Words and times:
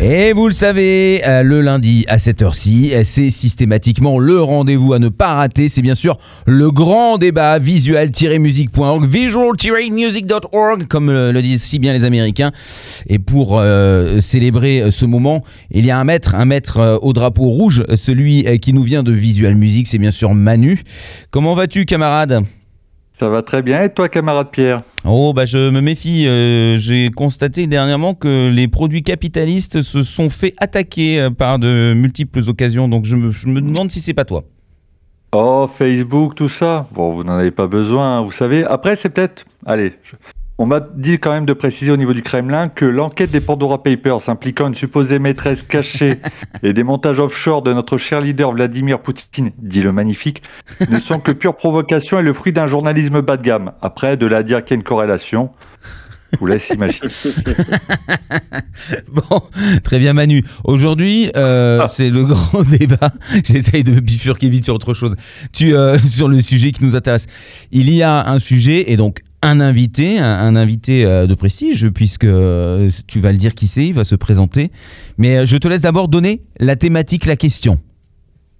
Et 0.00 0.32
vous 0.32 0.46
le 0.46 0.54
savez, 0.54 1.22
euh, 1.26 1.42
le 1.42 1.60
lundi 1.60 2.04
à 2.06 2.20
cette 2.20 2.40
heure-ci, 2.40 2.92
c'est 3.02 3.30
systématiquement 3.30 4.20
le 4.20 4.40
rendez-vous 4.40 4.92
à 4.92 5.00
ne 5.00 5.08
pas 5.08 5.34
rater. 5.34 5.68
C'est 5.68 5.82
bien 5.82 5.96
sûr 5.96 6.18
le 6.46 6.70
grand 6.70 7.18
débat 7.18 7.58
visual-music.org, 7.58 9.04
visual-music.org, 9.04 10.86
comme 10.86 11.08
euh, 11.08 11.32
le 11.32 11.42
disent 11.42 11.64
si 11.64 11.80
bien 11.80 11.94
les 11.94 12.04
Américains. 12.04 12.52
Et 13.08 13.18
pour 13.18 13.58
euh, 13.58 14.20
célébrer 14.20 14.88
ce 14.92 15.04
moment, 15.04 15.42
il 15.72 15.84
y 15.84 15.90
a 15.90 15.98
un 15.98 16.04
maître, 16.04 16.36
un 16.36 16.44
maître 16.44 17.00
au 17.02 17.12
drapeau 17.12 17.48
rouge, 17.48 17.82
celui 17.96 18.60
qui 18.60 18.72
nous 18.72 18.84
vient 18.84 19.02
de 19.02 19.10
Visual 19.10 19.56
Music, 19.56 19.88
c'est 19.88 19.98
bien 19.98 20.12
sûr 20.12 20.32
Manu. 20.32 20.80
Comment 21.32 21.56
vas-tu, 21.56 21.86
camarade? 21.86 22.44
Ça 23.18 23.28
va 23.28 23.42
très 23.42 23.62
bien. 23.62 23.82
Et 23.82 23.88
toi, 23.92 24.08
camarade 24.08 24.50
Pierre 24.52 24.80
Oh 25.04 25.32
bah 25.34 25.44
je 25.44 25.70
me 25.70 25.80
méfie, 25.80 26.28
euh, 26.28 26.76
j'ai 26.78 27.10
constaté 27.10 27.66
dernièrement 27.66 28.14
que 28.14 28.48
les 28.48 28.68
produits 28.68 29.02
capitalistes 29.02 29.82
se 29.82 30.04
sont 30.04 30.30
fait 30.30 30.54
attaquer 30.58 31.20
euh, 31.20 31.30
par 31.30 31.58
de 31.58 31.94
multiples 31.96 32.40
occasions, 32.46 32.88
donc 32.88 33.06
je 33.06 33.16
me, 33.16 33.32
je 33.32 33.48
me 33.48 33.60
demande 33.60 33.90
si 33.90 34.00
c'est 34.00 34.14
pas 34.14 34.24
toi. 34.24 34.44
Oh, 35.32 35.66
Facebook, 35.66 36.36
tout 36.36 36.48
ça. 36.48 36.86
Bon, 36.92 37.10
vous 37.10 37.24
n'en 37.24 37.34
avez 37.34 37.50
pas 37.50 37.66
besoin, 37.66 38.18
hein, 38.18 38.22
vous 38.22 38.32
savez. 38.32 38.64
Après, 38.64 38.94
c'est 38.94 39.08
peut-être. 39.08 39.46
Allez. 39.66 39.94
On 40.60 40.66
m'a 40.66 40.80
dit 40.80 41.20
quand 41.20 41.30
même 41.30 41.46
de 41.46 41.52
préciser 41.52 41.92
au 41.92 41.96
niveau 41.96 42.12
du 42.12 42.22
Kremlin 42.22 42.66
que 42.66 42.84
l'enquête 42.84 43.30
des 43.30 43.40
Pandora 43.40 43.80
Papers 43.80 44.28
impliquant 44.28 44.66
une 44.66 44.74
supposée 44.74 45.20
maîtresse 45.20 45.62
cachée 45.62 46.16
et 46.64 46.72
des 46.72 46.82
montages 46.82 47.20
offshore 47.20 47.62
de 47.62 47.72
notre 47.72 47.96
cher 47.96 48.20
leader 48.20 48.50
Vladimir 48.50 49.00
Poutine, 49.00 49.52
dit 49.58 49.82
le 49.82 49.92
magnifique, 49.92 50.42
ne 50.90 50.98
sont 50.98 51.20
que 51.20 51.30
pure 51.30 51.54
provocation 51.54 52.18
et 52.18 52.22
le 52.22 52.32
fruit 52.32 52.52
d'un 52.52 52.66
journalisme 52.66 53.20
bas 53.20 53.36
de 53.36 53.42
gamme. 53.42 53.70
Après, 53.82 54.16
de 54.16 54.26
là 54.26 54.38
à 54.38 54.42
dire 54.42 54.64
qu'il 54.64 54.74
y 54.74 54.78
a 54.78 54.80
une 54.80 54.82
corrélation, 54.82 55.52
je 56.32 56.38
vous 56.38 56.46
laisse 56.46 56.68
imaginer. 56.70 57.08
Bon, 59.08 59.42
très 59.82 59.98
bien 59.98 60.12
Manu. 60.12 60.44
Aujourd'hui, 60.64 61.30
euh, 61.36 61.86
c'est 61.88 62.10
le 62.10 62.24
grand 62.24 62.62
débat. 62.78 63.12
J'essaye 63.44 63.84
de 63.84 63.98
bifurquer 64.00 64.48
vite 64.48 64.64
sur 64.64 64.74
autre 64.74 64.92
chose. 64.92 65.14
Tu, 65.52 65.74
euh, 65.74 65.98
sur 65.98 66.28
le 66.28 66.40
sujet 66.40 66.72
qui 66.72 66.84
nous 66.84 66.96
intéresse. 66.96 67.26
Il 67.70 67.92
y 67.92 68.02
a 68.02 68.28
un 68.28 68.38
sujet 68.38 68.90
et 68.90 68.96
donc 68.96 69.22
un 69.42 69.60
invité, 69.60 70.18
un, 70.18 70.24
un 70.24 70.56
invité 70.56 71.04
euh, 71.04 71.26
de 71.26 71.34
prestige, 71.34 71.88
puisque 71.90 72.24
euh, 72.24 72.90
tu 73.06 73.20
vas 73.20 73.32
le 73.32 73.38
dire 73.38 73.54
qui 73.54 73.66
c'est, 73.66 73.86
il 73.86 73.94
va 73.94 74.04
se 74.04 74.14
présenter. 74.14 74.70
Mais 75.16 75.38
euh, 75.38 75.46
je 75.46 75.56
te 75.56 75.68
laisse 75.68 75.80
d'abord 75.80 76.08
donner 76.08 76.42
la 76.58 76.76
thématique, 76.76 77.26
la 77.26 77.36
question. 77.36 77.78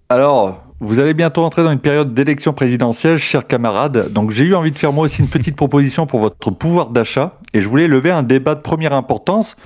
Alors, 0.08 0.64
vous 0.80 1.00
allez 1.00 1.14
bientôt 1.14 1.42
entrer 1.42 1.64
dans 1.64 1.72
une 1.72 1.80
période 1.80 2.14
d'élection 2.14 2.52
présidentielle, 2.52 3.18
chers 3.18 3.46
camarades. 3.46 4.12
Donc, 4.12 4.30
j'ai 4.30 4.44
eu 4.44 4.54
envie 4.54 4.70
de 4.70 4.78
faire 4.78 4.92
moi 4.92 5.06
aussi 5.06 5.20
une 5.20 5.28
petite 5.28 5.56
proposition 5.56 6.06
pour 6.06 6.20
votre 6.20 6.50
pouvoir 6.50 6.90
d'achat. 6.90 7.38
Et 7.54 7.60
je 7.60 7.68
voulais 7.68 7.88
lever 7.88 8.10
un 8.10 8.22
débat 8.22 8.54
de 8.54 8.60
première 8.60 8.92
importance 8.92 9.56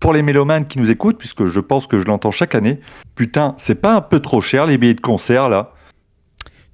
pour 0.00 0.12
les 0.12 0.22
mélomanes 0.22 0.66
qui 0.66 0.80
nous 0.80 0.90
écoutent, 0.90 1.18
puisque 1.18 1.46
je 1.46 1.60
pense 1.60 1.86
que 1.86 2.00
je 2.00 2.06
l'entends 2.06 2.32
chaque 2.32 2.54
année. 2.54 2.80
Putain, 3.14 3.54
c'est 3.58 3.76
pas 3.76 3.94
un 3.94 4.00
peu 4.00 4.18
trop 4.18 4.40
cher 4.40 4.66
les 4.66 4.78
billets 4.78 4.94
de 4.94 5.00
concert 5.00 5.48
là? 5.48 5.72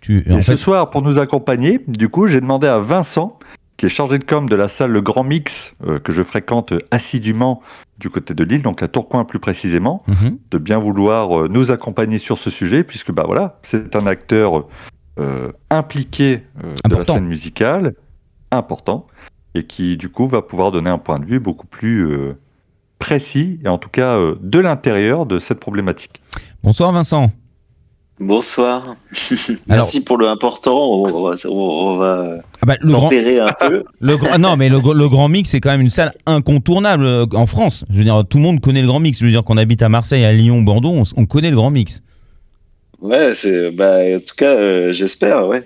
Tu, 0.00 0.24
Et 0.26 0.32
en 0.32 0.40
ce 0.40 0.52
fait, 0.52 0.56
soir, 0.56 0.90
pour 0.90 1.02
nous 1.02 1.18
accompagner, 1.18 1.80
du 1.88 2.08
coup, 2.08 2.28
j'ai 2.28 2.40
demandé 2.40 2.68
à 2.68 2.78
Vincent, 2.78 3.38
qui 3.78 3.86
est 3.86 3.88
chargé 3.88 4.18
de 4.18 4.24
com 4.24 4.48
de 4.48 4.56
la 4.56 4.68
salle 4.68 4.90
Le 4.90 5.00
Grand 5.00 5.24
Mix, 5.24 5.72
euh, 5.86 5.98
que 6.00 6.12
je 6.12 6.22
fréquente 6.22 6.74
assidûment 6.90 7.62
du 7.98 8.10
côté 8.10 8.34
de 8.34 8.44
Lille, 8.44 8.60
donc 8.62 8.82
à 8.82 8.88
Tourcoing 8.88 9.24
plus 9.24 9.38
précisément, 9.38 10.02
Mhm. 10.08 10.38
de 10.50 10.58
bien 10.58 10.78
vouloir 10.78 11.44
euh, 11.44 11.48
nous 11.48 11.70
accompagner 11.70 12.18
sur 12.18 12.38
ce 12.38 12.50
sujet, 12.50 12.82
puisque 12.84 13.12
bah 13.12 13.22
voilà, 13.24 13.58
c'est 13.62 13.94
un 13.96 14.06
acteur 14.06 14.66
euh, 15.18 15.52
impliqué 15.70 16.42
euh, 16.64 16.74
de 16.88 16.94
la 16.96 17.04
scène 17.04 17.24
musicale, 17.26 17.94
important, 18.50 19.06
et 19.54 19.64
qui 19.64 19.96
du 19.96 20.08
coup 20.08 20.26
va 20.26 20.42
pouvoir 20.42 20.72
donner 20.72 20.90
un 20.90 20.98
point 20.98 21.18
de 21.20 21.24
vue 21.24 21.40
beaucoup 21.40 21.66
plus 21.66 22.08
précis, 22.98 23.60
et 23.64 23.68
en 23.68 23.78
tout 23.78 23.88
cas 23.90 24.16
de 24.40 24.58
l'intérieur 24.58 25.24
de 25.26 25.38
cette 25.38 25.60
problématique. 25.60 26.20
Bonsoir 26.62 26.90
Vincent. 26.92 27.30
Bonsoir. 28.20 28.96
Alors- 29.40 29.56
Merci 29.68 30.02
pour 30.02 30.16
le 30.18 30.26
important. 30.26 30.76
On 30.92 31.04
va, 31.04 31.34
on- 31.46 31.50
on 31.50 31.96
va 31.98 32.38
Ah 32.60 32.66
bah, 32.66 32.76
le 32.80 32.90
grand, 32.92 33.02
tempérer 33.02 33.38
un 33.38 33.52
peu. 33.60 33.84
le 34.00 34.16
grand- 34.16 34.38
non, 34.38 34.56
mais 34.56 34.68
le, 34.68 34.78
gr- 34.78 34.94
le 34.96 35.08
Grand 35.08 35.28
Mix, 35.28 35.50
c'est 35.50 35.60
quand 35.60 35.70
même 35.70 35.80
une 35.80 35.90
salle 35.90 36.12
incontournable 36.26 37.04
euh, 37.04 37.26
en 37.34 37.46
France. 37.46 37.84
Je 37.90 37.98
veux 37.98 38.04
dire, 38.04 38.24
tout 38.28 38.38
le 38.38 38.42
monde 38.42 38.60
connaît 38.60 38.80
le 38.82 38.88
Grand 38.88 39.00
Mix. 39.00 39.20
Je 39.20 39.24
veux 39.24 39.30
dire, 39.30 39.44
qu'on 39.44 39.56
habite 39.56 39.82
à 39.82 39.88
Marseille, 39.88 40.24
à 40.24 40.32
Lyon, 40.32 40.62
Bordeaux, 40.62 41.02
on, 41.16 41.26
connaît 41.26 41.50
le 41.50 41.56
Grand 41.56 41.70
Mix. 41.70 42.02
Ouais, 43.00 43.34
c'est, 43.34 43.70
bah, 43.70 43.98
en 44.16 44.18
tout 44.20 44.34
cas, 44.36 44.56
euh, 44.56 44.92
j'espère, 44.92 45.46
ouais. 45.46 45.62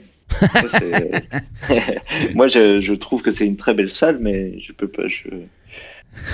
C'est- 0.66 1.22
Moi, 2.34 2.46
je, 2.48 2.80
je 2.80 2.94
trouve 2.94 3.22
que 3.22 3.30
c'est 3.30 3.46
une 3.46 3.56
très 3.56 3.72
belle 3.74 3.90
salle, 3.90 4.18
mais 4.20 4.58
je 4.60 4.72
peux 4.72 4.88
pas. 4.88 5.06
Je, 5.08 5.24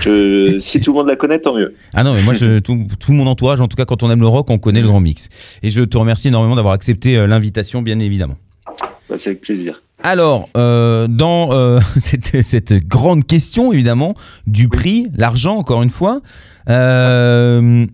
je, 0.00 0.59
si 0.61 0.81
tout 0.81 0.93
le 0.93 0.99
monde 0.99 1.09
la 1.09 1.16
connaît, 1.16 1.39
tant 1.39 1.55
mieux. 1.56 1.75
Ah 1.94 2.05
non, 2.05 2.15
mais 2.15 2.22
moi, 2.22 2.34
je, 2.34 2.59
tout, 2.59 2.87
tout 3.00 3.12
mon 3.12 3.27
entourage, 3.27 3.61
en 3.61 3.69
tout 3.69 3.77
cas, 3.77 3.84
quand 3.84 4.03
on 4.03 4.11
aime 4.11 4.21
le 4.21 4.28
rock, 4.28 4.50
on 4.50 4.59
connaît 4.59 4.81
le 4.83 4.89
Grand 4.89 5.00
Mix. 5.00 5.28
Et 5.62 5.71
je 5.71 5.83
te 5.83 5.97
remercie 5.99 6.28
énormément 6.28 6.56
d'avoir 6.56 6.75
accepté 6.75 7.16
euh, 7.16 7.27
l'invitation, 7.27 7.83
bien 7.83 7.99
évidemment. 7.99 8.37
Bah, 9.09 9.17
c'est 9.17 9.31
avec 9.31 9.41
plaisir. 9.43 9.83
Alors, 10.03 10.49
euh, 10.56 11.09
dans 11.09 11.53
euh, 11.53 11.81
cette, 11.97 12.43
cette 12.43 12.72
grande 12.87 13.27
question, 13.27 13.72
évidemment, 13.72 14.15
du 14.47 14.69
prix, 14.69 15.06
l'argent, 15.17 15.56
encore 15.56 15.83
une 15.83 15.91
fois, 15.91 16.21
euh, 16.69 17.87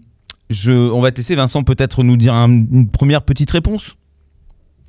je, 0.50 0.73
on 0.73 1.00
va 1.00 1.11
te 1.12 1.19
laisser, 1.19 1.34
Vincent, 1.34 1.62
peut-être 1.62 2.03
nous 2.03 2.17
dire 2.17 2.34
un- 2.34 2.50
une 2.50 2.89
première 2.89 3.23
petite 3.23 3.50
réponse. 3.50 3.97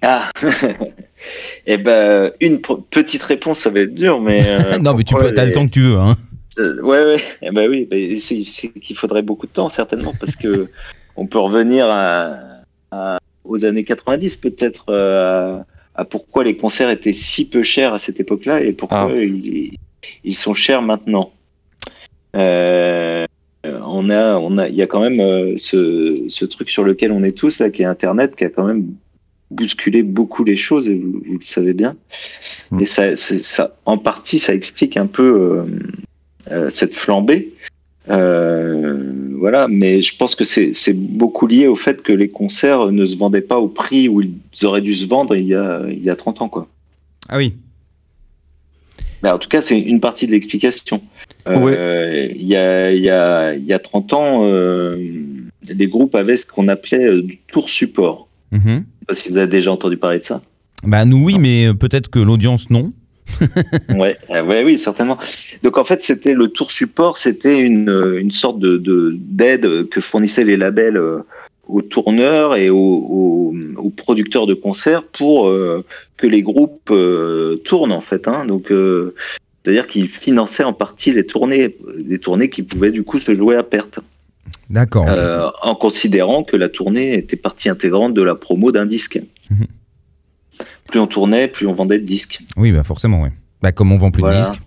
Ah. 0.01 0.29
Eh 1.65 1.77
ben, 1.77 2.31
une 2.39 2.59
petite 2.91 3.23
réponse, 3.23 3.59
ça 3.59 3.71
va 3.71 3.79
être 3.79 3.95
dur, 3.95 4.21
mais. 4.21 4.77
non, 4.79 4.93
mais 4.93 5.03
tu 5.03 5.15
peux, 5.15 5.33
as 5.35 5.45
le 5.45 5.51
temps 5.53 5.65
que 5.65 5.71
tu 5.71 5.81
veux. 5.81 5.97
Hein. 5.97 6.15
Euh, 6.57 6.79
ouais, 6.81 7.03
ouais, 7.05 7.21
eh 7.41 7.51
ben 7.51 7.69
oui, 7.69 7.85
ben, 7.89 8.19
c'est 8.19 8.41
qu'il 8.69 8.95
faudrait 8.95 9.21
beaucoup 9.21 9.45
de 9.45 9.51
temps, 9.51 9.69
certainement, 9.69 10.13
parce 10.19 10.35
que 10.35 10.67
on 11.15 11.27
peut 11.27 11.39
revenir 11.39 11.85
à, 11.89 12.37
à- 12.91 13.19
aux 13.43 13.65
années 13.65 13.83
90, 13.83 14.37
peut-être, 14.37 14.85
euh, 14.89 15.59
à, 15.95 16.05
pourquoi 16.05 16.43
les 16.43 16.57
concerts 16.57 16.89
étaient 16.89 17.13
si 17.13 17.47
peu 17.47 17.61
chers 17.63 17.93
à 17.93 17.99
cette 17.99 18.19
époque-là 18.19 18.61
et 18.61 18.73
pourquoi 18.73 19.09
Ah. 19.11 19.15
ils, 19.15 19.77
ils 20.23 20.35
sont 20.35 20.53
chers 20.53 20.81
maintenant. 20.81 21.31
Euh, 22.35 23.25
on 23.63 24.09
a, 24.09 24.37
on 24.37 24.57
a, 24.57 24.67
il 24.67 24.75
y 24.75 24.81
a 24.81 24.87
quand 24.87 24.99
même 25.01 25.19
euh, 25.19 25.57
ce, 25.57 26.25
ce 26.29 26.45
truc 26.45 26.69
sur 26.69 26.83
lequel 26.83 27.11
on 27.11 27.23
est 27.23 27.35
tous 27.37 27.59
là, 27.59 27.69
qui 27.69 27.81
est 27.81 27.85
Internet, 27.85 28.35
qui 28.35 28.43
a 28.45 28.49
quand 28.49 28.65
même 28.65 28.85
bousculé 29.51 30.03
beaucoup 30.03 30.43
les 30.43 30.55
choses, 30.55 30.87
et 30.89 30.95
vous, 30.95 31.21
vous 31.25 31.33
le 31.37 31.41
savez 31.43 31.73
bien. 31.73 31.95
Mm. 32.71 32.79
Et 32.81 32.85
ça, 32.85 33.75
en 33.85 33.97
partie, 33.97 34.39
ça 34.39 34.53
explique 34.53 34.97
un 34.97 35.07
peu 35.07 35.65
cette 36.69 36.93
flambée. 36.93 37.53
Euh, 38.09 39.33
voilà, 39.37 39.67
mais 39.67 40.01
je 40.01 40.15
pense 40.15 40.35
que 40.35 40.43
c'est 40.43 40.93
beaucoup 40.93 41.47
lié 41.47 41.67
au 41.67 41.75
fait 41.75 42.01
que 42.01 42.13
les 42.13 42.29
concerts 42.29 42.91
ne 42.91 43.05
se 43.05 43.17
vendaient 43.17 43.41
pas 43.41 43.57
au 43.57 43.67
prix 43.67 44.07
où 44.09 44.21
ils 44.21 44.65
auraient 44.65 44.81
dû 44.81 44.95
se 44.95 45.07
vendre 45.07 45.35
il 45.35 45.45
y 45.45 45.55
a, 45.55 45.81
il 45.89 46.03
y 46.03 46.09
a 46.09 46.15
30 46.15 46.41
ans. 46.41 46.49
Quoi. 46.49 46.67
Ah 47.29 47.37
oui. 47.37 47.55
Mais 49.23 49.29
en 49.29 49.37
tout 49.37 49.49
cas, 49.49 49.61
c'est 49.61 49.79
une 49.79 49.99
partie 49.99 50.27
de 50.27 50.31
l'explication. 50.31 51.01
Euh, 51.47 52.27
Il 52.35 52.45
y, 52.45 52.55
a, 52.55 52.91
y, 52.91 53.09
a, 53.09 53.55
il 53.55 53.65
y 53.65 53.73
a 53.73 53.79
30 53.79 54.13
ans, 54.13 54.45
euh, 54.45 54.97
les 55.67 55.87
groupes 55.87 56.15
avaient 56.15 56.37
ce 56.37 56.45
qu'on 56.45 56.67
appelait 56.67 57.05
euh, 57.05 57.21
du 57.21 57.37
tour 57.37 57.69
support. 57.69 58.27
Mhm. 58.51 58.61
Je 58.61 58.71
sais 58.73 59.05
pas 59.07 59.13
si 59.13 59.29
vous 59.29 59.37
avez 59.37 59.47
déjà 59.47 59.71
entendu 59.71 59.97
parler 59.97 60.19
de 60.19 60.25
ça. 60.25 60.41
Bah, 60.83 61.05
nous, 61.05 61.23
oui, 61.23 61.37
mais 61.39 61.67
euh, 61.67 61.73
peut-être 61.73 62.09
que 62.09 62.19
l'audience, 62.19 62.69
non. 62.69 62.93
ouais, 63.89 64.17
euh, 64.29 64.43
ouais, 64.43 64.63
oui, 64.63 64.77
certainement. 64.77 65.17
Donc 65.63 65.77
en 65.77 65.83
fait, 65.83 66.03
c'était 66.03 66.33
le 66.33 66.47
tour 66.47 66.71
support, 66.71 67.17
c'était 67.17 67.59
une, 67.59 67.89
une 68.19 68.31
sorte 68.31 68.59
de 68.59 68.77
de- 68.77 69.15
d'aide 69.17 69.89
que 69.89 70.01
fournissaient 70.01 70.43
les 70.43 70.57
labels 70.57 70.97
euh, 70.97 71.19
aux 71.67 71.81
tourneurs 71.81 72.55
et 72.55 72.69
aux, 72.69 72.75
aux, 72.77 73.53
aux 73.77 73.89
producteurs 73.89 74.45
de 74.47 74.53
concerts 74.53 75.03
pour 75.03 75.47
euh, 75.47 75.83
que 76.17 76.27
les 76.27 76.43
groupes 76.43 76.89
euh, 76.91 77.55
tournent 77.65 77.91
en 77.91 78.01
fait. 78.01 78.27
Hein. 78.27 78.45
Donc 78.45 78.71
euh, 78.71 79.15
c'est-à-dire 79.63 79.87
qu'ils 79.87 80.07
finançaient 80.07 80.63
en 80.63 80.73
partie 80.73 81.11
les 81.11 81.25
tournées, 81.25 81.75
les 81.97 82.19
tournées 82.19 82.49
qui 82.49 82.61
pouvaient 82.61 82.91
du 82.91 83.03
coup 83.03 83.19
se 83.19 83.35
jouer 83.35 83.55
à 83.55 83.63
perte, 83.63 83.99
D'accord. 84.69 85.07
en 85.63 85.73
considérant 85.73 86.43
que 86.43 86.55
la 86.55 86.69
tournée 86.69 87.15
était 87.15 87.35
partie 87.35 87.67
intégrante 87.69 88.13
de 88.13 88.21
la 88.21 88.35
promo 88.35 88.71
d'un 88.71 88.85
disque. 88.85 89.19
Mhm. 89.49 89.65
Plus 90.87 90.99
on 90.99 91.07
tournait, 91.07 91.47
plus 91.47 91.67
on 91.67 91.73
vendait 91.73 91.99
de 91.99 92.05
disques. 92.05 92.41
Oui, 92.57 92.71
bah 92.71 92.83
forcément, 92.83 93.21
oui. 93.23 93.29
Bah, 93.61 93.71
comme 93.71 93.91
on 93.91 93.97
vend 93.97 94.11
plus 94.11 94.21
Voilà. 94.21 94.41
de 94.41 94.49
disques. 94.49 94.61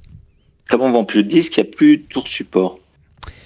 comme 0.69 0.83
on 0.83 0.91
vend 0.93 1.05
plus 1.05 1.23
de 1.25 1.29
disques, 1.29 1.57
il 1.57 1.63
n'y 1.63 1.69
a 1.69 1.73
plus 1.73 1.97
de 1.99 2.03
tour 2.03 2.29
support. 2.29 2.79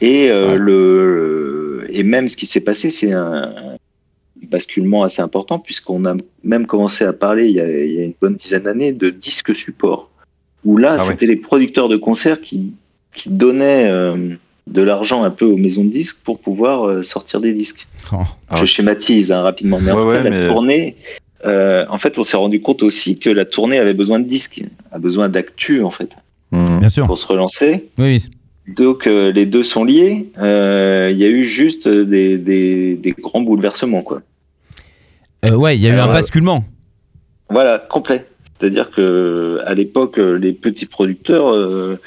Et, 0.01 0.29
euh, 0.31 0.53
Ouais. 0.53 0.59
le, 0.59 1.87
et 1.91 2.03
même 2.03 2.27
ce 2.29 2.37
qui 2.37 2.47
s'est 2.47 2.61
passé, 2.63 2.91
c'est 2.91 3.13
un 3.13 3.77
basculement 4.51 5.05
assez 5.05 5.23
important, 5.23 5.59
puisqu'on 5.61 6.05
a 6.05 6.17
même 6.43 6.67
commencé 6.67 7.05
à 7.05 7.13
parler 7.13 7.47
il 7.47 7.53
y 7.55 7.61
a, 7.61 7.69
il 7.85 7.93
y 7.93 8.01
a 8.01 8.05
une 8.05 8.15
bonne 8.21 8.35
dizaine 8.35 8.65
d'années 8.65 8.93
de 8.93 9.11
disques 9.11 9.55
support. 9.55 10.11
Où 10.65 10.77
là, 10.79 10.97
Ah 10.99 11.05
ouais. 11.05 11.11
c'était 11.13 11.27
les 11.27 11.37
producteurs 11.37 11.89
de 11.89 11.97
concerts 11.97 12.41
qui, 12.41 12.73
qui 13.15 13.31
donnaient 13.31 13.89
euh, 13.89 14.35
de 14.67 14.83
l'argent 14.83 15.23
un 15.23 15.31
peu 15.31 15.45
aux 15.45 15.57
maisons 15.57 15.85
de 15.85 15.91
disques 15.91 16.23
pour 16.25 16.39
pouvoir 16.41 16.89
euh, 16.89 17.03
sortir 17.03 17.41
des 17.41 17.53
disques. 17.53 17.87
Oh. 18.13 18.17
Ah 18.49 18.57
Je 18.57 18.61
ouais. 18.63 18.67
schématise 18.67 19.31
hein, 19.33 19.43
rapidement, 19.43 19.79
mais 19.81 19.93
Ouais, 19.93 19.99
après, 20.01 20.19
ouais, 20.19 20.23
la 20.25 20.31
mais- 20.31 20.49
tournée, 20.49 20.97
euh, 21.45 21.85
en 21.89 21.99
fait, 21.99 22.19
on 22.19 22.25
s'est 22.25 22.37
rendu 22.37 22.61
compte 22.61 22.83
aussi 22.83 23.19
que 23.19 23.31
la 23.31 23.45
tournée 23.45 23.79
avait 23.79 23.95
besoin 23.95 24.21
de 24.21 24.27
disques, 24.27 24.63
a 24.91 24.99
besoin 24.99 25.29
d'actu 25.29 25.83
en 25.83 25.91
fait. 25.91 26.11
Bien 26.53 26.91
sûr. 26.91 27.07
pour 27.07 27.17
se 27.17 27.27
relancer. 27.27 27.89
Oui, 27.99 28.17
oui. 28.17 28.31
Donc 28.77 29.07
euh, 29.07 29.33
les 29.33 29.47
deux 29.47 29.65
sont 29.65 29.85
liés. 29.85 30.31
Euh, 30.39 31.09
Il 31.11 31.19
y 31.19 31.25
a 31.25 31.29
eu 31.29 31.45
juste 31.45 31.89
des, 31.89 32.39
des, 32.39 32.97
des 32.97 33.13
grands 33.13 33.41
bouleversements, 33.41 34.03
quoi. 34.03 34.21
Euh, 35.45 35.55
ouais, 35.57 35.77
il 35.77 35.83
y 35.83 35.89
a 35.89 35.91
eu 35.91 35.99
un 35.99 36.09
euh, 36.09 36.13
basculement. 36.13 36.65
Voilà, 37.49 37.79
complet. 37.79 38.27
C'est-à-dire 38.53 38.91
que 38.91 39.61
à 39.65 39.75
l'époque, 39.75 40.19
euh, 40.19 40.35
les 40.39 40.53
petits 40.53 40.87
producteurs 40.87 41.49
euh, 41.49 41.99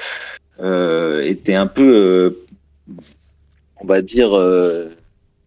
euh, 0.61 1.21
étaient 1.25 1.55
un 1.55 1.67
peu, 1.67 1.93
euh, 1.95 2.45
on 3.81 3.87
va 3.87 4.01
dire, 4.01 4.29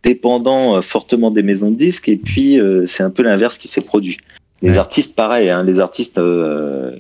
dépendants 0.04 0.76
euh, 0.76 0.82
fortement 0.82 1.30
des 1.30 1.42
maisons 1.42 1.70
de 1.70 1.76
disques. 1.76 2.08
Et 2.08 2.16
puis, 2.16 2.58
euh, 2.60 2.86
c'est 2.86 3.02
un 3.02 3.10
peu 3.10 3.22
l'inverse 3.22 3.58
qui 3.58 3.68
s'est 3.68 3.80
produit. 3.80 4.16
Les 4.62 4.72
Ouais. 4.72 4.78
artistes, 4.78 5.16
pareil. 5.16 5.50
Hein, 5.50 5.62
les 5.62 5.80
artistes 5.80 6.18
euh, 6.18 6.92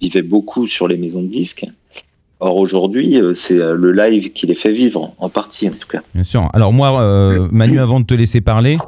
vivaient 0.00 0.22
beaucoup 0.22 0.66
sur 0.66 0.88
les 0.88 0.96
maisons 0.96 1.22
de 1.22 1.28
disques. 1.28 1.66
Or 2.40 2.56
aujourd'hui, 2.56 3.20
c'est 3.34 3.56
le 3.56 3.90
live 3.90 4.30
qui 4.32 4.46
les 4.46 4.54
fait 4.54 4.70
vivre, 4.72 5.12
en 5.18 5.28
partie 5.28 5.68
en 5.68 5.72
tout 5.72 5.88
cas. 5.88 6.02
Bien 6.14 6.22
sûr. 6.22 6.48
Alors 6.52 6.72
moi, 6.72 7.02
euh, 7.02 7.48
Manu, 7.50 7.80
avant 7.80 7.98
de 7.98 8.06
te 8.06 8.14
laisser 8.14 8.40
parler, 8.40 8.78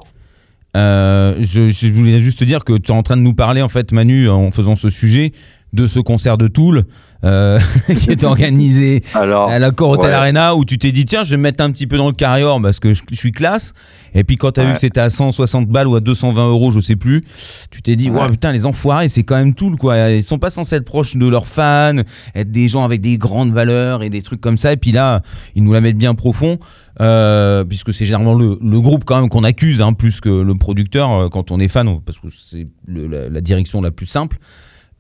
euh, 0.77 1.35
je, 1.41 1.69
je 1.69 1.93
voulais 1.93 2.21
juste 2.21 2.39
te 2.39 2.45
dire 2.45 2.65
que 2.65 2.75
tu 2.79 2.93
es 2.93 2.95
en 2.95 3.03
train 3.03 3.17
de 3.17 3.23
nous 3.23 3.35
parler, 3.35 3.61
en 3.61 3.69
fait, 3.69 3.91
Manu, 3.91 4.29
en 4.29 4.53
faisant 4.53 4.77
ce 4.77 4.89
sujet, 4.89 5.33
de 5.73 5.87
ce 5.87 5.99
concert 5.99 6.39
de 6.39 6.47
Toul 6.47 6.85
euh, 7.25 7.59
qui 7.99 8.11
est 8.11 8.25
organisé 8.25 9.03
Alors, 9.15 9.51
à 9.51 9.59
l'accord 9.59 9.91
Hotel 9.91 10.11
ouais. 10.11 10.15
Arena 10.15 10.55
où 10.55 10.65
tu 10.65 10.79
t'es 10.79 10.91
dit 10.93 11.05
tiens 11.05 11.23
je 11.25 11.31
vais 11.31 11.37
me 11.37 11.43
mettre 11.43 11.63
un 11.63 11.71
petit 11.71 11.87
peu 11.87 11.97
dans 11.99 12.07
le 12.07 12.15
carrière 12.15 12.57
parce 12.63 12.81
que 12.81 12.95
je, 12.95 13.03
je 13.11 13.15
suis 13.15 13.33
classe 13.33 13.75
et 14.15 14.25
puis 14.25 14.37
quand 14.37 14.53
t'as 14.53 14.63
vu 14.63 14.69
Ouais. 14.69 14.75
que 14.75 14.81
c'était 14.81 15.01
à 15.01 15.11
160 15.11 15.69
balles 15.69 15.87
ou 15.87 15.97
à 15.97 16.01
220 16.01 16.49
euros 16.49 16.71
je 16.71 16.81
sais 16.81 16.97
plus 16.97 17.25
tu 17.71 17.83
t'es 17.83 17.97
dit 17.97 18.09
Ouais. 18.11 18.23
ouais 18.23 18.31
putain 18.31 18.53
les 18.53 18.65
enfoirés 18.65 19.09
c'est 19.09 19.23
quand 19.23 19.37
même 19.37 19.55
Toul 19.55 19.77
quoi 19.77 20.11
ils 20.11 20.25
sont 20.25 20.39
pas 20.39 20.51
censés 20.51 20.77
être 20.77 20.85
proches 20.85 21.17
de 21.17 21.27
leurs 21.29 21.47
fans 21.47 21.97
être 22.35 22.51
des 22.51 22.69
gens 22.69 22.85
avec 22.85 23.01
des 23.03 23.19
grandes 23.19 23.53
valeurs 23.53 24.03
et 24.03 24.09
des 24.11 24.23
trucs 24.23 24.41
comme 24.41 24.57
ça 24.57 24.73
et 24.73 24.77
puis 24.79 24.93
là 24.93 25.21
ils 25.55 25.63
nous 25.63 25.73
la 25.75 25.81
mettent 25.83 25.99
bien 25.99 26.15
profond 26.15 26.59
euh, 27.01 27.65
puisque 27.65 27.93
c'est 27.95 28.05
généralement 28.07 28.35
le, 28.35 28.59
le 28.63 28.81
groupe 28.81 29.05
quand 29.05 29.21
même 29.21 29.29
qu'on 29.31 29.45
accuse 29.45 29.81
hein, 29.83 29.93
plus 29.93 30.21
que 30.21 30.29
le 30.29 30.55
producteur 30.55 31.13
euh, 31.13 31.29
quand 31.29 31.51
on 31.51 31.61
est 31.61 31.69
fan 31.69 32.01
parce 32.05 32.19
que 32.19 32.29
c'est 32.31 32.67
la, 32.89 33.29
la 33.29 33.41
direction 33.41 33.81
la 33.81 33.91
plus 33.91 34.07
simple 34.07 34.39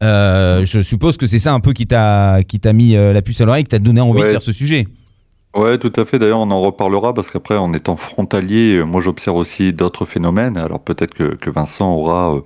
euh, 0.02 0.64
je 0.64 0.80
suppose 0.80 1.16
que 1.16 1.26
c'est 1.26 1.38
ça 1.38 1.52
un 1.52 1.60
peu 1.60 1.72
qui 1.72 1.86
t'a 1.86 2.40
qui 2.46 2.58
t'a 2.60 2.72
mis 2.72 2.96
euh, 2.96 3.12
la 3.12 3.22
puce 3.22 3.40
à 3.40 3.44
l'oreille, 3.44 3.64
qui 3.64 3.70
t'a 3.70 3.78
donné 3.78 4.00
envie 4.00 4.22
de 4.22 4.30
faire 4.30 4.42
ce 4.42 4.52
sujet. 4.52 4.86
Ouais, 5.56 5.78
tout 5.78 5.92
à 5.96 6.04
fait. 6.04 6.18
D'ailleurs, 6.20 6.38
on 6.38 6.50
en 6.52 6.60
reparlera 6.60 7.12
parce 7.12 7.30
qu'après, 7.30 7.56
en 7.56 7.72
étant 7.74 7.96
frontalier, 7.96 8.76
euh, 8.76 8.84
moi, 8.84 9.00
j'observe 9.00 9.36
aussi 9.36 9.72
d'autres 9.72 10.04
phénomènes. 10.04 10.56
Alors 10.56 10.80
peut-être 10.80 11.12
que, 11.14 11.34
que 11.34 11.50
Vincent 11.50 11.92
aura 11.92 12.36
euh, 12.36 12.40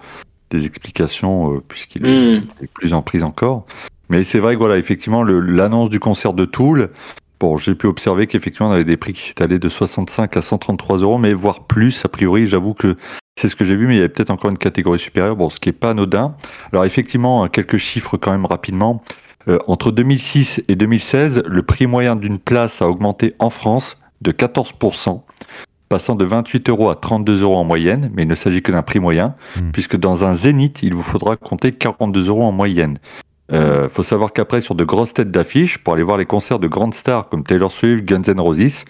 des 0.50 0.64
explications 0.66 1.54
euh, 1.56 1.62
puisqu'il 1.68 2.06
est, 2.06 2.38
Mm. 2.38 2.42
est 2.62 2.66
plus 2.72 2.94
en 2.94 3.02
prise 3.02 3.22
encore. 3.24 3.66
Mais 4.08 4.22
c'est 4.24 4.38
vrai 4.38 4.54
que 4.54 4.58
voilà, 4.58 4.78
effectivement, 4.78 5.22
le- 5.22 5.40
l'annonce 5.40 5.90
du 5.90 6.00
concert 6.00 6.32
de 6.32 6.44
Toul. 6.46 6.90
Bon, 7.40 7.58
j'ai 7.58 7.74
pu 7.74 7.86
observer 7.88 8.26
qu'effectivement, 8.26 8.68
on 8.70 8.72
avait 8.72 8.84
des 8.84 8.96
prix 8.96 9.12
qui 9.12 9.20
s'étalaient 9.22 9.58
de 9.58 9.68
65 9.68 10.36
à 10.36 10.40
133 10.42 10.98
euros, 10.98 11.18
mais 11.18 11.34
voire 11.34 11.64
plus. 11.64 12.04
A 12.06 12.08
priori, 12.08 12.46
j'avoue 12.48 12.72
que 12.74 12.96
c'est 13.36 13.48
ce 13.48 13.56
que 13.56 13.64
j'ai 13.64 13.76
vu, 13.76 13.86
mais 13.86 13.94
il 13.94 13.96
y 13.96 14.00
avait 14.00 14.08
peut-être 14.08 14.30
encore 14.30 14.50
une 14.50 14.58
catégorie 14.58 14.98
supérieure, 14.98 15.36
bon, 15.36 15.50
ce 15.50 15.58
qui 15.58 15.68
est 15.68 15.72
pas 15.72 15.90
anodin. 15.90 16.34
Alors 16.72 16.84
effectivement, 16.84 17.46
quelques 17.48 17.78
chiffres 17.78 18.16
quand 18.16 18.30
même 18.30 18.46
rapidement. 18.46 19.02
Euh, 19.48 19.58
entre 19.66 19.90
2006 19.90 20.62
et 20.68 20.76
2016, 20.76 21.42
le 21.46 21.62
prix 21.62 21.86
moyen 21.86 22.16
d'une 22.16 22.38
place 22.38 22.80
a 22.80 22.88
augmenté 22.88 23.34
en 23.38 23.50
France 23.50 23.98
de 24.22 24.30
14%, 24.30 25.20
passant 25.88 26.14
de 26.14 26.24
28 26.24 26.70
euros 26.70 26.88
à 26.88 26.94
32 26.94 27.42
euros 27.42 27.56
en 27.56 27.64
moyenne, 27.64 28.10
mais 28.14 28.22
il 28.22 28.28
ne 28.28 28.34
s'agit 28.34 28.62
que 28.62 28.72
d'un 28.72 28.82
prix 28.82 29.00
moyen, 29.00 29.34
Hmm. 29.56 29.70
puisque 29.72 29.96
dans 29.96 30.24
un 30.24 30.32
zénith, 30.32 30.82
il 30.82 30.94
vous 30.94 31.02
faudra 31.02 31.36
compter 31.36 31.72
42 31.72 32.28
euros 32.28 32.44
en 32.44 32.52
moyenne. 32.52 32.98
Euh, 33.52 33.90
faut 33.90 34.02
savoir 34.02 34.32
qu'après, 34.32 34.62
sur 34.62 34.74
de 34.74 34.84
grosses 34.84 35.12
têtes 35.12 35.30
d'affiche, 35.30 35.76
pour 35.78 35.92
aller 35.92 36.02
voir 36.02 36.16
les 36.16 36.24
concerts 36.24 36.58
de 36.60 36.68
grandes 36.68 36.94
stars 36.94 37.28
comme 37.28 37.44
Taylor 37.44 37.70
Swift, 37.70 38.04
Guns 38.06 38.22
N' 38.32 38.40
Roses, 38.40 38.84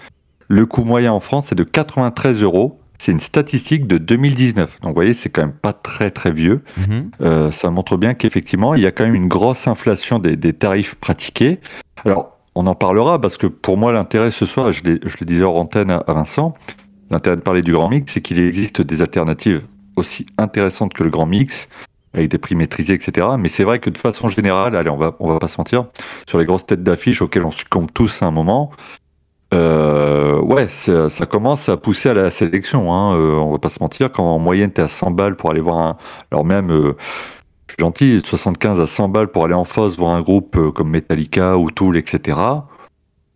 le 0.47 0.67
coût 0.67 0.85
moyen 0.85 1.13
en 1.13 1.21
France 1.21 1.51
est 1.51 1.57
de 1.57 1.65
93 1.65 2.43
euros. 2.43 2.79
C'est 3.05 3.13
une 3.13 3.21
statistique 3.21 3.87
de 3.87 3.99
2019. 3.99 4.81
Donc, 4.81 4.93
vous 4.93 4.95
voyez, 4.95 5.13
c'est 5.13 5.29
quand 5.29 5.43
même 5.43 5.53
pas 5.53 5.75
très 5.75 6.11
très 6.11 6.31
vieux. 6.31 6.63
Mhm. 6.79 7.11
Euh, 7.21 7.51
ça 7.51 7.69
montre 7.69 7.99
bien 7.99 8.15
qu'effectivement, 8.15 8.75
il 8.75 8.81
y 8.81 8.87
a 8.87 8.93
quand 8.93 9.05
même 9.05 9.15
une 9.15 9.29
grosse 9.29 9.69
inflation 9.69 10.19
des, 10.19 10.37
des 10.37 10.55
tarifs 10.55 10.95
pratiqués. 10.95 11.61
Alors, 12.07 12.39
on 12.55 12.67
en 12.67 12.75
parlera 12.75 13.21
parce 13.21 13.37
que 13.37 13.47
pour 13.47 13.77
moi, 13.77 13.93
l'intérêt 13.93 14.31
ce 14.31 14.47
soir, 14.47 14.73
je, 14.73 14.83
le 14.85 15.27
disais 15.27 15.43
hors 15.43 15.57
antenne 15.57 15.91
à, 15.91 15.99
à 15.99 16.15
Vincent, 16.15 16.55
l'intérêt 17.11 17.37
de 17.37 17.43
parler 17.43 17.61
du 17.61 17.73
Grand 17.73 17.91
Mix, 17.91 18.11
c'est 18.11 18.23
qu'il 18.23 18.39
existe 18.39 18.81
des 18.81 19.03
alternatives 19.03 19.61
aussi 19.97 20.25
intéressantes 20.39 20.95
que 20.95 21.05
le 21.05 21.11
Grand 21.11 21.27
Mix, 21.27 21.69
avec 22.15 22.31
des 22.31 22.39
prix 22.39 22.55
maîtrisés, 22.55 22.95
etc. 22.95 23.27
Mais 23.39 23.51
c'est 23.51 23.65
vrai 23.65 23.81
que 23.81 23.91
de 23.91 23.99
façon 23.99 24.31
générale, 24.31 24.77
allez, 24.77 24.89
on 24.89 24.97
va, 24.97 25.15
on 25.21 25.31
va 25.31 25.39
pas 25.39 25.49
se 25.49 25.61
mentir, 25.61 25.89
sur 26.27 26.39
les 26.39 26.47
grosses 26.47 26.65
têtes 26.65 26.83
d'affiche 26.83 27.21
auxquelles 27.21 27.45
on 27.45 27.51
succombe 27.51 27.91
tous 27.93 28.23
à 28.23 28.27
un 28.27 28.31
moment, 28.31 28.71
euh, 29.53 30.41
ouais, 30.41 30.69
ça, 30.69 31.09
ça 31.11 31.27
commence 31.27 31.69
à 31.69 31.77
pousser 31.77 32.09
à 32.11 32.15
la 32.15 32.31
sélection. 32.31 32.93
Hein. 32.93 33.17
Euh, 33.17 33.35
on 33.39 33.53
va 33.53 33.59
pas 33.59 33.69
se 33.69 33.79
mentir, 33.81 34.11
quand 34.11 34.25
en 34.25 34.39
moyenne 34.39 34.73
tu 34.73 34.81
es 34.81 34.85
à 34.85 34.89
100 34.89 35.11
balles 35.13 35.37
pour 35.37 35.51
aller 35.51 35.61
voir 35.61 35.79
un. 35.79 35.97
Alors 36.33 36.45
même, 36.45 36.71
euh, 36.71 36.95
je 37.69 37.75
suis 37.75 37.81
gentil, 37.81 38.21
de 38.21 38.27
75 38.27 38.81
à 38.81 38.87
100 38.87 39.09
balles 39.09 39.29
pour 39.29 39.45
aller 39.45 39.55
en 39.55 39.65
fosse 39.65 39.97
voir 39.97 40.15
un 40.15 40.23
groupe 40.23 40.57
euh, 40.57 40.71
comme 40.73 40.91
Metallica 40.91 41.57
ou 41.57 41.71
Tool, 41.71 41.97
etc. 41.97 42.39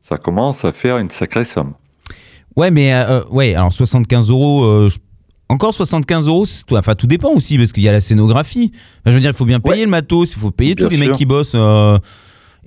Ça 0.01 0.17
commence 0.17 0.65
à 0.65 0.73
faire 0.73 0.99
une 0.99 1.11
sacrée 1.11 1.45
somme. 1.45 1.75
Ouais, 2.57 2.71
mais 2.73 2.93
ouais, 3.31 3.55
alors 3.55 3.73
75 3.73 4.31
euros. 4.31 4.89
je- 4.89 4.99
Encore 5.49 5.73
75 5.73 6.27
euros, 6.27 6.45
enfin 6.73 6.95
tout 6.97 7.07
dépend 7.07 7.31
aussi 7.31 7.57
parce 7.57 7.71
qu'il 7.73 7.85
y 7.85 7.89
a 7.89 7.93
la 7.93 8.01
scénographie. 8.01 8.73
Enfin, 8.75 9.11
je 9.11 9.13
veux 9.13 9.21
dire, 9.21 9.31
il 9.31 9.37
faut 9.37 9.45
bien 9.45 9.61
payer 9.61 9.85
le 9.85 9.91
matos, 9.91 10.33
il 10.35 10.39
faut 10.41 10.51
payer 10.51 10.75
Bien 10.75 10.87
tous 10.89 10.93
les 10.95 10.99
mecs 10.99 11.13
qui 11.13 11.25
bossent. 11.25 11.53
euh, 11.55 11.99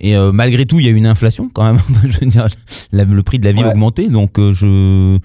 et 0.00 0.16
euh, 0.16 0.32
malgré 0.32 0.66
tout, 0.66 0.80
il 0.80 0.86
y 0.86 0.88
a 0.88 0.92
une 0.92 1.06
inflation 1.06 1.48
quand 1.52 1.64
même. 1.64 1.78
je 2.08 2.18
veux 2.20 2.26
dire, 2.26 2.48
la- 2.92 3.04
le 3.04 3.22
prix 3.22 3.38
de 3.38 3.44
la 3.44 3.52
vie 3.52 3.62
a 3.62 3.68
augmenté, 3.68 4.08
donc 4.08 4.38
euh, 4.38 4.52
je. 4.52 5.18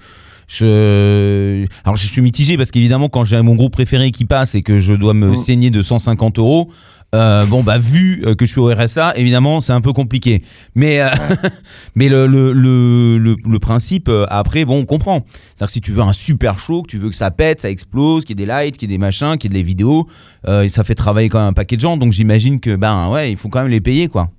Je... 0.50 1.66
Alors 1.84 1.96
je 1.96 2.06
suis 2.06 2.22
mitigé 2.22 2.56
parce 2.56 2.70
qu'évidemment 2.70 3.08
quand 3.10 3.22
j'ai 3.24 3.40
mon 3.42 3.54
groupe 3.54 3.72
préféré 3.72 4.10
qui 4.10 4.24
passe 4.24 4.54
et 4.54 4.62
que 4.62 4.78
je 4.78 4.94
dois 4.94 5.12
me 5.14 5.32
Mm. 5.32 5.36
saigner 5.36 5.70
de 5.70 5.82
150 5.82 6.38
euros, 6.38 6.70
euh, 7.14 7.44
bon 7.44 7.62
bah 7.62 7.76
vu 7.76 8.22
que 8.38 8.46
je 8.46 8.50
suis 8.50 8.60
au 8.60 8.72
RSA, 8.74 9.12
évidemment 9.16 9.60
c'est 9.60 9.74
un 9.74 9.82
peu 9.82 9.92
compliqué. 9.92 10.42
Mais 10.74 11.00
euh, 11.00 11.08
mais 11.94 12.08
le, 12.08 12.26
le, 12.26 12.54
le, 12.54 13.18
le, 13.18 13.36
le 13.46 13.58
principe 13.58 14.10
après 14.30 14.64
bon 14.64 14.78
on 14.78 14.84
comprend. 14.86 15.26
C'est-à-dire 15.54 15.66
que 15.66 15.72
si 15.72 15.80
tu 15.82 15.92
veux 15.92 16.02
un 16.02 16.14
super 16.14 16.58
show, 16.58 16.80
que 16.82 16.88
tu 16.88 16.96
veux 16.96 17.10
que 17.10 17.16
ça 17.16 17.30
pète, 17.30 17.60
ça 17.60 17.70
explose, 17.70 18.24
qu'il 18.24 18.38
y 18.38 18.42
ait 18.42 18.46
des 18.46 18.50
lights, 18.50 18.78
qu'il 18.78 18.90
y 18.90 18.94
ait 18.94 18.96
des 18.96 19.00
machins, 19.00 19.36
qu'il 19.38 19.52
y 19.52 19.54
ait 19.54 19.62
des 19.62 19.66
vidéos, 19.66 20.06
euh, 20.46 20.66
ça 20.70 20.82
fait 20.82 20.94
travailler 20.94 21.28
quand 21.28 21.40
même 21.40 21.48
un 21.48 21.52
paquet 21.52 21.76
de 21.76 21.82
gens. 21.82 21.98
Donc 21.98 22.12
j'imagine 22.12 22.58
que 22.58 22.74
ben 22.74 23.10
ouais 23.10 23.30
il 23.32 23.36
faut 23.36 23.50
quand 23.50 23.60
même 23.62 23.70
les 23.70 23.82
payer 23.82 24.08
quoi. 24.08 24.30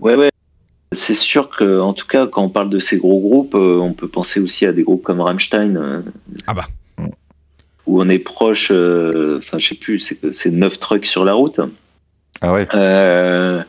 Ouais, 0.00 0.14
ouais. 0.14 0.30
C'est 0.92 1.14
sûr 1.14 1.48
que, 1.50 1.80
en 1.80 1.92
tout 1.92 2.06
cas, 2.06 2.26
quand 2.26 2.44
on 2.44 2.48
parle 2.48 2.70
de 2.70 2.78
ces 2.78 2.98
gros 2.98 3.20
groupes, 3.20 3.54
euh, 3.54 3.78
on 3.78 3.92
peut 3.92 4.08
penser 4.08 4.40
aussi 4.40 4.66
à 4.66 4.72
des 4.72 4.82
groupes 4.82 5.02
comme 5.02 5.20
Rammstein. 5.20 5.76
euh, 5.76 6.00
Ah 6.46 6.54
bah. 6.54 6.66
Où 7.86 8.00
on 8.00 8.08
est 8.08 8.18
proche, 8.18 8.68
euh, 8.72 9.38
enfin, 9.38 9.58
je 9.58 9.68
sais 9.68 9.74
plus, 9.74 10.00
c'est 10.00 10.16
que 10.16 10.32
c'est 10.32 10.50
9 10.50 10.78
trucks 10.78 11.06
sur 11.06 11.24
la 11.24 11.34
route. 11.34 11.60
Ah 12.40 12.52
ouais 12.52 12.66
Euh, 12.74 13.62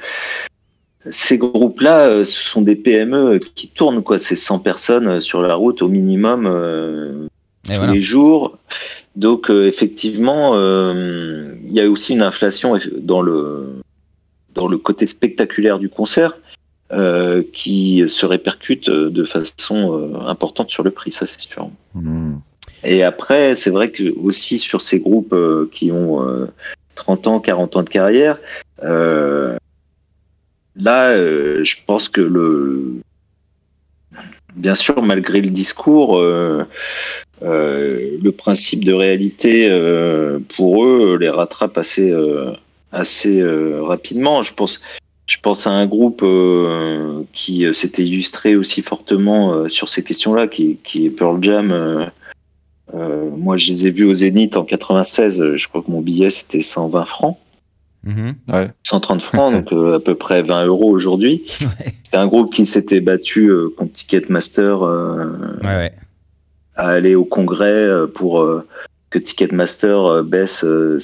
ces 1.10 1.38
groupes-là, 1.38 2.25
ce 2.25 2.50
sont 2.50 2.62
des 2.62 2.75
PME 2.75 3.39
qui 3.55 3.67
tournent, 3.67 4.03
quoi. 4.03 4.19
C'est 4.19 4.36
100 4.36 4.60
personnes 4.60 5.22
sur 5.22 5.41
la 5.41 5.55
route 5.55 5.81
au 5.81 5.88
minimum 5.88 6.43
tous 7.63 7.74
voilà. 7.74 7.93
les 7.93 8.01
jours. 8.01 8.57
Donc, 9.15 9.50
effectivement, 9.50 10.53
il 10.55 11.72
y 11.72 11.79
a 11.79 11.89
aussi 11.89 12.13
une 12.13 12.22
inflation 12.24 12.77
dans 13.00 13.22
le, 13.22 13.81
dans 14.58 14.68
le 14.68 14.78
côté 14.78 15.08
spectaculaire 15.08 15.80
du 15.80 15.88
concert 15.88 16.38
euh, 16.92 17.44
qui 17.54 18.04
se 18.08 18.26
répercute 18.26 18.90
euh, 18.90 19.10
de 19.10 19.24
façon 19.24 19.94
euh, 19.94 20.20
importante 20.28 20.70
sur 20.70 20.84
le 20.84 20.92
prix, 20.92 21.12
ça 21.12 21.26
c'est 21.26 21.40
sûr. 21.40 21.70
Hmm. 21.94 22.38
Et 22.84 23.04
après, 23.04 23.56
c'est 23.56 23.70
vrai 23.70 23.92
que 23.92 24.14
aussi 24.18 24.60
sur 24.60 24.82
ces 24.82 25.00
groupes 25.00 25.34
euh, 25.34 25.70
qui 25.72 25.92
ont 25.92 26.28
euh, 26.28 26.48
30 26.96 27.28
ans, 27.28 27.40
40 27.40 27.76
ans 27.78 27.84
de 27.84 27.90
carrière, 27.90 28.38
là, 30.76 31.16
je 31.18 31.76
pense 31.86 32.08
que 32.08 32.22
le, 32.22 33.02
bien 34.58 34.76
sûr, 34.76 35.02
malgré 35.02 35.42
le 35.42 35.50
discours, 35.50 36.18
euh, 36.18 36.66
euh, 37.44 38.18
le 38.22 38.32
principe 38.32 38.84
de 38.84 38.94
réalité 38.94 39.70
euh, 39.70 40.40
pour 40.56 40.86
eux 40.86 41.18
les 41.20 41.30
rattrape 41.30 41.78
assez, 41.78 42.12
assez 42.98 43.39
euh, 43.42 43.82
rapidement. 43.84 44.44
Je 44.44 44.54
pense, 44.54 44.82
je 45.27 45.38
pense 45.42 45.68
à 45.68 45.72
un 45.72 45.86
groupe 45.86 46.22
euh, 46.24 47.22
qui 47.34 47.66
euh, 47.66 47.74
s'était 47.74 48.04
illustré 48.04 48.56
aussi 48.56 48.82
fortement 48.82 49.54
euh, 49.54 49.68
sur 49.70 49.88
ces 49.89 50.04
questions-là, 50.04 50.48
qui, 50.48 50.77
qui 50.84 51.06
est 51.06 51.10
Pearl 51.10 51.42
Jam. 51.44 51.72
euh, 51.72 52.06
euh, 52.94 53.30
moi, 53.36 53.58
je 53.58 53.68
les 53.70 53.86
ai 53.88 53.92
vus 53.92 54.06
au 54.06 54.16
Zénith 54.16 54.56
en 54.58 54.63
96. 54.63 55.39
euh, 55.42 55.58
Je 55.58 55.68
crois 55.68 55.82
que 55.82 55.92
mon 55.92 56.01
billet 56.01 56.30
c'était 56.30 56.62
120 56.62 57.06
francs. 57.06 57.38
Mhm. 58.04 58.36
Ouais. 58.48 58.70
130 58.84 59.22
francs, 59.30 59.54
donc 59.54 59.74
euh, 59.74 59.96
à 59.96 60.00
peu 60.00 60.16
près 60.16 60.42
20 60.42 60.66
euros 60.68 60.89
aujourd'hui. 60.89 61.44
Ouais. 61.62 61.94
C'est 62.04 62.16
un 62.16 62.27
groupe 62.27 62.54
qui 62.54 62.66
s'était 62.66 63.01
battu 63.01 63.48
euh, 63.50 63.70
contre 63.75 63.92
Ticketmaster 63.94 64.82
euh, 64.84 65.58
Ouais, 65.62 65.75
ouais. 65.75 65.94
à 66.75 66.88
aller 66.89 67.16
au 67.16 67.25
congrès 67.25 67.66
euh, 67.84 68.08
pour 68.08 68.42
euh, 68.42 68.66
que 69.10 69.20
Ticketmaster 69.20 70.06
euh, 70.06 70.24
baisse, 70.24 70.63
euh, 70.63 70.98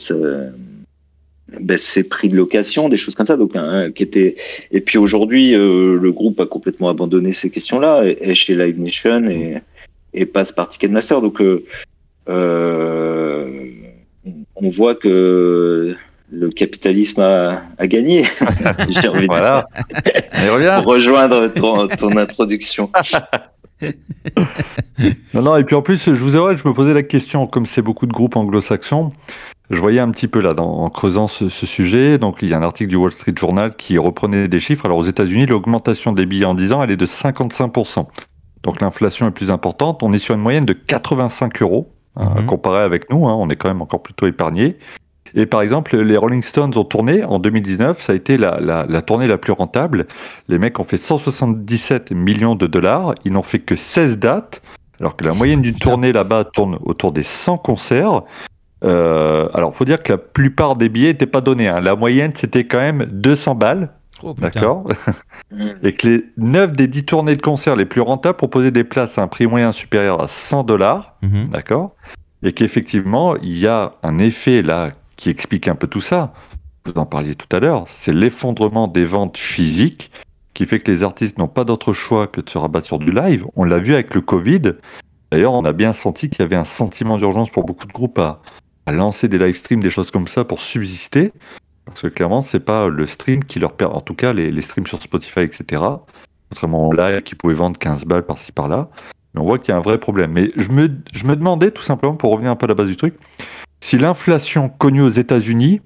baisse 1.59 1.83
ses 1.83 2.07
prix 2.07 2.29
de 2.29 2.35
location, 2.35 2.89
des 2.89 2.97
choses 2.97 3.15
comme 3.15 3.27
ça. 3.27 3.37
Donc, 3.37 3.55
hein, 3.55 3.91
qui 3.93 4.03
était... 4.03 4.35
Et 4.71 4.81
puis 4.81 4.97
aujourd'hui, 4.97 5.55
euh, 5.55 5.97
le 5.99 6.11
groupe 6.11 6.39
a 6.39 6.45
complètement 6.45 6.89
abandonné 6.89 7.33
ces 7.33 7.49
questions-là, 7.49 8.03
est, 8.03 8.21
est 8.21 8.35
chez 8.35 8.55
Live 8.55 8.79
Nation 8.79 9.27
et, 9.27 9.61
et 10.13 10.25
passe 10.25 10.51
par 10.51 10.69
Ticketmaster. 10.69 11.21
Donc, 11.21 11.41
euh, 11.41 11.65
euh, 12.29 13.69
on 14.55 14.69
voit 14.69 14.95
que 14.95 15.95
le 16.31 16.49
capitalisme 16.49 17.21
a, 17.21 17.63
a 17.77 17.87
gagné. 17.87 18.23
J'ai 19.01 19.07
envie 19.07 19.21
de 19.21 19.25
Voilà. 19.27 19.67
Rejoindre 20.81 21.47
ton, 21.47 21.87
ton 21.87 22.15
introduction. 22.17 22.89
Non, 25.33 25.41
non, 25.41 25.57
et 25.57 25.63
puis 25.63 25.75
en 25.75 25.81
plus, 25.81 26.05
je 26.05 26.23
vous 26.23 26.35
avouerai, 26.35 26.57
je 26.57 26.65
me 26.67 26.73
posais 26.73 26.93
la 26.93 27.03
question, 27.03 27.47
comme 27.47 27.65
c'est 27.65 27.81
beaucoup 27.81 28.05
de 28.05 28.13
groupes 28.13 28.35
anglo-saxons, 28.35 29.11
je 29.69 29.79
voyais 29.79 29.99
un 29.99 30.11
petit 30.11 30.27
peu 30.27 30.41
là, 30.41 30.53
dans- 30.53 30.79
en 30.83 30.89
creusant 30.89 31.27
ce, 31.27 31.49
ce 31.49 31.65
sujet, 31.65 32.17
donc 32.17 32.37
il 32.41 32.49
y 32.49 32.53
a 32.53 32.57
un 32.57 32.61
article 32.63 32.89
du 32.89 32.95
Wall 32.95 33.11
Street 33.11 33.33
Journal 33.35 33.75
qui 33.75 33.97
reprenait 33.97 34.47
des 34.47 34.59
chiffres. 34.59 34.85
Alors 34.85 34.97
aux 34.97 35.03
États-Unis, 35.05 35.45
l'augmentation 35.45 36.11
des 36.11 36.25
billets 36.25 36.45
en 36.45 36.53
10 36.55 36.73
ans, 36.73 36.83
elle 36.83 36.91
est 36.91 36.97
de 36.97 37.05
55%. 37.05 38.07
Donc 38.63 38.81
l'inflation 38.81 39.27
est 39.27 39.31
plus 39.31 39.51
importante. 39.51 40.03
On 40.03 40.13
est 40.13 40.19
sur 40.19 40.35
une 40.35 40.41
moyenne 40.41 40.65
de 40.65 40.73
85 40.73 41.61
euros, 41.61 41.91
hein, 42.15 42.33
Mhm. 42.39 42.45
comparé 42.45 42.81
avec 42.83 43.09
nous, 43.09 43.27
hein, 43.27 43.35
on 43.37 43.49
est 43.49 43.55
quand 43.55 43.67
même 43.69 43.81
encore 43.81 44.01
plutôt 44.03 44.27
épargné. 44.27 44.77
Et 45.35 45.47
par 45.47 45.61
exemple, 45.63 45.97
les 45.97 46.15
Rolling 46.15 46.43
Stones 46.43 46.77
ont 46.77 46.83
tourné 46.83 47.23
en 47.25 47.39
2019, 47.39 47.99
ça 48.01 48.13
a 48.13 48.15
été 48.15 48.37
la, 48.37 48.59
la, 48.61 48.85
la 48.87 49.01
tournée 49.01 49.25
la 49.27 49.39
plus 49.39 49.51
rentable. 49.51 50.05
Les 50.47 50.59
mecs 50.59 50.79
ont 50.79 50.83
fait 50.83 50.97
177 50.97 52.11
millions 52.11 52.53
de 52.55 52.67
dollars, 52.67 53.15
ils 53.25 53.31
n'ont 53.31 53.41
fait 53.41 53.57
que 53.59 53.75
16 53.75 54.19
dates, 54.19 54.61
alors 54.99 55.15
que 55.15 55.25
la 55.25 55.33
moyenne 55.33 55.61
d'une 55.63 55.75
tournée 55.75 56.13
là-bas 56.13 56.43
tourne 56.43 56.77
autour 56.83 57.11
des 57.11 57.23
100 57.23 57.57
concerts. 57.57 58.21
Euh, 58.83 59.47
alors, 59.53 59.73
faut 59.73 59.85
dire 59.85 60.01
que 60.03 60.13
la 60.13 60.17
plupart 60.17 60.75
des 60.75 60.89
billets 60.89 61.09
n'étaient 61.09 61.25
pas 61.25 61.41
donnés. 61.41 61.67
hein. 61.67 61.79
La 61.79 61.95
moyenne, 61.95 62.31
c'était 62.35 62.65
quand 62.65 62.79
même 62.79 63.05
200 63.05 63.55
balles, 63.55 63.89
Oh, 64.21 64.33
d'accord 64.37 64.85
Mm. 65.51 65.71
Et 65.83 65.93
que 65.93 66.07
les 66.07 66.25
9 66.37 66.71
des 66.73 66.87
10 66.87 67.05
tournées 67.05 67.35
de 67.35 67.41
concerts 67.41 67.75
les 67.75 67.85
plus 67.85 68.01
rentables 68.01 68.37
proposaient 68.37 68.71
des 68.71 68.83
places 68.83 69.19
à 69.19 69.21
un 69.21 69.27
prix 69.27 69.45
moyen 69.45 69.71
supérieur 69.71 70.19
à 70.21 70.27
100 70.27 70.63
dollars. 70.63 71.17
Mhm. 71.21 71.49
D'accord 71.49 71.95
Et 72.41 72.53
qu'effectivement, 72.53 73.35
il 73.37 73.59
y 73.59 73.67
a 73.67 73.93
un 74.01 74.17
effet 74.17 74.63
là 74.63 74.89
qui 75.15 75.29
explique 75.29 75.67
un 75.67 75.75
peu 75.75 75.85
tout 75.85 76.01
ça. 76.01 76.33
Vous 76.85 76.93
en 76.95 77.05
parliez 77.05 77.35
tout 77.35 77.53
à 77.55 77.59
l'heure, 77.59 77.83
c'est 77.87 78.13
l'effondrement 78.13 78.87
des 78.87 79.05
ventes 79.05 79.37
physiques 79.37 80.09
qui 80.55 80.65
fait 80.65 80.79
que 80.79 80.89
les 80.89 81.03
artistes 81.03 81.37
n'ont 81.37 81.47
pas 81.47 81.65
d'autre 81.65 81.93
choix 81.93 82.25
que 82.25 82.41
de 82.41 82.49
se 82.49 82.57
rabattre 82.57 82.87
sur 82.87 82.97
du 82.99 83.11
live. 83.11 83.45
On 83.55 83.63
l'a 83.65 83.77
vu 83.77 83.93
avec 83.93 84.15
le 84.15 84.21
Covid. 84.21 84.61
D'ailleurs, 85.31 85.53
on 85.53 85.65
a 85.65 85.71
bien 85.73 85.93
senti 85.93 86.29
qu'il 86.29 86.39
y 86.39 86.43
avait 86.43 86.55
un 86.55 86.63
sentiment 86.65 87.17
d'urgence 87.17 87.51
pour 87.51 87.63
beaucoup 87.63 87.85
de 87.85 87.93
groupes 87.93 88.17
à, 88.19 88.41
à 88.85 88.91
lancer 88.91 89.27
des 89.27 89.37
live 89.37 89.57
streams, 89.57 89.81
des 89.81 89.89
choses 89.89 90.11
comme 90.11 90.27
ça 90.27 90.43
pour 90.43 90.59
subsister. 90.59 91.31
Parce 91.85 92.01
que 92.01 92.07
clairement, 92.07 92.41
c'est 92.41 92.59
pas 92.59 92.87
le 92.87 93.05
stream 93.05 93.43
qui 93.43 93.59
leur 93.59 93.73
permet, 93.73 93.95
en 93.95 94.01
tout 94.01 94.15
cas 94.15 94.33
les, 94.33 94.61
streams 94.61 94.87
sur 94.87 95.01
Spotify, 95.01 95.41
etc. 95.41 95.81
Contrairement 96.49 96.87
au 96.87 96.93
live 96.93 97.21
qui 97.21 97.35
pouvait 97.35 97.53
vendre 97.53 97.77
15 97.77 98.05
balles 98.05 98.25
par-ci 98.25 98.51
par-là. 98.51 98.89
Mais 99.33 99.41
on 99.41 99.45
voit 99.45 99.59
qu'il 99.59 99.69
y 99.69 99.71
a 99.71 99.77
un 99.77 99.81
vrai 99.81 99.97
problème. 99.97 100.31
Mais 100.31 100.49
je 100.55 100.69
me, 100.69 100.87
demandais 101.35 101.71
tout 101.71 101.81
simplement, 101.81 102.15
pour 102.15 102.31
revenir 102.31 102.51
un 102.51 102.55
peu 102.55 102.65
à 102.65 102.69
la 102.69 102.75
base 102.75 102.87
du 102.87 102.95
truc, 102.95 103.15
si 103.81 103.97
l'inflation 103.97 104.69
connue 104.69 105.01
aux 105.01 105.09
États-Unis, 105.09 105.81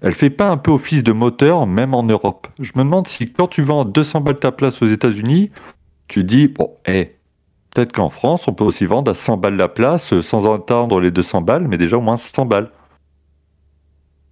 elle 0.00 0.12
fait 0.12 0.30
pas 0.30 0.48
un 0.48 0.56
peu 0.56 0.70
office 0.70 1.02
de 1.02 1.12
moteur, 1.12 1.66
même 1.66 1.94
en 1.94 2.02
Europe. 2.02 2.48
Je 2.60 2.72
me 2.74 2.84
demande 2.84 3.08
si 3.08 3.32
quand 3.32 3.46
tu 3.46 3.62
vends 3.62 3.84
200 3.84 4.20
balles 4.20 4.38
ta 4.38 4.52
place 4.52 4.82
aux 4.82 4.86
États-Unis, 4.86 5.50
tu 6.08 6.24
dis, 6.24 6.48
bon, 6.48 6.76
eh, 6.86 7.16
peut-être 7.74 7.92
qu'en 7.92 8.10
France, 8.10 8.48
on 8.48 8.52
peut 8.52 8.64
aussi 8.64 8.86
vendre 8.86 9.10
à 9.10 9.14
100 9.14 9.36
balles 9.36 9.56
la 9.56 9.68
place, 9.68 10.12
euh, 10.12 10.22
sans 10.22 10.52
attendre 10.52 11.00
les 11.00 11.10
200 11.10 11.40
balles, 11.42 11.66
mais 11.68 11.78
déjà 11.78 11.96
au 11.96 12.00
moins 12.00 12.16
100 12.16 12.46
balles. 12.46 12.70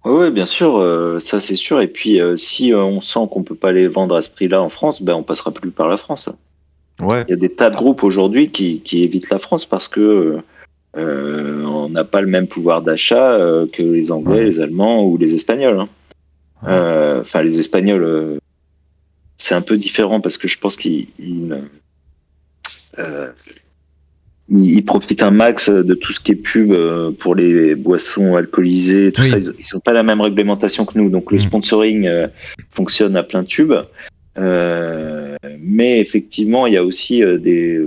Oui, 0.03 0.31
bien 0.31 0.45
sûr, 0.47 0.77
euh, 0.77 1.19
ça 1.19 1.41
c'est 1.41 1.55
sûr. 1.55 1.79
Et 1.81 1.87
puis, 1.87 2.19
euh, 2.19 2.35
si 2.35 2.73
euh, 2.73 2.81
on 2.83 3.01
sent 3.01 3.19
qu'on 3.29 3.43
peut 3.43 3.55
pas 3.55 3.71
les 3.71 3.87
vendre 3.87 4.15
à 4.15 4.21
ce 4.21 4.31
prix-là 4.31 4.61
en 4.61 4.69
France, 4.69 5.01
ben 5.03 5.13
on 5.13 5.21
passera 5.23 5.51
plus 5.51 5.69
par 5.71 5.87
la 5.87 5.97
France. 5.97 6.27
Ouais. 6.99 7.23
Il 7.27 7.31
y 7.31 7.33
a 7.33 7.37
des 7.37 7.53
tas 7.53 7.69
de 7.69 7.75
groupes 7.75 8.03
aujourd'hui 8.03 8.49
qui, 8.51 8.81
qui 8.81 9.03
évitent 9.03 9.29
la 9.29 9.39
France 9.39 9.65
parce 9.65 9.87
que 9.87 10.39
on 10.95 11.87
n'a 11.89 12.03
pas 12.03 12.21
le 12.21 12.27
même 12.27 12.47
pouvoir 12.47 12.81
d'achat 12.81 13.37
que 13.71 13.81
les 13.81 14.11
Anglais, 14.11 14.39
Ouais. 14.39 14.45
les 14.45 14.59
Allemands 14.59 15.05
ou 15.05 15.17
les 15.17 15.33
Espagnols. 15.33 15.79
hein. 16.63 17.19
Enfin, 17.21 17.41
les 17.43 17.59
Espagnols, 17.59 18.39
c'est 19.37 19.55
un 19.55 19.61
peu 19.61 19.77
différent 19.77 20.19
parce 20.19 20.37
que 20.37 20.47
je 20.47 20.57
pense 20.59 20.75
qu'ils 20.77 21.07
ils, 22.97 23.03
euh, 23.03 23.27
ils- 24.49 24.83
profitent 24.85 25.23
un 25.23 25.31
max 25.31 25.69
de 25.69 25.93
tout 25.93 26.13
ce 26.13 26.19
qui 26.19 26.33
est 26.33 26.35
pub 26.35 26.71
euh, 26.71 27.11
pour 27.11 27.35
les 27.35 27.75
boissons 27.75 28.35
alcoolisées, 28.35 29.11
tout 29.11 29.21
Oui. 29.21 29.29
ça. 29.29 29.37
Ils, 29.37 29.53
ils 29.59 29.75
ont 29.75 29.79
pas 29.79 29.93
la 29.93 30.03
même 30.03 30.21
réglementation 30.21 30.85
que 30.85 30.97
nous, 30.97 31.09
donc 31.09 31.31
le 31.31 31.37
Mm. 31.37 31.41
sponsoring 31.41 32.07
euh, 32.07 32.27
fonctionne 32.71 33.15
à 33.15 33.23
plein 33.23 33.43
tube. 33.43 33.73
Euh, 34.37 35.35
mais 35.59 35.99
effectivement, 35.99 36.65
il 36.67 36.73
y 36.73 36.77
a 36.77 36.83
aussi 36.85 37.19
des, 37.19 37.85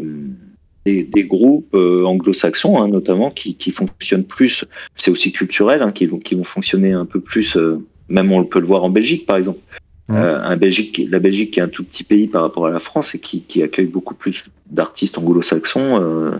des, 0.85 1.05
des 1.05 1.25
groupes 1.25 1.75
anglo-saxons, 1.75 2.79
hein, 2.83 2.89
notamment, 2.89 3.31
qui, 3.31 3.55
qui 3.55 3.71
fonctionnent 3.71 4.25
plus. 4.25 4.65
C'est 4.95 5.11
aussi 5.11 5.33
culturel, 5.33 5.83
hein, 5.83 5.91
qui, 5.93 6.07
vont, 6.07 6.19
qui 6.19 6.35
vont 6.35 6.45
fonctionner 6.45 6.93
un 6.93 7.07
peu 7.07 7.21
plus. 7.21 7.57
euh, 7.57 7.79
même 8.11 8.31
on 8.33 8.45
peut 8.45 8.61
le 8.61 8.67
voir 8.67 8.85
en 8.85 8.91
Belgique, 8.91 9.25
par 9.25 9.37
exemple. 9.39 9.61
Mhm. 10.09 10.17
Euh, 10.17 10.43
un 10.45 10.57
Belgique, 10.59 11.01
la 11.11 11.19
Belgique 11.19 11.53
qui 11.53 11.61
est 11.61 11.63
un 11.63 11.69
tout 11.69 11.83
petit 11.85 12.05
pays 12.05 12.27
par 12.29 12.43
rapport 12.43 12.67
à 12.67 12.71
la 12.71 12.81
France 12.81 13.15
et 13.15 13.19
qui, 13.19 13.41
qui 13.43 13.63
accueille 13.63 13.87
beaucoup 13.87 14.15
plus 14.15 14.45
d'artistes 14.71 15.17
anglo-saxons 15.17 15.99
euh, 16.01 16.31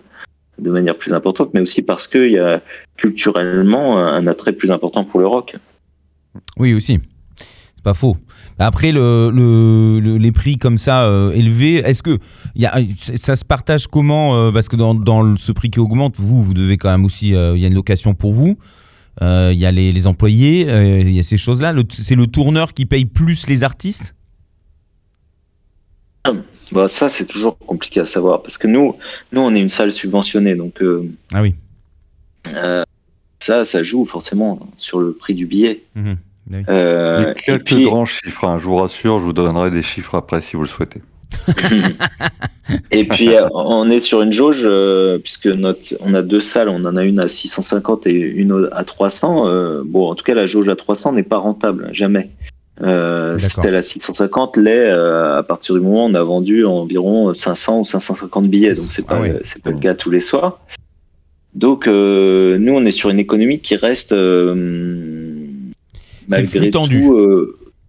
de 0.59 0.71
manière 0.71 0.97
plus 0.97 1.13
importante, 1.15 1.51
mais 1.55 1.61
aussi 1.61 1.81
parce 1.83 2.07
qu'il 2.07 2.31
y 2.33 2.39
a 2.39 2.61
culturellement 2.97 3.99
un 3.99 4.27
attrait 4.27 4.53
plus 4.53 4.71
important 4.71 5.05
pour 5.05 5.21
le 5.21 5.27
rock. 5.27 5.57
Oui, 6.59 6.75
aussi. 6.75 6.99
C'est 7.77 7.83
pas 7.85 7.95
faux. 7.95 8.17
Après, 8.59 8.93
le, 8.93 9.31
le- 9.35 9.99
le- 9.99 10.17
les 10.17 10.31
prix 10.31 10.57
comme 10.57 10.79
ça 10.79 11.05
euh, 11.07 11.33
élevés, 11.33 11.77
est-ce 11.77 12.03
que 12.03 12.19
y 12.55 12.67
a, 12.67 12.79
ça 13.17 13.35
se 13.35 13.45
partage 13.45 13.87
comment 13.89 14.53
Parce 14.53 14.69
que 14.69 14.77
dans, 14.77 14.95
dans 14.95 15.37
ce 15.37 15.53
prix 15.53 15.71
qui 15.71 15.81
augmente, 15.81 16.15
vous, 16.19 16.43
vous 16.43 16.55
devez 16.55 16.77
quand 16.77 16.91
même 16.91 17.05
aussi. 17.05 17.29
Il 17.31 17.59
y 17.59 17.65
a 17.65 17.69
une 17.69 17.75
location 17.75 18.15
pour 18.15 18.33
vous. 18.33 18.57
Euh, 19.23 19.51
Il 19.53 19.59
y 19.59 19.67
a 19.67 19.73
les, 19.73 19.93
les 19.93 20.07
employés. 20.07 20.69
euh, 20.69 21.01
Il 21.01 21.15
y 21.15 21.19
a 21.21 21.23
ces 21.23 21.37
choses-là. 21.37 21.73
Le- 21.73 21.85
C'est 21.91 22.15
le 22.17 22.27
tourneur 22.27 22.73
qui 22.75 22.87
paye 22.87 23.05
plus 23.05 23.47
les 23.47 23.63
artistes? 23.63 24.15
Bah, 26.73 26.89
ça, 26.89 27.09
c'est 27.11 27.27
toujours 27.27 27.59
compliqué 27.59 28.01
à 28.01 28.07
savoir 28.07 28.43
parce 28.43 28.57
que 28.59 28.67
nous, 28.67 28.97
nous, 29.33 29.41
on 29.43 29.55
est 29.55 29.61
une 29.61 29.69
salle 29.69 29.93
subventionnée, 29.93 30.57
donc 30.57 30.83
euh, 30.83 31.09
Ah 31.33 31.43
oui. 31.43 31.55
euh, 32.55 32.83
ça, 33.39 33.65
ça 33.67 33.83
joue 33.83 34.07
forcément 34.07 34.59
sur 34.79 34.99
le 34.99 35.13
prix 35.13 35.35
du 35.35 35.47
billet. 35.47 35.83
Il 35.95 36.17
y 36.51 36.57
a 36.71 37.31
et 37.31 37.35
quelques 37.35 37.65
puis- 37.67 37.85
grands 37.85 38.07
chiffres, 38.07 38.45
hein, 38.45 38.59
je 38.59 38.65
vous 38.65 38.77
rassure, 38.77 39.19
je 39.21 39.25
vous 39.25 39.33
donnerai 39.35 39.71
des 39.71 39.83
chiffres 39.83 40.15
après 40.15 40.41
si 40.41 40.57
vous 40.57 40.63
le 40.63 40.69
souhaitez. 40.69 41.03
Et 42.91 43.05
puis 43.05 43.35
euh, 43.35 43.47
on 43.53 43.91
est 43.91 44.01
sur 44.01 44.23
une 44.23 44.33
jauge 44.33 44.63
euh, 44.65 45.19
puisque 45.19 45.47
notre, 45.47 45.81
on 46.01 46.15
a 46.15 46.23
deux 46.23 46.41
salles, 46.41 46.69
on 46.69 46.85
en 46.85 46.97
a 46.97 47.05
une 47.05 47.21
à 47.21 47.29
650 47.29 48.07
et 48.07 48.13
une 48.13 48.69
à 48.73 48.85
300. 48.85 49.49
euh, 49.49 49.83
bon, 49.85 50.09
en 50.11 50.15
tout 50.15 50.25
cas, 50.25 50.35
la 50.35 50.47
jauge 50.47 50.69
à 50.69 50.77
300 50.77 51.13
n'est 51.13 51.23
pas 51.23 51.37
rentable, 51.39 51.91
jamais. 51.93 52.31
Euh, 52.83 53.39
celle 53.39 53.77
à 53.77 53.83
650 53.83 54.57
l'est 54.57 54.73
euh, 54.73 55.39
à 55.39 55.45
partir 55.45 55.77
du 55.77 55.81
moment 55.81 56.07
où 56.07 56.09
on 56.09 56.15
a 56.15 56.25
vendu 56.25 56.67
environ 56.67 57.33
500 57.33 57.81
ou 57.81 57.85
550 57.85 58.49
billets, 58.49 58.75
donc 58.75 58.87
c'est 58.91 59.07
pas 59.07 59.23
Ah 59.25 59.39
c'est 59.45 59.63
pas 59.63 59.71
le 59.71 59.79
cas 59.79 59.95
tous 59.95 60.11
les 60.11 60.19
soirs. 60.21 60.61
Donc 61.55 61.87
euh, 61.87 62.59
nous, 62.59 62.75
on 62.75 62.85
est 62.85 62.91
sur 62.91 63.11
une 63.11 63.21
économie 63.21 63.61
qui 63.61 63.77
reste 63.77 64.13
malgré 66.29 66.71
tendu. 66.73 67.03
tout. 67.03 67.47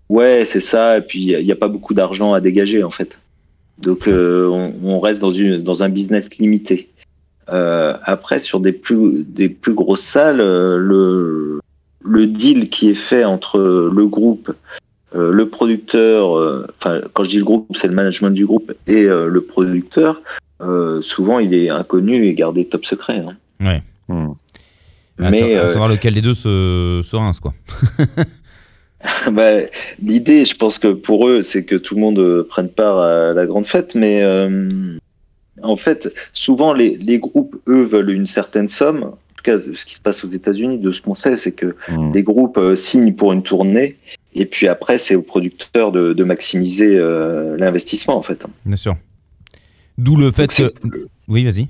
ouais, 0.09 0.43
c'est 0.45 0.59
ça. 0.59 0.99
Et 0.99 1.01
puis 1.01 1.31
il 1.31 1.45
n'y 1.45 1.51
a, 1.51 1.55
pas 1.55 1.69
beaucoup 1.69 1.95
d'argent 1.95 2.33
à 2.33 2.41
dégager 2.41 2.83
en 2.83 2.91
fait. 2.91 3.17
Donc 3.79 4.07
euh, 4.07 4.47
on, 4.47 4.73
on 4.83 4.99
reste 4.99 5.21
dans, 5.21 5.31
une, 5.31 5.57
dans 5.63 5.83
un 5.83 5.89
business 5.89 6.29
limité. 6.39 6.89
Euh, 7.51 7.95
après, 8.03 8.39
sur 8.39 8.59
des 8.59 8.71
plus, 8.71 9.23
des 9.23 9.49
plus 9.49 9.73
grosses 9.73 10.01
salles, 10.01 10.41
euh, 10.41 10.77
le, 10.77 11.59
le 12.03 12.25
deal 12.27 12.69
qui 12.69 12.89
est 12.89 12.95
fait 12.95 13.23
entre 13.23 13.59
le 13.93 14.07
groupe, 14.07 14.51
euh, 15.15 15.31
le 15.31 15.47
producteur, 15.49 16.37
euh, 16.37 16.65
enfin 16.79 17.01
quand 17.13 17.23
je 17.23 17.29
dis 17.29 17.37
le 17.37 17.43
groupe, 17.45 17.67
c'est 17.75 17.87
le 17.87 17.93
management 17.93 18.31
du 18.31 18.45
groupe 18.45 18.73
et 18.87 19.03
euh, 19.03 19.27
le 19.27 19.41
producteur, 19.41 20.21
euh, 20.61 21.01
souvent 21.01 21.39
il 21.39 21.53
est 21.53 21.69
inconnu 21.69 22.25
et 22.25 22.33
gardé 22.33 22.65
top 22.65 22.85
secret. 22.85 23.19
hein. 23.19 23.35
Ouais. 23.59 23.83
Hmm. 24.07 24.33
Mais 25.19 25.39
sa- 25.55 25.63
à 25.63 25.67
savoir 25.69 25.87
lequel 25.89 26.13
des 26.15 26.21
deux 26.21 26.33
se, 26.33 27.01
se 27.03 27.15
rince, 27.15 27.39
quoi. 27.39 27.53
Bah, 29.31 29.59
L'idée, 30.01 30.45
je 30.45 30.55
pense 30.55 30.79
que 30.79 30.87
pour 30.89 31.27
eux, 31.27 31.43
c'est 31.43 31.65
que 31.65 31.75
tout 31.75 31.95
le 31.95 32.01
monde 32.01 32.19
euh, 32.19 32.45
prenne 32.47 32.69
part 32.69 32.99
à 32.99 33.33
la 33.33 33.45
grande 33.45 33.65
fête, 33.65 33.95
mais 33.95 34.21
euh, 34.21 34.97
en 35.63 35.75
fait, 35.75 36.13
souvent 36.33 36.73
les, 36.73 36.97
les 36.97 37.19
groupes, 37.19 37.55
eux, 37.67 37.83
veulent 37.83 38.11
une 38.11 38.27
certaine 38.27 38.67
somme. 38.69 39.03
En 39.03 39.35
tout 39.37 39.43
cas 39.43 39.59
ce 39.61 39.85
qui 39.85 39.95
se 39.95 40.01
passe 40.01 40.23
aux 40.25 40.29
États-Unis, 40.29 40.79
de 40.79 40.91
ce 40.91 41.01
qu'on 41.01 41.15
sait, 41.15 41.37
c'est 41.37 41.51
que 41.51 41.75
Hmm. 41.89 42.11
les 42.13 42.23
groupes 42.23 42.57
euh, 42.57 42.75
signent 42.75 43.13
pour 43.13 43.31
une 43.33 43.43
tournée 43.43 43.97
et 44.33 44.45
puis 44.45 44.67
après 44.67 44.97
c'est 44.97 45.15
au 45.15 45.21
producteur 45.21 45.91
de, 45.91 46.13
de 46.13 46.23
maximiser 46.23 46.97
euh, 46.97 47.55
l'investissement 47.57 48.17
en 48.17 48.21
fait. 48.23 48.43
Bien 48.65 48.75
sûr. 48.75 48.95
D'où 49.97 50.15
le 50.17 50.31
fait 50.31 50.47
Donc, 50.59 50.73
que. 50.79 51.07
Oui, 51.27 51.43
vas-y. 51.45 51.67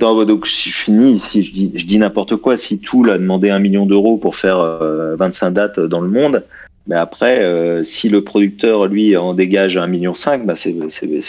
Non, 0.00 0.24
donc 0.24 0.46
si 0.46 0.70
je 0.70 0.76
finis, 0.76 1.20
si 1.20 1.42
je 1.42 1.52
dis, 1.52 1.72
je 1.74 1.86
dis 1.86 1.98
n'importe 1.98 2.36
quoi, 2.36 2.56
si 2.56 2.78
Tool 2.78 3.10
a 3.10 3.18
demandé 3.18 3.50
un 3.50 3.58
million 3.58 3.86
d'euros 3.86 4.16
pour 4.16 4.36
faire 4.36 4.58
euh, 4.58 5.16
25 5.16 5.50
dates 5.50 5.80
dans 5.80 6.00
le 6.00 6.08
monde, 6.08 6.44
mais 6.86 6.96
après, 6.96 7.42
euh, 7.44 7.84
si 7.84 8.08
le 8.08 8.24
producteur 8.24 8.86
lui 8.86 9.16
en 9.16 9.34
dégage 9.34 9.76
un 9.76 9.86
million 9.86 10.14
cinq, 10.14 10.44
bah 10.44 10.54
c'est 10.56 10.74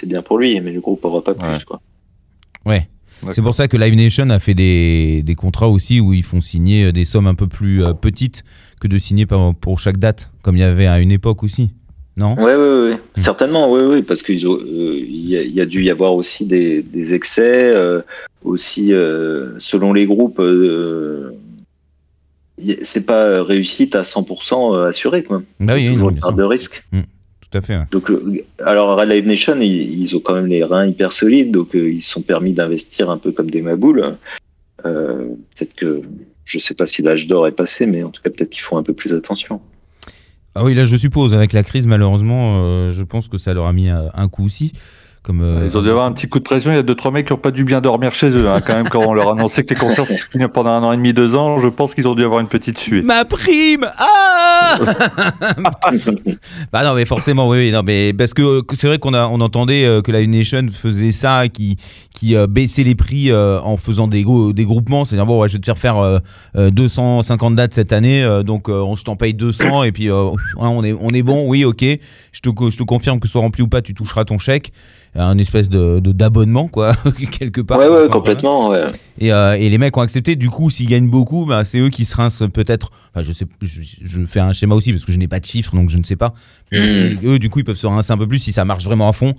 bien 0.08 0.22
pour 0.22 0.40
lui, 0.40 0.60
mais 0.60 0.72
le 0.72 0.82
groupe 0.82 1.06
aura 1.06 1.24
pas 1.24 1.36
plus. 1.36 1.48
Ouais. 1.48 1.60
Quoi. 1.66 1.82
Ouais. 2.66 2.88
C'est 3.32 3.44
pour 3.44 3.54
ça 3.54 3.68
que 3.68 3.78
Live 3.78 3.96
Nation 3.96 4.30
a 4.32 4.40
fait 4.40 4.56
des, 4.56 5.22
des 5.24 5.36
contrats 5.36 5.70
aussi 5.70 6.00
où 6.00 6.14
ils 6.14 6.24
font 6.24 6.42
signer 6.42 6.86
euh, 6.86 6.92
des 6.92 7.06
sommes 7.06 7.28
un 7.28 7.36
peu 7.36 7.46
plus 7.46 7.84
euh, 7.84 7.94
petites 7.94 8.44
que 8.80 8.88
de 8.88 8.98
signer 8.98 9.28
pour 9.28 9.78
chaque 9.78 9.98
date, 9.98 10.32
comme 10.42 10.58
il 10.58 10.62
y 10.62 10.64
avait 10.64 10.88
à 10.88 11.00
une 11.00 11.12
époque 11.12 11.44
aussi. 11.44 11.70
Non 12.18 12.36
ouais. 12.36 12.94
Hmm. 12.94 12.98
Certainement, 13.16 13.72
oui, 13.72 13.82
oui, 13.84 14.02
parce 14.04 14.22
qu'il 14.22 14.38
y, 14.40 15.38
a- 15.38 15.42
il 15.42 15.54
y 15.54 15.62
a 15.62 15.66
dû 15.66 15.84
y 15.84 15.90
avoir 15.90 16.14
aussi 16.14 16.46
des, 16.46 16.82
des 16.82 17.14
excès, 17.14 17.74
euh, 17.76 18.02
aussi 18.44 18.94
euh, 18.94 19.58
selon 19.60 19.94
les 19.94 20.06
groupes, 20.06 20.40
euh, 20.40 21.32
c'est 22.84 23.06
pas 23.06 23.44
réussite 23.44 23.96
à 23.96 24.04
100% 24.04 24.88
assurée, 24.88 25.24
quoi. 25.24 25.42
Bah 25.60 25.74
oui, 25.76 25.82
Il 25.82 25.86
y 25.86 25.88
a 25.88 25.92
oui, 25.92 25.96
toujours 25.96 26.10
une 26.12 26.20
part 26.20 26.34
de 26.34 26.44
risque. 26.44 26.84
Tout 26.92 27.58
à 27.58 27.62
fait. 27.62 27.78
ouais. 27.78 27.86
Donc, 27.92 28.10
euh, 28.12 28.44
alors 28.64 29.00
à 29.00 29.06
Live 29.06 29.26
Nation, 29.26 29.60
ils, 29.60 30.02
ils 30.02 30.16
ont 30.16 30.20
quand 30.20 30.36
même 30.36 30.46
les 30.48 30.64
reins 30.64 30.86
hyper 30.86 31.12
solides, 31.14 31.52
donc 31.52 31.76
euh, 31.76 31.92
ils 31.92 32.02
se 32.02 32.12
sont 32.12 32.22
permis 32.22 32.54
d'investir 32.54 33.10
un 33.10 33.18
peu 33.18 33.32
comme 33.32 33.50
des 33.50 33.62
maboules. 33.62 34.16
Euh, 34.86 35.28
peut-être 35.56 35.76
que 35.76 36.02
je 36.46 36.60
sais 36.60 36.74
pas 36.74 36.86
si 36.86 37.02
l'âge 37.02 37.28
d'or 37.28 37.48
est 37.48 37.52
passé, 37.52 37.86
mais 37.86 38.04
en 38.04 38.10
tout 38.10 38.22
cas 38.22 38.30
peut-être 38.30 38.50
qu'ils 38.52 38.62
font 38.62 38.78
un 38.78 38.84
peu 38.84 38.94
plus 38.94 39.12
attention. 39.14 39.60
Ah 40.56 40.64
oui, 40.64 40.74
là 40.74 40.84
je 40.84 40.98
suppose, 40.98 41.34
avec 41.34 41.54
la 41.54 41.64
crise, 41.64 41.88
malheureusement, 41.88 42.62
euh, 42.64 42.92
je 42.92 43.04
pense 43.04 43.28
que 43.30 43.38
ça 43.38 43.54
leur 43.54 43.68
a 43.68 43.74
mis 43.74 43.90
un 43.90 44.28
coup 44.28 44.44
aussi. 44.44 44.74
Comme, 45.24 45.42
euh, 45.42 45.68
Ils 45.70 45.78
ont 45.78 45.84
dû 45.84 45.90
avoir 45.90 46.06
un 46.08 46.14
petit 46.14 46.28
coup 46.28 46.40
de 46.40 46.44
pression. 46.44 46.72
Il 46.72 46.76
y 46.76 46.80
a 46.80 46.84
deux 46.84 46.96
trois 46.96 47.12
mecs 47.12 47.28
qui 47.28 47.34
n'ont 47.34 47.38
pas 47.38 47.52
dû 47.52 47.64
bien 47.64 47.80
dormir 47.80 48.12
chez 48.16 48.32
eux. 48.32 48.50
hein, 48.50 48.60
quand 48.66 48.74
même, 48.74 48.90
quand 48.90 49.04
on 49.06 49.14
leur 49.14 49.28
a 49.28 49.32
annoncé 49.34 49.64
que 49.64 49.72
les 49.76 49.80
concerts 49.80 50.08
se 50.08 50.14
finiraient 50.32 50.52
pendant 50.52 50.72
un 50.72 50.82
an 50.84 50.92
et 50.94 50.98
demi, 50.98 51.14
deux 51.14 51.36
ans, 51.36 51.60
je 51.60 51.68
pense 51.68 51.94
qu'ils 51.94 52.08
ont 52.08 52.16
dû 52.16 52.24
avoir 52.24 52.40
une 52.40 52.48
petite 52.48 52.80
suée. 52.80 53.04
Ma 53.04 53.24
prime 53.24 53.88
Ah 54.00 54.80
Bah 56.74 56.84
non, 56.84 56.96
mais 56.96 57.06
forcément, 57.06 57.48
oui, 57.50 57.58
oui, 57.60 57.72
non, 57.72 57.82
mais 57.84 58.14
parce 58.14 58.34
que 58.34 58.42
euh, 58.42 58.62
c'est 58.78 58.88
vrai 58.88 58.98
qu'on 59.00 59.14
a, 59.14 59.28
on 59.28 59.42
entendait 59.42 59.86
euh, 59.86 60.02
que 60.02 60.12
la 60.12 60.26
Nation 60.26 60.66
faisait 60.72 61.12
ça, 61.12 61.48
qui, 61.50 61.78
qui 62.16 62.36
euh, 62.36 62.48
baissait 62.48 62.84
les 62.84 62.96
prix 62.96 63.32
euh, 63.32 63.60
en 63.62 63.78
faisant 63.78 64.08
des, 64.08 64.26
des 64.54 64.66
groupements, 64.66 65.06
c'est-à-dire 65.06 65.26
bon, 65.26 65.40
ouais, 65.42 65.50
je 65.50 65.54
vais 65.54 65.60
te 65.60 65.66
faire 65.66 65.78
faire 65.78 65.98
euh, 65.98 66.18
euh, 66.56 66.72
250 66.72 67.56
dates 67.56 67.74
cette 67.74 67.94
année, 67.94 68.24
euh, 68.24 68.44
donc 68.44 68.70
euh, 68.70 68.74
on 68.82 68.96
je 68.96 69.04
t'en 69.04 69.16
paye 69.16 69.34
200 69.34 69.84
et 69.84 69.92
puis 69.92 70.10
euh, 70.10 70.30
ouais, 70.30 70.36
on 70.58 70.84
est, 70.84 70.94
on 71.00 71.10
est 71.10 71.24
bon, 71.24 71.48
oui, 71.48 71.64
ok, 71.66 71.84
je 71.84 72.40
te, 72.42 72.50
je 72.70 72.78
te 72.78 72.84
confirme 72.84 73.20
que 73.20 73.28
ce 73.28 73.34
soit 73.34 73.42
rempli 73.42 73.62
ou 73.64 73.68
pas, 73.68 73.82
tu 73.82 73.94
toucheras 73.94 74.26
ton 74.26 74.38
chèque, 74.38 74.72
un 75.16 75.38
espèce 75.38 75.68
de 75.68 76.00
d'abonnement 76.00 76.68
quoi, 76.70 76.94
quelque 77.40 77.60
part. 77.62 77.80
ouais, 77.80 77.90
ouais, 77.90 78.08
complètement. 78.10 78.70
Ouais. 78.70 78.86
Et, 79.20 79.34
euh, 79.34 79.54
et 79.58 79.70
les 79.70 79.78
mecs 79.78 79.96
ont 79.98 80.02
accepté. 80.02 80.36
Du 80.38 80.50
coup, 80.50 80.70
s'ils 80.70 80.88
gagnent 80.88 81.10
beaucoup, 81.10 81.46
bah, 81.46 81.64
c'est 81.66 81.80
eux 81.80 81.90
qui 81.90 82.06
se 82.06 82.16
rincent 82.16 82.44
peut-être. 82.54 82.92
Enfin, 83.14 83.24
je 83.24 83.32
sais, 83.34 83.46
je, 83.62 83.82
je 84.02 84.26
fais 84.26 84.40
un 84.40 84.54
schéma 84.54 84.74
aussi 84.76 84.94
parce 84.94 85.04
que 85.06 85.12
je 85.12 85.18
n'ai 85.18 85.28
pas 85.28 85.40
de 85.42 85.46
chiffres, 85.46 85.76
donc 85.76 85.90
je 85.90 85.98
ne 85.98 86.04
sais 86.04 86.16
pas. 86.16 86.34
Mais 86.72 86.80
Mm. 87.16 87.18
eux, 87.26 87.40
du 87.40 87.50
coup, 87.50 87.60
ils 87.60 87.66
peuvent 87.66 87.76
se 87.76 87.88
rincer 87.88 88.14
un 88.14 88.18
peu 88.18 88.28
plus 88.28 88.40
si 88.40 88.52
ça 88.54 88.64
marche 88.64 88.86
vraiment 88.86 89.10
à 89.10 89.14
fond. 89.14 89.34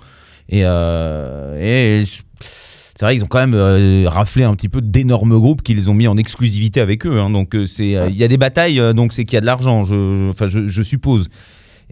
Et, 0.49 0.61
euh, 0.63 1.57
et 2.01 2.05
c'est 2.39 3.05
vrai, 3.05 3.15
ils 3.15 3.23
ont 3.23 3.27
quand 3.27 3.39
même 3.39 3.55
euh, 3.55 4.07
raflé 4.07 4.43
un 4.43 4.53
petit 4.55 4.69
peu 4.69 4.79
d'énormes 4.81 5.39
groupes 5.39 5.63
qu'ils 5.63 5.89
ont 5.89 5.93
mis 5.95 6.07
en 6.07 6.17
exclusivité 6.17 6.81
avec 6.81 7.05
eux. 7.07 7.19
hein. 7.19 7.29
donc, 7.31 7.55
c'est, 7.65 7.87
il 8.09 8.15
y 8.15 8.23
a 8.23 8.27
des 8.27 8.37
batailles, 8.37 8.79
donc 8.93 9.11
c'est 9.13 9.23
qu'il 9.23 9.33
y 9.33 9.37
a 9.37 9.41
de 9.41 9.45
l'argent. 9.47 9.83
Je, 9.83 10.29
enfin, 10.29 10.45
je, 10.47 10.67
je 10.67 10.83
suppose. 10.83 11.29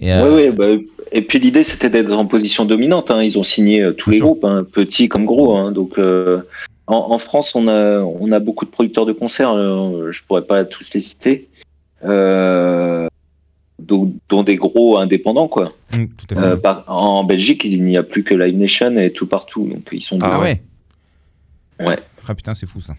Euh, 0.04 0.24
Ouais, 0.30 0.50
ouais, 0.50 0.52
bah, 0.52 0.66
et 1.12 1.22
puis 1.22 1.40
l'idée 1.40 1.64
c'était 1.64 1.90
d'être 1.90 2.12
en 2.12 2.26
position 2.26 2.66
dominante. 2.66 3.12
hein. 3.12 3.22
Ils 3.24 3.38
ont 3.38 3.44
signé 3.44 3.82
euh, 3.82 3.92
tous 3.94 4.10
Bien 4.10 4.14
les 4.14 4.18
sûr. 4.20 4.26
groupes, 4.28 4.46
hein, 4.46 4.66
petits 4.70 5.10
comme 5.10 5.26
gros. 5.26 5.56
hein. 5.56 5.72
Donc 5.72 5.98
euh, 5.98 6.42
en, 6.88 6.96
en 7.12 7.18
France, 7.18 7.54
on 7.56 7.68
a, 7.68 8.00
on 8.00 8.32
a 8.32 8.40
beaucoup 8.40 8.66
de 8.66 8.70
producteurs 8.72 9.06
de 9.06 9.14
concerts. 9.14 9.54
euh, 9.54 10.12
je 10.12 10.22
pourrais 10.28 10.44
pas 10.46 10.66
tous 10.66 10.94
les 10.94 11.02
citer. 11.02 11.48
Euh, 12.04 13.08
dont, 13.80 14.14
dont 14.30 14.44
des 14.44 14.56
gros 14.56 14.98
indépendants 14.98 15.48
quoi. 15.48 15.72
mm, 15.94 16.06
tout 16.06 16.36
à 16.36 16.36
fait. 16.36 16.42
Euh, 16.46 16.56
par- 16.56 16.84
en 16.88 17.24
Belgique, 17.24 17.64
il 17.66 17.84
n'y 17.84 17.98
a 17.98 18.04
plus 18.04 18.24
que 18.24 18.34
Live 18.34 18.58
Nation 18.58 18.98
et 18.98 19.12
tout 19.12 19.28
partout. 19.28 19.68
Donc 19.68 19.88
ils 19.92 20.02
sont 20.02 20.18
ah 20.22 20.40
ouais. 20.40 20.62
Ouais. 21.80 21.98
Ah 22.28 22.36
putain, 22.36 22.54
c'est 22.54 22.68
fou 22.68 22.80
ça. 22.82 22.96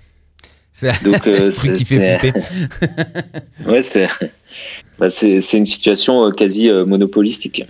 C'est 0.73 1.03
Donc 1.05 1.27
euh, 1.27 1.51
c'est 1.53 1.73
qui 1.75 1.85
fait 1.85 1.99
c'est- 1.99 2.19
flipper. 2.19 2.41
ouais, 3.67 3.83
c'est 3.83 4.09
bah, 4.99 5.11
c'est 5.11 5.41
c'est 5.41 5.59
une 5.59 5.67
situation 5.67 6.27
euh, 6.27 6.31
quasi 6.31 6.69
euh, 6.71 6.85
monopolistique. 6.87 7.65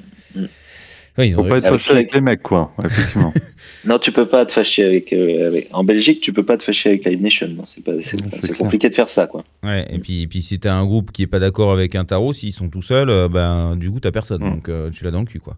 Ouais, 1.18 1.28
ils 1.28 1.34
Faut 1.34 1.44
pas 1.44 1.58
être 1.58 1.68
fâché 1.68 1.92
avec 1.92 2.14
les 2.14 2.20
mecs, 2.22 2.42
quoi. 2.42 2.72
Effectivement. 2.84 3.32
Non, 3.84 3.98
tu 3.98 4.12
peux 4.12 4.26
pas 4.26 4.46
te 4.46 4.52
fâcher 4.52 4.84
avec, 4.84 5.12
euh, 5.12 5.48
avec- 5.48 5.68
En 5.72 5.82
Belgique, 5.82 6.20
tu 6.20 6.32
peux 6.32 6.44
pas 6.44 6.56
te 6.56 6.62
fâcher 6.62 6.90
avec 6.90 7.04
Live 7.04 7.20
Nation. 7.20 7.48
Non, 7.48 7.64
c'est 7.66 8.56
compliqué 8.56 8.88
de 8.88 8.94
faire 8.94 9.08
ça, 9.08 9.26
quoi. 9.26 9.42
Ouais, 9.64 9.84
et 9.90 9.98
puis, 9.98 10.22
et 10.22 10.28
puis 10.28 10.40
si 10.40 10.60
t'as 10.60 10.72
un 10.72 10.84
groupe 10.84 11.10
qui 11.10 11.22
est 11.22 11.26
pas 11.26 11.40
d'accord 11.40 11.72
avec 11.72 11.96
un 11.96 12.04
tarot, 12.04 12.32
s'ils 12.32 12.52
sont 12.52 12.68
tout 12.68 12.80
seuls, 12.82 13.10
euh, 13.10 13.28
ben 13.28 13.74
du 13.74 13.90
coup 13.90 13.98
t'as 13.98 14.12
personne, 14.12 14.40
Mm. 14.40 14.50
donc 14.50 14.68
euh, 14.68 14.90
tu 14.90 15.02
l'as 15.02 15.10
dans 15.10 15.18
le 15.18 15.26
cul 15.26 15.40
quoi. 15.40 15.56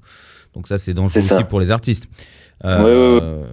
Donc 0.55 0.69
ça 0.69 0.79
c'est 0.79 0.95
dangereux 0.95 1.21
aussi 1.21 1.45
pour 1.51 1.61
les 1.61 1.71
artistes. 1.71 2.07
Ouais, 2.65 2.71
ouais, 2.71 2.83
ouais. 2.83 2.89
euh, 3.23 3.45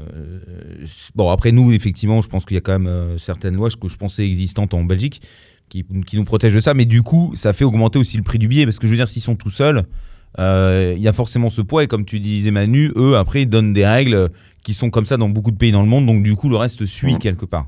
bon 1.16 1.30
après 1.32 1.52
nous 1.52 1.74
effectivement, 1.74 2.22
je 2.22 2.30
pense 2.30 2.46
qu'il 2.46 2.56
y 2.56 2.58
a 2.58 2.62
quand 2.62 2.72
même 2.80 2.88
euh, 2.88 3.18
certaines 3.18 3.58
lois 3.58 3.68
que 3.70 3.90
je 3.90 3.98
pensais 3.98 4.26
existantes 4.26 4.74
en 4.74 4.86
Belgique 4.86 5.22
qui, 5.68 5.84
qui 6.08 6.16
nous 6.16 6.24
protègent 6.24 6.56
de 6.56 6.62
ça, 6.62 6.74
mais 6.74 6.86
du 6.86 7.02
coup 7.02 7.34
ça 7.36 7.52
fait 7.52 7.66
augmenter 7.66 8.00
aussi 8.00 8.16
le 8.16 8.24
prix 8.24 8.38
du 8.40 8.48
billet 8.48 8.64
parce 8.66 8.80
que 8.80 8.88
je 8.88 8.92
veux 8.92 8.98
dire 8.98 9.10
s'ils 9.10 9.22
sont 9.22 9.36
tout 9.36 9.50
seuls, 9.50 9.84
il 10.38 11.02
y 11.02 11.08
a 11.08 11.14
forcément 11.14 11.50
ce 11.50 11.62
poids 11.62 11.84
et 11.84 11.88
comme 11.88 12.06
tu 12.06 12.20
disais 12.20 12.52
Manu, 12.52 12.92
eux 12.96 13.18
après 13.18 13.44
ils 13.44 13.50
donnent 13.50 13.74
des 13.74 13.86
règles 13.86 14.30
qui 14.64 14.74
sont 14.74 14.90
comme 14.90 15.06
ça 15.06 15.18
dans 15.18 15.30
beaucoup 15.30 15.52
de 15.52 15.58
pays 15.58 15.72
dans 15.72 15.82
le 15.82 15.88
monde, 15.90 16.06
donc 16.06 16.24
du 16.24 16.36
coup 16.36 16.50
le 16.50 16.56
reste 16.58 16.86
suit 16.86 17.18
quelque 17.20 17.46
part. 17.46 17.68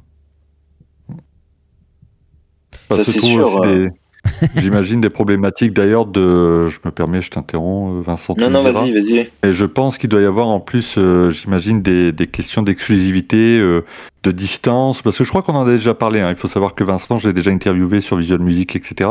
Ça, 2.92 3.04
c'est 3.04 3.20
sûr, 3.20 3.48
aussi 3.48 3.68
euh. 3.68 3.86
des- 3.90 4.62
J'imagine 4.62 5.02
des 5.02 5.10
problématiques 5.10 5.74
d'ailleurs 5.74 6.06
de. 6.06 6.70
Je 6.70 6.80
me 6.86 6.92
permets, 6.92 7.22
je 7.22 7.30
t'interromps, 7.30 7.98
euh, 7.98 8.02
Vincent. 8.02 8.36
Non, 8.40 8.50
non, 8.50 8.62
vas-y, 8.62 8.94
vas-y. 8.94 9.30
Et 9.44 9.52
je 9.52 9.66
pense 9.66 9.98
qu'il 9.98 10.10
doit 10.10 10.22
y 10.22 10.26
avoir 10.26 10.48
en 10.48 10.62
plus, 10.62 10.96
euh, 10.98 11.30
j'imagine, 11.30 11.82
des, 11.82 12.14
des 12.14 12.28
questions 12.28 12.62
d'exclusivité, 12.62 13.60
euh, 13.60 13.84
de 14.24 14.32
distance, 14.32 15.02
parce 15.02 15.18
que 15.18 15.26
je 15.26 15.30
crois 15.30 15.42
qu'on 15.44 15.56
en 15.56 15.66
a 15.66 15.70
déjà 15.72 15.94
parlé. 15.94 16.22
hein. 16.22 16.30
Il 16.30 16.38
faut 16.38 16.48
savoir 16.48 16.74
que 16.74 16.86
Vincent, 16.86 17.18
je 17.18 17.28
l'ai 17.28 17.34
déjà 17.34 17.52
interviewé 17.52 18.00
sur 18.00 18.16
Visual 18.16 18.40
Music, 18.40 18.76
etc. 18.78 19.10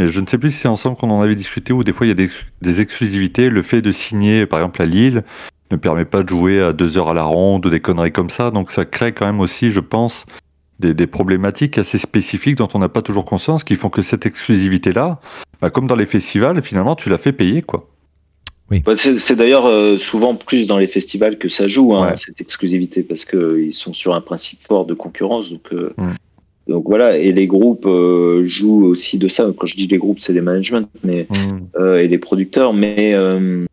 Mais 0.00 0.10
je 0.10 0.18
ne 0.18 0.26
sais 0.26 0.38
plus 0.38 0.50
si 0.50 0.56
c'est 0.56 0.68
ensemble 0.68 0.96
qu'on 0.96 1.10
en 1.10 1.20
avait 1.20 1.34
discuté 1.34 1.74
ou 1.74 1.84
des 1.84 1.92
fois 1.92 2.06
il 2.06 2.08
y 2.08 2.12
a 2.12 2.14
des, 2.14 2.30
des 2.62 2.80
exclusivités. 2.80 3.50
Le 3.50 3.60
fait 3.60 3.82
de 3.82 3.92
signer, 3.92 4.46
par 4.46 4.58
exemple, 4.60 4.80
à 4.80 4.86
Lille 4.86 5.24
ne 5.70 5.76
permet 5.76 6.06
pas 6.06 6.22
de 6.22 6.28
jouer 6.30 6.58
à 6.60 6.72
deux 6.72 6.96
heures 6.96 7.10
à 7.10 7.14
la 7.14 7.24
ronde 7.24 7.66
ou 7.66 7.68
des 7.68 7.80
conneries 7.80 8.10
comme 8.10 8.30
ça. 8.30 8.50
Donc 8.50 8.70
ça 8.70 8.86
crée 8.86 9.12
quand 9.12 9.26
même 9.26 9.40
aussi, 9.40 9.68
je 9.68 9.80
pense, 9.80 10.24
des, 10.78 10.94
des 10.94 11.06
problématiques 11.06 11.76
assez 11.76 11.98
spécifiques 11.98 12.56
dont 12.56 12.68
on 12.72 12.78
n'a 12.78 12.88
pas 12.88 13.02
toujours 13.02 13.26
conscience, 13.26 13.62
qui 13.62 13.76
font 13.76 13.90
que 13.90 14.00
cette 14.00 14.24
exclusivité-là, 14.24 15.20
bah, 15.60 15.68
comme 15.68 15.86
dans 15.86 15.96
les 15.96 16.06
festivals, 16.06 16.62
finalement, 16.62 16.96
tu 16.96 17.10
la 17.10 17.18
fais 17.18 17.32
payer, 17.32 17.60
quoi. 17.60 17.86
Bah, 18.86 18.92
c'est 18.96 19.34
d'ailleurs 19.36 19.66
euh, 19.66 19.98
souvent 19.98 20.36
plus 20.36 20.66
dans 20.68 20.78
les 20.78 20.86
festivals 20.86 21.38
que 21.38 21.48
ça 21.48 21.66
joue, 21.68 21.94
hein, 21.94 22.10
Ouais. 22.10 22.16
cette 22.16 22.40
exclusivité, 22.40 23.02
parce 23.02 23.24
qu'ils 23.24 23.74
sont 23.74 23.92
sur 23.92 24.14
un 24.14 24.20
principe 24.20 24.62
fort 24.62 24.86
de 24.86 24.94
concurrence. 24.94 25.50
Donc, 25.50 25.62
euh, 25.72 25.92
Mm. 25.98 26.12
Donc 26.70 26.84
voilà, 26.86 27.18
et 27.18 27.32
les 27.32 27.46
groupes 27.46 27.84
euh, 27.86 28.46
jouent 28.46 28.84
aussi 28.86 29.18
de 29.18 29.28
ça. 29.28 29.50
Quand 29.56 29.66
je 29.66 29.76
dis 29.76 29.86
les 29.88 29.98
groupes, 29.98 30.20
c'est 30.20 30.32
les 30.32 30.40
managements 30.40 30.88
mais, 31.04 31.26
euh, 31.78 31.98
et 32.02 32.08
les 32.08 32.18
producteurs. 32.18 32.72
Mais 32.72 33.12
euh, 33.14 33.66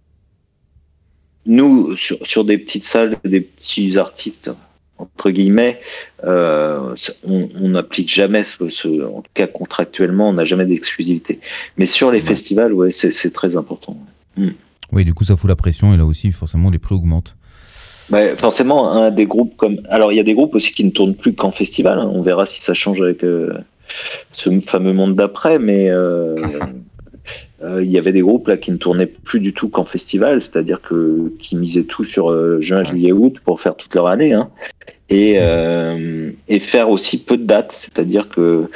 nous, 1.46 1.96
sur, 1.96 2.18
sur 2.26 2.44
des 2.44 2.58
petites 2.58 2.84
salles, 2.84 3.16
des 3.24 3.42
petits 3.42 3.98
artistes, 3.98 4.52
entre 4.98 5.30
guillemets, 5.30 5.80
on 6.24 6.96
n'applique 7.70 8.10
jamais, 8.14 8.44
ce, 8.44 8.68
ce- 8.70 9.06
en 9.06 9.22
tout 9.22 9.32
cas 9.34 9.48
contractuellement, 9.48 10.30
on 10.30 10.34
n'a 10.34 10.46
jamais 10.46 10.66
d'exclusivité. 10.66 11.40
Mais 11.78 11.86
sur 11.86 12.12
les 12.12 12.18
Ouais. 12.20 12.26
festivals, 12.26 12.74
ouais, 12.74 12.92
c'est 12.92 13.12
c'est 13.12 13.32
très 13.32 13.56
important. 13.56 13.96
Oui, 14.92 15.06
du 15.06 15.14
coup 15.14 15.24
ça 15.24 15.36
fout 15.36 15.50
la 15.50 15.56
pression 15.56 15.94
et 15.94 15.98
là 15.98 16.06
aussi 16.06 16.32
forcément 16.32 16.70
les 16.70 16.80
prix 16.80 16.96
augmentent. 16.96 17.36
Bah, 18.10 18.36
forcément, 18.38 18.92
un 18.92 19.12
des 19.12 19.26
groupes 19.26 19.56
comme. 19.58 19.82
Alors, 19.90 20.12
il 20.12 20.16
y 20.16 20.20
a 20.20 20.24
des 20.24 20.34
groupes 20.34 20.56
aussi 20.56 20.74
qui 20.74 20.84
ne 20.86 20.92
tournent 20.92 21.16
plus 21.16 21.34
qu'en 21.34 21.52
festival. 21.52 22.00
hein. 22.00 22.10
On 22.14 22.22
verra 22.22 22.46
si 22.46 22.62
ça 22.62 22.74
change 22.74 23.02
avec 23.02 23.24
euh, 23.24 23.54
ce 24.32 24.50
fameux 24.60 24.94
monde 24.94 25.16
d'après, 25.16 25.60
mais 25.60 25.90
euh, 25.90 26.36
euh, 27.64 27.84
il 27.84 27.92
y 27.92 27.98
avait 27.98 28.14
des 28.14 28.22
groupes 28.22 28.48
là 28.48 28.58
qui 28.58 28.72
ne 28.72 28.78
tournaient 28.78 29.08
plus 29.08 29.42
du 29.42 29.54
tout 29.54 29.68
qu'en 29.68 29.84
festival, 29.84 30.40
c'est-à-dire 30.40 30.82
que 30.82 31.34
qui 31.40 31.58
misaient 31.58 31.84
tout 31.84 32.06
sur 32.06 32.32
euh, 32.32 32.62
juin, 32.62 32.84
juillet, 32.84 33.12
août 33.12 33.38
pour 33.44 33.60
faire 33.60 33.76
toute 33.76 33.94
leur 33.94 34.08
année, 34.08 34.32
hein. 34.34 34.50
et 35.10 35.36
euh, 35.38 36.32
et 36.48 36.60
faire 36.60 36.90
aussi 36.90 37.26
peu 37.26 37.36
de 37.36 37.44
dates, 37.44 37.74
c'est-à-dire 37.74 38.30
que 38.30 38.70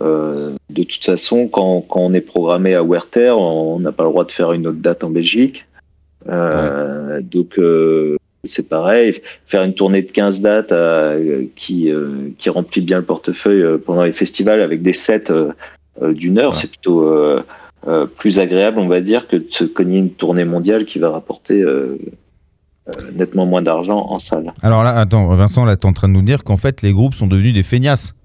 de 0.00 0.84
toute 0.84 1.04
façon, 1.04 1.48
quand, 1.48 1.80
quand 1.80 2.00
on 2.00 2.14
est 2.14 2.20
programmé 2.20 2.72
à 2.74 2.84
Werther, 2.84 3.32
on 3.36 3.80
n'a 3.80 3.90
pas 3.90 4.04
le 4.04 4.10
droit 4.10 4.24
de 4.24 4.30
faire 4.30 4.52
une 4.52 4.68
autre 4.68 4.78
date 4.78 5.02
en 5.02 5.10
Belgique. 5.10 5.66
Donc, 6.24 7.58
c'est 8.44 8.68
pareil. 8.68 9.20
Faire 9.46 9.62
une 9.62 9.74
tournée 9.74 10.02
de 10.02 10.10
15 10.10 10.40
dates 10.40 10.72
euh, 10.72 11.44
qui, 11.56 11.90
euh, 11.90 12.30
qui 12.38 12.50
remplit 12.50 12.80
bien 12.80 12.98
le 12.98 13.04
portefeuille 13.04 13.62
euh, 13.62 13.78
pendant 13.78 14.04
les 14.04 14.12
festivals 14.12 14.60
avec 14.62 14.82
des 14.82 14.92
sets 14.94 15.24
d'une 16.00 16.38
heure, 16.38 16.52
Ouais. 16.52 16.58
c'est 16.60 16.70
plutôt 16.70 17.10
plus 18.16 18.38
agréable, 18.38 18.78
on 18.78 18.86
va 18.86 19.00
dire, 19.00 19.26
que 19.26 19.36
de 19.36 19.46
se 19.50 19.64
cogner 19.64 19.98
une 19.98 20.10
tournée 20.10 20.44
mondiale 20.44 20.84
qui 20.84 20.98
va 21.00 21.10
rapporter 21.10 21.64
nettement 23.14 23.46
moins 23.46 23.62
d'argent 23.62 24.06
en 24.08 24.18
salle. 24.20 24.52
Alors 24.62 24.84
là, 24.84 24.96
attends, 24.96 25.26
Vincent, 25.34 25.64
là, 25.64 25.76
t'es 25.76 25.86
en 25.86 25.92
train 25.92 26.08
de 26.08 26.12
nous 26.14 26.22
dire 26.22 26.44
qu'en 26.44 26.56
fait, 26.56 26.82
les 26.82 26.92
groupes 26.92 27.14
sont 27.14 27.26
devenus 27.26 27.52
des 27.52 27.62
feignasses. 27.64 28.14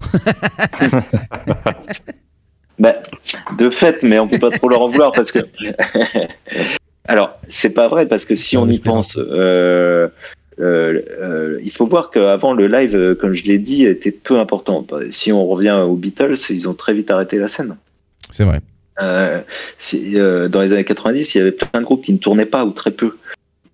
Bah, 2.78 2.94
de 3.56 3.70
fait, 3.70 4.02
mais 4.02 4.18
on 4.18 4.26
peut 4.26 4.38
pas 4.40 4.50
trop 4.50 4.68
leur 4.68 4.82
en 4.82 4.88
vouloir 4.88 5.12
parce 5.12 5.30
que. 5.30 5.38
Alors, 7.06 7.38
c'est 7.48 7.74
pas 7.74 7.88
vrai 7.88 8.06
parce 8.06 8.24
que 8.24 8.34
si 8.34 8.56
Non, 8.56 8.62
on 8.62 8.68
y 8.70 8.78
pense, 8.78 9.16
euh, 9.18 10.08
euh, 10.60 11.00
euh, 11.20 11.58
il 11.62 11.70
faut 11.70 11.86
voir 11.86 12.10
qu'avant 12.10 12.54
le 12.54 12.66
live, 12.66 13.16
comme 13.20 13.34
je 13.34 13.44
l'ai 13.44 13.58
dit, 13.58 13.84
était 13.84 14.10
peu 14.12 14.38
important. 14.38 14.86
Si 15.10 15.30
on 15.32 15.46
revient 15.46 15.78
aux 15.86 15.96
Beatles, 15.96 16.36
ils 16.50 16.68
ont 16.68 16.74
très 16.74 16.94
vite 16.94 17.10
arrêté 17.10 17.38
la 17.38 17.48
scène. 17.48 17.76
C'est 18.30 18.44
vrai. 18.44 18.60
Euh, 19.02 19.40
euh, 20.14 20.48
dans 20.48 20.60
les 20.62 20.72
années 20.72 20.84
90, 20.84 21.34
il 21.34 21.38
y 21.38 21.40
avait 21.40 21.52
plein 21.52 21.80
de 21.80 21.84
groupes 21.84 22.04
qui 22.04 22.12
ne 22.12 22.18
tournaient 22.18 22.46
pas 22.46 22.64
ou 22.64 22.70
très 22.70 22.90
peu. 22.92 23.16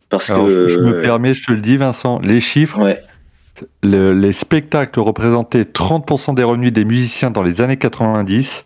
Parce 0.09 0.31
Alors, 0.31 0.47
que. 0.47 0.69
je 0.69 0.81
me 0.81 1.01
permets, 1.01 1.35
je 1.35 1.47
te 1.47 1.53
le 1.53 1.61
dis, 1.61 1.77
Vincent, 1.77 2.19
les 2.21 2.41
chiffres, 2.41 2.83
Ouais. 2.83 3.01
le- 3.85 4.13
les 4.13 4.33
spectacles 4.33 4.99
représentaient 4.99 5.65
30% 5.65 6.33
des 6.35 6.43
revenus 6.43 6.73
des 6.73 6.85
musiciens 6.85 7.31
dans 7.31 7.43
les 7.45 7.61
années 7.61 7.77
90. 7.77 8.65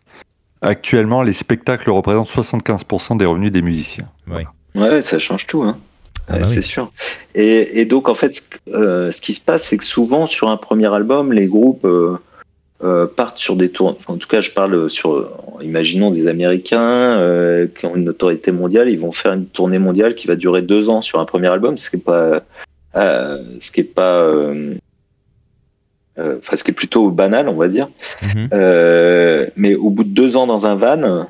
Actuellement, 0.64 1.22
les 1.22 1.32
spectacles 1.32 1.90
représentent 1.90 2.28
75% 2.28 3.16
des 3.18 3.24
revenus 3.26 3.52
des 3.52 3.62
musiciens. 3.62 4.06
Ouais. 4.28 4.46
Ouais, 4.74 5.02
ça 5.02 5.18
change 5.18 5.46
tout, 5.46 5.62
hein. 5.62 5.78
Ah 6.26 6.34
Ouais, 6.34 6.40
bah 6.40 6.46
oui. 6.48 6.54
c'est 6.54 6.62
sûr. 6.62 6.90
Et, 7.34 7.80
et 7.80 7.84
donc, 7.84 8.08
en 8.08 8.14
fait, 8.14 8.34
ce 8.34 8.42
euh, 8.72 9.10
ce 9.10 9.20
qui 9.20 9.34
se 9.34 9.44
passe, 9.44 9.64
c'est 9.64 9.76
que 9.76 9.84
souvent, 9.84 10.26
sur 10.26 10.48
un 10.48 10.56
premier 10.56 10.92
album, 10.92 11.32
les 11.34 11.46
groupes 11.46 11.84
euh, 11.84 12.16
euh, 12.82 13.06
partent 13.06 13.36
sur 13.38 13.56
des 13.56 13.68
tours. 13.68 13.98
En 14.06 14.16
tout 14.16 14.26
cas, 14.26 14.40
je 14.40 14.50
parle 14.50 14.88
sur, 14.88 15.28
imaginons, 15.60 16.10
des 16.10 16.26
Américains 16.26 16.80
euh, 16.80 17.66
qui 17.78 17.84
ont 17.86 17.94
une 17.94 18.08
autorité 18.08 18.52
mondiale. 18.52 18.88
Ils 18.88 18.98
vont 18.98 19.12
faire 19.12 19.34
une 19.34 19.46
tournée 19.46 19.78
mondiale 19.78 20.14
qui 20.14 20.26
va 20.26 20.34
durer 20.34 20.62
deux 20.62 20.88
ans 20.88 21.02
sur 21.02 21.20
un 21.20 21.26
premier 21.26 21.48
album, 21.48 21.76
ce 21.76 21.90
qui 21.90 21.96
est 21.96 22.00
pas, 22.00 22.40
euh, 22.96 23.42
ce 23.60 23.70
qui 23.70 23.80
est 23.80 23.84
pas, 23.94 24.26
enfin, 26.18 26.56
ce 26.56 26.64
qui 26.64 26.70
est 26.70 26.74
plutôt 26.74 27.10
banal, 27.10 27.48
on 27.48 27.54
va 27.54 27.68
dire. 27.68 27.88
Mhm. 28.22 28.48
Euh, 28.52 29.46
mais 29.56 29.74
au 29.74 29.90
bout 29.90 30.04
de 30.04 30.10
deux 30.10 30.36
ans 30.36 30.46
dans 30.46 30.66
un 30.66 30.74
van, 30.74 31.26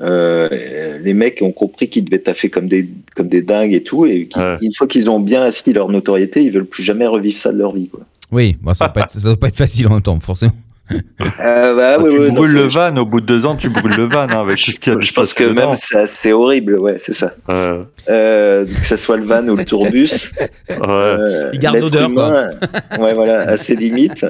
euh, 0.00 0.98
les 0.98 1.14
mecs 1.14 1.40
ont 1.42 1.52
compris 1.52 1.88
qu'ils 1.88 2.04
devaient 2.04 2.18
taffer 2.18 2.48
comme 2.48 2.66
des, 2.66 2.88
comme 3.14 3.28
des 3.28 3.42
dingues 3.42 3.72
et 3.72 3.82
tout. 3.82 4.06
Et 4.06 4.28
Ouais. 4.36 4.56
une 4.62 4.72
fois 4.72 4.86
qu'ils 4.86 5.10
ont 5.10 5.20
bien 5.20 5.42
assis 5.42 5.72
leur 5.72 5.88
notoriété, 5.88 6.42
ils 6.42 6.50
veulent 6.50 6.64
plus 6.66 6.82
jamais 6.82 7.06
revivre 7.06 7.38
ça 7.38 7.52
de 7.52 7.58
leur 7.58 7.72
vie. 7.74 7.88
Quoi. 7.88 8.00
Oui, 8.30 8.56
ça, 8.74 8.92
être, 8.96 9.10
ça 9.10 9.20
doit 9.20 9.36
pas 9.36 9.48
être 9.48 9.58
facile 9.58 9.86
en 9.88 9.90
même 9.90 10.02
temps, 10.02 10.18
forcément. 10.20 10.52
Euh, 10.90 11.74
bah, 11.74 11.98
ouais, 12.02 12.10
tu 12.10 12.18
ouais, 12.18 12.30
brûles 12.30 12.52
le 12.52 12.62
van, 12.62 12.94
au 12.96 13.06
bout 13.06 13.20
de 13.20 13.26
deux 13.26 13.46
ans, 13.46 13.56
tu 13.56 13.70
brûles 13.70 13.94
le 13.96 14.04
van 14.04 14.22
hein, 14.28 14.40
avec 14.40 14.58
tout 14.58 14.70
ce 14.72 14.80
qu'il 14.80 14.92
y 14.92 14.96
a 14.96 15.00
Je 15.00 15.12
pense 15.12 15.32
que 15.32 15.44
dedans. 15.44 15.68
même 15.68 15.74
c'est 15.74 15.98
assez 15.98 16.32
horrible, 16.32 16.78
ouais, 16.78 17.00
c'est 17.04 17.14
ça. 17.14 17.34
Euh, 17.48 17.82
Euh, 18.08 18.64
que 18.66 18.86
ça 18.86 18.96
soit 18.96 19.16
le 19.16 19.24
van 19.24 19.46
ou 19.48 19.56
le 19.56 19.64
tourbus. 19.64 20.32
ouais. 20.38 20.48
euh, 20.88 21.50
Il 21.52 21.58
garde 21.60 21.78
l'odeur, 21.78 22.10
humain, 22.10 22.50
Ouais, 22.98 23.14
voilà, 23.14 23.40
à 23.48 23.56
ses 23.58 23.74
limites. 23.76 24.26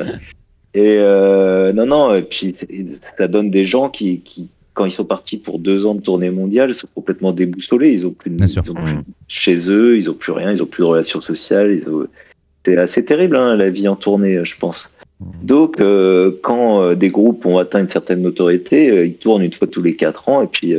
Et 0.75 0.99
euh, 1.01 1.73
non, 1.73 1.87
non, 1.87 2.15
et 2.15 2.23
puis 2.23 2.55
ça 3.19 3.29
donne 3.29 3.51
des 3.51 3.67
gens 3.67 3.88
qui, 3.88 4.21
qui, 4.21 4.49
quand 4.75 4.85
ils 4.85 4.93
sont 4.93 5.05
partis 5.05 5.38
pour 5.38 5.59
deux 5.59 5.85
ans 5.85 5.95
de 5.95 6.01
tournée 6.01 6.31
mondiale, 6.31 6.73
sont 6.75 6.88
complètement 6.95 7.33
déboussolés. 7.33 7.91
Ils 7.91 8.07
ont 8.07 8.11
plus, 8.12 8.31
de- 8.31 8.37
Bien 8.37 8.47
sûr. 8.47 8.62
ils 8.65 8.71
ont 8.71 8.75
plus 8.75 8.95
chez 9.27 9.69
eux, 9.71 9.97
ils 9.99 10.09
ont 10.11 10.15
plus 10.15 10.33
rien, 10.33 10.53
ils 10.53 10.62
ont 10.62 10.67
plus 10.67 10.83
de 10.83 10.87
relations 10.87 11.21
sociales. 11.21 11.73
Ils 11.73 11.88
ont... 11.88 12.07
C'est 12.65 12.77
assez 12.77 13.05
terrible, 13.05 13.37
hein, 13.37 13.57
la 13.57 13.71
vie 13.71 13.88
en 13.88 13.97
tournée, 13.97 14.45
je 14.45 14.57
pense. 14.57 14.92
Donc, 15.43 15.81
euh, 15.81 16.33
quand 16.43 16.83
euh, 16.83 16.95
des 16.95 17.11
groupes 17.11 17.45
ont 17.47 17.59
atteint 17.59 17.81
une 17.81 17.89
certaine 17.89 18.23
notoriété, 18.23 18.91
euh, 18.91 19.07
ils 19.07 19.17
tournent 19.17 19.43
une 19.43 19.53
fois 19.53 19.67
tous 19.67 19.83
les 19.83 19.97
quatre 19.97 20.29
ans, 20.29 20.43
et 20.43 20.47
puis, 20.47 20.75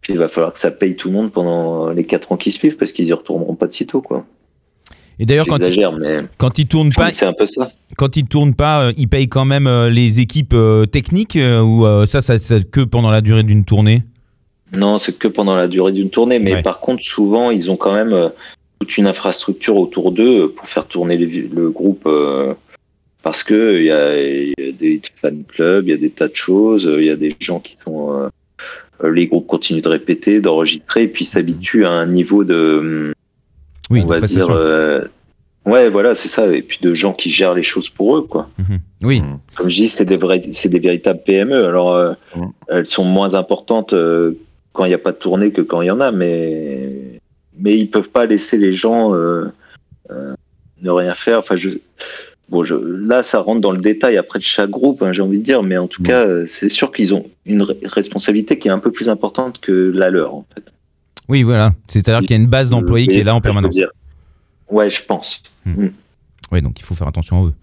puis 0.00 0.12
il 0.14 0.18
va 0.18 0.28
falloir 0.28 0.52
que 0.52 0.58
ça 0.58 0.70
paye 0.70 0.96
tout 0.96 1.08
le 1.08 1.14
monde 1.14 1.32
pendant 1.32 1.90
les 1.90 2.04
quatre 2.04 2.32
ans 2.32 2.36
qui 2.36 2.50
suivent, 2.50 2.76
parce 2.76 2.92
qu'ils 2.92 3.06
y 3.06 3.12
retourneront 3.12 3.54
pas 3.54 3.66
de 3.66 3.72
sitôt, 3.72 4.00
quoi. 4.00 4.24
Et 5.18 5.26
d'ailleurs, 5.26 5.46
quand, 5.46 5.58
ils- 5.58 5.88
mais 6.00 6.20
quand 6.38 6.58
ils 6.58 6.66
tournent 6.66 6.90
pas, 6.92 7.10
c'est 7.10 7.26
un 7.26 7.34
peu 7.34 7.46
ça. 7.46 7.70
quand 7.96 8.16
ils 8.16 8.24
tournent 8.24 8.54
pas, 8.54 8.90
ils 8.96 9.08
payent 9.08 9.28
quand 9.28 9.44
même 9.44 9.68
les 9.88 10.20
équipes 10.20 10.56
techniques 10.90 11.38
ou 11.38 11.84
ça, 12.06 12.22
ça, 12.22 12.38
ça 12.38 12.60
que 12.60 12.80
pendant 12.80 13.10
la 13.10 13.20
durée 13.20 13.42
d'une 13.42 13.64
tournée? 13.64 14.02
Non, 14.74 14.98
c'est 14.98 15.18
que 15.18 15.28
pendant 15.28 15.54
la 15.54 15.68
durée 15.68 15.92
d'une 15.92 16.08
tournée, 16.08 16.38
mais 16.38 16.54
Ouais. 16.54 16.62
par 16.62 16.80
contre, 16.80 17.02
souvent, 17.02 17.50
ils 17.50 17.70
ont 17.70 17.76
quand 17.76 17.92
même 17.92 18.30
toute 18.80 18.96
une 18.96 19.06
infrastructure 19.06 19.76
autour 19.76 20.10
d'eux 20.10 20.48
pour 20.48 20.66
faire 20.66 20.86
tourner 20.88 21.18
les- 21.18 21.42
le 21.54 21.68
groupe. 21.70 22.08
Parce 23.22 23.42
que 23.42 23.78
il 23.78 23.84
y 23.84 23.90
a, 23.90 24.20
il 24.20 24.52
y 24.58 24.68
a 24.68 24.72
des 24.72 25.00
fan 25.20 25.44
clubs, 25.44 25.86
il 25.86 25.90
y 25.90 25.94
a 25.94 25.98
des 25.98 26.10
tas 26.10 26.28
de 26.28 26.36
choses, 26.36 26.88
il 26.98 27.04
y 27.04 27.10
a 27.10 27.16
des 27.16 27.34
gens 27.40 27.60
qui 27.60 27.76
sont. 27.84 28.12
euh, 28.12 28.28
les 29.10 29.26
groupes 29.26 29.46
continuent 29.48 29.80
de 29.82 29.88
répéter, 29.88 30.40
d'enregistrer, 30.40 31.04
et 31.04 31.08
puis 31.08 31.24
s'habituent 31.26 31.84
à 31.86 31.90
un 31.90 32.06
niveau 32.06 32.44
de. 32.44 33.12
Oui, 33.90 34.00
on 34.02 34.06
de 34.06 34.08
va 34.10 34.20
dire. 34.20 34.48
euh, 34.50 35.02
ouais, 35.66 35.88
voilà, 35.88 36.14
c'est 36.14 36.28
ça. 36.28 36.46
Et 36.54 36.62
puis 36.62 36.78
de 36.80 36.94
gens 36.94 37.12
qui 37.12 37.28
gèrent 37.30 37.54
les 37.54 37.64
choses 37.64 37.88
pour 37.88 38.16
eux, 38.16 38.22
quoi. 38.22 38.48
Mhm. 38.58 38.78
Oui, 39.02 39.20
Mm. 39.20 39.38
Comme 39.56 39.68
je 39.68 39.76
dis, 39.76 39.88
c'est 39.88 40.04
des, 40.04 40.16
vrais, 40.16 40.40
c'est 40.52 40.68
des 40.68 40.78
véritables 40.78 41.20
PME. 41.24 41.66
Alors, 41.66 41.94
euh, 41.94 42.12
Mhm. 42.36 42.52
elles 42.68 42.86
sont 42.86 43.04
moins 43.04 43.34
importantes 43.34 43.92
euh, 43.92 44.32
quand 44.72 44.84
il 44.84 44.88
n'y 44.88 44.94
a 44.94 44.98
pas 44.98 45.12
de 45.12 45.16
tournée 45.18 45.50
que 45.50 45.60
quand 45.62 45.82
il 45.82 45.86
y 45.86 45.90
en 45.90 46.00
a, 46.00 46.12
mais, 46.12 47.20
mais 47.58 47.76
ils 47.76 47.90
peuvent 47.90 48.08
pas 48.10 48.24
laisser 48.26 48.56
les 48.56 48.72
gens 48.72 49.14
euh, 49.14 49.46
euh, 50.10 50.34
ne 50.80 50.90
rien 50.90 51.14
faire. 51.14 51.40
Enfin, 51.40 51.56
je, 51.56 51.70
bon, 52.52 52.62
je, 52.64 52.74
là, 52.74 53.22
ça 53.24 53.40
rentre 53.40 53.60
dans 53.60 53.72
le 53.72 53.80
détail 53.80 54.16
après 54.18 54.38
de 54.38 54.44
chaque 54.44 54.70
groupe, 54.70 55.02
hein, 55.02 55.12
j'ai 55.12 55.22
envie 55.22 55.38
de 55.38 55.42
dire, 55.44 55.62
mais 55.64 55.76
en 55.78 55.88
tout 55.88 56.02
cas, 56.02 56.24
euh, 56.26 56.44
c'est 56.46 56.68
sûr 56.68 56.92
qu'ils 56.92 57.14
ont 57.14 57.24
une 57.46 57.62
re- 57.62 57.76
responsabilité 57.88 58.58
qui 58.58 58.68
est 58.68 58.70
un 58.70 58.78
peu 58.78 58.92
plus 58.92 59.08
importante 59.08 59.58
que 59.60 59.90
la 59.92 60.10
leur, 60.10 60.34
en 60.34 60.44
fait. 60.54 60.62
oui, 61.28 61.42
voilà. 61.42 61.74
C'est-à-dire 61.88 62.20
qu'il 62.20 62.30
y 62.30 62.34
a 62.34 62.36
une 62.36 62.46
base 62.46 62.70
d'employés 62.70 63.08
qui 63.08 63.18
est 63.18 63.24
là 63.24 63.34
en 63.34 63.38
Je 63.38 63.42
permanence. 63.42 63.70
dire. 63.74 63.90
Ouais, 64.70 64.90
je 64.90 65.02
pense. 65.02 65.42
Oui, 65.66 66.62
donc 66.62 66.78
il 66.78 66.84
faut 66.84 66.94
faire 66.94 67.08
attention 67.08 67.42
à 67.42 67.46
eux. 67.46 67.54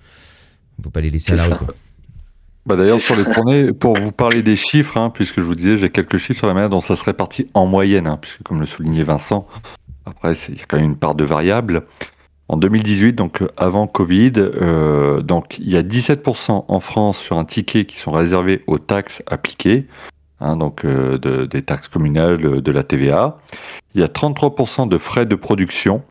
On 0.77 0.81
peut 0.81 0.89
pas 0.89 1.01
les 1.01 1.09
laisser 1.11 1.33
à 1.33 1.35
la 1.37 1.45
rue. 1.55 1.65
Bah 2.65 2.75
D'ailleurs, 2.75 2.99
sur 3.01 3.15
les 3.15 3.23
tournées, 3.23 3.71
pour 3.73 3.97
vous 3.97 4.11
parler 4.11 4.43
des 4.43 4.55
chiffres, 4.55 4.97
hein, 4.97 5.09
puisque 5.09 5.37
je 5.37 5.41
vous 5.45 5.55
disais, 5.55 5.77
j'ai 5.77 5.89
quelques 5.89 6.17
chiffres 6.17 6.39
sur 6.39 6.47
la 6.47 6.53
manière 6.53 6.69
dont 6.69 6.81
ça 6.81 6.95
se 6.95 7.03
répartit 7.03 7.47
en 7.53 7.65
moyenne, 7.65 8.05
hein, 8.07 8.17
puisque 8.21 8.43
comme 8.43 8.59
le 8.59 8.65
soulignait 8.67 9.03
Vincent, 9.03 9.47
après, 10.05 10.33
il 10.49 10.57
y 10.57 10.61
a 10.61 10.65
quand 10.67 10.77
même 10.77 10.85
une 10.87 10.95
part 10.97 11.15
de 11.15 11.23
variables. 11.23 11.83
En 12.49 12.57
2018, 12.57 13.13
donc 13.13 13.41
euh, 13.43 13.47
avant 13.57 13.85
Covid, 13.87 14.33
euh, 14.37 15.21
donc 15.21 15.57
il 15.59 15.69
y 15.69 15.77
a 15.77 15.83
17% 15.83 16.65
en 16.67 16.79
France 16.79 17.19
sur 17.19 17.37
un 17.37 17.45
ticket 17.45 17.85
qui 17.85 17.99
sont 17.99 18.11
réservés 18.11 18.63
aux 18.65 18.79
taxes 18.79 19.21
appliquées, 19.27 19.85
hein, 20.39 20.57
donc 20.57 20.83
euh, 20.83 21.17
de- 21.19 21.45
des 21.45 21.61
taxes 21.61 21.87
communales, 21.87 22.43
euh, 22.43 22.59
de 22.61 22.71
la 22.71 22.81
TVA. 22.83 23.37
Il 23.93 24.01
y 24.01 24.03
a 24.03 24.07
33% 24.07 24.87
de 24.87 24.97
frais 24.97 25.25
de 25.27 25.35
production. 25.35 26.01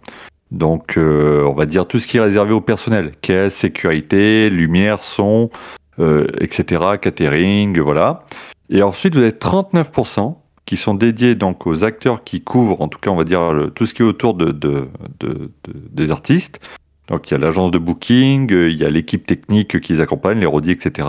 Donc, 0.50 0.96
euh, 0.96 1.44
on 1.44 1.52
va 1.54 1.66
dire 1.66 1.86
tout 1.86 1.98
ce 1.98 2.06
qui 2.06 2.16
est 2.16 2.20
réservé 2.20 2.52
au 2.54 2.60
personnel, 2.62 3.12
caisse, 3.20 3.54
sécurité, 3.54 4.48
lumière, 4.48 5.02
son, 5.02 5.50
euh, 5.98 6.26
etc., 6.40 6.80
catering, 7.02 7.78
voilà. 7.80 8.24
Et 8.70 8.82
ensuite, 8.82 9.14
vous 9.14 9.20
avez 9.22 9.32
39% 9.32 10.36
qui 10.68 10.76
sont 10.76 10.92
dédiés 10.92 11.34
donc 11.34 11.66
aux 11.66 11.82
acteurs 11.82 12.24
qui 12.24 12.42
couvrent, 12.42 12.82
en 12.82 12.88
tout 12.88 12.98
cas, 12.98 13.08
on 13.10 13.16
va 13.16 13.24
dire, 13.24 13.54
le- 13.54 13.70
tout 13.70 13.86
ce 13.86 13.94
qui 13.94 14.02
est 14.02 14.04
autour 14.04 14.34
de, 14.34 14.50
de- 14.50 14.86
de- 15.18 15.50
de- 15.64 15.72
des 15.90 16.10
artistes. 16.10 16.60
Donc, 17.08 17.30
il 17.30 17.32
y 17.32 17.34
a 17.36 17.38
l'agence 17.38 17.70
de 17.70 17.78
booking, 17.78 18.52
il 18.52 18.76
y 18.76 18.84
a 18.84 18.90
l'équipe 18.90 19.24
technique 19.26 19.80
qui 19.80 19.94
les 19.94 20.00
accompagne, 20.02 20.38
les 20.40 20.44
rodis, 20.44 20.72
etc. 20.72 21.08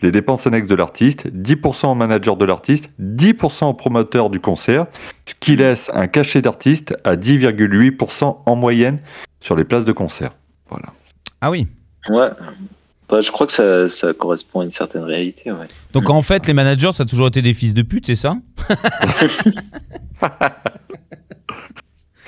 Les 0.00 0.12
dépenses 0.12 0.46
annexes 0.46 0.68
de 0.68 0.76
l'artiste, 0.76 1.26
10% 1.34 1.90
au 1.90 1.94
manager 1.96 2.36
de 2.36 2.44
l'artiste, 2.44 2.88
10% 3.00 3.66
au 3.70 3.74
promoteur 3.74 4.30
du 4.30 4.38
concert, 4.38 4.86
ce 5.26 5.34
qui 5.40 5.56
laisse 5.56 5.90
un 5.92 6.06
cachet 6.06 6.40
d'artiste 6.40 6.96
à 7.02 7.16
10,8% 7.16 8.42
en 8.46 8.54
moyenne 8.54 9.00
sur 9.40 9.56
les 9.56 9.64
places 9.64 9.84
de 9.84 9.90
concert. 9.90 10.30
Voilà. 10.70 10.92
Ah 11.40 11.50
oui. 11.50 11.66
Ouais. 12.10 12.28
Bah, 13.14 13.20
je 13.20 13.30
crois 13.30 13.46
que 13.46 13.52
ça, 13.52 13.88
ça 13.88 14.12
correspond 14.12 14.58
à 14.62 14.64
une 14.64 14.72
certaine 14.72 15.04
réalité. 15.04 15.52
Ouais. 15.52 15.68
Donc 15.92 16.10
en 16.10 16.20
fait, 16.20 16.48
les 16.48 16.52
managers, 16.52 16.90
ça 16.92 17.04
a 17.04 17.06
toujours 17.06 17.28
été 17.28 17.42
des 17.42 17.54
fils 17.54 17.72
de 17.72 17.82
pute, 17.82 18.06
c'est 18.06 18.16
ça? 18.16 18.34
Bah, 20.20 20.28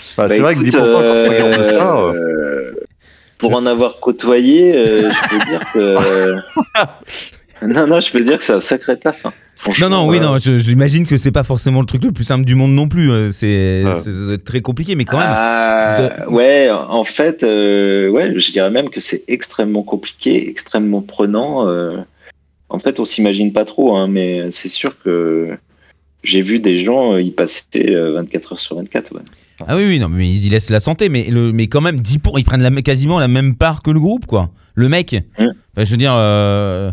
c'est 0.07 0.17
Bah, 0.17 0.27
vrai 0.29 0.55
que 0.55 0.61
écoute, 0.61 0.75
10% 0.75 0.79
quand 0.79 1.03
on 1.03 1.29
regarde 1.29 1.67
ça, 1.67 1.97
euh, 1.99 2.13
euh, 2.15 2.75
pour 3.39 3.55
en 3.55 3.67
avoir 3.67 3.99
côtoyé, 3.99 4.77
euh, 4.77 5.11
je 5.11 5.29
peux 5.29 5.45
dire 5.45 5.61
que. 5.73 6.37
non, 7.67 7.87
non, 7.89 8.01
je 8.01 8.13
peux 8.13 8.21
dire 8.21 8.39
que 8.39 8.45
c'est 8.45 8.53
un 8.53 8.61
sacré 8.61 8.97
taf. 8.97 9.27
hein. 9.27 9.33
Non, 9.81 9.89
non, 9.89 10.07
oui, 10.07 10.19
euh, 10.19 10.21
non, 10.21 10.39
je- 10.39 10.59
j'imagine 10.59 11.07
que 11.07 11.17
c'est 11.17 11.33
pas 11.33 11.43
forcément 11.43 11.81
le 11.81 11.87
truc 11.87 12.05
le 12.05 12.13
plus 12.13 12.25
simple 12.25 12.45
du 12.45 12.55
monde 12.55 12.73
non 12.73 12.89
plus. 12.89 13.11
euh, 13.11 13.33
C'est 13.33 13.83
Ouais. 13.85 14.01
c'est- 14.03 14.45
très 14.45 14.61
compliqué, 14.61 14.95
mais 14.95 15.05
quand 15.05 15.19
même. 15.19 15.27
Ah, 15.29 16.29
Ouais, 16.29 16.69
en 16.71 17.05
fait, 17.05 17.43
euh, 17.43 18.09
ouais, 18.11 18.39
je 18.39 18.53
dirais 18.53 18.71
même 18.71 18.91
que 18.91 19.01
c'est 19.01 19.25
extrêmement 19.29 19.83
compliqué, 19.83 20.49
extrêmement 20.49 21.01
prenant. 21.03 21.69
euh. 21.69 21.97
En 22.69 22.79
fait, 22.79 23.01
on 23.01 23.05
s'imagine 23.05 23.53
pas 23.53 23.65
trop, 23.65 23.97
hein, 23.97 24.09
mais 24.09 24.51
c'est 24.51 24.69
sûr 24.69 25.01
que 25.03 25.51
j'ai 26.25 26.43
vu 26.43 26.59
des 26.59 26.79
gens 26.79 27.17
y 27.17 27.31
passer 27.31 27.65
24 28.15 28.53
heures 28.53 28.61
sur 28.61 28.77
24. 28.77 29.15
Ouais. 29.15 29.21
Ah 29.67 29.77
oui, 29.77 29.85
oui, 29.87 29.99
non, 29.99 30.09
mais 30.11 30.29
ils 30.29 30.47
y 30.47 30.51
laissent 30.51 30.71
la 30.71 30.81
santé, 30.81 31.09
mais, 31.09 31.25
le, 31.31 31.53
mais 31.53 31.67
quand 31.69 31.81
même, 31.81 32.01
10 32.01 32.19
pour, 32.19 32.39
ils 32.39 32.45
prennent 32.45 32.63
la, 32.63 32.71
quasiment 32.83 33.19
la 33.19 33.29
même 33.29 33.55
part 33.55 33.83
que 33.83 33.91
le 33.91 34.01
groupe, 34.01 34.27
quoi. 34.27 34.51
Le 34.75 34.89
mec, 34.91 35.13
Mm. 35.39 35.45
enfin, 35.47 35.85
je 35.85 35.91
veux 35.91 35.97
dire, 35.97 36.13
euh, 36.13 36.89
euh, 36.89 36.93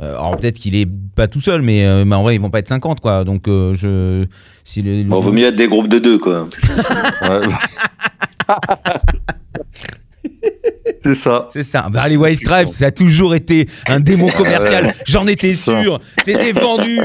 alors 0.00 0.36
peut-être 0.36 0.56
qu'il 0.58 0.74
est 0.74 0.88
pas 1.14 1.28
tout 1.28 1.40
seul, 1.40 1.62
mais, 1.62 1.84
euh, 1.86 2.04
mais 2.04 2.16
en 2.16 2.22
vrai, 2.22 2.34
ils 2.34 2.40
vont 2.40 2.50
pas 2.50 2.58
être 2.58 2.68
50, 2.68 3.00
quoi. 3.00 3.24
Donc, 3.24 3.46
euh, 3.48 3.74
je. 3.74 4.26
Si 4.64 4.82
le, 4.82 5.02
le- 5.02 5.08
Bon, 5.08 5.20
vaut 5.20 5.32
mieux 5.32 5.44
être 5.46 5.56
des 5.56 5.68
groupes 5.68 5.88
de 5.88 5.98
deux, 5.98 6.18
quoi. 6.18 6.48
C'est 11.02 11.14
ça. 11.14 11.48
C'est 11.50 11.62
ça. 11.62 11.86
Bah, 11.90 12.08
les 12.08 12.16
White 12.16 12.38
Stripes, 12.38 12.68
ça 12.68 12.86
a 12.86 12.90
toujours 12.90 13.34
été 13.34 13.68
un 13.88 14.00
démon 14.00 14.28
commercial. 14.30 14.94
J'en 15.06 15.26
étais 15.26 15.52
sûr. 15.54 16.00
C'était 16.24 16.52
vendu. 16.52 16.98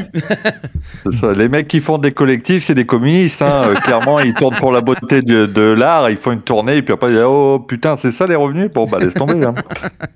C'est 1.03 1.11
ça. 1.13 1.33
Les 1.33 1.49
mecs 1.49 1.67
qui 1.67 1.79
font 1.81 1.97
des 1.97 2.11
collectifs, 2.11 2.63
c'est 2.65 2.75
des 2.75 2.85
communistes. 2.85 3.41
hein. 3.41 3.63
Euh, 3.69 3.73
clairement, 3.75 4.19
ils 4.19 4.33
tournent 4.33 4.55
pour 4.55 4.71
la 4.71 4.81
beauté 4.81 5.21
de, 5.21 5.45
de 5.45 5.61
l'art. 5.61 6.09
Ils 6.09 6.17
font 6.17 6.31
une 6.31 6.41
tournée 6.41 6.77
et 6.77 6.81
puis 6.81 6.93
après, 6.93 7.09
ils 7.09 7.15
disent, 7.15 7.23
oh 7.25 7.59
putain, 7.67 7.97
c'est 7.97 8.11
ça 8.11 8.25
les 8.27 8.35
revenus? 8.35 8.69
Bon, 8.73 8.85
bah 8.85 8.99
laisse 8.99 9.13
tomber. 9.13 9.45
Hein. 9.45 9.53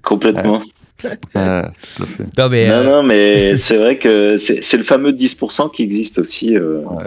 Complètement. 0.02 0.60
Ouais, 0.60 0.64
tout 1.02 1.38
à 1.38 1.72
fait. 2.06 2.24
Non, 2.38 2.50
mais, 2.50 2.68
Non, 2.68 2.74
euh, 2.76 2.84
non, 2.84 3.04
mais 3.04 3.58
c'est 3.58 3.78
vrai 3.78 3.98
que 3.98 4.38
c'est 4.38 4.62
c'est 4.64 4.78
le 4.78 4.84
fameux 4.84 5.12
10% 5.12 5.72
qui 5.72 5.84
existe 5.84 6.20
aussi 6.20 6.56
euh, 6.56 6.80
Ouais. 6.86 7.06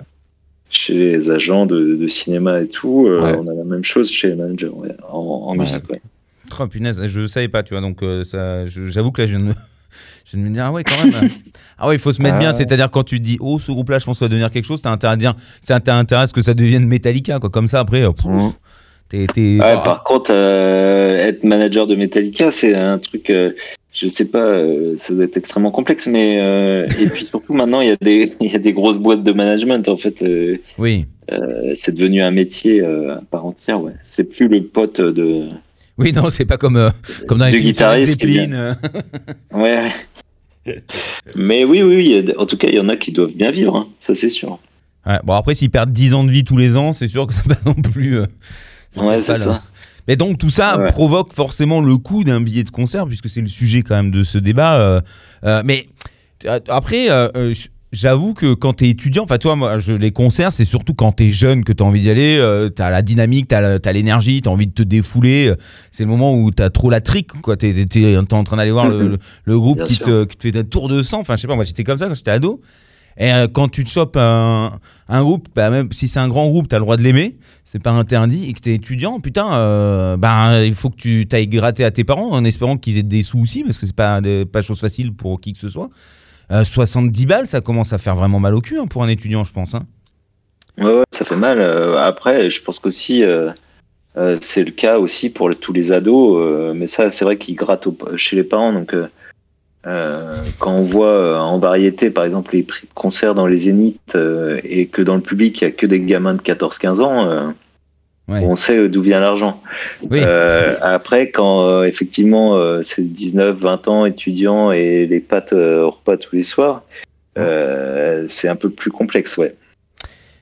chez 0.70 0.94
les 0.94 1.31
agents 1.31 1.66
de, 1.66 1.96
de 1.96 2.09
cinéma 2.09 2.61
et 2.62 2.68
tout. 2.68 3.07
Euh, 3.07 3.20
Ouais. 3.22 3.37
On 3.38 3.49
a 3.49 3.55
la 3.55 3.64
même 3.64 3.85
chose 3.85 4.11
chez 4.11 4.29
les 4.29 4.35
managers 4.35 4.68
ouais, 4.68 4.90
en, 5.11 5.18
en 5.18 5.53
Ouais. 5.53 5.59
musique. 5.64 5.88
ouais. 5.90 6.01
oh, 6.61 6.66
punaise, 6.66 7.01
je 7.07 7.27
savais 7.27 7.49
pas, 7.49 7.62
tu 7.62 7.75
vois. 7.75 7.81
Donc, 7.81 8.03
euh, 8.03 8.25
j'avoue 8.66 9.12
que 9.12 9.22
là, 9.22 9.27
je 9.27 9.37
viens 9.37 9.40
de 9.44 9.49
me. 9.51 9.55
Je 10.27 10.33
viens 10.37 10.44
de 10.44 10.49
me 10.51 10.55
dire, 10.55 10.64
ah 10.66 10.72
ouais, 10.72 10.83
quand 10.83 11.05
même. 11.05 11.31
Ah 11.79 11.87
ouais, 11.88 11.94
il 11.94 11.99
faut 12.01 12.11
se 12.12 12.20
mettre 12.20 12.35
Ah 12.35 12.40
bien. 12.40 12.51
ouais. 12.51 12.57
C'est-à-dire, 12.57 12.90
quand 12.90 13.05
tu 13.05 13.18
te 13.20 13.25
dis, 13.25 13.38
oh, 13.40 13.59
ce 13.61 13.70
groupe-là, 13.70 13.99
je 14.01 14.05
pense 14.05 14.16
que 14.16 14.18
ça 14.18 14.25
va 14.25 14.29
devenir 14.31 14.51
quelque 14.51 14.64
chose, 14.64 14.83
t'as 14.83 14.90
intérêt 14.90 15.12
à 15.12 15.16
dire, 15.16 15.35
t'as 15.64 15.94
intérêt 15.94 16.22
à 16.22 16.27
ce 16.27 16.33
que 16.35 16.42
ça 16.42 16.53
devienne 16.53 16.85
Metallica, 16.87 17.38
quoi. 17.38 17.49
Comme 17.49 17.68
ça, 17.68 17.79
après, 17.81 18.03
euh, 18.03 18.11
Ouais, 19.12 19.57
par 19.85 20.03
contre, 20.05 20.31
euh, 20.33 21.16
être 21.19 21.45
manager 21.45 21.87
de 21.87 21.95
Metallica, 21.95 22.51
c'est 22.51 22.75
un 22.75 22.99
truc, 22.99 23.31
euh, 23.31 23.53
je 23.92 24.09
sais 24.09 24.31
pas, 24.31 24.38
euh, 24.45 24.95
ça 24.99 25.14
doit 25.14 25.25
être 25.25 25.37
extrêmement 25.37 25.71
complexe, 25.71 26.07
mais 26.09 26.38
euh, 26.40 26.87
et 27.01 27.07
puis 27.07 27.25
surtout 27.31 27.55
maintenant, 27.55 27.81
il 27.81 27.88
y 27.88 27.92
a 27.92 27.97
des, 27.97 28.33
il 28.40 28.51
y 28.51 28.55
a 28.55 28.59
des 28.59 28.73
grosses 28.73 28.99
boîtes 28.99 29.23
de 29.23 29.33
management. 29.33 29.88
En 29.88 29.97
fait, 29.97 30.25
Oui. 30.79 31.07
c'est 31.77 31.95
devenu 31.95 32.21
un 32.21 32.33
métier 32.33 32.85
à 32.85 33.21
part 33.31 33.47
entière. 33.47 33.81
Ouais, 33.81 33.92
c'est 34.03 34.25
plus 34.25 34.49
le 34.49 34.64
pote 34.64 35.01
de. 35.01 35.45
Oui, 35.99 36.12
non, 36.12 36.29
c'est 36.29 36.45
pas 36.45 36.59
comme, 36.59 36.90
comme 37.27 37.38
dans 37.38 37.47
les 37.47 37.62
guitariste. 37.62 38.23
Ouais. 39.55 39.88
mais 41.37 41.64
oui, 41.64 41.83
oui, 41.83 41.97
oui. 41.97 42.33
a 42.37 42.40
En 42.40 42.47
tout 42.47 42.57
cas, 42.57 42.69
il 42.69 42.75
y 42.75 42.81
en 42.81 42.88
a 42.88 42.97
qui 42.97 43.12
doivent 43.12 43.35
bien 43.35 43.51
vivre. 43.53 43.77
hein, 43.77 43.87
ça, 44.01 44.14
c'est 44.14 44.29
sûr. 44.31 44.59
Ouais, 45.07 45.21
bon, 45.25 45.35
après, 45.35 45.55
s'ils 45.55 45.71
perdent 45.71 45.92
10 45.92 46.14
ans 46.14 46.25
de 46.25 46.31
vie 46.33 46.42
tous 46.42 46.57
les 46.57 46.77
ans, 46.77 46.92
c'est 46.92 47.07
sûr 47.07 47.27
que 47.29 47.33
c'est 47.35 47.47
pas 47.47 47.55
non 47.64 47.75
plus. 47.75 48.19
Ouais, 48.96 49.20
c'est 49.22 49.37
ça. 49.38 49.62
Mais 50.09 50.16
donc, 50.16 50.38
tout 50.38 50.50
ça 50.50 50.78
Ouais. 50.78 50.92
provoque 50.92 51.32
forcément 51.32 51.80
le 51.80 51.96
coût 51.96 52.22
d'un 52.24 52.40
billet 52.40 52.62
de 52.64 52.70
concert, 52.70 53.06
puisque 53.06 53.28
c'est 53.28 53.40
le 53.40 53.48
sujet 53.48 53.82
quand 53.82 53.96
même 53.96 54.11
de 54.12 54.22
ce 54.22 54.38
débat. 54.38 54.74
euh, 54.80 55.00
euh, 55.44 55.62
mais 55.64 55.88
euh, 56.44 56.61
après, 56.68 57.11
euh, 57.11 57.52
j'avoue 57.92 58.32
que 58.32 58.54
quand 58.54 58.74
t'es 58.74 58.88
étudiant, 58.88 59.24
enfin, 59.24 59.38
toi, 59.38 59.56
moi, 59.56 59.78
je, 59.78 59.92
les 59.92 60.12
concerts, 60.12 60.52
c'est 60.52 60.64
surtout 60.64 60.94
quand 60.94 61.11
t'es 61.12 61.32
jeune 61.32 61.64
que 61.64 61.72
t'as 61.72 61.85
envie 61.85 62.02
d'y 62.02 62.11
aller. 62.11 62.68
t'as 62.76 62.90
la 62.90 63.02
dynamique, 63.02 63.48
t'as 63.48 63.92
l'énergie, 63.92 64.42
t'as 64.42 64.50
envie 64.50 64.68
de 64.68 64.72
te 64.72 64.82
défouler. 64.85 65.52
C'est 65.90 66.04
le 66.04 66.09
moment 66.11 66.35
où 66.37 66.52
t'as 66.52 66.70
trop 66.70 66.88
la 66.88 67.00
trique, 67.00 67.32
quoi. 67.42 67.56
T'es 67.56 67.74
en 68.16 68.44
train 68.44 68.56
d'aller 68.56 68.70
voir 68.70 68.88
le, 68.88 69.09
le- 69.09 69.18
le 69.44 69.59
groupe 69.59 69.82
qui 69.85 69.98
te, 69.98 70.24
qui 70.24 70.37
te 70.37 70.42
fait 70.50 70.56
un 70.56 70.62
tour 70.64 70.87
de 70.88 71.02
sang. 71.02 71.18
Enfin, 71.20 71.35
je 71.35 71.40
sais 71.40 71.48
pas, 71.48 71.56
moi, 71.56 71.64
j'étais 71.64 71.82
comme 71.85 71.96
ça 71.96 72.06
quand 72.06 72.14
j'étais 72.14 72.30
ado. 72.30 72.61
Et 73.18 73.33
euh, 73.33 73.48
quand 73.48 73.68
tu 73.68 73.83
te 73.85 73.88
chopes 73.88 74.16
un, 74.16 74.79
un 75.09 75.22
groupe, 75.22 75.48
bah, 75.55 75.70
même 75.70 75.90
si 75.92 76.09
c'est 76.09 76.18
un 76.20 76.29
grand 76.29 76.48
groupe, 76.48 76.68
t'as 76.68 76.76
le 76.76 76.83
droit 76.83 76.96
de 76.96 77.02
l'aimer, 77.02 77.37
c'est 77.64 77.83
pas 77.83 77.90
interdit, 77.92 78.48
et 78.48 78.52
que 78.52 78.61
t'es 78.61 78.74
étudiant, 78.74 79.20
putain, 79.20 79.55
euh, 79.55 80.16
bah, 80.16 80.64
il 80.64 80.74
faut 80.74 80.90
que 80.90 80.96
tu 80.96 81.26
t'ailles 81.26 81.48
gratter 81.48 81.85
à 81.85 81.90
tes 81.90 82.05
parents 82.05 82.31
en 82.31 82.44
espérant 82.44 82.76
qu'ils 82.76 82.98
aient 82.98 83.02
des 83.02 83.22
sous 83.22 83.40
aussi, 83.40 83.64
parce 83.64 83.79
que 83.79 83.87
c'est 83.87 83.96
pas, 83.96 84.20
pas 84.52 84.62
chose 84.62 84.81
facile 84.81 85.14
pour 85.14 85.40
qui 85.40 85.52
que 85.52 85.59
ce 85.59 85.68
soit. 85.68 85.88
Euh, 86.52 86.62
70 86.62 87.26
balles, 87.26 87.46
ça 87.46 87.61
commence 87.61 87.92
à 87.92 87.98
faire 87.98 88.14
vraiment 88.14 88.38
mal 88.38 88.55
au 88.55 88.61
cul 88.61 88.79
hein, 88.79 88.87
pour 88.87 89.02
un 89.02 89.09
étudiant, 89.09 89.44
je 89.44 89.52
pense. 89.52 89.74
hein. 89.74 89.87
Ouais, 90.79 90.92
ouais, 90.92 91.05
ça 91.11 91.24
fait 91.24 91.37
mal. 91.37 91.59
Euh, 91.59 91.98
après, 91.98 92.50
je 92.50 92.62
pense 92.62 92.79
qu'aussi, 92.79 93.24
euh, 93.24 93.50
c'est 94.40 94.64
le 94.64 94.70
cas 94.70 94.98
aussi 94.98 95.31
pour 95.31 95.50
tous 95.59 95.72
les 95.72 95.90
ados. 95.90 96.74
mais 96.76 96.87
ça, 96.87 97.11
c'est 97.11 97.24
vrai 97.24 97.37
qu'ils 97.38 97.57
grattent 97.57 97.88
chez 98.16 98.37
les 98.37 98.44
parents. 98.44 98.72
Donc, 98.72 98.94
euh, 99.87 100.42
quand 100.59 100.75
on 100.75 100.83
voit 100.83 101.09
euh, 101.09 101.38
en 101.38 101.59
variété, 101.59 102.11
par 102.11 102.25
exemple, 102.25 102.55
les 102.55 102.62
prix 102.62 102.87
de 102.87 102.92
concert 102.94 103.35
dans 103.35 103.46
les 103.46 103.57
zéniths 103.59 104.16
euh, 104.16 104.61
et 104.64 104.87
que 104.87 105.01
dans 105.03 105.14
le 105.14 105.20
public, 105.20 105.61
il 105.61 105.64
y 105.64 105.68
a 105.68 105.70
que 105.70 105.87
des 105.87 106.01
gamins 106.01 106.35
de 106.35 106.42
14-15 106.42 107.01
ans, 107.01 107.53
Ouais. 108.29 108.40
on 108.42 108.57
sait 108.57 108.88
d'où 108.88 109.03
vient 109.03 109.20
l'argent. 109.20 109.62
Oui. 110.11 110.18
Euh, 110.20 110.75
après, 110.83 111.31
quand 111.31 111.64
euh, 111.64 111.85
effectivement 111.85 112.57
euh, 112.57 112.83
c'est 112.83 113.03
19-20 113.03 113.88
ans, 113.88 114.05
étudiants 114.05 114.72
et 114.72 115.07
les 115.07 115.20
pâtes 115.20 115.53
au 115.53 115.90
repas 115.90 116.16
tous 116.16 116.35
les 116.35 116.42
soirs, 116.42 116.83
c'est 117.37 118.49
un 118.49 118.57
peu 118.57 118.70
plus 118.70 118.90
complexe, 118.90 119.37
ouais. 119.37 119.55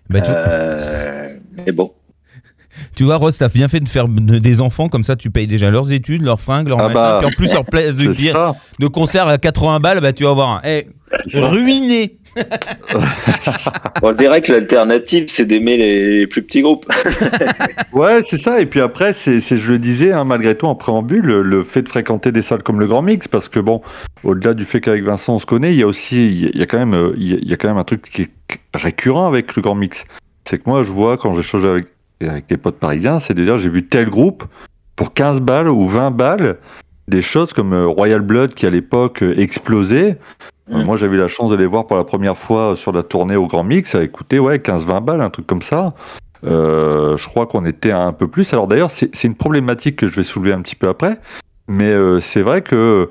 Bah, 0.08 0.22
tu, 0.22 0.32
mais 1.66 1.72
bon. 1.72 1.92
Tu 2.96 3.04
vois, 3.04 3.16
Ross, 3.16 3.38
t'as 3.38 3.48
bien 3.48 3.68
fait 3.68 3.80
de 3.80 3.88
faire 3.88 4.08
de- 4.08 4.38
des 4.38 4.60
enfants, 4.60 4.88
comme 4.88 5.04
ça 5.04 5.16
tu 5.16 5.30
payes 5.30 5.46
déjà 5.46 5.70
leurs 5.70 5.92
études, 5.92 6.22
leurs 6.22 6.40
fringues, 6.40 6.68
leurs 6.68 6.80
Ah 6.80 6.88
machins, 6.88 6.94
bah. 6.94 7.20
puis 7.22 7.26
en 7.34 7.36
plus 7.36 7.52
leur 7.52 7.64
place 7.64 7.96
de, 7.96 8.12
ça. 8.32 8.54
de 8.78 8.86
concert 8.86 9.28
à 9.28 9.38
80 9.38 9.80
balles, 9.80 10.00
bah 10.00 10.12
tu 10.12 10.24
vas 10.24 10.32
voir. 10.32 10.60
Eh, 10.64 10.86
c'est 11.26 11.38
ça. 11.40 11.46
ruiné 11.48 12.16
On 14.02 14.12
dirait 14.12 14.42
que 14.42 14.52
l'alternative, 14.52 15.26
c'est 15.28 15.44
d'aimer 15.46 15.76
les, 15.76 16.18
les 16.20 16.26
plus 16.26 16.42
petits 16.42 16.62
groupes. 16.62 16.86
Ouais, 17.92 18.22
c'est 18.28 18.38
ça. 18.38 18.58
Et 18.60 18.66
puis 18.66 18.80
après, 18.80 19.12
c'est, 19.12 19.38
c'est- 19.38 19.56
je 19.58 19.70
le 19.70 19.78
disais, 19.78 20.10
hein, 20.12 20.24
malgré 20.24 20.56
tout, 20.56 20.66
en 20.66 20.74
préambule, 20.74 21.24
le, 21.24 21.42
le 21.42 21.62
fait 21.62 21.82
de 21.82 21.88
fréquenter 21.88 22.32
des 22.32 22.42
salles 22.42 22.64
comme 22.64 22.80
le 22.80 22.88
Grand 22.88 23.02
Mix, 23.02 23.28
parce 23.28 23.48
que 23.48 23.60
bon, 23.60 23.82
au-delà 24.24 24.52
du 24.54 24.64
fait 24.64 24.80
qu'avec 24.80 25.04
Vincent 25.04 25.36
on 25.36 25.38
se 25.38 25.46
connaît, 25.46 25.72
il 25.72 25.78
y 25.78 25.82
a 25.84 25.86
aussi, 25.86 26.50
il 26.52 26.58
y 26.58 26.62
a- 26.62 26.66
quand 26.66 26.78
même, 26.78 26.94
euh, 26.94 27.14
il 27.16 27.30
y 27.30 27.34
a, 27.34 27.38
il 27.40 27.48
y 27.48 27.52
a 27.52 27.56
quand 27.56 27.68
même 27.68 27.76
un 27.78 27.84
truc 27.84 28.02
qui 28.10 28.22
est 28.22 28.30
récurrent 28.74 29.28
avec 29.28 29.54
le 29.54 29.62
Grand 29.62 29.76
Mix. 29.76 30.04
C'est 30.44 30.58
que 30.58 30.68
moi, 30.68 30.82
je 30.82 30.90
vois 30.90 31.16
quand 31.16 31.32
j'échange 31.34 31.64
avec, 31.64 31.86
avec 32.28 32.46
des 32.46 32.56
potes 32.56 32.78
parisiens, 32.78 33.18
c'est 33.18 33.34
de 33.34 33.44
dire, 33.44 33.58
j'ai 33.58 33.68
vu 33.68 33.86
tel 33.86 34.08
groupe 34.08 34.44
pour 34.96 35.12
15 35.12 35.40
balles 35.40 35.68
ou 35.68 35.86
20 35.86 36.10
balles, 36.10 36.58
des 37.08 37.22
choses 37.22 37.52
comme 37.52 37.72
euh, 37.72 37.86
Royal 37.86 38.20
Blood 38.20 38.54
qui 38.54 38.66
à 38.66 38.70
l'époque 38.70 39.22
euh, 39.22 39.38
explosait. 39.38 40.10
Euh, 40.10 40.44
Mm. 40.68 40.82
Moi, 40.82 40.96
j'avais 40.96 41.16
eu 41.16 41.18
la 41.18 41.28
chance 41.28 41.50
de 41.50 41.56
les 41.56 41.66
voir 41.66 41.86
pour 41.86 41.96
la 41.96 42.04
première 42.04 42.38
fois 42.38 42.76
sur 42.76 42.92
la 42.92 43.02
tournée 43.02 43.36
au 43.36 43.46
Grand 43.46 43.64
Mix. 43.64 43.90
Ça 43.90 43.98
a 43.98 44.06
coûté 44.06 44.38
ouais, 44.38 44.58
15-20 44.58 45.04
balles, 45.04 45.20
un 45.20 45.30
truc 45.30 45.46
comme 45.46 45.62
ça. 45.62 45.94
Euh, 46.44 47.16
je 47.16 47.28
crois 47.28 47.46
qu'on 47.46 47.64
était 47.64 47.90
à 47.90 48.02
un 48.02 48.12
peu 48.12 48.28
plus. 48.28 48.52
Alors 48.52 48.66
d'ailleurs, 48.66 48.90
c'est 48.90 49.14
c'est 49.14 49.28
une 49.28 49.34
problématique 49.34 49.96
que 49.96 50.08
je 50.08 50.16
vais 50.16 50.24
soulever 50.24 50.52
un 50.52 50.60
petit 50.60 50.76
peu 50.76 50.88
après. 50.88 51.18
Mais 51.68 51.90
euh, 51.90 52.20
c'est 52.20 52.42
vrai 52.42 52.62
que 52.62 53.08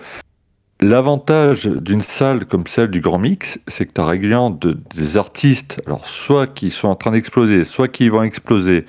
l'avantage 0.84 1.66
d'une 1.66 2.02
salle 2.02 2.46
comme 2.46 2.68
celle 2.68 2.88
du 2.90 3.00
Grand 3.02 3.20
Mix, 3.20 3.60
c'est 3.68 3.86
que 3.86 3.94
tu 3.94 4.02
as 4.02 4.06
régulièrement 4.06 4.50
de- 4.52 4.78
des 4.96 5.18
artistes, 5.18 5.82
alors 5.88 6.06
soit 6.06 6.48
qui 6.48 6.72
sont 6.72 6.88
en 6.90 6.96
train 6.96 7.12
d'exploser, 7.12 7.64
soit 7.66 7.88
qui 7.88 8.10
vont 8.10 8.24
exploser, 8.24 8.86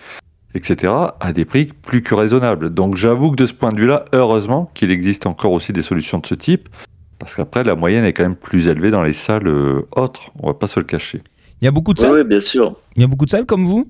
etc., 0.54 0.92
à 1.20 1.32
des 1.32 1.44
prix 1.44 1.66
plus 1.66 2.02
que 2.02 2.14
raisonnables. 2.14 2.72
Donc 2.72 2.96
j'avoue 2.96 3.30
que 3.30 3.36
de 3.36 3.46
ce 3.46 3.52
point 3.54 3.70
de 3.72 3.80
vue-là, 3.80 4.04
heureusement 4.12 4.70
qu'il 4.74 4.90
existe 4.90 5.26
encore 5.26 5.52
aussi 5.52 5.72
des 5.72 5.82
solutions 5.82 6.18
de 6.18 6.26
ce 6.26 6.34
type. 6.34 6.68
Parce 7.18 7.36
qu'après, 7.36 7.64
la 7.64 7.74
moyenne 7.76 8.04
est 8.04 8.12
quand 8.12 8.24
même 8.24 8.36
plus 8.36 8.68
élevée 8.68 8.90
dans 8.90 9.02
les 9.02 9.12
salles 9.14 9.46
euh, 9.46 9.86
autres. 9.96 10.32
On 10.42 10.48
va 10.48 10.54
pas 10.54 10.66
se 10.66 10.78
le 10.80 10.84
cacher. 10.84 11.22
Il 11.62 11.64
y 11.64 11.68
a 11.68 11.70
beaucoup 11.70 11.94
de 11.94 12.00
Oui, 12.02 12.08
salles 12.08 12.24
bien 12.24 12.40
sûr. 12.40 12.74
Il 12.96 13.02
y 13.02 13.04
a 13.04 13.08
beaucoup 13.08 13.24
de 13.24 13.30
salles 13.30 13.46
comme 13.46 13.64
vous? 13.66 13.88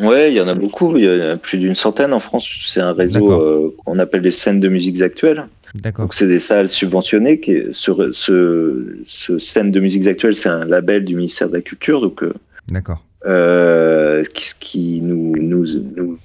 Ouais, 0.00 0.32
il 0.32 0.36
y 0.36 0.40
en 0.40 0.46
a 0.48 0.54
beaucoup. 0.54 0.96
Il 0.96 1.04
y 1.04 1.08
en 1.22 1.30
a 1.30 1.36
plus 1.36 1.58
d'une 1.58 1.74
centaine 1.74 2.12
en 2.12 2.20
France. 2.20 2.48
C'est 2.64 2.80
un 2.80 2.92
réseau 2.92 3.32
euh, 3.32 3.74
qu'on 3.84 3.98
appelle 3.98 4.22
les 4.22 4.30
scènes 4.30 4.60
de 4.60 4.68
musiques 4.68 5.02
actuelles. 5.02 5.46
Donc, 5.74 6.14
c'est 6.14 6.28
des 6.28 6.38
salles 6.38 6.68
subventionnées. 6.68 7.40
Qui, 7.40 7.62
ce, 7.72 8.12
ce, 8.12 8.96
ce 9.04 9.38
scène 9.38 9.70
de 9.70 9.80
musiques 9.80 10.06
actuelles, 10.06 10.34
c'est 10.34 10.48
un 10.48 10.64
label 10.64 11.04
du 11.04 11.14
ministère 11.14 11.48
de 11.48 11.54
la 11.54 11.60
Culture. 11.62 12.00
Donc, 12.00 12.22
euh, 12.22 12.32
D'accord. 12.68 13.04
euh, 13.26 14.24
qui, 14.34 14.52
qui 14.60 15.00
nous, 15.02 15.32
nous, 15.36 15.66
nous, 15.96 16.16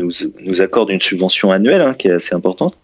nous, 0.00 0.12
nous 0.40 0.60
accorde 0.60 0.90
une 0.90 1.00
subvention 1.00 1.50
annuelle 1.50 1.80
hein, 1.82 1.94
qui 1.94 2.08
est 2.08 2.12
assez 2.12 2.34
importante, 2.34 2.74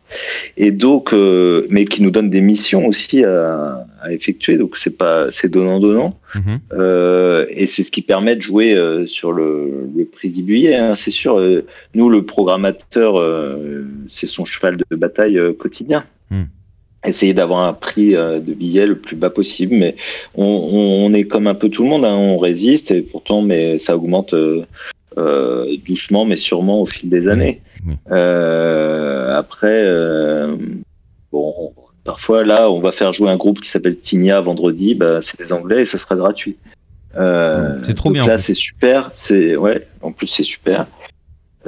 et 0.56 0.70
donc, 0.70 1.12
euh, 1.12 1.66
mais 1.70 1.84
qui 1.84 2.02
nous 2.02 2.10
donne 2.10 2.30
des 2.30 2.40
missions 2.40 2.86
aussi 2.86 3.24
à, 3.24 3.86
à 4.02 4.12
effectuer. 4.12 4.56
Donc 4.58 4.76
c'est 4.76 4.96
pas, 4.96 5.30
c'est 5.32 5.50
donnant 5.50 5.80
donnant, 5.80 6.18
Mhm. 6.34 6.58
euh, 6.74 7.46
et 7.48 7.64
c'est 7.66 7.82
ce 7.82 7.90
qui 7.90 8.02
permet 8.02 8.36
de 8.36 8.42
jouer 8.42 8.74
euh, 8.74 9.06
sur 9.06 9.32
le, 9.32 9.88
le 9.96 10.04
prix 10.04 10.28
du 10.28 10.42
billet. 10.42 10.76
hein, 10.76 10.94
c'est 10.94 11.10
sûr. 11.10 11.40
Nous, 11.94 12.08
le 12.10 12.22
programmateur, 12.26 13.12
c'est 14.08 14.26
son 14.26 14.44
cheval 14.44 14.76
de 14.76 14.96
bataille 14.96 15.40
quotidien. 15.58 16.04
Hmm. 16.30 16.44
Essayer 17.06 17.34
d'avoir 17.34 17.60
un 17.60 17.72
prix 17.72 18.12
de 18.14 18.52
billet 18.52 18.84
le 18.86 18.96
plus 18.96 19.14
bas 19.16 19.30
possible, 19.30 19.74
mais 19.76 19.94
on, 20.34 20.44
on, 20.44 21.06
on 21.06 21.14
est 21.14 21.24
comme 21.24 21.46
un 21.46 21.54
peu 21.54 21.68
tout 21.68 21.84
le 21.84 21.88
monde, 21.88 22.04
hein, 22.04 22.16
on 22.16 22.36
résiste 22.36 22.90
et 22.90 23.00
pourtant, 23.00 23.42
mais 23.42 23.78
ça 23.78 23.96
augmente 23.96 24.34
euh, 24.34 24.64
doucement, 25.86 26.24
mais 26.24 26.36
sûrement 26.36 26.80
au 26.80 26.86
fil 26.86 27.08
des 27.08 27.28
années. 27.28 27.60
oui. 27.86 27.94
Euh, 28.10 29.36
après, 29.36 29.82
euh, 29.84 30.56
bon, 31.32 31.72
parfois 32.04 32.44
là, 32.44 32.70
on 32.70 32.80
va 32.80 32.92
faire 32.92 33.12
jouer 33.12 33.30
un 33.30 33.36
groupe 33.36 33.60
qui 33.60 33.68
s'appelle 33.68 33.98
Tinia 33.98 34.40
vendredi, 34.40 34.94
bah, 34.94 35.20
c'est 35.22 35.38
des 35.38 35.52
Anglais 35.52 35.82
et 35.82 35.84
ça 35.84 35.98
sera 35.98 36.16
gratuit. 36.16 36.56
C'est 37.14 37.94
trop 37.94 38.10
bien, 38.10 38.24
en 38.24 38.26
Là, 38.26 38.38
c'est 38.38 38.54
super. 38.54 39.10
C'est 39.14 39.56
ouais. 39.56 39.86
En 40.02 40.12
plus, 40.12 40.26
c'est 40.26 40.42
super. 40.42 40.86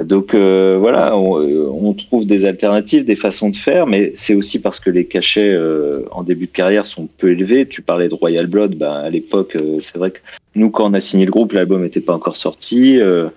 Donc 0.03 0.33
euh, 0.33 0.77
voilà, 0.79 1.17
on, 1.17 1.41
euh, 1.41 1.69
on 1.69 1.93
trouve 1.93 2.25
des 2.25 2.45
alternatives, 2.45 3.05
des 3.05 3.15
façons 3.15 3.49
de 3.49 3.55
faire, 3.55 3.85
mais 3.85 4.13
c'est 4.15 4.33
aussi 4.33 4.59
parce 4.59 4.79
que 4.79 4.89
les 4.89 5.05
cachets 5.05 5.51
euh, 5.53 6.05
en 6.11 6.23
début 6.23 6.45
de 6.47 6.51
carrière 6.51 6.85
sont 6.85 7.07
peu 7.17 7.31
élevés. 7.31 7.65
Tu 7.67 7.81
parlais 7.81 8.07
de 8.07 8.13
Royal 8.13 8.47
Blood, 8.47 8.75
ben, 8.75 8.93
à 8.93 9.09
l'époque, 9.09 9.55
euh, 9.55 9.79
c'est 9.81 9.97
vrai 9.97 10.11
que 10.11 10.19
nous, 10.59 10.69
quand 10.69 10.89
on 10.89 10.93
a 10.93 10.99
signé 10.99 11.25
le 11.25 11.31
groupe, 11.31 11.53
l'album 11.53 11.81
n'était 11.81 12.01
pas 12.01 12.13
encore 12.13 12.37
sorti. 12.37 12.99
euh, 12.99 13.29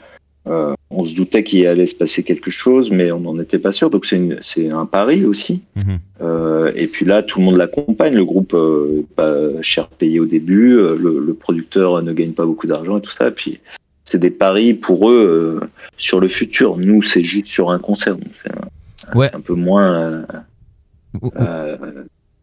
euh, 0.48 0.74
on 0.90 1.04
se 1.04 1.14
doutait 1.14 1.44
qu'il 1.44 1.64
allait 1.68 1.86
se 1.86 1.94
passer 1.94 2.24
quelque 2.24 2.50
chose, 2.50 2.90
mais 2.90 3.12
on 3.12 3.20
n'en 3.20 3.38
était 3.38 3.60
pas 3.60 3.70
sûr. 3.70 3.90
Donc 3.90 4.04
c'est 4.06 4.70
un 4.70 4.86
pari 4.86 5.24
aussi. 5.24 5.62
Mhm. 5.76 5.98
Euh, 6.20 6.72
et 6.74 6.88
puis 6.88 7.06
là, 7.06 7.22
tout 7.22 7.38
le 7.38 7.44
monde 7.44 7.56
l'accompagne. 7.56 8.14
Le 8.14 8.24
groupe 8.24 8.52
euh, 8.54 8.98
est 9.00 9.14
pas 9.14 9.62
cher 9.62 9.86
payé 9.86 10.18
au 10.18 10.26
début. 10.26 10.70
le, 10.76 11.22
le 11.24 11.34
producteur 11.34 12.02
ne 12.02 12.12
gagne 12.12 12.32
pas 12.32 12.44
beaucoup 12.44 12.66
d'argent 12.66 12.98
et 12.98 13.00
tout 13.00 13.12
ça. 13.12 13.28
Et 13.28 13.30
puis 13.30 13.60
c'est 14.04 14.18
des 14.18 14.32
paris 14.32 14.74
pour 14.74 15.08
eux 15.08 15.60
sur 15.96 16.18
le 16.18 16.26
futur. 16.26 16.76
Nous, 16.76 17.02
c'est 17.02 17.22
juste 17.24 17.46
sur 17.46 17.70
un 17.70 17.78
concert. 17.78 18.16
C'est 18.44 18.50
un, 18.52 19.18
Ouais. 19.18 19.30
un 19.34 19.40
peu 19.40 19.54
moins 19.54 20.24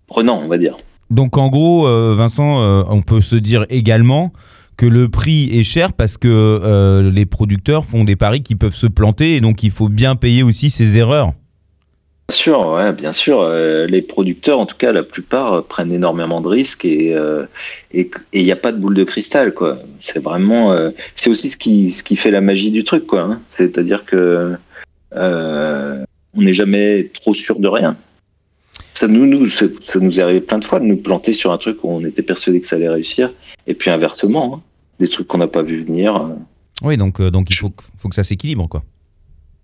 prenant, 0.07 0.41
on 0.43 0.47
va 0.47 0.57
dire. 0.57 0.77
Donc 1.09 1.37
en 1.37 1.49
gros, 1.49 1.83
Vincent, 2.15 2.85
on 2.89 3.01
peut 3.01 3.21
se 3.21 3.35
dire 3.35 3.65
également 3.69 4.31
que 4.79 4.85
le 4.85 5.09
prix 5.09 5.49
est 5.51 5.63
cher 5.63 5.91
parce 5.91 6.17
que 6.17 6.29
euh, 6.29 7.11
les 7.11 7.25
producteurs 7.25 7.83
font 7.83 8.05
des 8.05 8.15
paris 8.15 8.43
qui 8.43 8.55
peuvent 8.55 8.73
se 8.73 8.87
planter 8.87 9.35
et 9.35 9.41
donc 9.41 9.61
il 9.61 9.71
faut 9.71 9.89
bien 9.89 10.15
payer 10.15 10.41
aussi 10.41 10.69
ses 10.69 10.97
erreurs. 10.97 11.33
Bien 12.29 12.37
sûr, 12.37 12.65
ouais, 12.65 12.93
bien 12.93 13.11
sûr. 13.11 13.41
euh, 13.41 13.87
les 13.87 14.01
producteurs, 14.01 14.57
en 14.57 14.65
tout 14.65 14.77
cas, 14.77 14.93
la 14.93 15.03
plupart 15.03 15.51
euh, 15.51 15.61
prennent 15.61 15.91
énormément 15.91 16.39
de 16.39 16.47
risques 16.47 16.85
et 16.85 17.13
il 17.93 18.43
n'y 18.45 18.51
a 18.53 18.55
pas 18.55 18.71
de 18.71 18.77
boule 18.77 18.95
de 18.95 19.03
cristal, 19.03 19.53
quoi. 19.53 19.79
C'est 19.99 20.23
vraiment, 20.23 20.73
c'est 21.17 21.29
aussi 21.29 21.49
ce 21.49 21.57
qui 21.57 21.91
ce 21.91 22.01
qui 22.01 22.15
fait 22.15 22.31
la 22.31 22.39
magie 22.39 22.71
du 22.71 22.85
truc, 22.85 23.05
quoi. 23.05 23.23
hein. 23.23 23.41
C'est-à-dire 23.49 24.05
que 24.05 24.55
on 25.13 26.41
n'est 26.41 26.53
jamais 26.53 27.11
trop 27.19 27.33
sûr 27.33 27.59
de 27.59 27.67
rien. 27.67 27.97
Ça 28.93 29.09
nous, 29.09 29.25
nous, 29.25 29.49
ça 29.49 29.65
nous 29.99 30.19
est 30.21 30.23
arrivé 30.23 30.39
plein 30.39 30.59
de 30.59 30.63
fois 30.63 30.79
de 30.79 30.85
nous 30.85 30.97
planter 30.97 31.33
sur 31.33 31.51
un 31.51 31.57
truc 31.57 31.83
où 31.83 31.89
on 31.91 32.05
était 32.05 32.21
persuadé 32.21 32.61
que 32.61 32.67
ça 32.67 32.77
allait 32.77 32.87
réussir, 32.87 33.33
et 33.67 33.73
puis 33.73 33.89
inversement, 33.89 34.55
hein. 34.55 34.61
Des 34.99 35.07
trucs 35.07 35.27
qu'on 35.27 35.37
n'a 35.37 35.47
pas 35.47 35.63
vu 35.63 35.83
venir. 35.83 36.29
Oui, 36.81 36.97
donc, 36.97 37.19
euh, 37.21 37.29
donc 37.31 37.49
il 37.49 37.55
faut, 37.55 37.69
que- 37.69 37.83
faut 37.97 38.09
que 38.09 38.15
ça 38.15 38.23
s'équilibre, 38.23 38.67
quoi. 38.67 38.83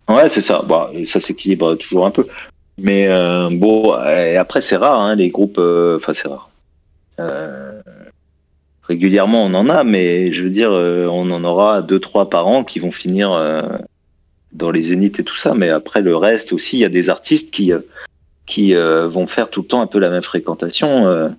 Ouais, 0.08 0.30
c'est 0.30 0.41
ça. 0.41 0.62
Bah, 0.67 0.91
ça 1.06 1.19
s'équilibre 1.19 1.76
toujours 1.76 2.06
un 2.06 2.12
peu. 2.12 2.26
Mais 2.78 3.08
euh, 3.08 3.50
bon, 3.52 3.93
et 4.06 4.36
après, 4.38 4.62
c'est 4.62 4.76
rare, 4.78 5.00
hein, 5.00 5.15
les 5.15 5.30
groupes. 5.30 5.58
euh, 5.58 5.95
Enfin, 5.98 6.13
c'est 6.13 6.28
rare. 6.28 6.50
Régulièrement, 8.84 9.43
on 9.43 9.54
en 9.56 9.67
a, 9.69 9.84
mais 9.84 10.32
je 10.32 10.43
veux 10.43 10.50
dire, 10.52 10.69
on 10.71 11.32
en 11.32 11.43
aura 11.43 11.82
deux, 11.82 12.00
trois 12.00 12.30
par 12.30 12.45
an 12.48 12.63
qui 12.63 12.80
vont 12.80 12.91
finir 12.91 13.32
dans 14.54 14.69
les 14.71 14.84
zéniths 14.84 15.19
et 15.19 15.24
tout 15.24 15.36
ça. 15.38 15.56
Mais 15.56 15.69
après, 15.69 16.02
le 16.02 16.15
reste 16.15 16.54
aussi, 16.54 16.78
il 16.78 16.82
y 16.82 16.86
a 16.86 16.89
des 16.89 17.10
artistes 17.10 17.52
qui, 17.52 17.71
qui 18.45 18.76
euh, 18.76 19.08
vont 19.08 19.26
faire 19.26 19.50
tout 19.50 19.62
le 19.62 19.67
temps 19.67 19.82
un 19.82 19.88
peu 19.88 19.98
la 20.00 20.12
même 20.12 20.21
fréquentation. 20.21 21.08
euh. 21.08 21.30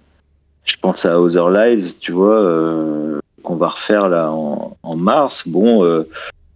je 0.65 0.75
pense 0.81 1.05
à 1.05 1.21
Other 1.21 1.49
Lives, 1.51 1.99
tu 2.01 2.11
vois, 2.11 2.41
euh, 2.41 3.21
qu'on 3.47 3.57
va 3.57 3.69
refaire 3.69 4.09
là 4.09 4.31
en, 4.31 4.77
en 4.83 4.97
mars. 4.97 5.47
Bon. 5.49 5.85
euh, 5.85 6.09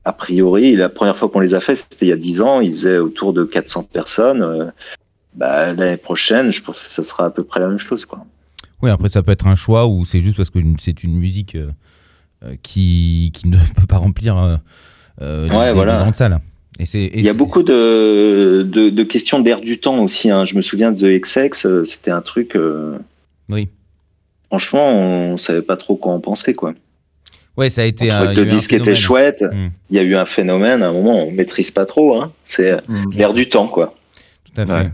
a 0.04 0.12
priori, 0.12 0.76
la 0.76 0.88
première 0.88 1.16
fois 1.16 1.28
qu'on 1.28 1.40
les 1.40 1.54
a 1.54 1.60
fait, 1.60 1.74
c'était 1.76 2.06
il 2.06 2.08
y 2.08 2.12
a 2.12 2.16
10 2.16 2.40
ans, 2.40 2.60
ils 2.60 2.70
faisaient 2.70 2.98
autour 2.98 3.32
de 3.32 3.44
400 3.44 3.84
personnes. 3.92 4.42
Euh, 4.42 4.64
bah, 5.34 5.72
L'année 5.74 5.96
prochaine, 5.98 6.50
je 6.50 6.62
pense 6.62 6.82
que 6.82 6.88
ça 6.88 7.02
sera 7.02 7.26
à 7.26 7.30
peu 7.30 7.44
près 7.44 7.60
la 7.60 7.68
même 7.68 7.78
chose. 7.78 8.04
Quoi. 8.06 8.18
Oui, 8.82 8.90
après 8.90 9.08
ça 9.10 9.22
peut 9.22 9.30
être 9.32 9.46
un 9.46 9.54
choix 9.54 9.86
ou 9.86 10.04
c'est 10.06 10.20
juste 10.20 10.36
parce 10.38 10.48
que 10.50 10.58
c'est 10.78 11.04
une 11.04 11.16
musique 11.16 11.54
euh, 11.54 11.70
qui, 12.62 13.30
qui 13.34 13.48
ne 13.48 13.56
peut 13.76 13.86
pas 13.86 13.98
remplir 13.98 14.58
des- 15.20 15.26
Ouais, 15.26 15.68
des 15.68 15.72
voilà. 15.74 15.98
grandes 16.00 16.16
salles. 16.16 16.40
Et 16.78 16.86
c'est, 16.86 16.98
et 17.02 17.18
Il 17.18 17.24
y 17.26 17.28
a 17.28 17.34
beaucoup 17.34 17.62
de, 17.62 18.62
de, 18.62 18.88
de 18.88 19.02
questions 19.02 19.38
d'air 19.40 19.60
du 19.60 19.78
temps 19.80 19.98
aussi. 20.02 20.30
hein. 20.30 20.46
Je 20.46 20.54
me 20.56 20.62
souviens 20.62 20.92
de 20.92 20.98
The 21.18 21.20
XX, 21.22 21.84
c'était 21.84 22.10
un 22.10 22.22
truc. 22.22 22.56
Oui. 23.50 23.68
Franchement, 24.50 24.92
on 24.92 25.36
savait 25.36 25.62
pas 25.62 25.76
trop 25.76 25.96
quoi 25.96 26.12
en 26.12 26.20
penser. 26.20 26.54
Quoi. 26.54 26.74
Ouais, 27.56 27.70
ça 27.70 27.82
a 27.82 27.84
été. 27.84 28.10
Un- 28.10 28.32
le 28.34 28.44
disque 28.44 28.72
était 28.72 28.94
chouette. 28.96 29.42
Mm. 29.42 29.68
Il 29.90 29.96
y 29.96 29.98
a 29.98 30.02
eu 30.02 30.16
un 30.16 30.26
phénomène, 30.26 30.82
à 30.82 30.88
un 30.88 30.92
moment, 30.92 31.24
on 31.26 31.30
maîtrise 31.30 31.70
pas 31.70 31.86
trop. 31.86 32.20
Hein. 32.20 32.32
C'est 32.44 32.76
l'air 33.12 33.32
du 33.32 33.48
temps. 33.48 33.68
quoi. 33.68 33.94
Tout 34.52 34.60
à 34.60 34.66
fait. 34.66 34.72
Ouais. 34.72 34.90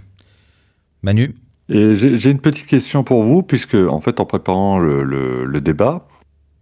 Manu 1.02 1.34
Et 1.70 1.94
j'ai 1.94 2.30
une 2.30 2.40
petite 2.40 2.66
question 2.66 3.02
pour 3.02 3.22
vous, 3.22 3.42
puisque 3.42 3.74
en 3.74 4.00
fait, 4.00 4.20
en 4.20 4.26
préparant 4.26 4.78
le, 4.78 5.02
le- 5.02 5.44
le 5.46 5.60
débat, 5.60 6.06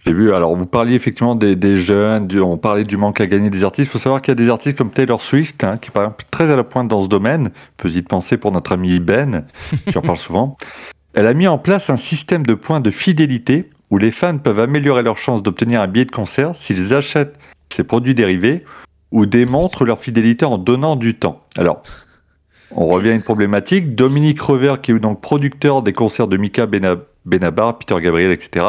j'ai 0.06 0.12
vu, 0.12 0.32
alors 0.34 0.54
vous 0.54 0.66
parliez 0.66 0.94
effectivement 0.94 1.34
des, 1.34 1.56
des 1.56 1.78
jeunes, 1.78 2.26
du- 2.26 2.40
on 2.40 2.58
parlait 2.58 2.84
du 2.84 2.96
manque 2.98 3.20
à 3.20 3.26
gagner 3.26 3.48
des 3.50 3.64
artistes. 3.64 3.88
Il 3.88 3.92
faut 3.92 3.98
savoir 3.98 4.20
qu'il 4.22 4.30
y 4.32 4.36
a 4.36 4.44
des 4.44 4.50
artistes 4.50 4.76
comme 4.78 4.90
Taylor 4.90 5.20
Swift, 5.22 5.64
hein, 5.64 5.78
qui 5.78 5.90
par 5.90 6.04
exemple 6.04 6.24
très 6.30 6.50
à 6.50 6.56
la 6.56 6.62
pointe 6.64 6.88
dans 6.88 7.02
ce 7.02 7.08
domaine, 7.08 7.50
peut 7.78 7.88
y 7.90 8.02
penser 8.02 8.36
pour 8.36 8.52
notre 8.52 8.72
ami 8.72 9.00
Ben, 9.00 9.46
qui 9.88 9.96
en 9.98 10.02
parle 10.02 10.18
souvent. 10.18 10.56
Elle 11.14 11.26
a 11.26 11.34
mis 11.34 11.46
en 11.46 11.58
place 11.58 11.90
un 11.90 11.96
système 11.96 12.44
de 12.44 12.54
points 12.54 12.80
de 12.80 12.90
fidélité 12.90 13.70
où 13.90 13.98
les 13.98 14.10
fans 14.10 14.38
peuvent 14.38 14.58
améliorer 14.58 15.02
leurs 15.02 15.18
chances 15.18 15.42
d'obtenir 15.42 15.80
un 15.80 15.86
billet 15.86 16.04
de 16.06 16.10
concert 16.10 16.54
s'ils 16.56 16.92
achètent 16.94 17.36
ses 17.72 17.84
produits 17.84 18.14
dérivés 18.14 18.64
ou 19.12 19.26
démontrent 19.26 19.84
leur 19.84 20.00
fidélité 20.00 20.44
en 20.44 20.58
donnant 20.58 20.96
du 20.96 21.14
temps. 21.14 21.44
Alors, 21.56 21.82
on 22.72 22.86
revient 22.86 23.10
à 23.10 23.14
une 23.14 23.22
problématique. 23.22 23.94
Dominique 23.94 24.40
Revers, 24.40 24.80
qui 24.80 24.90
est 24.90 24.98
donc 24.98 25.20
producteur 25.20 25.82
des 25.82 25.92
concerts 25.92 26.26
de 26.26 26.36
Mika 26.36 26.66
Bena- 26.66 26.96
Benabar, 27.24 27.78
Peter 27.78 27.94
Gabriel, 28.00 28.32
etc., 28.32 28.66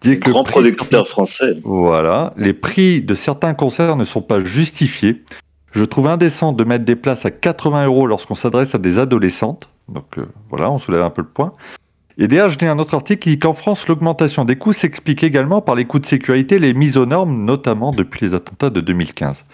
dit 0.00 0.18
que 0.18 0.26
le 0.26 0.32
Grand 0.32 0.42
prix- 0.42 0.52
producteur 0.52 1.06
français. 1.06 1.54
Voilà, 1.62 2.32
les 2.36 2.52
prix 2.54 3.00
de 3.00 3.14
certains 3.14 3.54
concerts 3.54 3.94
ne 3.96 4.04
sont 4.04 4.22
pas 4.22 4.42
justifiés. 4.42 5.22
Je 5.72 5.84
trouve 5.84 6.08
indécent 6.08 6.52
de 6.52 6.64
mettre 6.64 6.84
des 6.84 6.96
places 6.96 7.24
à 7.26 7.30
80 7.30 7.86
euros 7.86 8.08
lorsqu'on 8.08 8.34
s'adresse 8.34 8.74
à 8.74 8.78
des 8.78 8.98
adolescentes. 8.98 9.68
Donc 9.90 10.18
euh, 10.18 10.26
voilà, 10.48 10.70
on 10.70 10.78
soulève 10.78 11.02
un 11.02 11.10
peu 11.10 11.22
le 11.22 11.28
point. 11.28 11.52
Et 12.18 12.28
d'ailleurs, 12.28 12.50
je 12.50 12.58
lis 12.58 12.66
un 12.66 12.78
autre 12.78 12.94
article 12.94 13.20
qui 13.20 13.30
dit 13.30 13.38
qu'en 13.38 13.54
France, 13.54 13.88
l'augmentation 13.88 14.44
des 14.44 14.56
coûts 14.56 14.72
s'explique 14.72 15.22
également 15.22 15.62
par 15.62 15.74
les 15.74 15.86
coûts 15.86 15.98
de 15.98 16.06
sécurité, 16.06 16.58
les 16.58 16.74
mises 16.74 16.96
aux 16.96 17.06
normes, 17.06 17.44
notamment 17.44 17.92
depuis 17.92 18.26
les 18.26 18.34
attentats 18.34 18.70
de 18.70 18.80
2015. 18.80 19.44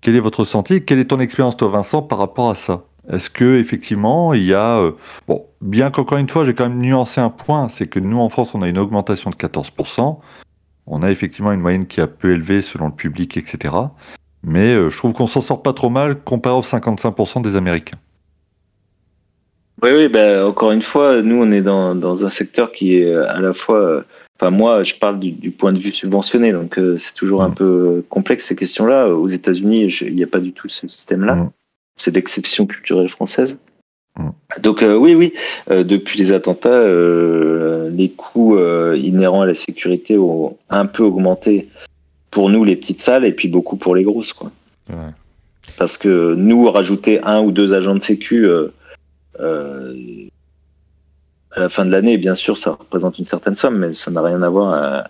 Quel 0.00 0.16
est 0.16 0.20
votre 0.20 0.40
ressenti 0.40 0.84
Quelle 0.84 0.98
est 0.98 1.06
ton 1.06 1.20
expérience, 1.20 1.56
toi, 1.56 1.68
Vincent, 1.68 2.02
par 2.02 2.18
rapport 2.18 2.50
à 2.50 2.54
ça? 2.54 2.84
Est-ce 3.10 3.30
que 3.30 3.58
effectivement, 3.58 4.34
il 4.34 4.42
y 4.42 4.54
a 4.54 4.78
euh, 4.78 4.92
bon, 5.28 5.46
bien 5.60 5.90
qu'encore 5.90 6.18
une 6.18 6.28
fois, 6.28 6.44
j'ai 6.44 6.54
quand 6.54 6.68
même 6.68 6.78
nuancé 6.78 7.20
un 7.20 7.30
point, 7.30 7.68
c'est 7.68 7.86
que 7.86 8.00
nous 8.00 8.18
en 8.18 8.28
France, 8.28 8.54
on 8.54 8.62
a 8.62 8.68
une 8.68 8.78
augmentation 8.78 9.30
de 9.30 9.36
14%. 9.36 10.18
On 10.88 11.02
a 11.02 11.10
effectivement 11.10 11.52
une 11.52 11.60
moyenne 11.60 11.86
qui 11.86 12.00
est 12.00 12.02
un 12.02 12.08
peu 12.08 12.32
élevée 12.32 12.62
selon 12.62 12.86
le 12.86 12.94
public, 12.94 13.36
etc. 13.36 13.74
Mais 14.42 14.74
euh, 14.74 14.90
je 14.90 14.96
trouve 14.98 15.12
qu'on 15.12 15.26
s'en 15.26 15.40
sort 15.40 15.62
pas 15.62 15.72
trop 15.72 15.90
mal 15.90 16.20
comparé 16.22 16.56
aux 16.56 16.62
55% 16.62 17.42
des 17.42 17.56
Américains. 17.56 17.98
Oui, 19.82 19.90
oui, 19.94 20.08
ben, 20.08 20.44
encore 20.44 20.72
une 20.72 20.82
fois, 20.82 21.20
nous, 21.22 21.36
on 21.42 21.50
est 21.52 21.60
dans, 21.60 21.94
dans 21.94 22.24
un 22.24 22.30
secteur 22.30 22.72
qui 22.72 22.96
est 22.98 23.14
à 23.14 23.40
la 23.40 23.52
fois. 23.52 23.78
euh, 23.78 24.02
Enfin, 24.38 24.50
moi, 24.50 24.82
je 24.84 24.92
parle 24.92 25.18
du, 25.18 25.30
du 25.32 25.50
point 25.50 25.72
de 25.72 25.78
vue 25.78 25.92
subventionné, 25.92 26.52
donc 26.52 26.78
euh, 26.78 26.98
c'est 26.98 27.14
toujours 27.14 27.42
un 27.42 27.48
Mm. 27.48 27.54
peu 27.54 28.04
complexe 28.10 28.44
ces 28.44 28.54
questions-là. 28.54 29.08
Aux 29.08 29.28
États-Unis, 29.28 29.86
il 30.02 30.14
n'y 30.14 30.22
a 30.22 30.26
pas 30.26 30.40
du 30.40 30.52
tout 30.52 30.68
ce 30.68 30.86
système-là. 30.86 31.36
Mm. 31.36 31.50
C'est 31.94 32.14
l'exception 32.14 32.66
culturelle 32.66 33.08
française. 33.08 33.56
Mm. 34.18 34.28
Donc, 34.60 34.82
euh, 34.82 34.94
oui, 34.94 35.14
oui, 35.14 35.32
euh, 35.70 35.84
depuis 35.84 36.18
les 36.18 36.32
attentats, 36.34 36.68
euh, 36.68 37.88
les 37.90 38.10
coûts 38.10 38.58
euh, 38.58 38.94
inhérents 39.02 39.40
à 39.40 39.46
la 39.46 39.54
sécurité 39.54 40.18
ont 40.18 40.58
un 40.68 40.84
peu 40.84 41.02
augmenté 41.02 41.68
pour 42.30 42.50
nous, 42.50 42.62
les 42.62 42.76
petites 42.76 43.00
salles, 43.00 43.24
et 43.24 43.32
puis 43.32 43.48
beaucoup 43.48 43.76
pour 43.78 43.94
les 43.96 44.04
grosses, 44.04 44.34
quoi. 44.34 44.50
Parce 45.78 45.96
que 45.96 46.34
nous, 46.34 46.70
rajouter 46.70 47.22
un 47.22 47.40
ou 47.40 47.52
deux 47.52 47.72
agents 47.72 47.94
de 47.94 48.02
sécu 48.02 48.46
euh, 48.46 48.50
euh, 48.58 48.68
à 51.56 51.60
la 51.60 51.68
fin 51.68 51.84
de 51.84 51.90
l'année, 51.90 52.18
bien 52.18 52.34
sûr, 52.34 52.56
ça 52.56 52.72
représente 52.72 53.18
une 53.18 53.24
certaine 53.24 53.56
somme, 53.56 53.78
mais 53.78 53.94
ça 53.94 54.10
n'a 54.10 54.22
rien 54.22 54.42
à 54.42 54.48
voir 54.48 54.72
euh, 54.74 55.00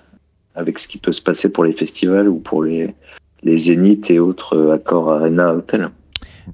avec 0.54 0.78
ce 0.78 0.86
qui 0.86 0.98
peut 0.98 1.12
se 1.12 1.22
passer 1.22 1.50
pour 1.50 1.64
les 1.64 1.72
festivals 1.72 2.28
ou 2.28 2.38
pour 2.38 2.62
les, 2.62 2.94
les 3.42 3.58
zéniths 3.58 4.10
et 4.10 4.18
autres 4.18 4.56
euh, 4.56 4.74
accords 4.74 5.10
Arena 5.10 5.52
Hotel. 5.52 5.90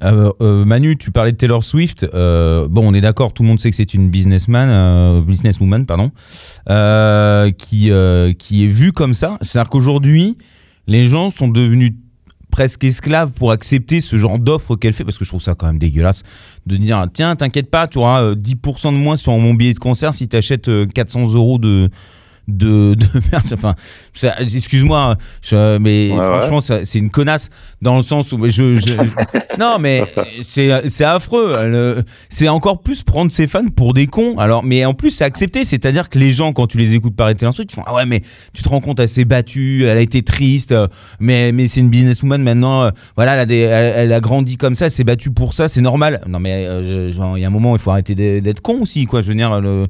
Euh, 0.03 0.33
euh, 0.41 0.65
Manu, 0.65 0.97
tu 0.97 1.11
parlais 1.11 1.33
de 1.33 1.37
Taylor 1.37 1.63
Swift. 1.63 2.05
Euh, 2.15 2.67
bon, 2.69 2.89
on 2.91 2.95
est 2.95 3.03
d'accord, 3.03 3.35
tout 3.35 3.43
le 3.43 3.49
monde 3.49 3.61
sait 3.61 3.71
que 3.71 3.77
c'est 3.77 3.93
une 3.93 4.09
businessman, 4.09 4.71
euh, 4.71 5.21
businesswoman, 5.21 5.85
pardon, 5.85 6.11
euh, 6.71 7.51
qui, 7.51 7.91
euh, 7.91 8.33
qui 8.33 8.65
est 8.65 8.69
vue 8.69 8.93
comme 8.93 9.13
ça. 9.13 9.37
C'est-à-dire 9.43 9.69
qu'aujourd'hui, 9.69 10.39
les 10.87 11.07
gens 11.07 11.31
sont 11.31 11.49
devenus 11.49 11.93
presque 12.53 12.85
esclaves 12.85 13.33
pour 13.33 13.51
accepter 13.51 14.01
ce 14.01 14.17
genre 14.17 14.39
d'offre 14.39 14.77
qu'elle 14.77 14.93
fait, 14.93 15.03
parce 15.03 15.19
que 15.19 15.25
je 15.25 15.31
trouve 15.31 15.43
ça 15.43 15.57
quand 15.57 15.67
même 15.67 15.81
dégueulasse 15.81 16.23
de 16.67 16.77
dire 16.77 17.05
tiens, 17.13 17.35
t'inquiète 17.35 17.69
pas, 17.69 17.89
tu 17.89 17.99
auras 17.99 18.23
euh, 18.23 18.35
10% 18.37 18.93
de 18.93 18.97
moins 18.97 19.17
sur 19.17 19.37
mon 19.39 19.55
billet 19.55 19.75
de 19.75 19.81
concert 19.81 20.15
si 20.15 20.29
tu 20.29 20.37
achètes 20.37 20.71
400 20.95 21.35
euros 21.35 21.59
de, 21.59 21.91
de, 22.49 22.95
de 22.95 23.07
merde. 23.33 23.47
Enfin, 23.53 23.75
excuse-moi, 24.41 25.17
mais 25.81 26.11
Ouais, 26.13 26.17
franchement, 26.19 26.61
c'est 26.61 26.99
une 26.99 27.11
connasse 27.11 27.51
dans 27.81 27.97
le 27.97 28.03
sens 28.03 28.33
où 28.33 28.39
je, 28.49 28.77
je- 28.77 28.95
non, 29.59 29.79
mais 29.79 30.05
c'est 30.43 31.05
affreux. 31.05 32.03
C'est 32.29 32.49
encore 32.49 32.83
plus 32.83 33.03
prendre 33.03 33.31
ses 33.33 33.47
fans 33.47 33.67
pour 33.75 33.95
des 33.95 34.07
cons. 34.07 34.39
Alors, 34.39 34.63
mais 34.65 34.85
en 34.85 34.95
plus, 34.95 35.11
c'est 35.11 35.25
accepté, 35.25 35.65
c'est-à-dire 35.65 36.09
que 36.09 36.19
les 36.19 36.31
gens, 36.31 36.53
quand 36.53 36.67
tu 36.67 36.79
les 36.79 36.95
écoutes 36.95 37.17
parler 37.17 37.35
de 37.35 37.45
instruments, 37.47 37.67
ils 37.71 37.75
font 37.75 37.85
ah 37.87 37.95
ouais, 37.95 38.07
mais 38.07 38.23
tu 38.53 38.63
te 38.63 38.69
rends 38.69 38.81
compte, 38.81 39.01
elle 39.01 39.09
s'est 39.09 39.25
battue, 39.25 39.85
elle 39.85 39.97
a 39.97 40.01
été 40.01 40.23
triste, 40.23 40.75
mais 41.21 41.53
mais 41.53 41.69
c'est 41.69 41.81
une 41.81 41.91
businesswoman 41.91 42.43
maintenant. 42.43 42.91
voilà, 43.17 43.35
elle 43.35 43.41
a, 43.41 43.47
des- 43.47 43.57
elle, 43.59 43.95
elle 43.97 44.13
a 44.13 44.21
grandi 44.21 44.57
comme 44.57 44.77
ça, 44.77 44.87
elle 44.87 44.91
s'est 44.91 45.05
battue 45.05 45.31
pour 45.31 45.55
ça, 45.55 45.69
c'est 45.69 45.81
normal. 45.81 46.23
Non, 46.27 46.39
mais 46.39 46.67
euh, 46.67 47.11
il 47.37 47.41
y 47.41 47.45
a 47.45 47.47
un 47.47 47.51
moment, 47.51 47.75
il 47.77 47.81
faut 47.81 47.91
arrêter 47.91 48.15
d'être 48.15 48.43
d'être 48.43 48.61
con 48.61 48.81
aussi, 48.83 49.05
quoi. 49.05 49.23
Je 49.23 49.29
veux 49.29 49.35
dire, 49.35 49.61
le, 49.61 49.87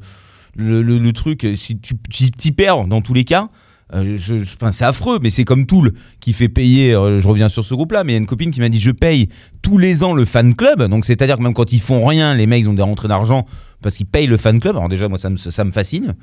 le, 0.55 0.81
le- 0.81 0.99
le 0.99 1.13
truc, 1.13 1.47
si 1.55 1.77
tu 1.79 1.95
si 2.11 2.31
t'y 2.31 2.51
perds 2.51 2.85
dans 2.87 3.01
tous 3.01 3.13
les 3.13 3.23
cas. 3.25 3.49
euh, 3.93 4.17
je- 4.17 4.37
c'est 4.71 4.85
affreux, 4.85 5.19
mais 5.21 5.29
c'est 5.29 5.43
comme 5.43 5.65
Tool 5.67 5.93
qui 6.19 6.33
fait 6.33 6.49
payer. 6.49 6.93
euh, 6.95 7.19
je 7.19 7.27
reviens 7.27 7.49
sur 7.49 7.63
ce 7.63 7.73
groupe-là, 7.75 8.03
mais 8.03 8.13
il 8.13 8.15
y 8.15 8.17
a 8.17 8.19
une 8.19 8.25
copine 8.25 8.49
qui 8.51 8.59
m'a 8.59 8.69
dit 8.69 8.79
je 8.79 8.91
paye 8.91 9.29
tous 9.61 9.77
les 9.77 10.03
ans 10.03 10.13
le 10.13 10.25
fan 10.25 10.55
club. 10.55 10.81
Donc, 10.87 11.05
c'est-à-dire 11.05 11.37
que 11.37 11.43
même 11.43 11.53
quand 11.53 11.71
ils 11.73 11.81
font 11.81 12.05
rien, 12.05 12.33
les 12.33 12.47
mecs 12.47 12.63
ils 12.63 12.69
ont 12.69 12.73
des 12.73 12.81
rentrées 12.81 13.07
d'argent 13.07 13.45
parce 13.81 13.95
qu'ils 13.95 14.05
payent 14.05 14.27
le 14.27 14.37
fan 14.37 14.59
club. 14.59 14.77
Alors, 14.77 14.89
déjà, 14.89 15.09
moi, 15.09 15.17
ça 15.17 15.29
me, 15.29 15.37
ça 15.37 15.63
me 15.63 15.71
fascine. 15.71 16.15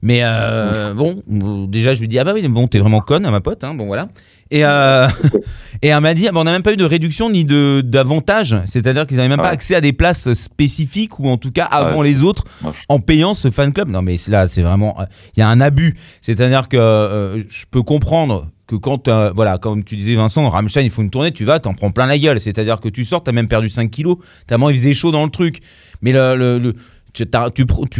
Mais 0.00 0.20
euh, 0.22 0.94
bon, 0.94 1.22
euh, 1.30 1.66
déjà, 1.66 1.92
je 1.92 2.00
lui 2.00 2.08
dis 2.08 2.18
ah 2.18 2.24
bah 2.24 2.32
oui, 2.34 2.46
bon, 2.48 2.66
t'es 2.68 2.78
vraiment 2.78 3.00
conne, 3.00 3.26
hein, 3.26 3.30
ma 3.30 3.40
pote. 3.40 3.62
hein, 3.64 3.74
bon, 3.74 3.86
voilà. 3.86 4.08
Et, 4.50 4.64
euh, 4.64 5.08
et 5.82 5.88
elle 5.88 6.00
m'a 6.00 6.14
dit 6.14 6.26
ah 6.28 6.32
bah, 6.32 6.40
on 6.40 6.44
n'a 6.44 6.52
même 6.52 6.62
pas 6.62 6.72
eu 6.72 6.76
de 6.76 6.84
réduction 6.84 7.30
ni 7.30 7.44
de 7.44 7.82
d'avantage. 7.84 8.56
C'est-à-dire 8.66 9.06
qu'ils 9.06 9.16
n'avaient 9.18 9.28
même 9.28 9.38
pas 9.38 9.48
accès 9.50 9.74
à 9.74 9.80
des 9.80 9.92
places 9.92 10.32
spécifiques 10.32 11.18
ou 11.18 11.28
en 11.28 11.36
tout 11.36 11.50
cas 11.52 11.64
avant 11.64 12.00
Ouais, 12.00 12.08
les 12.08 12.22
autres 12.22 12.44
en 12.88 12.98
payant 12.98 13.34
ce 13.34 13.50
fan 13.50 13.72
club. 13.72 13.88
Non, 13.88 14.02
mais 14.02 14.16
là, 14.28 14.46
c'est 14.46 14.62
vraiment. 14.62 15.00
euh, 15.00 15.04
Il 15.36 15.40
y 15.40 15.42
a 15.42 15.48
un 15.48 15.60
abus. 15.60 15.96
C'est-à-dire 16.20 16.68
que 16.68 16.76
euh, 16.76 17.42
je 17.48 17.64
peux 17.70 17.82
comprendre 17.82 18.48
que 18.66 18.76
quand, 18.76 19.08
euh, 19.08 19.32
voilà, 19.34 19.56
comme 19.58 19.82
tu 19.82 19.96
disais, 19.96 20.14
Vincent, 20.14 20.46
Rammstein, 20.48 20.82
il 20.84 20.90
faut 20.90 21.00
une 21.02 21.08
tournée, 21.10 21.32
tu 21.32 21.44
vas, 21.46 21.58
t'en 21.58 21.72
prends 21.72 21.90
plein 21.90 22.04
la 22.06 22.18
gueule. 22.18 22.38
C'est-à-dire 22.40 22.80
que 22.80 22.88
tu 22.90 23.04
sors, 23.04 23.22
t'as 23.22 23.32
même 23.32 23.48
perdu 23.48 23.70
5 23.70 23.90
kilos, 23.90 24.16
tellement 24.46 24.68
il 24.68 24.76
faisait 24.76 24.92
chaud 24.94 25.10
dans 25.10 25.24
le 25.24 25.30
truc. 25.30 25.60
Mais 26.02 26.12
le. 26.12 26.36
le- 26.36 26.58
le- 26.58 26.74
tu- 27.14 27.24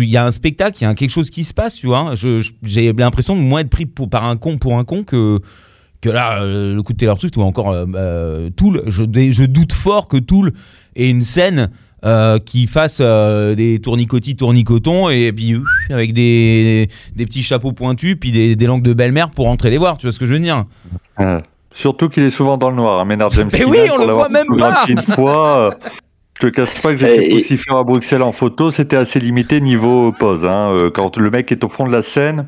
il 0.04 0.10
y 0.10 0.16
a 0.18 0.24
un 0.26 0.30
spectacle, 0.32 0.76
il 0.80 0.84
y 0.84 0.86
a 0.86 0.94
quelque 0.94 1.10
chose 1.10 1.30
qui 1.30 1.42
se 1.42 1.52
passe, 1.54 1.74
tu 1.74 1.86
vois. 1.88 2.12
J'ai 2.62 2.92
l'impression 2.92 3.34
de 3.34 3.40
moins 3.40 3.60
être 3.60 3.70
pris 3.70 3.86
pour- 3.86 4.08
par 4.10 4.24
un 4.24 4.36
con 4.36 4.58
pour 4.58 4.78
un 4.78 4.84
con 4.84 5.02
que, 5.02 5.40
que 6.00 6.10
là, 6.10 6.42
euh, 6.42 6.74
le 6.74 6.82
coup 6.82 6.92
de 6.92 6.98
Taylor 6.98 7.18
Swift 7.18 7.36
ou 7.36 7.42
encore 7.42 7.72
euh, 7.72 8.50
Tool, 8.56 8.82
je, 8.86 9.04
je 9.04 9.44
doute 9.44 9.72
fort 9.72 10.08
que 10.08 10.16
Tool 10.16 10.52
ait 10.96 11.08
une 11.10 11.22
scène 11.22 11.70
euh, 12.04 12.38
qui 12.38 12.66
fasse 12.68 12.98
euh, 13.00 13.56
des 13.56 13.80
tournicotis, 13.80 14.36
tournicotons 14.36 15.08
et 15.10 15.32
puis 15.32 15.56
ouf, 15.56 15.68
avec 15.90 16.12
des, 16.12 16.88
des 17.16 17.24
petits 17.26 17.42
chapeaux 17.42 17.72
pointus 17.72 18.16
puis 18.20 18.30
des, 18.30 18.54
des 18.54 18.66
langues 18.66 18.84
de 18.84 18.92
belle-mère 18.92 19.30
pour 19.30 19.48
entrer 19.48 19.70
les 19.70 19.78
voir, 19.78 19.98
tu 19.98 20.06
vois 20.06 20.12
ce 20.12 20.18
que 20.20 20.26
je 20.26 20.34
veux 20.34 20.38
dire? 20.40 20.64
Euh, 21.20 21.38
Surtout 21.72 22.08
qu'il 22.08 22.22
est 22.22 22.30
souvent 22.30 22.56
dans 22.56 22.70
le 22.70 22.76
noir, 22.76 23.00
hein, 23.00 23.04
Maynard 23.04 23.30
James. 23.30 23.48
Mais 23.52 23.58
Keenan, 23.58 23.70
oui, 23.70 23.78
on 23.92 24.06
le 24.06 24.12
voit 24.12 24.28
même 24.28 24.56
pas. 24.56 24.84
Une 24.88 25.02
fois, 25.02 25.58
euh, 25.58 25.70
je 26.40 26.46
te 26.46 26.52
cache 26.52 26.80
pas 26.80 26.92
que 26.92 26.98
j'ai 26.98 27.34
aussi 27.34 27.56
faire 27.56 27.76
à 27.76 27.84
Bruxelles 27.84 28.22
en 28.22 28.32
photo, 28.32 28.70
c'était 28.70 28.96
assez 28.96 29.18
limité 29.20 29.60
niveau 29.60 30.12
pose. 30.12 30.44
hein. 30.46 30.70
Euh, 30.72 30.90
Quand 30.90 31.16
le 31.18 31.30
mec 31.30 31.50
est 31.52 31.62
au 31.64 31.68
fond 31.68 31.86
de 31.86 31.92
la 31.92 32.02
scène, 32.02 32.46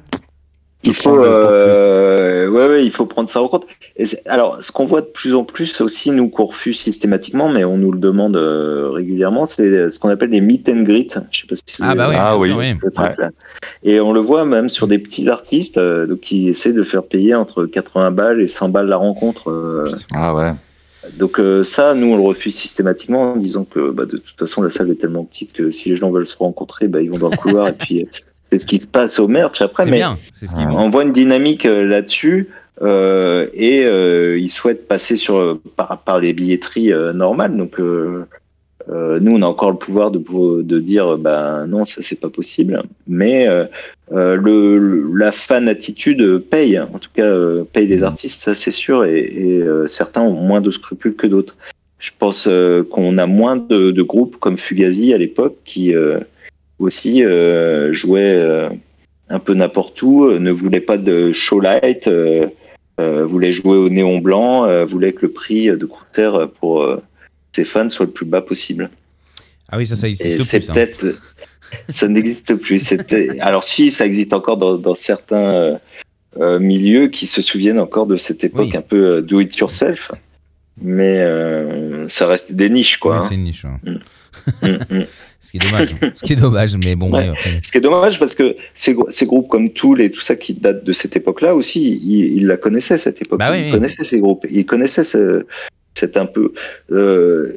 Il 0.85 0.95
faut, 0.95 1.23
euh, 1.23 2.10
ouais, 2.51 2.69
ouais, 2.69 2.85
il 2.85 2.91
faut 2.91 3.07
prendre 3.07 3.29
ça 3.31 3.41
en 3.43 3.49
compte. 3.49 3.67
Et 3.97 4.05
alors, 4.27 4.63
ce 4.63 4.71
qu'on 4.73 4.85
voit 4.85 5.01
de 5.01 5.07
plus 5.07 5.35
en 5.35 5.45
plus 5.45 5.81
aussi, 5.81 6.11
nous 6.11 6.29
qu'on 6.29 6.45
refuse 6.47 6.79
systématiquement, 6.79 7.49
mais 7.49 7.65
on 7.65 7.79
nous 7.79 7.93
le 7.93 7.99
demande 7.99 8.37
euh, 8.37 8.91
régulièrement, 8.91 9.47
c'est 9.47 9.91
ce 9.91 9.99
qu'on 9.99 10.09
appelle 10.11 10.31
des 10.31 10.41
meet 10.43 10.69
and 10.69 10.83
greet. 10.83 11.19
Je 11.31 11.41
sais 11.41 11.47
pas 11.47 11.55
si 11.57 11.81
vous 11.81 11.89
Ah 11.89 11.95
bah 11.95 12.07
oui, 12.09 12.15
avez 12.17 12.25
Ah 12.27 12.37
oui. 12.37 12.49
sûr, 12.51 12.59
oui. 12.59 12.75
ce 12.85 12.91
truc-là. 12.91 13.31
Et 13.83 14.01
on 14.01 14.13
le 14.13 14.21
voit 14.21 14.45
même 14.45 14.69
sur 14.69 14.87
des 14.87 14.99
petits 14.99 15.29
artistes 15.29 15.79
euh, 15.79 16.07
donc, 16.07 16.21
qui 16.21 16.49
essaient 16.49 16.73
de 16.75 16.83
faire 16.83 17.03
payer 17.05 17.35
entre 17.35 17.65
80 17.65 18.11
balles 18.11 18.41
et 18.41 18.47
100 18.47 18.69
balles 18.69 18.89
la 18.89 18.97
rencontre. 18.97 19.51
euh. 19.51 19.91
ah 20.15 20.35
ouais. 20.35 20.53
donc 21.19 21.39
euh, 21.41 21.65
ça, 21.65 21.95
nous, 21.95 22.09
on 22.13 22.17
le 22.17 22.23
refuse 22.23 22.55
systématiquement 22.55 23.33
en 23.33 23.37
disant 23.37 23.65
que 23.65 23.91
bah, 23.91 24.05
de 24.05 24.19
toute 24.19 24.39
façon, 24.39 24.63
la 24.63 24.71
salle 24.71 24.91
est 24.91 24.97
tellement 25.01 25.25
petite 25.25 25.53
que 25.53 25.71
si 25.71 25.89
les 25.89 25.97
gens 25.97 26.11
veulent 26.11 26.27
se 26.27 26.37
rencontrer, 26.37 26.89
bah, 26.89 27.01
ils 27.01 27.11
vont 27.11 27.19
dans 27.19 27.31
le 27.31 27.37
couloir 27.37 27.69
et 27.69 27.73
puis 27.73 28.03
euh, 28.03 28.07
c'est 28.51 28.59
ce 28.59 28.67
qui 28.67 28.81
se 28.81 28.87
passe 28.87 29.19
au 29.19 29.29
merch 29.29 29.61
après. 29.61 29.85
Mais 29.87 29.99
bien, 29.99 30.19
ce 30.35 30.47
qui 30.47 30.61
on 30.61 30.91
voit 30.91 31.05
une 31.05 31.13
dynamique 31.13 31.67
euh, 31.67 31.85
là-dessus 31.85 32.49
euh, 32.83 33.49
et 33.53 33.85
euh, 33.85 34.39
ils 34.39 34.51
souhaitent 34.51 34.89
passer 34.89 35.17
sur 35.17 35.61
par, 35.77 36.01
par 36.03 36.19
les 36.19 36.33
billetteries 36.33 36.93
euh, 36.93 37.13
normales. 37.13 37.57
Donc 37.57 37.79
nous, 37.79 39.33
on 39.33 39.43
a 39.43 39.47
encore 39.47 39.71
le 39.71 39.77
pouvoir 39.77 40.11
de, 40.11 40.79
dire, 40.81 41.17
bah 41.17 41.65
non, 41.69 41.85
ça 41.85 42.03
c'est 42.03 42.19
pas 42.19 42.31
possible. 42.31 42.83
Mais 43.07 43.47
le, 44.11 45.13
la 45.15 45.31
fan 45.31 45.69
attitude 45.69 46.39
paye, 46.39 46.79
en 46.79 46.99
tout 46.99 47.11
cas 47.15 47.33
paye 47.73 47.87
les 47.87 48.03
artistes, 48.03 48.43
ça 48.43 48.55
c'est 48.55 48.73
sûr. 48.73 49.05
Et, 49.05 49.21
et, 49.21 49.65
certains 49.87 50.23
ont 50.23 50.33
moins 50.33 50.61
de 50.61 50.71
scrupules 50.71 51.15
que 51.15 51.29
d'autres. 51.29 51.57
Je 51.99 52.11
pense 52.19 52.49
qu'on 52.91 53.19
a 53.19 53.27
moins 53.27 53.57
de, 53.57 53.93
de 53.93 54.03
groupes 54.03 54.39
comme 54.39 54.57
Fugazi 54.57 55.15
à 55.15 55.19
l'époque 55.19 55.57
qui 55.65 55.95
aussi 56.81 57.25
euh, 57.25 57.93
jouaient 57.93 58.35
euh, 58.37 58.69
un 59.29 59.39
peu 59.39 59.55
n'importe 59.55 60.03
où, 60.03 60.25
euh, 60.25 60.39
ne 60.39 60.51
voulaient 60.51 60.81
pas 60.81 60.99
de 60.99 61.33
show 61.33 61.61
light, 61.61 62.09
voulaient 62.99 63.53
jouer 63.53 63.79
au 63.79 63.89
néon 63.89 64.19
blanc, 64.19 64.85
voulaient 64.85 65.13
que 65.13 65.23
le 65.27 65.33
prix 65.33 65.69
de 65.69 65.87
concert 65.87 66.49
pour 66.61 66.87
ses 67.53 67.65
fans 67.65 67.89
soit 67.89 68.05
le 68.07 68.13
plus 68.13 68.27
bas 68.27 68.43
possible. 68.43 68.91
Ah 69.71 69.79
oui, 69.79 69.87
ça, 69.87 69.97
ça 69.97 70.09
existe 70.09 70.43
c'est 70.43 70.69
hein. 70.69 70.73
peut-être, 70.75 71.07
ça 71.89 72.09
n'existe 72.09 72.57
plus. 72.57 72.79
C'était, 72.79 73.41
alors 73.41 73.65
si, 73.65 73.91
ça 73.91 74.05
existe 74.05 74.33
encore 74.35 74.59
dans, 74.59 74.77
dans 74.77 74.95
certains 74.95 75.79
euh, 76.39 76.59
milieux 76.61 77.09
qui 77.09 77.27
se 77.27 77.43
souviennent 77.43 77.81
encore 77.81 78.07
de 78.07 78.17
cette 78.17 78.45
époque 78.45 78.69
Oui. 78.71 78.77
un 78.77 78.83
peu 78.83 79.17
euh, 79.17 79.21
do 79.21 79.41
it 79.41 79.57
yourself, 79.57 80.13
mais 80.81 81.21
euh, 81.21 82.09
ça 82.09 82.29
reste 82.29 82.53
des 82.53 82.71
niches 82.71 82.99
quoi. 82.99 83.17
Oui, 83.17 83.23
hein. 83.23 83.27
c'est 83.29 83.35
une 83.35 83.45
niche. 83.45 83.65
hein. 83.65 83.81
Ce 85.41 85.51
qui 85.53 85.57
est 85.57 85.61
dommage. 85.61 85.89
ce 86.15 86.25
qui 86.25 86.33
est 86.35 86.37
dommage, 86.37 86.77
mais 86.77 86.95
bon, 86.97 87.11
Ouais. 87.11 87.21
ouais, 87.21 87.29
après. 87.31 87.61
Ce 87.63 87.73
qui 87.73 87.79
est 87.79 87.81
dommage 87.81 88.19
parce 88.19 88.35
que 88.35 88.57
ces, 88.75 88.95
gro- 88.95 89.11
ces 89.11 89.27
groupes 89.27 89.49
comme 89.49 89.71
Tool 89.71 90.01
et 90.03 90.11
tout 90.11 90.21
ça 90.21 90.37
qui 90.37 90.55
datent 90.55 90.85
de 90.85 90.93
cette 90.93 91.17
époque-là 91.17 91.55
aussi, 91.55 91.99
ils, 92.03 92.37
ils 92.39 92.47
la 92.47 92.57
connaissaient 92.57 92.99
cette 92.99 93.21
époque. 93.23 93.39
Bah 93.39 93.49
oui, 93.51 93.59
ils 93.61 93.65
oui. 93.67 93.71
connaissaient 93.73 94.05
ces 94.05 94.21
groupes, 94.21 94.47
ils 94.51 94.67
connaissaient 94.67 95.05
ce, 95.05 95.47
c'est 95.95 96.17
un 96.19 96.27
peu. 96.27 96.53
Euh, 96.93 97.57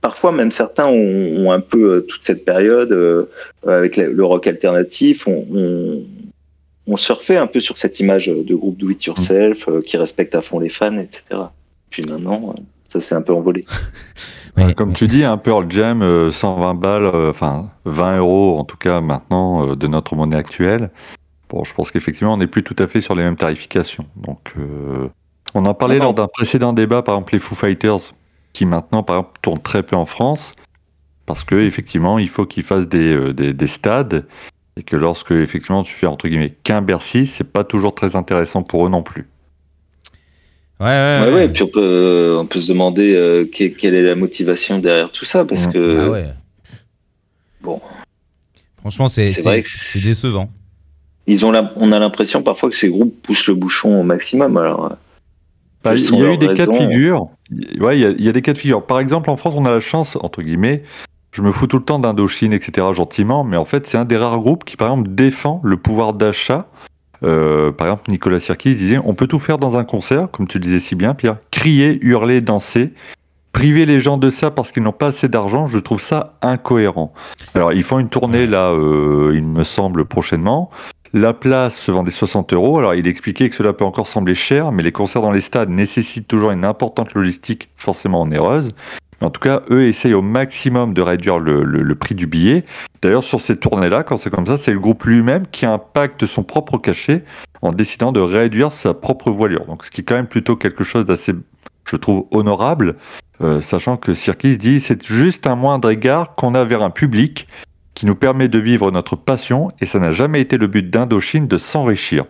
parfois 0.00 0.32
même 0.32 0.50
certains 0.50 0.86
ont, 0.86 1.46
ont 1.46 1.50
un 1.52 1.60
peu 1.60 1.94
euh, 1.94 2.00
toute 2.00 2.22
cette 2.24 2.44
période 2.44 2.92
euh, 2.92 3.24
avec 3.66 3.96
la- 3.96 4.08
le 4.08 4.24
rock 4.24 4.46
alternatif. 4.46 5.26
On, 5.26 5.44
on, 5.52 6.02
on 6.86 6.96
surfait 6.96 7.36
un 7.38 7.46
peu 7.46 7.60
sur 7.60 7.76
cette 7.78 7.98
image 8.00 8.26
de 8.28 8.54
groupe 8.54 8.76
do 8.78 8.90
it 8.90 9.04
yourself 9.04 9.68
euh, 9.68 9.80
qui 9.80 9.96
respecte 9.96 10.34
à 10.34 10.42
fond 10.42 10.58
les 10.60 10.68
fans, 10.68 10.98
etc. 10.98 11.22
Puis 11.90 12.04
maintenant, 12.04 12.54
ça 12.94 13.00
s'est 13.00 13.14
un 13.14 13.22
peu 13.22 13.34
envolé. 13.34 13.64
Ouais, 14.56 14.72
Comme 14.72 14.92
tu 14.92 15.08
dis, 15.08 15.24
un 15.24 15.36
Pearl 15.36 15.68
Jam, 15.68 16.00
euh, 16.00 16.30
120 16.30 16.74
balles, 16.74 17.06
euh, 17.06 17.30
enfin 17.30 17.70
20 17.86 18.18
euros 18.18 18.56
en 18.56 18.62
tout 18.62 18.76
cas 18.76 19.00
maintenant 19.00 19.70
euh, 19.70 19.74
de 19.74 19.88
notre 19.88 20.14
monnaie 20.14 20.36
actuelle. 20.36 20.92
Bon, 21.48 21.64
je 21.64 21.74
pense 21.74 21.90
qu'effectivement, 21.90 22.34
on 22.34 22.36
n'est 22.36 22.46
plus 22.46 22.62
tout 22.62 22.76
à 22.78 22.86
fait 22.86 23.00
sur 23.00 23.16
les 23.16 23.24
mêmes 23.24 23.34
tarifications. 23.34 24.04
Donc, 24.14 24.54
euh, 24.56 25.08
on 25.54 25.66
en 25.66 25.74
parlait 25.74 25.98
lors 25.98 26.14
d'un 26.14 26.28
précédent 26.28 26.72
débat, 26.72 27.02
par 27.02 27.16
exemple 27.16 27.32
les 27.32 27.40
Foo 27.40 27.56
Fighters, 27.56 28.14
qui 28.52 28.64
maintenant, 28.64 29.02
par 29.02 29.16
exemple, 29.16 29.32
tournent 29.42 29.62
très 29.62 29.82
peu 29.82 29.96
en 29.96 30.04
France, 30.04 30.52
parce 31.26 31.42
que 31.42 31.56
effectivement, 31.56 32.20
il 32.20 32.28
faut 32.28 32.46
qu'ils 32.46 32.62
fassent 32.62 32.86
des, 32.86 33.12
euh, 33.12 33.34
des, 33.34 33.52
des 33.52 33.66
stades, 33.66 34.24
et 34.76 34.84
que 34.84 34.94
lorsque 34.94 35.32
effectivement 35.32 35.82
tu 35.82 35.92
fais 35.92 36.06
entre 36.06 36.28
guillemets 36.28 36.56
qu'un 36.62 36.80
Bercy, 36.80 37.26
c'est 37.26 37.52
pas 37.52 37.64
toujours 37.64 37.94
très 37.96 38.14
intéressant 38.14 38.62
pour 38.62 38.86
eux 38.86 38.88
non 38.88 39.02
plus. 39.02 39.26
Ouais, 40.80 40.86
ouais, 40.86 40.90
Ouais, 41.20 41.26
ouais. 41.28 41.34
ouais, 41.34 41.48
puis 41.48 41.62
on 41.62 41.68
peut, 41.68 42.36
on 42.40 42.46
peut 42.46 42.60
se 42.60 42.68
demander 42.68 43.14
euh, 43.14 43.44
que- 43.46 43.68
quelle 43.68 43.94
est 43.94 44.02
la 44.02 44.16
motivation 44.16 44.78
derrière 44.78 45.10
tout 45.12 45.24
ça, 45.24 45.44
parce 45.44 45.68
Mm. 45.68 45.72
que 45.72 45.98
Ah 46.06 46.10
ouais. 46.10 46.26
bon. 47.62 47.80
Franchement, 48.80 49.08
c'est 49.08 49.24
décevant. 49.24 50.48
ils 51.26 51.46
ont 51.46 51.50
la- 51.52 51.72
on 51.76 51.90
a 51.92 51.98
l'impression 51.98 52.42
parfois 52.42 52.68
que 52.68 52.76
ces 52.76 52.88
groupes 52.90 53.14
poussent 53.22 53.46
le 53.46 53.54
bouchon 53.54 54.00
au 54.00 54.02
maximum. 54.02 54.56
Alors, 54.58 54.86
euh, 54.86 54.94
Bah, 55.82 55.94
il 55.94 56.02
y 56.18 56.22
a 56.24 56.32
eu 56.32 56.38
des 56.38 56.48
cas 56.48 56.66
de 56.66 56.72
figure. 56.72 57.28
Ouais, 57.80 57.96
il 57.98 58.02
y, 58.02 58.04
a, 58.06 58.10
il 58.10 58.22
y 58.24 58.28
a 58.28 58.32
des 58.32 58.42
cas 58.42 58.52
de 58.52 58.58
figure. 58.58 58.84
Par 58.84 59.00
exemple, 59.00 59.30
en 59.30 59.36
France, 59.36 59.54
on 59.56 59.64
a 59.64 59.70
la 59.70 59.80
chance, 59.80 60.16
entre 60.20 60.42
guillemets, 60.42 60.82
je 61.32 61.40
me 61.42 61.50
fous 61.52 61.66
tout 61.66 61.78
le 61.78 61.84
temps 61.84 61.98
d'Indochine, 61.98 62.52
etc., 62.52 62.86
gentiment, 62.94 63.42
mais 63.44 63.56
en 63.56 63.64
fait, 63.64 63.86
c'est 63.86 63.96
un 63.98 64.04
des 64.04 64.16
rares 64.16 64.38
groupes 64.40 64.64
qui, 64.64 64.76
par 64.76 64.90
exemple, 64.90 65.10
défend 65.14 65.60
le 65.64 65.76
pouvoir 65.76 66.12
d'achat. 66.14 66.66
Euh, 67.24 67.72
par 67.72 67.88
exemple, 67.88 68.10
Nicolas 68.10 68.40
Sirkis 68.40 68.74
disait 68.74 68.98
on 69.04 69.14
peut 69.14 69.26
tout 69.26 69.38
faire 69.38 69.58
dans 69.58 69.76
un 69.76 69.84
concert, 69.84 70.30
comme 70.30 70.46
tu 70.46 70.58
disais 70.58 70.80
si 70.80 70.94
bien, 70.94 71.14
Pierre. 71.14 71.36
Crier, 71.50 71.98
hurler, 72.02 72.40
danser. 72.40 72.92
Priver 73.52 73.86
les 73.86 74.00
gens 74.00 74.18
de 74.18 74.30
ça 74.30 74.50
parce 74.50 74.72
qu'ils 74.72 74.82
n'ont 74.82 74.92
pas 74.92 75.08
assez 75.08 75.28
d'argent, 75.28 75.68
je 75.68 75.78
trouve 75.78 76.00
ça 76.00 76.34
incohérent. 76.42 77.14
Alors, 77.54 77.72
ils 77.72 77.84
font 77.84 78.00
une 78.00 78.08
tournée, 78.08 78.48
là, 78.48 78.72
euh, 78.72 79.32
il 79.34 79.44
me 79.44 79.62
semble, 79.62 80.04
prochainement. 80.04 80.70
La 81.12 81.32
place 81.32 81.78
se 81.78 81.92
vendait 81.92 82.10
60 82.10 82.52
euros. 82.52 82.78
Alors, 82.78 82.96
il 82.96 83.06
expliquait 83.06 83.48
que 83.48 83.54
cela 83.54 83.72
peut 83.72 83.84
encore 83.84 84.08
sembler 84.08 84.34
cher, 84.34 84.72
mais 84.72 84.82
les 84.82 84.90
concerts 84.90 85.22
dans 85.22 85.30
les 85.30 85.40
stades 85.40 85.70
nécessitent 85.70 86.26
toujours 86.26 86.50
une 86.50 86.64
importante 86.64 87.14
logistique, 87.14 87.68
forcément 87.76 88.22
onéreuse. 88.22 88.70
En 89.24 89.30
tout 89.30 89.40
cas, 89.40 89.62
eux 89.70 89.84
essayent 89.84 90.12
au 90.12 90.20
maximum 90.20 90.92
de 90.92 91.00
réduire 91.00 91.38
le, 91.38 91.94
prix 91.94 92.14
du 92.14 92.26
billet. 92.26 92.64
D'ailleurs, 93.00 93.24
sur 93.24 93.40
ces 93.40 93.56
tournées-là, 93.56 94.02
quand 94.02 94.18
c'est 94.18 94.28
comme 94.28 94.46
ça, 94.46 94.58
c'est 94.58 94.72
le 94.72 94.78
groupe 94.78 95.04
lui-même 95.04 95.46
qui 95.46 95.64
impacte 95.64 96.26
son 96.26 96.42
propre 96.42 96.76
cachet 96.76 97.24
en 97.62 97.72
décidant 97.72 98.12
de 98.12 98.20
réduire 98.20 98.70
sa 98.70 98.92
propre 98.92 99.30
voilure. 99.30 99.64
Donc, 99.64 99.84
ce 99.84 99.90
qui 99.90 100.02
est 100.02 100.04
quand 100.04 100.16
même 100.16 100.26
plutôt 100.26 100.56
quelque 100.56 100.84
chose 100.84 101.06
d'assez, 101.06 101.32
je 101.86 101.96
trouve, 101.96 102.26
honorable, 102.32 102.96
euh, 103.40 103.62
sachant 103.62 103.96
que 103.96 104.12
Cirkis 104.12 104.58
dit 104.58 104.78
c'est 104.78 105.06
juste 105.06 105.46
un 105.46 105.56
moindre 105.56 105.88
égard 105.88 106.34
qu'on 106.34 106.54
a 106.54 106.64
vers 106.64 106.82
un 106.82 106.90
public 106.90 107.48
qui 107.94 108.04
nous 108.04 108.14
permet 108.14 108.48
de 108.48 108.58
vivre 108.58 108.90
notre 108.90 109.16
passion 109.16 109.68
et 109.80 109.86
ça 109.86 109.98
n'a 109.98 110.10
jamais 110.10 110.42
été 110.42 110.58
le 110.58 110.66
but 110.66 110.90
d'Indochine 110.90 111.48
de 111.48 111.56
s'enrichir. 111.56 112.26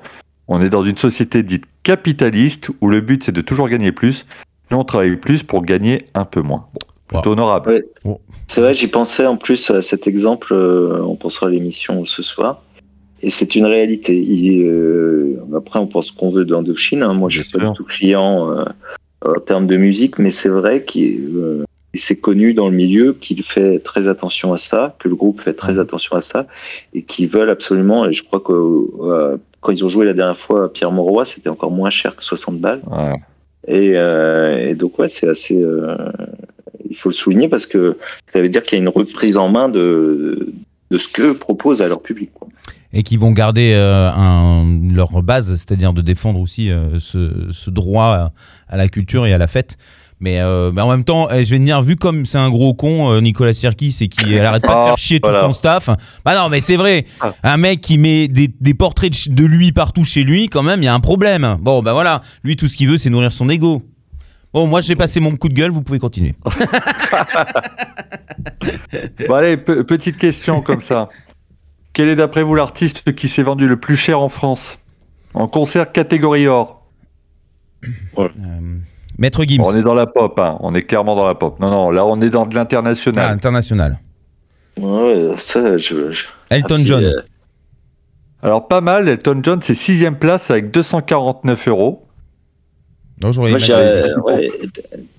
On 0.46 0.60
est 0.60 0.68
dans 0.68 0.82
une 0.82 0.96
société 0.96 1.42
dite 1.42 1.64
capitaliste 1.82 2.70
où 2.80 2.88
le 2.88 3.00
but 3.00 3.24
c'est 3.24 3.32
de 3.32 3.40
toujours 3.40 3.68
gagner 3.68 3.92
plus. 3.92 4.26
Nous 4.70 4.76
on 4.78 4.84
travaille 4.84 5.16
plus 5.16 5.42
pour 5.42 5.62
gagner 5.62 6.06
un 6.14 6.24
peu 6.24 6.40
moins. 6.40 6.66
Bon, 6.72 6.80
plutôt 7.08 7.32
honorable. 7.32 7.84
Ouais. 8.04 8.16
C'est 8.46 8.60
vrai, 8.60 8.74
j'y 8.74 8.88
pensais 8.88 9.26
en 9.26 9.36
plus 9.36 9.70
à 9.70 9.82
cet 9.82 10.06
exemple, 10.06 10.52
euh, 10.52 11.02
on 11.02 11.16
pensera 11.16 11.46
à 11.46 11.50
l'émission 11.50 12.04
ce 12.04 12.22
soir. 12.22 12.62
Et 13.22 13.30
c'est 13.30 13.54
une 13.54 13.64
réalité. 13.64 14.18
Il, 14.18 14.66
euh, 14.66 15.42
après, 15.56 15.78
on 15.78 15.86
pense 15.86 16.10
qu'on 16.10 16.30
veut 16.30 16.44
d'Indochine. 16.44 17.02
hein. 17.02 17.14
Moi, 17.14 17.30
je 17.30 17.42
suis 17.42 17.50
pas 17.50 17.64
du 17.64 17.72
tout 17.72 17.84
client 17.84 18.50
euh, 18.50 18.64
en 19.24 19.40
termes 19.40 19.66
de 19.66 19.76
musique, 19.76 20.18
mais 20.18 20.30
c'est 20.30 20.50
vrai 20.50 20.84
qu'il 20.84 21.30
euh, 21.36 21.64
c'est 21.94 22.16
connu 22.16 22.54
dans 22.54 22.68
le 22.68 22.74
milieu 22.74 23.12
qu'il 23.14 23.42
fait 23.42 23.78
très 23.78 24.08
attention 24.08 24.52
à 24.52 24.58
ça, 24.58 24.96
que 24.98 25.08
le 25.08 25.14
groupe 25.14 25.40
fait 25.40 25.54
très 25.54 25.78
attention 25.78 26.16
à 26.16 26.20
ça, 26.20 26.46
et 26.92 27.02
qu'ils 27.02 27.28
veulent 27.28 27.50
absolument. 27.50 28.06
Et 28.06 28.12
je 28.12 28.24
crois 28.24 28.40
que 28.40 28.52
euh, 28.52 29.36
quand 29.60 29.72
ils 29.72 29.84
ont 29.84 29.88
joué 29.88 30.04
la 30.04 30.12
dernière 30.12 30.36
fois 30.36 30.64
à 30.64 30.68
Pierre 30.68 30.92
Mauroy, 30.92 31.24
c'était 31.24 31.48
encore 31.48 31.70
moins 31.70 31.90
cher 31.90 32.16
que 32.16 32.24
60 32.24 32.58
balles. 32.58 32.82
Ouais. 32.90 33.14
Et, 33.66 33.92
euh, 33.94 34.68
et 34.70 34.74
donc 34.74 34.98
ouais, 34.98 35.08
c'est 35.08 35.28
assez. 35.28 35.62
euh, 35.62 35.96
il 36.88 36.96
faut 36.96 37.08
le 37.08 37.14
souligner 37.14 37.48
parce 37.48 37.66
que 37.66 37.96
ça 38.32 38.40
veut 38.40 38.48
dire 38.48 38.62
qu'il 38.62 38.78
y 38.78 38.80
a 38.80 38.82
une 38.82 38.88
reprise 38.88 39.36
en 39.36 39.48
main 39.48 39.68
de, 39.68 40.52
de 40.90 40.98
ce 40.98 41.08
que 41.08 41.32
proposent 41.32 41.82
à 41.82 41.88
leur 41.88 42.02
public. 42.02 42.30
Et 42.92 43.02
qui 43.02 43.16
vont 43.16 43.32
garder 43.32 43.72
euh, 43.74 44.10
leur 44.92 45.22
base, 45.22 45.48
c'est-à-dire 45.56 45.92
de 45.92 46.02
défendre 46.02 46.38
aussi 46.38 46.70
ce, 46.98 47.48
ce 47.50 47.70
droit 47.70 48.32
à 48.68 48.76
la 48.76 48.88
culture 48.88 49.26
et 49.26 49.32
à 49.32 49.38
la 49.38 49.48
fête. 49.48 49.76
Mais, 50.20 50.40
euh, 50.40 50.70
mais 50.72 50.80
en 50.80 50.88
même 50.88 51.04
temps, 51.04 51.28
eh, 51.30 51.44
je 51.44 51.50
vais 51.50 51.58
te 51.58 51.64
dire, 51.64 51.82
vu 51.82 51.96
comme 51.96 52.24
c'est 52.24 52.38
un 52.38 52.48
gros 52.48 52.72
con, 52.72 53.10
euh, 53.12 53.20
Nicolas 53.20 53.52
Sirkis, 53.52 53.96
et 54.00 54.08
qui 54.08 54.38
arrête 54.38 54.62
pas 54.62 54.68
de 54.68 54.78
Ah, 54.78 54.86
faire 54.86 54.98
chier 54.98 55.18
voilà. 55.22 55.40
tout 55.40 55.46
son 55.46 55.52
staff. 55.52 55.90
Bah 56.24 56.34
non, 56.40 56.48
mais 56.48 56.60
c'est 56.60 56.76
vrai, 56.76 57.04
Ah. 57.20 57.34
un 57.42 57.56
mec 57.56 57.80
qui 57.80 57.98
met 57.98 58.28
des, 58.28 58.48
des 58.48 58.74
portraits 58.74 59.28
de, 59.28 59.44
lui 59.44 59.72
partout 59.72 60.04
chez 60.04 60.22
lui, 60.22 60.48
quand 60.48 60.62
même, 60.62 60.80
il 60.82 60.86
y 60.86 60.88
a 60.88 60.94
un 60.94 61.00
problème. 61.00 61.58
Bon, 61.60 61.82
bah 61.82 61.92
voilà, 61.92 62.22
lui, 62.42 62.56
tout 62.56 62.68
ce 62.68 62.76
qu'il 62.76 62.88
veut, 62.88 62.96
c'est 62.96 63.10
nourrir 63.10 63.32
son 63.32 63.48
ego. 63.50 63.82
Bon, 64.52 64.66
moi, 64.68 64.80
j'ai 64.80 64.94
passé 64.96 65.18
mon 65.20 65.34
coup 65.36 65.48
de 65.48 65.54
gueule, 65.54 65.72
vous 65.72 65.82
pouvez 65.82 65.98
continuer. 65.98 66.34
Bon 69.28 69.34
allez, 69.34 69.56
pe- 69.56 69.82
petite 69.82 70.16
question 70.16 70.60
comme 70.62 70.80
ça. 70.80 71.08
Quel 71.92 72.08
est 72.08 72.16
d'après 72.16 72.42
vous 72.42 72.54
l'artiste 72.54 73.14
qui 73.14 73.28
s'est 73.28 73.42
vendu 73.42 73.68
le 73.68 73.76
plus 73.76 73.96
cher 73.96 74.20
en 74.20 74.28
France? 74.28 74.78
En 75.34 75.48
concert 75.48 75.92
catégorie 75.92 76.46
or? 76.46 76.86
Euh, 78.18 78.28
Maître 79.18 79.44
Gims, 79.44 79.62
On 79.64 79.74
est 79.76 79.82
dans 79.82 79.94
la 79.94 80.06
pop, 80.06 80.38
hein. 80.40 80.56
on 80.60 80.74
est 80.74 80.82
clairement 80.82 81.14
dans 81.14 81.26
la 81.26 81.34
pop. 81.34 81.58
Non, 81.60 81.70
non, 81.70 81.90
là 81.90 82.04
on 82.04 82.20
est 82.20 82.30
dans 82.30 82.46
de 82.46 82.54
Ah, 82.54 82.58
l'international. 82.60 83.30
international. 83.32 83.98
Ouais, 84.78 85.34
ça, 85.38 85.78
je. 85.78 86.10
je- 86.12 86.26
Elton 86.50 86.78
Ah, 86.80 86.84
John. 86.84 87.04
euh, 87.04 87.20
Alors 88.42 88.66
pas 88.66 88.80
mal, 88.80 89.08
Elton 89.08 89.40
John 89.42 89.60
c'est 89.62 89.74
sixième 89.74 90.16
place 90.16 90.50
avec 90.50 90.70
249 90.72 91.68
euros. 91.68 92.00
Non, 93.22 93.30
moi, 93.36 93.48
ouais, 93.50 94.50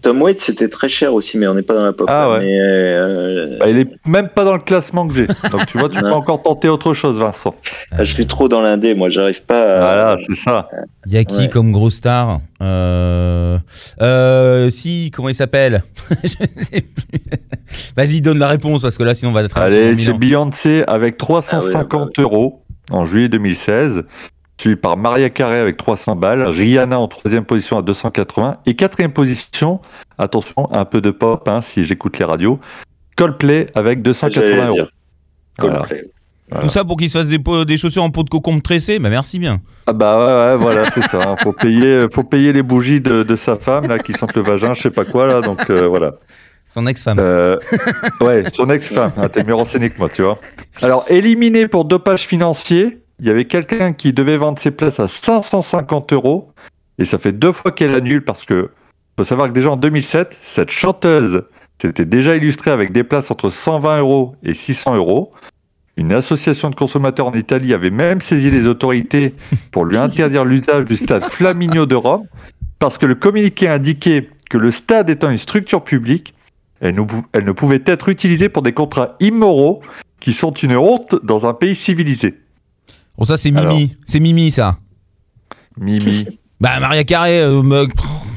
Tom 0.02 0.22
Waits, 0.22 0.40
c'était 0.42 0.68
très 0.68 0.90
cher 0.90 1.14
aussi, 1.14 1.38
mais 1.38 1.48
on 1.48 1.54
n'est 1.54 1.62
pas 1.64 1.74
dans 1.74 1.86
la 1.86 1.94
pop. 1.94 2.08
Ah 2.10 2.30
ouais. 2.30 2.40
mais, 2.40 2.60
euh, 2.60 3.58
Bah, 3.58 3.70
il 3.70 3.78
est 3.78 3.88
même 4.06 4.28
pas 4.28 4.44
dans 4.44 4.54
le 4.54 4.60
classement 4.62 5.08
que 5.08 5.16
j'ai. 5.16 5.28
Donc 5.50 5.66
tu 5.68 5.78
vois, 5.78 5.90
tu 5.90 6.00
peux 6.00 6.12
encore 6.12 6.42
tenter 6.44 6.68
autre 6.68 6.94
chose, 6.94 7.18
Vincent. 7.18 7.56
je 7.98 8.04
suis 8.04 8.28
trop 8.28 8.50
dans 8.50 8.62
l'indé, 8.62 8.96
moi, 8.96 9.10
j'arrive 9.10 9.44
pas. 9.44 9.78
À... 9.78 9.80
Voilà, 9.80 10.18
c'est 10.28 10.36
ça. 10.36 10.68
Il 11.08 11.14
y 11.14 11.18
a 11.18 11.24
qui 11.24 11.36
Ouais. 11.38 11.50
comme 11.50 11.72
gros 11.72 11.90
star 11.90 12.40
euh... 12.62 13.58
euh, 14.02 14.70
Si, 14.70 15.12
comment 15.14 15.30
il 15.30 15.36
s'appelle? 15.36 15.84
Je 16.24 16.28
sais 16.30 16.82
plus. 16.82 17.22
Vas-y, 17.96 18.22
donne 18.22 18.40
la 18.40 18.48
réponse 18.50 18.82
parce 18.82 18.98
que 18.98 19.04
là, 19.04 19.14
sinon 19.16 19.32
on 19.32 19.34
va 19.34 19.44
être. 19.44 19.58
Allez, 19.58 19.98
c'est 19.98 20.14
Beyoncé 20.14 20.84
avec 20.88 21.18
350 21.18 22.12
Ah 22.18 22.22
euros 22.22 22.62
en 22.92 23.06
juillet 23.06 23.30
2016. 23.30 24.04
Suivi 24.60 24.76
par 24.78 24.96
Maria 24.98 25.30
Carey 25.30 25.60
avec 25.60 25.78
300 25.78 26.16
balles. 26.16 26.42
Rihanna 26.44 26.98
en 26.98 27.08
troisième 27.08 27.44
position 27.46 27.78
à 27.78 27.82
280. 27.82 28.58
Et 28.66 28.76
quatrième 28.76 29.12
position, 29.12 29.82
attention, 30.18 30.72
un 30.72 30.86
peu 30.86 31.02
de 31.02 31.12
pop 31.12 31.48
hein, 31.48 31.62
si 31.62 31.86
j'écoute 31.86 32.18
les 32.20 32.26
radios. 32.26 32.60
Coldplay 33.18 33.68
avec 33.76 34.02
280 34.02 34.48
J'allais 34.48 34.68
euros. 34.68 34.90
Voilà. 35.60 35.86
Tout 36.62 36.70
ça 36.70 36.86
pour 36.86 36.96
qu'il 36.98 37.10
se 37.10 37.18
fasse 37.18 37.30
des, 37.30 37.78
chaussures 37.78 38.04
en 38.04 38.12
peau 38.12 38.24
de 38.24 38.30
cocombe 38.30 38.62
tressées 38.62 39.00
Bah 39.00 39.10
merci 39.10 39.40
bien. 39.40 39.62
Ah 39.88 39.94
bah 39.94 40.18
ouais, 40.18 40.52
ouais 40.52 40.58
voilà, 40.58 40.92
c'est 40.92 41.02
ça. 41.02 41.32
hein. 41.32 41.36
Faut 41.42 41.54
payer, 41.54 42.06
faut 42.14 42.24
payer 42.24 42.54
les 42.54 42.62
bougies 42.62 43.00
de, 43.02 43.24
de 43.24 43.36
sa 43.36 43.56
femme 43.56 43.88
là 43.88 43.98
qui 44.00 44.14
sentent 44.14 44.36
le 44.36 44.44
vagin, 44.44 44.74
je 44.74 44.84
sais 44.84 44.92
pas 44.92 45.06
quoi 45.06 45.26
là. 45.28 45.42
Donc 45.42 45.70
euh, 45.70 45.88
voilà. 45.88 46.14
Son 46.66 46.88
ex-femme. 46.88 47.18
Euh, 47.20 47.58
ouais, 48.22 48.44
son 48.54 48.70
ex-femme. 48.70 49.12
Ah, 49.18 49.30
T'es 49.30 49.44
mieux 49.44 49.54
renseigné 49.54 49.90
que 49.90 49.98
moi, 50.00 50.10
tu 50.10 50.24
vois. 50.24 50.38
Alors, 50.82 51.06
éliminé 51.10 51.68
pour 51.68 51.86
dopage 51.86 52.26
financier, 52.26 53.00
il 53.20 53.28
y 53.28 53.30
avait 53.30 53.46
quelqu'un 53.46 53.94
qui 53.94 54.14
devait 54.14 54.38
vendre 54.38 54.60
ses 54.60 54.72
places 54.72 55.00
à 55.00 55.08
550 55.08 56.14
euros. 56.14 56.52
Et 56.98 57.06
ça 57.06 57.18
fait 57.18 57.32
deux 57.34 57.52
fois 57.52 57.72
qu'elle 57.72 57.94
annule 57.94 58.24
parce 58.24 58.46
que, 58.46 58.70
faut 59.18 59.24
savoir 59.26 59.50
que 59.50 59.54
déjà 59.54 59.72
en 59.72 59.76
2007, 59.78 60.40
cette 60.42 60.72
chanteuse 60.72 61.44
s'était 61.82 62.06
déjà 62.06 62.36
illustrée 62.36 62.72
avec 62.72 62.92
des 62.92 63.04
places 63.04 63.32
entre 63.32 63.50
120 63.50 64.00
euros 64.00 64.36
et 64.44 64.54
600 64.54 64.96
euros. 64.96 65.32
Une 65.98 66.12
association 66.14 66.70
de 66.70 66.76
consommateurs 66.76 67.28
en 67.28 67.34
Italie 67.34 67.74
avait 67.74 67.90
même 67.90 68.20
saisi 68.22 68.52
les 68.52 68.68
autorités 68.68 69.34
pour 69.72 69.86
lui 69.86 69.98
interdire 69.98 70.44
l'usage 70.46 70.86
du 70.86 70.98
stade 70.98 71.24
Flaminio 71.26 71.86
de 71.86 71.96
Rome 71.96 72.24
parce 72.80 72.98
que 72.98 73.06
le 73.06 73.16
communiqué 73.16 73.70
indiquait 73.70 74.30
que 74.50 74.58
le 74.58 74.72
stade 74.72 75.10
étant 75.10 75.30
une 75.30 75.38
structure 75.38 75.84
publique, 75.84 76.34
elle 76.82 76.96
ne, 76.96 77.02
pou- 77.02 77.26
elle 77.32 77.46
ne 77.46 77.52
pouvait 77.54 77.82
être 77.86 78.10
utilisée 78.10 78.50
pour 78.50 78.62
des 78.62 78.74
contrats 78.74 79.16
immoraux 79.22 79.82
qui 80.20 80.34
sont 80.34 80.52
une 80.52 80.76
honte 80.76 81.16
dans 81.24 81.46
un 81.46 81.54
pays 81.54 81.76
civilisé. 81.76 82.36
Bon, 83.18 83.24
ça, 83.26 83.38
c'est 83.38 83.52
Mimi. 83.52 83.96
C'est 84.06 84.20
Mimi, 84.20 84.52
ça. 84.52 84.78
Mimi. 85.78 86.28
Bah, 86.60 86.80
Maria 86.80 87.04
Carré. 87.04 87.40
euh, 87.42 87.62
me- 87.62 87.88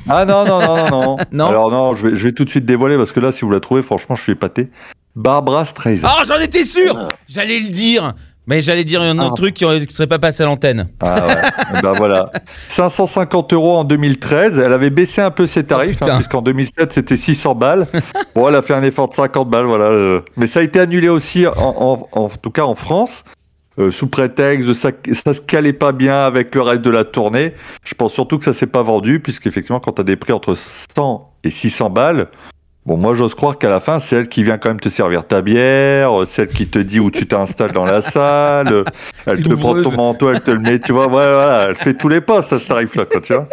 Ah 0.08 0.24
non, 0.24 0.44
non, 0.44 0.60
non, 0.60 0.90
non, 0.90 1.16
non. 1.32 1.46
Alors 1.46 1.70
non, 1.70 1.94
je 1.96 2.08
vais, 2.08 2.14
je 2.16 2.24
vais 2.24 2.32
tout 2.32 2.44
de 2.44 2.50
suite 2.50 2.64
dévoiler 2.64 2.96
parce 2.96 3.12
que 3.12 3.20
là, 3.20 3.32
si 3.32 3.44
vous 3.44 3.50
la 3.50 3.60
trouvez, 3.60 3.82
franchement, 3.82 4.16
je 4.16 4.22
suis 4.22 4.32
épaté. 4.32 4.70
Barbara 5.16 5.64
Streisand. 5.64 6.08
Ah, 6.10 6.22
j'en 6.26 6.38
étais 6.40 6.64
sûr 6.64 6.96
Ah. 6.98 7.08
J'allais 7.28 7.60
le 7.60 7.68
dire. 7.70 8.14
Mais 8.46 8.62
j'allais 8.62 8.84
dire 8.84 9.02
un 9.02 9.18
autre 9.18 9.32
Ah. 9.32 9.36
truc 9.36 9.52
qui, 9.54 9.86
qui 9.86 9.94
serait 9.94 10.06
pas 10.06 10.18
passé 10.18 10.42
à 10.42 10.46
l'antenne. 10.46 10.88
Ah 11.00 11.26
ouais. 11.26 11.34
Eh 11.76 11.82
ben 11.82 11.92
voilà. 11.92 12.30
550 12.68 13.52
euros 13.52 13.76
en 13.76 13.84
2013. 13.84 14.58
Elle 14.58 14.72
avait 14.72 14.88
baissé 14.88 15.20
un 15.20 15.30
peu 15.30 15.46
ses 15.46 15.64
tarifs, 15.64 15.98
Oh, 16.00 16.04
putain. 16.04 16.14
hein, 16.14 16.16
puisqu'en 16.16 16.40
2007 16.40 16.92
c'était 16.94 17.18
600 17.18 17.54
balles. 17.54 17.86
bon, 18.34 18.48
elle 18.48 18.54
a 18.54 18.62
fait 18.62 18.72
un 18.72 18.82
effort 18.82 19.08
de 19.10 19.14
50 19.14 19.50
balles, 19.50 19.66
voilà. 19.66 20.22
Mais 20.38 20.46
ça 20.46 20.60
a 20.60 20.62
été 20.62 20.80
annulé 20.80 21.10
aussi, 21.10 21.46
en, 21.46 21.52
en- 21.58 22.08
en 22.12 22.28
tout 22.30 22.50
cas 22.50 22.62
en 22.64 22.74
France, 22.74 23.22
euh, 23.78 23.90
sous 23.90 24.08
prétexte 24.08 24.66
de 24.66 24.74
ça, 24.74 24.90
ça 25.24 25.34
se 25.34 25.40
calait 25.40 25.72
pas 25.72 25.92
bien 25.92 26.24
avec 26.24 26.54
le 26.54 26.62
reste 26.62 26.82
de 26.82 26.90
la 26.90 27.04
tournée. 27.04 27.54
Je 27.84 27.94
pense 27.94 28.12
surtout 28.12 28.38
que 28.38 28.44
ça 28.44 28.52
s'est 28.52 28.66
pas 28.66 28.82
vendu, 28.82 29.20
puisqu'effectivement, 29.20 29.80
quand 29.80 29.92
tu 29.92 30.00
as 30.00 30.04
des 30.04 30.16
prix 30.16 30.32
entre 30.32 30.54
100 30.54 31.32
et 31.44 31.50
600 31.50 31.90
balles. 31.90 32.28
Bon, 32.86 32.96
moi, 32.96 33.14
j'ose 33.14 33.34
croire 33.34 33.58
qu'à 33.58 33.68
la 33.68 33.80
fin, 33.80 33.98
c'est 33.98 34.16
elle 34.16 34.28
qui 34.28 34.42
vient 34.42 34.56
quand 34.56 34.70
même 34.70 34.80
te 34.80 34.88
servir 34.88 35.26
ta 35.26 35.42
bière, 35.42 36.22
euh, 36.22 36.24
celle 36.24 36.48
qui 36.48 36.66
te 36.66 36.78
dit 36.78 37.00
où 37.00 37.10
tu 37.10 37.26
t'installes 37.26 37.72
dans 37.72 37.84
la 37.84 38.00
salle, 38.00 38.68
euh, 38.72 38.84
elle 39.26 39.42
te 39.42 39.52
prend 39.52 39.80
ton 39.82 39.94
manteau, 39.94 40.30
elle 40.32 40.40
te 40.40 40.50
le 40.50 40.60
met, 40.60 40.80
tu 40.80 40.92
vois, 40.92 41.06
ouais, 41.06 41.10
voilà, 41.10 41.66
elle 41.68 41.76
fait 41.76 41.92
tous 41.92 42.08
les 42.08 42.22
postes 42.22 42.52
à 42.54 42.58
ce 42.58 42.66
tarif-là, 42.66 43.04
quoi, 43.04 43.20
tu 43.20 43.34
vois. 43.34 43.46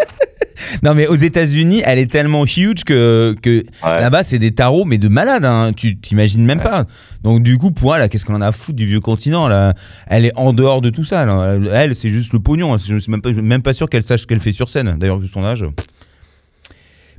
Non, 0.84 0.94
mais 0.94 1.08
aux 1.08 1.16
États-Unis, 1.16 1.82
elle 1.86 2.00
est 2.00 2.10
tellement 2.12 2.46
huge 2.46 2.84
que, 2.86 3.36
que 3.42 3.60
Ouais. 3.84 4.02
là-bas, 4.02 4.24
c'est 4.24 4.40
des 4.40 4.52
tarots, 4.52 4.86
mais 4.86 4.98
de 4.98 5.08
malades. 5.08 5.46
Hein. 5.46 5.72
Tu 5.76 5.98
t'imagines 5.98 6.46
même 6.46 6.62
pas. 6.62 6.86
Donc, 7.24 7.44
du 7.44 7.58
coup, 7.58 7.72
pour 7.72 7.96
elle, 7.96 8.08
qu'est-ce 8.10 8.26
qu'on 8.26 8.36
en 8.36 8.42
a 8.42 8.48
à 8.48 8.52
foutre 8.52 8.76
du 8.78 8.86
vieux 8.86 9.00
continent 9.00 9.48
là? 9.48 9.74
Elle 10.08 10.26
est 10.26 10.38
en 10.38 10.54
dehors 10.54 10.82
de 10.82 10.90
tout 10.90 11.04
ça. 11.04 11.26
là. 11.26 11.58
Elle, 11.74 11.96
c'est 11.96 12.10
juste 12.10 12.34
le 12.34 12.40
pognon. 12.40 12.78
Je 12.78 12.98
suis 13.00 13.12
même 13.12 13.22
pas, 13.22 13.32
même 13.32 13.62
pas 13.62 13.74
sûr 13.74 13.90
qu'elle 13.90 14.04
sache 14.04 14.22
ce 14.22 14.28
qu'elle 14.28 14.40
fait 14.40 14.52
sur 14.52 14.70
scène. 14.70 14.96
D'ailleurs, 15.00 15.18
vu 15.20 15.28
son 15.28 15.44
âge. 15.44 15.66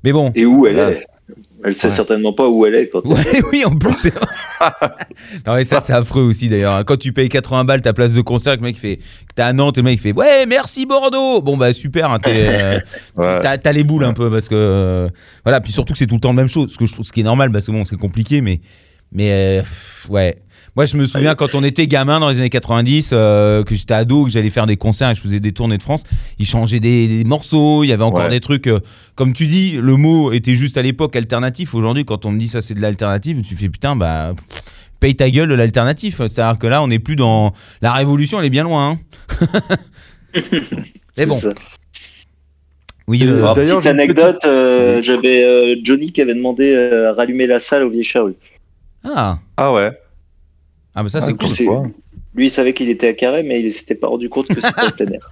Mais 0.05 0.13
bon. 0.13 0.31
Et 0.35 0.47
où 0.47 0.67
elle 0.67 0.79
est? 0.79 1.07
Elle 1.67 1.75
sait 1.75 1.89
Ouais. 1.89 1.93
certainement 1.93 2.33
pas 2.33 2.49
où 2.49 2.65
elle 2.65 2.77
est 2.77 2.89
quand 2.89 3.05
Ouais, 3.05 3.43
oui, 3.53 3.65
en 3.65 3.77
plus, 3.77 3.95
c'est 3.97 4.15
Non, 5.47 5.55
mais 5.57 5.65
ça, 5.65 5.81
c'est 5.81 5.93
affreux 5.93 6.23
aussi 6.23 6.49
d'ailleurs. 6.49 6.85
Quand 6.85 6.97
tu 6.97 7.13
payes 7.13 7.29
80 7.29 7.65
balles 7.65 7.83
ta 7.83 7.93
place 7.93 8.15
de 8.15 8.21
concert, 8.21 8.55
que 8.55 8.61
le 8.61 8.67
mec 8.67 8.79
fait. 8.79 8.97
que 8.97 9.35
T'es 9.35 9.43
à 9.43 9.53
Nantes 9.53 9.77
et 9.77 9.81
le 9.81 9.85
mec 9.85 10.01
fait 10.01 10.13
Ouais, 10.13 10.47
merci 10.47 10.87
Bordeaux 10.87 11.43
Bon, 11.43 11.57
bah 11.57 11.73
super, 11.73 12.11
hein, 12.11 12.19
t'es, 12.21 12.47
euh, 12.49 12.79
Ouais. 13.17 13.41
t'as, 13.43 13.59
t'as 13.59 13.73
les 13.73 13.85
boules 13.85 14.05
un 14.05 14.15
peu 14.15 14.31
parce 14.31 14.49
que. 14.49 14.55
euh, 14.55 15.09
voilà, 15.45 15.61
puis 15.61 15.73
surtout 15.73 15.93
que 15.93 15.99
c'est 15.99 16.07
tout 16.07 16.15
le 16.15 16.21
temps 16.21 16.31
la 16.31 16.37
même 16.37 16.49
chose. 16.49 16.73
Ce, 16.73 16.77
que 16.79 16.87
je 16.87 16.93
trouve, 16.93 17.05
ce 17.05 17.13
qui 17.13 17.21
est 17.21 17.25
normal 17.25 17.51
parce 17.51 17.67
que 17.67 17.73
bon, 17.73 17.85
c'est 17.85 17.97
compliqué, 17.97 18.41
mais. 18.41 18.61
Mais 19.13 19.31
euh, 19.59 19.61
pff, 19.63 20.07
ouais. 20.09 20.37
Moi, 20.77 20.85
je 20.85 20.97
me 20.99 21.07
souviens 21.07 21.35
quand 21.35 21.55
on 21.55 21.65
était 21.65 21.87
gamin 21.87 22.21
dans 22.21 22.29
les 22.29 22.39
années 22.39 22.51
90, 22.51 23.11
euh, 23.13 23.65
que 23.65 23.75
j'étais 23.75 23.95
ado, 23.95 24.25
que 24.27 24.31
j'allais 24.31 24.51
faire 24.51 24.67
des 24.67 24.77
concerts 24.77 25.11
et 25.11 25.15
je 25.15 25.23
faisais 25.23 25.41
des 25.41 25.53
tournées 25.53 25.79
de 25.79 25.83
France, 25.83 26.05
ils 26.39 26.47
changeaient 26.47 26.81
des, 26.81 27.09
des 27.09 27.25
morceaux, 27.25 27.83
il 27.83 27.87
y 27.89 27.93
avait 27.93 28.05
encore 28.05 28.25
Ouais. 28.25 28.31
des 28.31 28.41
trucs. 28.41 28.67
euh, 28.67 28.81
comme 29.15 29.33
tu 29.33 29.47
dis, 29.47 29.73
le 29.73 29.97
mot 29.97 30.33
était 30.33 30.55
juste 30.55 30.77
à 30.77 30.83
l'époque 30.83 31.17
alternatif. 31.17 31.75
Aujourd'hui, 31.75 32.05
quand 32.05 32.27
on 32.27 32.31
me 32.31 32.39
dit 32.39 32.49
ça, 32.49 32.61
c'est 32.61 32.75
de 32.75 32.81
l'alternative, 32.83 33.41
tu 33.43 33.57
fais 33.57 33.69
putain, 33.71 33.97
bah. 33.97 34.33
pff, 34.37 34.63
Paye 35.01 35.15
ta 35.15 35.29
gueule 35.31 35.49
de 35.51 35.55
l'alternatif. 35.55 36.17
C'est-à-dire 36.27 36.59
que 36.59 36.67
là, 36.67 36.83
on 36.83 36.89
n'est 36.89 36.99
plus 36.99 37.17
dans. 37.17 37.53
La 37.83 37.93
révolution, 37.93 38.39
elle 38.41 38.47
est 38.47 38.51
bien 38.51 38.63
loin. 38.63 38.93
hein. 38.93 38.99
Mais 40.35 40.43
C'est 41.15 41.27
bon, 41.27 41.35
ça. 41.37 41.51
oui. 43.07 43.23
Euh, 43.23 43.29
euh, 43.35 43.39
Alors, 43.39 43.55
petite 43.55 43.87
anecdote, 43.87 44.39
euh, 44.47 45.01
j'avais 45.03 45.45
euh, 45.45 45.77
Johnny 45.83 46.13
qui 46.13 46.23
avait 46.23 46.35
demandé 46.35 46.73
euh, 46.75 47.11
à 47.11 47.15
rallumer 47.15 47.47
la 47.47 47.61
salle 47.61 47.83
au 47.83 47.91
Vieille 47.91 48.05
Charrue. 48.05 48.35
Ah, 49.05 49.39
Ah 49.59 49.73
ouais. 49.73 49.91
Ah 50.97 51.03
bah 51.05 51.09
ça, 51.09 51.21
c'est 51.21 51.31
Ah, 51.39 51.45
cool. 51.47 51.67
quoi. 51.67 51.83
Lui, 52.35 52.47
il 52.47 52.51
savait 52.51 52.73
qu'il 52.75 52.91
était 52.91 53.09
à 53.09 53.13
carré, 53.15 53.43
mais 53.45 53.61
il 53.61 53.73
s'était 53.73 53.95
pas 53.95 54.09
rendu 54.09 54.29
compte 54.29 54.49
que 54.49 54.61
c'était 54.61 54.87
au 54.87 54.91
plein 54.91 55.07
air. 55.13 55.31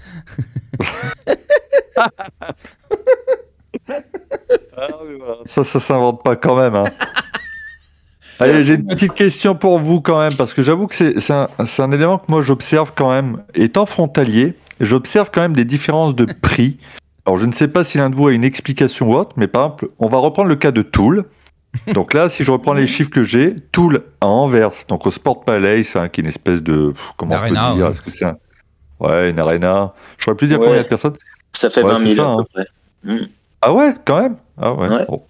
Ah 4.76 4.88
oui, 5.04 5.14
voilà. 5.18 5.36
Ça, 5.46 5.64
ça 5.64 5.80
s'invente 5.80 6.22
pas 6.22 6.36
quand 6.36 6.56
même. 6.56 6.74
hein. 6.74 6.84
Allez, 8.40 8.62
j'ai 8.62 8.74
une 8.74 8.86
petite 8.86 9.14
question 9.14 9.54
pour 9.54 9.78
vous 9.78 10.00
quand 10.00 10.18
même, 10.18 10.34
parce 10.34 10.54
que 10.54 10.62
j'avoue 10.64 10.88
que 10.88 10.94
c'est 10.94 11.30
un, 11.32 11.48
c'est 11.66 11.82
un 11.82 11.92
élément 11.92 12.18
que 12.18 12.24
moi 12.28 12.42
j'observe 12.42 12.92
quand 12.94 13.10
même. 13.10 13.42
Étant 13.54 13.86
frontalier, 13.86 14.54
j'observe 14.80 15.30
quand 15.32 15.40
même 15.42 15.52
des 15.54 15.64
différences 15.64 16.16
de 16.16 16.24
prix. 16.24 16.78
Alors 17.26 17.36
je 17.36 17.46
ne 17.46 17.52
sais 17.52 17.68
pas 17.68 17.84
si 17.84 17.96
l'un 17.98 18.10
de 18.10 18.16
vous 18.16 18.26
a 18.26 18.32
une 18.32 18.42
explication 18.44 19.10
ou 19.10 19.14
autre, 19.14 19.34
mais 19.36 19.46
par 19.46 19.66
exemple, 19.66 19.88
on 20.00 20.08
va 20.08 20.18
reprendre 20.18 20.48
le 20.48 20.56
cas 20.56 20.72
de 20.72 20.82
Toul. 20.82 21.26
Donc 21.92 22.14
là, 22.14 22.28
si 22.28 22.44
je 22.44 22.50
reprends 22.50 22.72
les 22.74 22.86
chiffres 22.86 23.10
que 23.10 23.24
j'ai, 23.24 23.56
Toul 23.72 24.02
à 24.20 24.26
Anvers, 24.26 24.70
donc 24.88 25.06
au 25.06 25.10
Sport 25.10 25.44
Palace, 25.44 25.96
hein, 25.96 26.08
qui 26.08 26.20
est 26.20 26.24
une 26.24 26.28
espèce 26.28 26.62
de... 26.62 26.90
pff, 26.92 27.02
Comment 27.16 27.36
on 27.36 27.48
peut 27.48 27.52
dire 27.54 27.76
ouais. 27.84 27.90
Est-ce 27.90 28.00
que 28.00 28.10
c'est 28.10 28.24
un... 28.24 28.36
Ouais, 29.00 29.30
une 29.30 29.38
arena. 29.38 29.92
Je 30.18 30.24
saurais 30.24 30.36
plus 30.36 30.46
dire 30.46 30.60
Ouais. 30.60 30.66
combien 30.66 30.82
de 30.82 30.86
personnes. 30.88 31.16
Ça 31.52 31.68
fait 31.70 31.82
Ouais, 31.82 31.92
20 31.92 31.98
c'est 31.98 32.14
000 32.14 32.16
ça, 32.16 32.32
à 32.32 32.36
peu 32.36 32.42
hein. 32.42 32.64
près. 33.04 33.18
Ah 33.60 33.72
ouais, 33.72 33.94
quand 34.04 34.20
même? 34.22 34.36
Ah 34.60 34.72
ouais. 34.72 34.88
Ouais. 34.88 35.04
bon. 35.08 35.22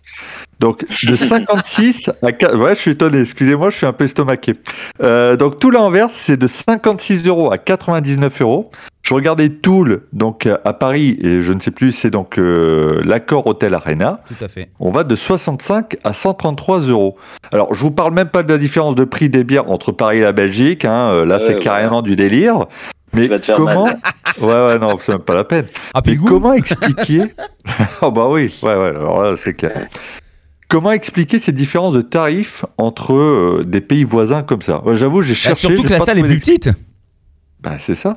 Donc, 0.61 0.85
de 1.05 1.17
56 1.17 2.11
à... 2.23 2.33
qua- 2.33 2.55
Ouais, 2.55 2.75
je 2.75 2.81
suis 2.81 2.91
étonné, 2.93 3.21
excusez-moi, 3.23 3.71
je 3.71 3.77
suis 3.79 3.87
un 3.87 3.93
peu 3.93 4.05
estomaqué. 4.05 4.55
Euh, 5.03 5.37
donc, 5.37 5.59
tout 5.59 5.71
l'inverse, 5.71 6.13
c'est 6.15 6.37
de 6.37 6.47
56 6.47 7.27
euros 7.27 7.53
à 7.53 7.59
99 7.59 8.41
euros. 8.43 8.71
Je 9.05 9.13
regardais 9.13 9.51
Toul, 9.51 10.05
donc 10.15 10.47
euh, 10.47 10.57
à 10.65 10.73
Paris, 10.73 11.19
et 11.21 11.43
je 11.43 11.53
ne 11.53 11.61
sais 11.61 11.71
plus, 11.71 11.93
c'est 11.93 12.09
donc 12.09 12.39
euh, 12.39 13.03
l'accord 13.05 13.47
Hôtel 13.47 13.75
Arena. 13.75 14.21
Tout 14.27 14.43
à 14.43 14.49
fait. 14.49 14.71
On 14.81 14.91
va 14.91 15.05
de 15.05 15.15
65 15.15 15.99
à 16.05 16.15
133 16.15 16.81
euros. 16.81 17.17
Alors, 17.53 17.75
je 17.75 17.81
vous 17.83 17.91
parle 17.91 18.15
même 18.15 18.31
pas 18.31 18.43
de 18.43 18.51
la 18.51 18.57
différence 18.57 18.95
de 18.95 19.05
prix 19.05 19.29
des 19.29 19.45
bières 19.45 19.71
entre 19.71 19.93
Paris 19.93 20.19
et 20.19 20.23
la 20.23 20.33
Belgique. 20.33 20.87
Hein. 20.87 21.11
euh, 21.13 21.27
Là, 21.27 21.37
Ouais, 21.37 21.43
c'est 21.47 21.49
ouais. 21.55 21.59
carrément 21.61 22.01
du 22.01 22.17
délire. 22.17 22.65
Mais 23.13 23.25
Tu 23.25 23.29
vas 23.29 23.39
te 23.39 23.45
faire 23.45 23.57
comment 23.57 23.85
mal. 23.85 23.99
Ouais, 24.41 24.47
ouais, 24.67 24.79
non, 24.81 24.97
c'est 24.99 25.13
même 25.13 25.21
pas 25.21 25.35
la 25.35 25.45
peine. 25.45 25.67
Ah, 25.93 26.01
Mais 26.05 26.17
comment 26.17 26.55
expliquer 26.55 27.25
Oh 28.03 28.11
bah 28.11 28.29
oui, 28.31 28.53
ouais, 28.63 28.75
ouais, 28.75 28.89
alors 28.89 29.23
là, 29.23 29.35
c'est 29.37 29.53
clair. 29.53 29.87
Comment 30.69 30.91
expliquer 30.93 31.39
ces 31.39 31.53
différences 31.53 31.95
de 31.95 32.01
tarifs 32.01 32.65
entre 32.79 33.13
euh, 33.13 33.65
des 33.67 33.81
pays 33.83 34.03
voisins 34.03 34.43
comme 34.43 34.63
ça? 34.63 34.83
Ouais, 34.85 34.97
J'avoue, 34.97 35.21
j'ai 35.23 35.35
Bah, 35.35 35.39
cherché. 35.39 35.69
surtout 35.69 35.83
que 35.85 35.93
la 35.93 36.01
salle 36.01 36.19
est 36.19 36.23
trouvé 36.23 36.37
plus 36.37 36.41
petite. 36.41 36.71
Bah, 37.61 37.77
c'est 37.79 37.95
ça. 37.95 38.17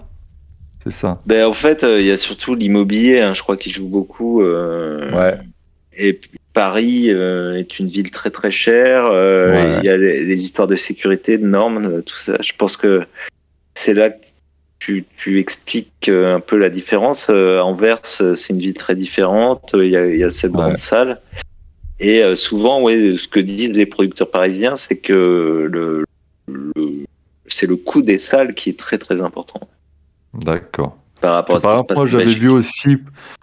C'est 0.90 1.00
ça. 1.00 1.22
Ben, 1.26 1.46
en 1.46 1.54
fait, 1.54 1.84
euh, 1.84 2.00
il 2.00 2.06
y 2.08 2.12
a 2.12 2.18
surtout 2.18 2.56
l'immobilier, 2.56 3.20
hein, 3.20 3.34
je 3.34 3.42
crois 3.42 3.58
qu'il 3.58 3.72
joue 3.74 3.88
beaucoup. 3.90 4.42
euh, 4.42 5.12
Ouais. 5.12 5.38
Et 5.98 6.20
Paris 6.54 7.08
euh, 7.10 7.58
est 7.58 7.80
une 7.80 7.88
ville 7.88 8.10
très 8.12 8.30
très 8.30 8.52
chère. 8.52 9.06
Ouais. 9.12 9.80
Il 9.80 9.86
y 9.86 9.90
a 9.90 9.98
les, 9.98 10.24
les 10.24 10.44
histoires 10.44 10.68
de 10.68 10.76
sécurité, 10.76 11.38
de 11.38 11.46
normes, 11.46 12.02
tout 12.04 12.16
ça. 12.26 12.38
Je 12.42 12.54
pense 12.58 12.78
que 12.78 13.02
c'est 13.74 13.94
là 13.94 14.12
que 14.12 14.26
tu, 14.80 15.04
tu 15.18 15.40
expliques 15.40 16.08
un 16.10 16.40
peu 16.40 16.58
la 16.58 16.70
différence. 16.70 17.30
Anvers, 17.30 18.00
c'est 18.04 18.50
une 18.54 18.60
ville 18.60 18.74
très 18.76 18.96
différente. 18.96 19.72
Il 19.74 19.90
y 19.90 19.98
a, 19.98 20.08
il 20.08 20.20
y 20.20 20.24
a 20.24 20.30
cette 20.30 20.52
Ouais. 20.52 20.58
grande 20.58 20.78
salle. 20.78 21.20
Et 22.00 22.22
souvent, 22.36 22.82
ouais, 22.82 23.16
ce 23.18 23.28
que 23.28 23.40
disent 23.40 23.72
les 23.72 23.88
producteurs 23.88 24.30
parisiens, 24.30 24.78
c'est 24.78 24.98
que 24.98 25.68
le, 25.72 26.06
le- 26.48 27.06
c'est 27.48 27.66
le 27.66 27.76
coût 27.76 28.02
des 28.04 28.20
salles 28.20 28.54
qui 28.54 28.70
est 28.70 28.78
très 28.78 28.98
très 29.00 29.22
important 29.22 29.62
D'accord. 30.38 30.96
par 31.22 31.34
rapport 31.34 31.56
à 31.56 31.60
ce 31.60 31.64
Par 31.64 31.74
qui 31.74 31.78
se 31.80 31.84
exemple, 31.84 32.00
moi 32.00 32.08
j'avais 32.08 32.34
vu 32.36 32.50
aussi, 32.50 32.98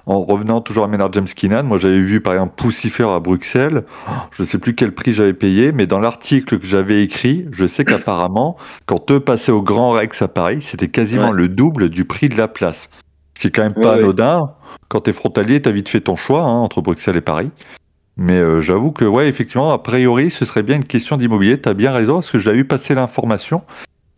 en 0.07 0.22
revenant 0.24 0.61
toujours 0.61 0.84
à 0.84 0.88
Ménard 0.88 1.12
James 1.12 1.26
Keenan, 1.26 1.64
moi 1.64 1.78
j'avais 1.78 2.01
vu 2.01 2.20
par 2.20 2.34
exemple 2.34 2.55
Poussifer 2.57 3.09
à 3.09 3.18
Bruxelles, 3.20 3.84
je 4.30 4.45
sais 4.45 4.59
plus 4.59 4.74
quel 4.74 4.92
prix 4.95 5.12
j'avais 5.12 5.34
payé, 5.34 5.72
mais 5.72 5.86
dans 5.86 5.99
l'article 5.99 6.59
que 6.61 6.66
j'avais 6.66 7.03
écrit, 7.03 7.47
je 7.51 7.66
sais 7.66 7.84
qu'apparemment, 7.84 8.57
quand 8.86 9.11
eux 9.11 9.20
passaient 9.20 9.53
au 9.53 9.62
Grand 9.62 9.90
Rex 9.90 10.22
à 10.22 10.28
Paris, 10.28 10.62
c'était 10.62 10.88
quasiment 10.88 11.30
Ouais. 11.30 11.34
le 11.36 11.49
double 11.49 11.90
du 11.90 12.05
prix 12.05 12.28
de 12.28 12.36
la 12.36 12.47
place. 12.49 12.88
Ce 13.36 13.40
qui 13.40 13.47
est 13.49 13.51
quand 13.51 13.62
même 13.64 13.74
pas 13.74 13.95
ouais. 13.97 14.03
anodin. 14.05 14.53
Quand 14.88 15.01
t'es 15.01 15.12
frontalier, 15.12 15.61
t'as 15.61 15.72
vite 15.72 15.88
fait 15.88 16.01
ton 16.01 16.14
choix 16.14 16.42
hein, 16.42 16.61
entre 16.61 16.80
Bruxelles 16.80 17.16
et 17.16 17.20
Paris. 17.20 17.51
Mais 18.16 18.38
euh, 18.38 18.61
j'avoue 18.61 18.92
que, 18.92 19.05
ouais, 19.05 19.28
effectivement, 19.28 19.72
a 19.72 19.78
priori, 19.82 20.30
ce 20.30 20.45
serait 20.45 20.62
bien 20.62 20.76
une 20.76 20.84
question 20.84 21.16
d'immobilier. 21.16 21.61
T'as 21.61 21.74
bien 21.74 21.90
raison, 21.92 22.14
parce 22.14 22.30
que 22.30 22.38
j'avais 22.38 22.59
vu 22.59 22.64
passer 22.64 22.95
l'information. 22.95 23.62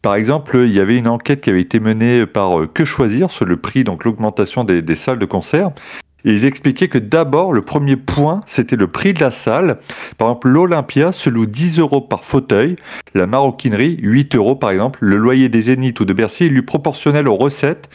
Par 0.02 0.14
exemple, 0.14 0.56
il 0.56 0.72
y 0.72 0.80
avait 0.80 0.96
une 0.96 1.08
enquête 1.08 1.40
qui 1.40 1.50
avait 1.50 1.60
été 1.60 1.80
menée 1.80 2.26
par 2.26 2.60
euh, 2.60 2.66
Que 2.66 2.84
Choisir 2.84 3.30
sur 3.30 3.44
le 3.44 3.56
prix, 3.56 3.84
donc 3.84 4.04
l'augmentation 4.04 4.64
des, 4.64 4.94
salles 4.94 5.18
de 5.18 5.26
concert. 5.26 5.70
Et 6.24 6.32
ils 6.32 6.44
expliquaient 6.44 6.88
que 6.88 6.98
d'abord, 6.98 7.52
le 7.52 7.62
premier 7.62 7.96
point, 7.96 8.40
c'était 8.46 8.76
le 8.76 8.88
prix 8.88 9.14
de 9.14 9.20
la 9.20 9.30
salle. 9.30 9.78
Par 10.18 10.28
exemple, 10.28 10.48
l'Olympia 10.48 11.12
se 11.12 11.30
loue 11.30 11.46
10 11.46 11.78
euros 11.78 12.00
par 12.00 12.24
fauteuil, 12.24 12.76
la 13.14 13.26
maroquinerie 13.26 13.96
8 14.00 14.34
euros 14.34 14.56
par 14.56 14.70
exemple, 14.70 14.98
le 15.02 15.16
loyer 15.16 15.48
des 15.48 15.62
Zénith 15.62 16.00
ou 16.00 16.04
de 16.04 16.12
Bercy 16.12 16.48
lui 16.48 16.62
proportionnel 16.62 17.28
aux 17.28 17.36
recettes 17.36 17.88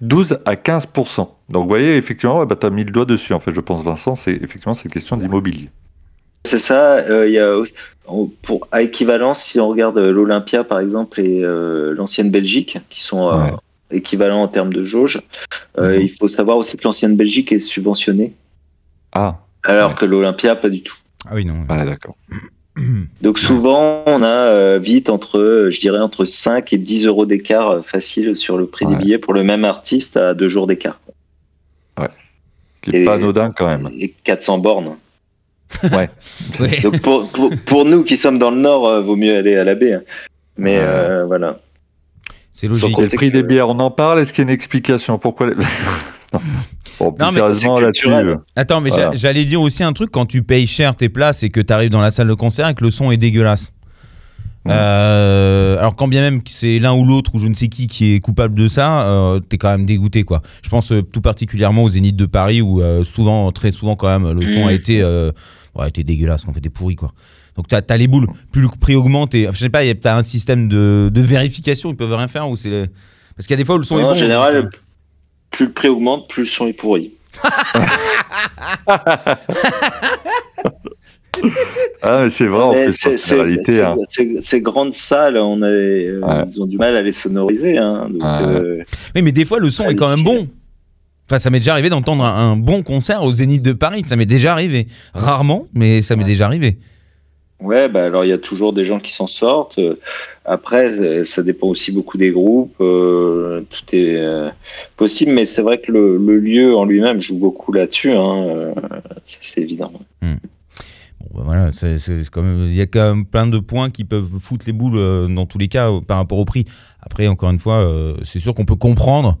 12 0.00 0.38
à 0.44 0.54
15% 0.54 1.28
Donc 1.48 1.62
vous 1.62 1.68
voyez, 1.68 1.96
effectivement, 1.96 2.44
bah, 2.46 2.56
tu 2.56 2.66
as 2.66 2.70
mis 2.70 2.84
le 2.84 2.90
doigt 2.90 3.04
dessus, 3.04 3.32
en 3.32 3.40
fait, 3.40 3.52
je 3.52 3.60
pense, 3.60 3.82
Vincent, 3.82 4.14
c'est 4.14 4.32
effectivement 4.32 4.74
cette 4.74 4.92
question 4.92 5.16
d'immobilier. 5.16 5.70
C'est 6.44 6.58
ça. 6.58 6.96
euh, 6.98 7.26
Il 7.26 7.34
y 7.34 7.38
a 7.38 7.56
pour 8.42 8.66
à 8.72 8.82
équivalence, 8.82 9.42
si 9.42 9.60
on 9.60 9.68
regarde 9.68 9.98
euh, 9.98 10.10
l'Olympia 10.12 10.64
par 10.64 10.80
exemple 10.80 11.20
et 11.20 11.42
euh, 11.44 11.94
l'ancienne 11.94 12.30
Belgique, 12.30 12.78
qui 12.90 13.02
sont 13.02 13.28
euh, 13.28 13.44
Ouais. 13.44 13.52
équivalents 13.90 14.42
en 14.42 14.48
termes 14.48 14.72
de 14.72 14.84
jauge, 14.84 15.22
euh, 15.78 15.96
Mhm. 15.96 16.02
il 16.02 16.08
faut 16.10 16.28
savoir 16.28 16.56
aussi 16.56 16.76
que 16.76 16.84
l'ancienne 16.84 17.16
Belgique 17.16 17.52
est 17.52 17.60
subventionnée, 17.60 18.34
Ah, 19.12 19.38
alors 19.64 19.90
Ouais. 19.90 19.96
que 19.96 20.04
l'Olympia 20.04 20.54
pas 20.56 20.68
du 20.68 20.82
tout. 20.82 20.96
Ah 21.26 21.34
oui, 21.34 21.44
non. 21.44 21.64
ouais, 21.68 21.84
d'accord. 21.84 22.16
Donc 23.22 23.38
souvent, 23.38 24.04
on 24.06 24.22
a 24.22 24.26
euh, 24.48 24.78
vite 24.78 25.10
entre, 25.10 25.68
je 25.70 25.80
dirais, 25.80 25.98
entre 25.98 26.24
5 26.24 26.72
et 26.72 26.78
10 26.78 27.06
euros 27.06 27.26
d'écart 27.26 27.84
facile 27.84 28.36
sur 28.36 28.56
le 28.56 28.66
prix 28.66 28.84
Ouais. 28.86 28.92
des 28.92 28.98
billets 28.98 29.18
pour 29.18 29.34
le 29.34 29.42
même 29.42 29.64
artiste 29.64 30.16
à 30.16 30.34
deux 30.34 30.48
jours 30.48 30.66
d'écart. 30.66 31.00
Qui 32.80 32.90
est 32.94 33.02
Et- 33.02 33.04
pas 33.04 33.14
anodin 33.14 33.50
quand 33.50 33.66
même. 33.66 33.88
Et 33.98 34.14
400 34.22 34.58
bornes. 34.58 34.96
Ouais. 35.92 36.08
Donc 36.82 37.00
pour, 37.00 37.28
pour, 37.30 37.50
pour 37.66 37.84
nous 37.84 38.02
qui 38.04 38.16
sommes 38.16 38.38
dans 38.38 38.50
le 38.50 38.56
Nord, 38.58 38.86
euh, 38.86 39.00
vaut 39.02 39.16
mieux 39.16 39.36
aller 39.36 39.56
à 39.56 39.64
la 39.64 39.74
baie. 39.74 39.94
hein. 39.94 40.02
Mais 40.56 40.78
Ouais. 40.78 40.84
euh, 40.84 41.24
voilà. 41.26 41.58
C'est 42.52 42.66
logique. 42.66 42.96
Le 42.98 43.06
prix 43.08 43.28
que- 43.30 43.34
des 43.34 43.42
bières, 43.42 43.68
on 43.68 43.78
en 43.78 43.90
parle 43.90 44.18
Est-ce 44.20 44.32
qu'il 44.32 44.42
y 44.44 44.46
a 44.46 44.50
une 44.50 44.54
explication 44.54 45.18
Pourquoi 45.18 45.46
les... 45.48 45.54
non. 46.32 46.40
Bon, 46.98 47.12
plus 47.12 47.24
Non, 47.24 47.30
mais 47.30 47.38
sérieusement, 47.38 47.78
là-dessus. 47.78 48.08
euh, 48.08 48.36
Attends, 48.56 48.80
mais 48.80 48.90
Voilà. 48.90 49.10
j'allais 49.14 49.44
dire 49.44 49.60
aussi 49.60 49.84
un 49.84 49.92
truc 49.92 50.10
quand 50.10 50.26
tu 50.26 50.42
payes 50.42 50.66
cher 50.66 50.96
tes 50.96 51.08
places 51.08 51.44
et 51.44 51.48
que 51.50 51.60
tu 51.60 51.72
arrives 51.72 51.90
dans 51.90 52.00
la 52.00 52.10
salle 52.10 52.26
de 52.28 52.34
concert 52.34 52.66
et 52.66 52.74
que 52.74 52.82
le 52.82 52.90
son 52.90 53.12
est 53.12 53.16
dégueulasse. 53.16 53.72
Ouais. 54.64 54.72
Euh, 54.74 55.78
alors 55.78 55.94
quand 55.94 56.08
bien 56.08 56.20
même 56.20 56.42
que 56.42 56.50
c'est 56.50 56.78
l'un 56.80 56.92
ou 56.92 57.04
l'autre 57.04 57.30
ou 57.34 57.38
je 57.38 57.46
ne 57.46 57.54
sais 57.54 57.68
qui 57.68 57.86
qui 57.86 58.14
est 58.14 58.20
coupable 58.20 58.54
de 58.54 58.66
ça, 58.66 59.02
euh, 59.06 59.38
t'es 59.40 59.56
quand 59.56 59.70
même 59.70 59.86
dégoûté 59.86 60.24
quoi. 60.24 60.42
Je 60.62 60.68
pense 60.68 60.90
euh, 60.92 61.02
tout 61.02 61.20
particulièrement 61.20 61.84
au 61.84 61.88
Zénith 61.88 62.16
de 62.16 62.26
Paris 62.26 62.60
où 62.60 62.82
euh, 62.82 63.04
souvent, 63.04 63.50
très 63.52 63.70
souvent 63.70 63.94
quand 63.94 64.08
même, 64.08 64.30
le 64.32 64.42
son 64.52 64.64
Mm. 64.64 64.68
a 64.68 64.72
été, 64.72 65.00
euh, 65.00 65.30
ouais, 65.74 65.88
été 65.88 66.04
dégueulasse, 66.04 66.42
on 66.48 66.52
fait 66.52 66.60
des 66.60 66.70
pourris 66.70 66.96
quoi. 66.96 67.12
Donc 67.56 67.66
t'as 67.68 67.80
as 67.88 67.96
les 67.96 68.06
boules. 68.08 68.26
Plus 68.52 68.62
le 68.62 68.68
prix 68.68 68.94
augmente 68.94 69.34
et 69.34 69.48
je 69.52 69.58
sais 69.58 69.68
pas, 69.68 69.82
t'as 69.94 70.16
un 70.16 70.22
système 70.22 70.68
de, 70.68 71.10
de 71.12 71.20
vérification, 71.20 71.90
ils 71.90 71.96
peuvent 71.96 72.14
rien 72.14 72.28
faire 72.28 72.48
ou 72.48 72.56
c'est 72.56 72.88
parce 73.36 73.46
qu'il 73.46 73.54
y 73.54 73.58
a 73.58 73.62
des 73.62 73.64
fois 73.64 73.76
où 73.76 73.78
le 73.78 73.84
son 73.84 73.98
est 73.98 74.02
bon. 74.02 74.10
en 74.10 74.14
général, 74.14 74.56
euh, 74.56 74.68
plus 75.50 75.66
le 75.66 75.72
prix 75.72 75.88
augmente, 75.88 76.28
plus 76.28 76.42
le 76.42 76.48
son 76.48 76.66
est 76.66 76.72
pourri. 76.72 77.12
Ah, 82.02 82.22
mais 82.24 82.30
c'est 82.30 82.46
vrai, 82.46 82.62
en 82.62 82.72
plus, 82.72 82.92
c'est- 82.92 83.80
hein. 83.82 83.96
Ces 84.42 84.60
grandes 84.60 84.94
salles, 84.94 85.36
on 85.36 85.60
euh, 85.62 86.20
Ouais. 86.20 86.44
ils 86.46 86.60
ont 86.62 86.66
du 86.66 86.76
mal 86.78 86.96
à 86.96 87.02
les 87.02 87.12
sonoriser. 87.12 87.78
Hein, 87.78 88.08
donc, 88.10 88.22
Ouais. 88.22 88.46
euh, 88.46 88.82
Oui, 89.14 89.22
mais 89.22 89.30
des 89.32 89.44
fois, 89.44 89.58
le 89.60 89.70
son 89.70 89.84
est 89.88 89.94
quand 89.94 90.08
même 90.08 90.24
bon. 90.24 90.48
Enfin, 91.28 91.38
ça 91.38 91.50
m'est 91.50 91.58
déjà 91.58 91.72
arrivé 91.72 91.90
d'entendre 91.90 92.24
un, 92.24 92.52
un 92.52 92.56
bon 92.56 92.82
concert 92.82 93.22
au 93.22 93.30
Zénith 93.32 93.62
de 93.62 93.72
Paris. 93.72 94.02
Ça 94.06 94.16
m'est 94.16 94.24
déjà 94.26 94.52
arrivé. 94.52 94.86
Rarement, 95.12 95.66
mais 95.74 96.00
ça 96.00 96.16
m'est 96.16 96.24
déjà 96.24 96.46
arrivé. 96.46 96.78
ouais, 97.60 97.88
bah, 97.88 98.04
alors 98.06 98.24
il 98.24 98.28
y 98.28 98.32
a 98.32 98.38
toujours 98.38 98.72
des 98.72 98.84
gens 98.86 98.98
qui 98.98 99.12
s'en 99.12 99.26
sortent. 99.26 99.78
Euh, 99.78 99.98
Après, 100.46 100.98
euh, 100.98 101.24
ça 101.24 101.42
dépend 101.42 101.66
aussi 101.66 101.92
beaucoup 101.92 102.16
des 102.16 102.30
groupes. 102.30 102.76
euh, 102.80 103.60
tout 103.68 103.94
est 103.94 104.16
euh, 104.16 104.48
possible, 104.96 105.32
mais 105.32 105.44
c'est 105.44 105.60
vrai 105.60 105.78
que 105.80 105.92
le, 105.92 106.16
le 106.16 106.38
lieu 106.38 106.74
en 106.74 106.86
lui-même 106.86 107.20
joue 107.20 107.38
beaucoup 107.38 107.72
là-dessus. 107.72 108.12
Hein, 108.12 108.72
c'est 109.24 109.60
évident. 109.60 109.92
Bon, 110.22 110.28
bah 111.34 111.42
voilà, 111.44 111.70
c'est, 111.74 111.98
c'est 111.98 112.22
quand 112.30 112.42
même, 112.42 112.68
il 112.70 112.74
y 112.74 112.80
a 112.80 112.86
quand 112.86 113.14
même 113.14 113.26
plein 113.26 113.46
de 113.46 113.58
points 113.58 113.90
qui 113.90 114.04
peuvent 114.04 114.30
foutre 114.40 114.64
les 114.66 114.72
boules 114.72 114.96
euh, 114.96 115.26
dans 115.26 115.44
tous 115.44 115.58
les 115.58 115.68
cas 115.68 115.90
par 116.06 116.16
rapport 116.16 116.38
au 116.38 116.44
prix. 116.46 116.64
Après, 117.02 117.26
encore 117.28 117.50
une 117.50 117.58
fois, 117.58 117.86
c'est 118.24 118.38
sûr 118.38 118.54
qu'on 118.54 118.64
peut 118.64 118.76
comprendre 118.76 119.36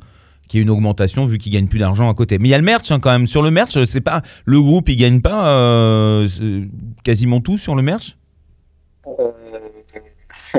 qu'il 0.48 0.58
y 0.58 0.60
ait 0.60 0.64
une 0.64 0.70
augmentation 0.70 1.26
vu 1.26 1.38
qu'ils 1.38 1.52
gagnent 1.52 1.68
plus 1.68 1.78
d'argent 1.78 2.10
à 2.10 2.14
côté. 2.14 2.38
Mais 2.38 2.48
il 2.48 2.50
y 2.50 2.54
a 2.54 2.58
le 2.58 2.64
merch 2.64 2.90
hein, 2.90 2.98
quand 3.00 3.10
même. 3.12 3.26
Sur 3.26 3.42
le 3.42 3.50
merch, 3.50 3.76
euh, 3.76 3.84
c'est 3.84 4.00
pas 4.00 4.22
le 4.44 4.60
groupe, 4.60 4.88
il 4.88 4.96
gagne 4.96 5.20
pas 5.20 5.48
euh, 5.48 6.26
quasiment 7.04 7.40
tout 7.40 7.58
sur 7.58 7.74
le 7.74 7.82
merch? 7.82 8.16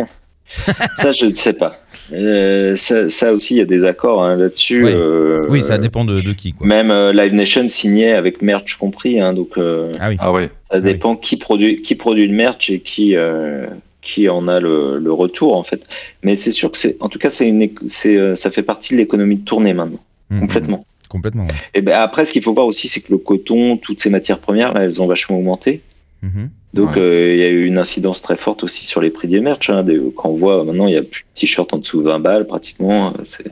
Ça, 0.95 1.11
je 1.11 1.25
ne 1.25 1.33
sais 1.33 1.53
pas. 1.53 1.79
Euh, 2.11 2.75
ça, 2.75 3.07
ça 3.11 3.31
aussi, 3.33 3.53
il 3.53 3.57
y 3.57 3.61
a 3.61 3.65
des 3.65 3.85
accords 3.85 4.23
hein, 4.23 4.35
là-dessus. 4.35 4.83
Oui. 4.83 4.91
euh, 4.95 5.43
Oui, 5.47 5.61
ça 5.61 5.77
dépend 5.77 6.05
de, 6.05 6.21
de 6.21 6.33
qui. 6.33 6.53
Quoi. 6.53 6.65
Même 6.65 6.89
euh, 6.89 7.13
Live 7.13 7.35
Nation 7.35 7.69
signait 7.69 8.13
avec 8.13 8.41
merch 8.41 8.75
compris, 8.77 9.19
hein, 9.21 9.33
donc 9.33 9.59
euh, 9.59 9.91
Ah 9.99 10.09
oui. 10.09 10.15
Ah 10.17 10.31
ouais. 10.31 10.49
ça 10.71 10.77
oui. 10.79 10.83
dépend 10.83 11.15
qui 11.15 11.37
produit 11.37 11.83
qui 11.83 11.93
produit 11.93 12.27
le 12.27 12.33
merch 12.35 12.71
et 12.71 12.79
qui 12.79 13.15
euh, 13.15 13.67
qui 14.01 14.29
en 14.29 14.47
a 14.47 14.59
le, 14.59 14.97
le 14.97 15.11
retour 15.13 15.55
en 15.57 15.63
fait. 15.63 15.85
Mais 16.23 16.37
c'est 16.37 16.51
sûr 16.51 16.71
que 16.71 16.77
c'est, 16.77 16.95
en 17.01 17.09
tout 17.09 17.19
cas, 17.19 17.29
c'est 17.29 17.47
une, 17.47 17.61
éco- 17.61 17.85
c'est, 17.87 18.17
euh, 18.17 18.35
ça 18.35 18.49
fait 18.51 18.63
partie 18.63 18.93
de 18.93 18.97
l'économie 18.99 19.37
de 19.37 19.43
tournée 19.45 19.73
maintenant, 19.73 19.99
Mhm. 20.29 20.39
complètement. 20.41 20.85
Complètement. 21.09 21.45
ouais. 21.47 21.53
Et 21.73 21.81
ben 21.81 21.95
après, 21.99 22.23
ce 22.25 22.33
qu'il 22.33 22.43
faut 22.43 22.53
voir 22.53 22.65
aussi, 22.67 22.87
c'est 22.87 23.01
que 23.01 23.11
le 23.11 23.17
coton, 23.17 23.77
toutes 23.77 23.99
ces 23.99 24.09
matières 24.11 24.39
premières, 24.39 24.73
là, 24.73 24.83
elles 24.83 25.01
ont 25.01 25.07
vachement 25.07 25.37
augmenté. 25.37 25.81
Mhm. 26.21 26.49
Donc 26.75 26.91
Ouais. 26.95 27.01
euh, 27.01 27.33
il 27.33 27.39
y 27.39 27.43
a 27.43 27.49
eu 27.49 27.65
une 27.65 27.79
incidence 27.79 28.21
très 28.21 28.37
forte 28.37 28.63
aussi 28.63 28.85
sur 28.85 29.01
les 29.01 29.09
prix 29.09 29.27
des 29.27 29.39
merch. 29.39 29.69
Hein, 29.71 29.81
des- 29.83 29.99
quand 30.15 30.29
on 30.29 30.37
voit 30.37 30.63
maintenant, 30.63 30.85
il 30.87 30.93
y 30.93 30.97
a 30.97 31.01
plus 31.03 31.21
de 31.23 31.39
t-shirts 31.39 31.73
en 31.73 31.77
dessous 31.79 32.01
de 32.03 32.07
20 32.07 32.19
balles 32.19 32.45
pratiquement. 32.45 33.07
euh, 33.09 33.23
C'est, 33.25 33.47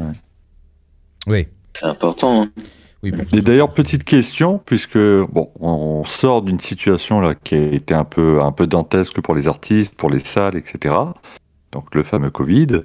Oui. 1.26 1.48
c'est 1.74 1.86
important. 1.86 2.44
hein. 2.44 2.52
Oui, 3.04 3.14
Et 3.34 3.42
d'ailleurs, 3.42 3.74
petite 3.74 4.04
question, 4.04 4.60
puisque 4.66 4.98
bon, 4.98 5.52
on 5.60 6.04
sort 6.04 6.42
d'une 6.42 6.60
situation 6.60 7.20
là 7.20 7.36
qui 7.36 7.56
a 7.56 7.72
été 7.74 7.94
un 7.94 8.04
peu, 8.04 8.42
un 8.42 8.52
peu 8.52 8.66
dantesque 8.66 9.22
pour 9.22 9.36
les 9.36 9.48
artistes, 9.48 9.96
pour 9.96 10.10
les 10.10 10.20
salles, 10.20 10.56
etc. 10.56 10.96
Donc 11.72 11.94
le 11.94 12.04
fameux 12.04 12.32
Covid. 12.32 12.82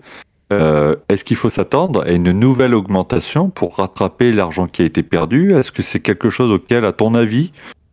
Euh, 0.52 0.96
Est-ce 1.08 1.24
qu'il 1.24 1.36
faut 1.36 1.48
s'attendre 1.48 2.02
à 2.02 2.10
une 2.10 2.32
nouvelle 2.32 2.74
augmentation 2.74 3.48
pour 3.48 3.76
rattraper 3.76 4.32
l'argent 4.32 4.66
qui 4.66 4.82
a 4.82 4.84
été 4.84 5.02
perdu? 5.02 5.54
Est-ce 5.54 5.72
que 5.72 5.82
c'est 5.82 6.00
quelque 6.00 6.28
chose 6.28 6.52
auquel, 6.52 6.84
à 6.84 6.92
ton 6.92 7.14
avis, 7.14 7.52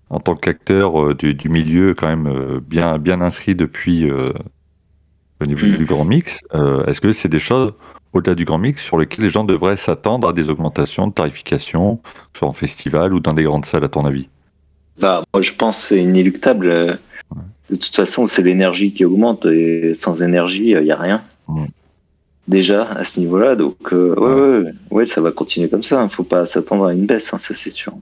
en 0.09 0.19
tant 0.19 0.35
qu'acteur 0.35 1.01
euh, 1.01 1.15
du, 1.15 1.33
du 1.33 1.47
milieu 1.47 1.93
quand 1.93 2.07
même 2.07 2.27
euh, 2.27 2.59
bien, 2.59 2.97
bien 2.97 3.21
inscrit 3.21 3.55
depuis 3.55 4.11
au 4.11 5.45
niveau 5.45 5.67
du 5.67 5.85
grand 5.85 6.03
mix, 6.03 6.41
est-ce 6.87 6.99
que 6.99 7.13
c'est 7.13 7.29
des 7.29 7.39
choses 7.39 7.71
au-delà 8.13 8.35
du 8.35 8.45
grand 8.45 8.57
mix 8.57 8.81
sur 8.83 8.97
lesquelles 8.97 9.23
les 9.25 9.29
gens 9.29 9.43
devraient 9.43 9.77
s'attendre 9.77 10.27
à 10.29 10.33
des 10.33 10.49
augmentations 10.49 11.07
de 11.07 11.13
tarification, 11.13 11.97
que 12.33 12.39
soit 12.39 12.47
en 12.47 12.53
festival 12.53 13.13
ou 13.13 13.19
dans 13.19 13.33
des 13.33 13.43
grandes 13.43 13.65
salles, 13.65 13.83
à 13.83 13.89
ton 13.89 14.05
avis? 14.05 14.27
Bah, 14.99 15.23
moi, 15.33 15.41
je 15.41 15.53
pense 15.53 15.81
que 15.81 15.87
c'est 15.89 16.01
inéluctable. 16.03 16.67
euh, 16.67 16.95
De 17.69 17.75
toute 17.75 17.95
façon, 17.95 18.25
c'est 18.27 18.41
l'énergie 18.41 18.91
qui 18.93 19.05
augmente 19.05 19.45
et 19.45 19.93
sans 19.93 20.21
énergie, 20.23 20.71
il 20.71 20.81
n'y 20.83 20.91
a 20.91 20.97
rien. 20.97 21.23
Déjà, 22.47 22.83
à 22.93 23.05
ce 23.05 23.19
niveau-là. 23.19 23.55
Donc, 23.55 23.77
euh, 23.93 24.15
ouais, 24.15 24.63
ouais, 24.65 24.71
ouais, 24.91 25.05
ça 25.05 25.21
va 25.21 25.31
continuer 25.31 25.69
comme 25.69 25.83
ça. 25.83 26.01
Il 26.01 26.05
ne 26.05 26.09
faut 26.09 26.23
pas 26.23 26.45
s'attendre 26.47 26.85
à 26.85 26.93
une 26.93 27.05
baisse, 27.05 27.31
hein, 27.33 27.37
ça 27.37 27.53
c'est 27.53 27.69
sûr. 27.71 27.93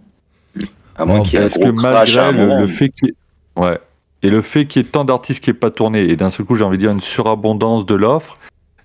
À 0.96 1.06
moins 1.06 1.22
qu'il 1.22 1.38
y 1.38 1.42
ait 1.42 1.46
un 1.46 1.48
gros 1.50 1.74
que 1.74 1.78
crash 1.82 2.16
à 2.16 2.28
un 2.28 2.32
le, 2.32 2.38
moment. 2.40 2.60
le 2.62 2.68
fait 2.68 2.92
ait- 3.04 3.14
ouais. 3.58 3.78
et 4.24 4.30
le 4.30 4.42
fait 4.42 4.66
qu'il 4.66 4.82
y 4.82 4.86
ait 4.86 4.88
tant 4.90 5.04
d'artistes 5.04 5.44
qui 5.44 5.50
n'aient 5.50 5.54
pas 5.58 5.70
tourné 5.70 6.02
et 6.10 6.16
d'un 6.16 6.30
seul 6.32 6.44
coup 6.46 6.56
j'ai 6.56 6.64
envie 6.64 6.78
de 6.78 6.82
dire 6.82 6.92
une 6.92 7.02
surabondance 7.02 7.86
de 7.86 7.94
l'offre, 7.94 8.34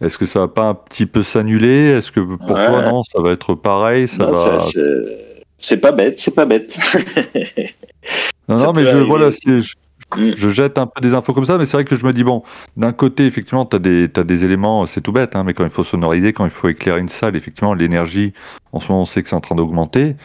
est-ce 0.03 0.18
que 0.18 0.26
ça 0.26 0.40
va 0.40 0.48
pas 0.48 0.68
un 0.68 0.74
petit 0.74 1.07
peu 1.07 1.22
s'annuler? 1.22 1.90
Est-ce 1.90 2.12
que 2.12 2.20
pour 2.20 2.57
Ouais. 2.57 2.66
toi 2.66 2.82
non, 2.82 3.03
ça 3.05 3.22
va 3.22 3.30
être 3.32 3.55
pareil? 3.55 4.09
Ça 4.09 4.18
Non, 4.18 4.32
va... 4.32 4.61
ça, 4.61 4.68
c'est- 5.59 5.76
pas 5.80 5.92
bête, 5.92 6.20
c'est 6.20 6.34
pas 6.34 6.44
bête. 6.46 6.76
Non, 8.48 8.59
ça 8.59 8.66
non, 8.66 8.72
mais 8.72 8.82
je, 8.84 8.88
arriver 8.90 9.05
voilà, 9.05 9.28
aussi. 9.28 9.38
c'est- 9.44 9.61
je, 9.61 9.74
Mm. 10.16 10.32
je 10.36 10.48
jette 10.50 10.76
un 10.76 10.86
peu 10.86 11.00
des 11.00 11.14
infos 11.14 11.32
comme 11.32 11.44
ça, 11.46 11.57
mais 11.57 11.64
c'est 11.64 11.76
vrai 11.76 11.84
que 11.84 11.96
je 11.96 12.05
me 12.05 12.12
dis, 12.12 12.22
bon, 12.24 12.42
d'un 12.76 12.92
côté, 12.92 13.24
effectivement, 13.24 13.64
tu 13.64 13.76
as 13.76 13.78
des, 13.78 14.11
t'as 14.11 14.24
des 14.24 14.44
éléments, 14.44 14.84
c'est 14.84 15.00
tout 15.00 15.12
bête, 15.12 15.34
hein, 15.36 15.42
mais 15.44 15.55
quand 15.55 15.64
il 15.64 15.70
faut 15.70 15.84
sonoriser, 15.84 16.34
quand 16.34 16.44
il 16.44 16.50
faut 16.50 16.68
éclairer 16.68 17.00
une 17.00 17.09
salle, 17.09 17.34
effectivement, 17.34 17.72
l'énergie, 17.72 18.34
en 18.72 18.80
ce 18.80 18.88
moment, 18.88 19.03
on 19.03 19.07
sait 19.07 19.22
que 19.22 19.28
c'est 19.30 19.36
en 19.36 19.40
train 19.40 19.55
d'augmenter. 19.55 20.16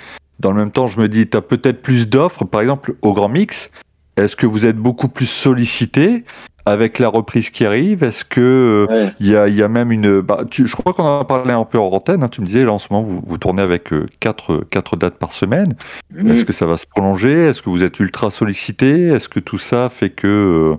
Dans 0.41 0.51
le 0.51 0.57
même 0.57 0.71
temps, 0.73 0.87
je 0.87 0.99
me 0.99 1.07
dis, 1.07 1.29
tu 1.29 1.37
as 1.37 1.41
peut-être 1.41 1.81
plus 1.81 2.09
d'offres, 2.09 2.43
par 2.43 2.59
exemple, 2.59 2.95
au 3.01 3.13
Grand 3.13 3.29
Mix. 3.29 3.69
Est-ce 4.17 4.35
que 4.35 4.45
vous 4.45 4.65
êtes 4.65 4.75
beaucoup 4.77 5.07
plus 5.07 5.25
sollicité? 5.29 6.25
Avec 6.67 6.99
la 6.99 7.07
reprise 7.09 7.49
qui 7.49 7.65
arrive 7.65 8.03
Est-ce 8.03 8.23
que 8.25 8.87
euh, 8.89 8.93
Ouais. 8.93 9.11
il 9.19 9.27
y, 9.27 9.35
a, 9.35 9.47
il 9.47 9.55
y 9.55 9.63
a 9.63 9.67
même 9.67 9.91
une. 9.91 10.21
Bah, 10.21 10.43
tu- 10.49 10.67
je 10.67 10.75
crois 10.75 10.93
qu'on 10.93 11.03
en 11.03 11.19
a 11.21 11.25
parlé 11.25 11.51
un 11.53 11.63
peu 11.65 11.79
en 11.79 11.87
antenne. 11.89 12.23
hein, 12.23 12.29
tu 12.29 12.41
me 12.41 12.45
disais, 12.45 12.63
là, 12.63 12.71
en 12.73 12.79
ce 12.79 12.87
moment, 12.91 13.03
vous, 13.07 13.21
vous 13.25 13.37
tournez 13.37 13.61
avec 13.61 13.93
euh, 13.93 14.05
quatre, 14.19 14.63
quatre 14.69 14.95
dates 14.95 15.17
par 15.17 15.31
semaine. 15.31 15.73
Mm. 16.13 16.31
Est-ce 16.31 16.45
que 16.45 16.53
ça 16.53 16.65
va 16.65 16.77
se 16.77 16.85
prolonger? 16.85 17.31
Est-ce 17.47 17.61
que 17.61 17.69
vous 17.69 17.83
êtes 17.83 17.99
ultra 17.99 18.29
sollicité? 18.31 19.07
Est-ce 19.07 19.29
que 19.29 19.39
tout 19.39 19.57
ça 19.59 19.89
fait 19.89 20.09
que 20.09 20.27
euh, 20.27 20.75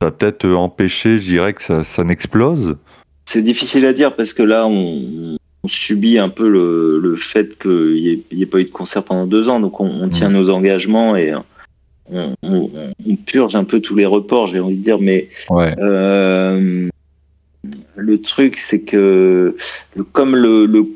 ça 0.00 0.06
va 0.06 0.10
peut-être 0.10 0.44
euh, 0.44 0.54
empêcher, 0.54 1.18
je 1.18 1.24
dirais, 1.24 1.52
que 1.54 1.62
ça, 1.62 1.84
ça 1.84 2.04
n'explose? 2.04 2.76
C'est 3.26 3.42
difficile 3.42 3.84
à 3.86 3.92
dire 3.92 4.16
parce 4.16 4.32
que 4.32 4.42
là, 4.42 4.66
on, 4.66 5.36
on 5.62 5.68
subit 5.68 6.18
un 6.18 6.28
peu 6.30 6.48
le, 6.48 6.98
le 6.98 7.16
fait 7.16 7.58
qu'il 7.58 8.22
n'y 8.32 8.42
ait, 8.42 8.46
pas 8.46 8.58
eu 8.60 8.64
de 8.64 8.70
concert 8.70 9.02
pendant 9.04 9.26
deux 9.26 9.48
ans. 9.48 9.60
Donc, 9.60 9.80
on, 9.80 9.86
on 10.02 10.08
tient 10.08 10.30
nos 10.30 10.48
engagements 10.50 11.14
et 11.16 11.32
on, 12.10 12.34
on- 12.42 12.70
on 13.06 13.16
purge 13.16 13.54
un 13.56 13.64
peu 13.64 13.80
tous 13.80 13.94
les 13.94 14.06
reports, 14.06 14.46
j'ai 14.48 14.60
envie 14.60 14.76
de 14.76 14.82
dire. 14.82 14.98
Mais 15.00 15.28
Ouais. 15.50 15.74
euh, 15.78 16.88
le 17.96 18.20
truc, 18.20 18.58
c'est 18.58 18.80
que 18.80 19.56
comme 20.12 20.36
le, 20.36 20.66
le- 20.66 20.86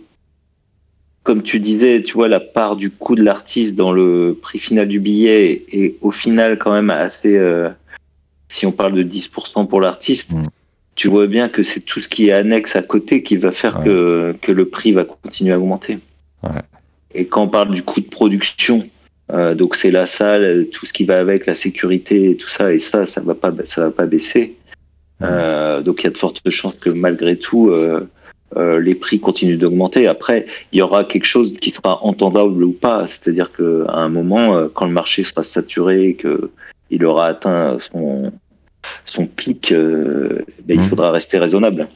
comme 1.23 1.43
tu 1.43 1.61
disais, 1.61 2.03
tu 2.03 2.15
vois, 2.15 2.29
la 2.29 2.41
part 2.41 2.77
du 2.77 2.91
coût 2.91 3.15
de 3.15 3.23
l'artiste 3.23 3.75
dans 3.77 3.93
le 3.93 4.37
prix 4.41 4.59
final 4.59 4.89
du 4.89 4.99
billet 5.01 5.65
est 5.73 5.97
au 6.01 6.11
final 6.11 6.59
quand 6.59 6.73
même 6.73 6.91
assez. 6.91 7.37
euh, 7.37 7.69
si 8.49 8.67
on 8.67 8.73
parle 8.73 8.93
de 8.95 9.03
10% 9.03 9.67
pour 9.67 9.81
l'artiste, 9.81 10.33
Mm. 10.33 10.43
tu 10.95 11.09
vois 11.09 11.27
bien 11.27 11.49
que 11.49 11.63
c'est 11.63 11.81
tout 11.81 12.01
ce 12.03 12.09
qui 12.09 12.29
est 12.29 12.33
annexe 12.33 12.77
à 12.77 12.83
côté 12.83 13.23
qui 13.23 13.37
va 13.39 13.51
faire 13.51 13.79
Ouais. 13.79 13.85
que, 13.87 14.37
que 14.43 14.53
le 14.53 14.67
prix 14.67 14.93
va 14.93 15.05
continuer 15.05 15.53
à 15.53 15.59
augmenter. 15.59 15.99
Ouais. 16.43 16.61
Et 17.15 17.25
quand 17.27 17.45
on 17.45 17.49
parle 17.49 17.73
du 17.75 17.83
coût 17.83 18.01
de 18.01 18.07
production, 18.09 18.87
euh, 19.33 19.55
donc 19.55 19.77
c'est 19.77 19.91
la 19.91 20.07
salle, 20.07 20.67
tout 20.73 20.87
ce 20.87 20.93
qui 20.93 21.05
va 21.05 21.19
avec, 21.21 21.47
la 21.47 21.55
sécurité 21.55 22.31
et 22.31 22.37
tout 22.37 22.49
ça, 22.49 22.73
et 22.73 22.79
ça, 22.79 23.07
ça 23.07 23.21
va 23.21 23.35
pas, 23.35 23.53
ça 23.65 23.87
va 23.87 23.91
pas 23.91 24.07
baisser. 24.07 24.57
Euh, 25.23 25.81
donc 25.81 26.01
il 26.01 26.05
y 26.05 26.07
a 26.09 26.11
de 26.11 26.19
fortes 26.19 26.49
chances 26.51 26.79
que 26.79 26.91
malgré 26.91 27.37
tout, 27.37 27.71
euh, 27.71 28.07
les 28.81 28.95
prix 28.95 29.21
continuent 29.21 29.57
d'augmenter. 29.57 30.07
Après, 30.07 30.47
il 30.73 30.79
y 30.79 30.83
aura 30.83 31.05
quelque 31.05 31.25
chose 31.25 31.55
qui 31.55 31.71
sera 31.71 32.05
entendable 32.05 32.63
ou 32.63 32.73
pas. 32.73 33.07
C'est-à-dire 33.07 33.51
qu'à 33.53 33.93
un 33.95 34.09
moment, 34.11 34.69
quand 34.69 34.87
le 34.87 34.93
marché 34.93 35.25
sera 35.25 35.43
saturé 35.43 36.09
et 36.09 36.15
que 36.15 36.51
il 36.91 37.07
aura 37.07 37.29
atteint 37.29 37.79
son, 37.79 38.33
son 39.07 39.27
pic, 39.27 39.73
ben, 39.73 40.45
il 40.69 40.81
Mhm. 40.81 40.89
faudra 40.89 41.11
rester 41.11 41.39
raisonnable. 41.39 41.89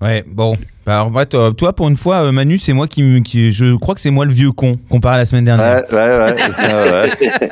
Ouais, 0.00 0.24
bon. 0.26 0.56
Bah, 0.84 0.94
alors, 1.02 1.12
ouais, 1.14 1.26
toi, 1.26 1.52
toi, 1.56 1.72
pour 1.72 1.86
une 1.88 1.96
fois, 1.96 2.24
euh, 2.24 2.32
Manu, 2.32 2.58
c'est 2.58 2.72
moi 2.72 2.88
qui. 2.88 3.22
Je 3.52 3.76
crois 3.76 3.94
que 3.94 4.00
c'est 4.00 4.10
moi 4.10 4.24
le 4.24 4.32
vieux 4.32 4.50
con 4.50 4.78
comparé 4.88 5.14
à 5.14 5.18
la 5.18 5.26
semaine 5.26 5.44
dernière. 5.44 5.84
Ouais, 5.92 5.96
ouais, 5.96 6.18
ouais. 6.18 6.34
ouais, 6.58 6.92
ouais. 6.92 7.50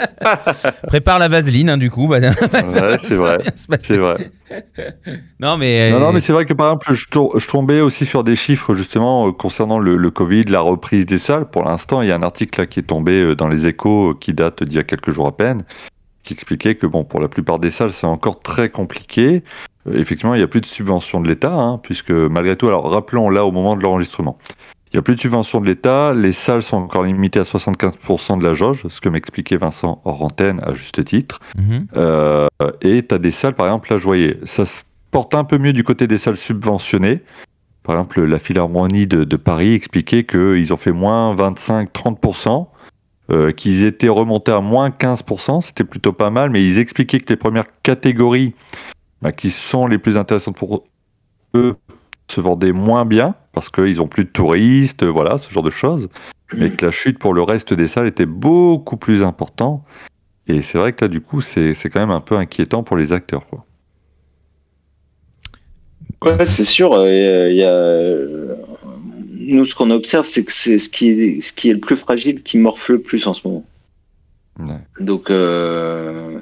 Prépare 0.88 1.20
la 1.20 1.28
vaseline, 1.28 1.70
hein, 1.70 1.76
du 1.78 1.90
coup. 1.90 2.08
bah, 2.08 2.20
ça 2.20 2.30
va- 2.48 2.66
ça 2.66 2.80
Ouais, 2.82 2.88
va 2.88 2.98
c'est 2.98 3.14
vrai. 3.16 3.38
bien 3.38 3.50
se 3.54 3.66
passer. 3.68 3.86
C'est 3.86 3.98
vrai. 3.98 4.30
Non, 5.38 5.56
mais. 5.58 5.90
Non, 5.92 5.96
euh, 5.96 6.00
non, 6.00 6.12
mais 6.12 6.18
c'est 6.20 6.32
vrai 6.32 6.44
que 6.44 6.54
par 6.54 6.66
exemple, 6.68 6.92
je, 6.92 7.06
tour- 7.08 7.38
je 7.38 7.46
tombais 7.48 7.80
aussi 7.80 8.04
sur 8.04 8.24
des 8.24 8.34
chiffres 8.34 8.74
justement 8.74 9.28
euh, 9.28 9.32
concernant 9.32 9.78
le, 9.78 9.96
le 9.96 10.10
Covid, 10.10 10.44
la 10.44 10.60
reprise 10.60 11.06
des 11.06 11.18
salles. 11.18 11.48
Pour 11.48 11.62
l'instant, 11.64 12.02
il 12.02 12.08
y 12.08 12.12
a 12.12 12.16
un 12.16 12.22
article 12.24 12.58
là 12.60 12.66
qui 12.66 12.80
est 12.80 12.84
tombé 12.84 13.12
euh, 13.22 13.36
dans 13.36 13.46
les 13.48 13.66
échos 13.68 14.10
euh, 14.10 14.14
qui 14.20 14.32
date 14.34 14.64
d'il 14.64 14.76
y 14.76 14.80
a 14.80 14.84
quelques 14.84 15.12
jours 15.12 15.28
à 15.28 15.36
peine, 15.36 15.62
qui 16.24 16.34
expliquait 16.34 16.74
que 16.74 16.86
bon, 16.88 17.04
pour 17.04 17.20
la 17.20 17.28
plupart 17.28 17.60
des 17.60 17.70
salles, 17.70 17.92
c'est 17.92 18.08
encore 18.08 18.40
très 18.40 18.70
compliqué. 18.70 19.44
Euh, 19.86 19.98
effectivement, 19.98 20.34
il 20.34 20.38
n'y 20.38 20.44
a 20.44 20.48
plus 20.48 20.60
de 20.60 20.66
subvention 20.66 21.20
de 21.20 21.28
l'État, 21.28 21.52
hein, 21.52 21.78
puisque 21.82 22.10
malgré 22.10 22.56
tout, 22.56 22.66
alors 22.66 22.90
rappelons 22.90 23.30
là 23.30 23.44
au 23.44 23.52
moment 23.52 23.76
de 23.76 23.82
l'enregistrement, 23.82 24.38
il 24.92 24.96
n'y 24.96 24.98
a 24.98 25.02
plus 25.02 25.14
de 25.14 25.20
subvention 25.20 25.60
de 25.60 25.66
l'État, 25.66 26.12
les 26.12 26.32
salles 26.32 26.64
sont 26.64 26.78
encore 26.78 27.04
limitées 27.04 27.38
à 27.38 27.44
75% 27.44 28.38
de 28.38 28.44
la 28.44 28.54
jauge, 28.54 28.86
ce 28.88 29.00
que 29.00 29.08
m'expliquait 29.08 29.56
Vincent 29.56 30.00
hors 30.04 30.22
antenne 30.22 30.60
à 30.64 30.74
juste 30.74 31.04
titre. 31.04 31.38
mhm. 31.56 31.86
Euh, 31.96 32.48
et 32.80 33.06
tu 33.06 33.14
as 33.14 33.18
des 33.18 33.30
salles, 33.30 33.54
par 33.54 33.66
exemple, 33.66 33.92
là, 33.92 33.98
je 33.98 34.04
voyais, 34.04 34.38
ça 34.44 34.66
se 34.66 34.82
porte 35.12 35.34
un 35.34 35.44
peu 35.44 35.58
mieux 35.58 35.72
du 35.72 35.84
côté 35.84 36.08
des 36.08 36.18
salles 36.18 36.36
subventionnées. 36.36 37.22
Par 37.84 37.94
exemple, 37.94 38.22
la 38.22 38.38
Philharmonie 38.38 39.06
de, 39.06 39.24
de 39.24 39.36
Paris 39.36 39.74
expliquait 39.74 40.24
qu'ils 40.24 40.72
ont 40.72 40.76
fait 40.76 40.92
moins 40.92 41.34
25-30%, 41.36 42.66
euh, 43.30 43.52
qu'ils 43.52 43.84
étaient 43.84 44.08
remontés 44.08 44.52
à 44.52 44.60
moins 44.60 44.90
15%, 44.90 45.60
c'était 45.60 45.84
plutôt 45.84 46.12
pas 46.12 46.30
mal, 46.30 46.50
mais 46.50 46.64
ils 46.64 46.78
expliquaient 46.78 47.20
que 47.20 47.32
les 47.32 47.36
premières 47.36 47.66
catégories 47.84 48.54
bah, 49.22 49.32
qui 49.32 49.50
sont 49.50 49.86
les 49.86 49.98
plus 49.98 50.16
intéressantes 50.16 50.56
pour 50.56 50.84
eux 51.54 51.76
se 52.30 52.40
vendaient 52.40 52.72
moins 52.72 53.04
bien, 53.04 53.34
parce 53.52 53.68
qu'ils 53.68 54.00
ont 54.00 54.06
plus 54.06 54.24
de 54.24 54.30
touristes, 54.30 55.04
voilà, 55.04 55.38
ce 55.38 55.50
genre 55.50 55.64
de 55.64 55.70
choses, 55.70 56.08
mais 56.54 56.70
que 56.70 56.86
la 56.86 56.92
chute 56.92 57.18
pour 57.18 57.34
le 57.34 57.42
reste 57.42 57.74
des 57.74 57.88
salles 57.88 58.06
était 58.06 58.26
beaucoup 58.26 58.96
plus 58.96 59.22
importante. 59.22 59.82
Et 60.46 60.62
c'est 60.62 60.78
vrai 60.78 60.92
que 60.92 61.04
là, 61.04 61.08
du 61.08 61.20
coup, 61.20 61.40
c'est 61.40 61.74
quand 61.92 62.00
même 62.00 62.10
un 62.10 62.20
peu 62.20 62.36
inquiétant 62.36 62.82
pour 62.82 62.96
les 62.96 63.12
acteurs. 63.12 63.46
Quoi. 63.46 63.64
Ouais, 66.22 66.46
c'est 66.46 66.64
sûr. 66.64 66.92
euh, 66.94 67.50
y 67.50 67.64
a, 67.64 67.72
euh, 67.72 68.54
nous, 69.38 69.66
ce 69.66 69.74
qu'on 69.74 69.90
observe, 69.90 70.26
c'est 70.26 70.44
que 70.44 70.52
c'est 70.52 70.78
ce 70.78 70.88
qui 70.88 71.10
est, 71.10 71.40
ce 71.40 71.52
qui 71.52 71.70
est 71.70 71.74
le 71.74 71.80
plus 71.80 71.96
fragile 71.96 72.42
qui 72.42 72.58
morfle 72.58 72.92
le 72.92 73.00
plus 73.00 73.26
en 73.26 73.34
ce 73.34 73.46
moment. 73.46 73.64
Ouais. 74.58 74.80
Donc, 75.00 75.30
euh, 75.30 76.38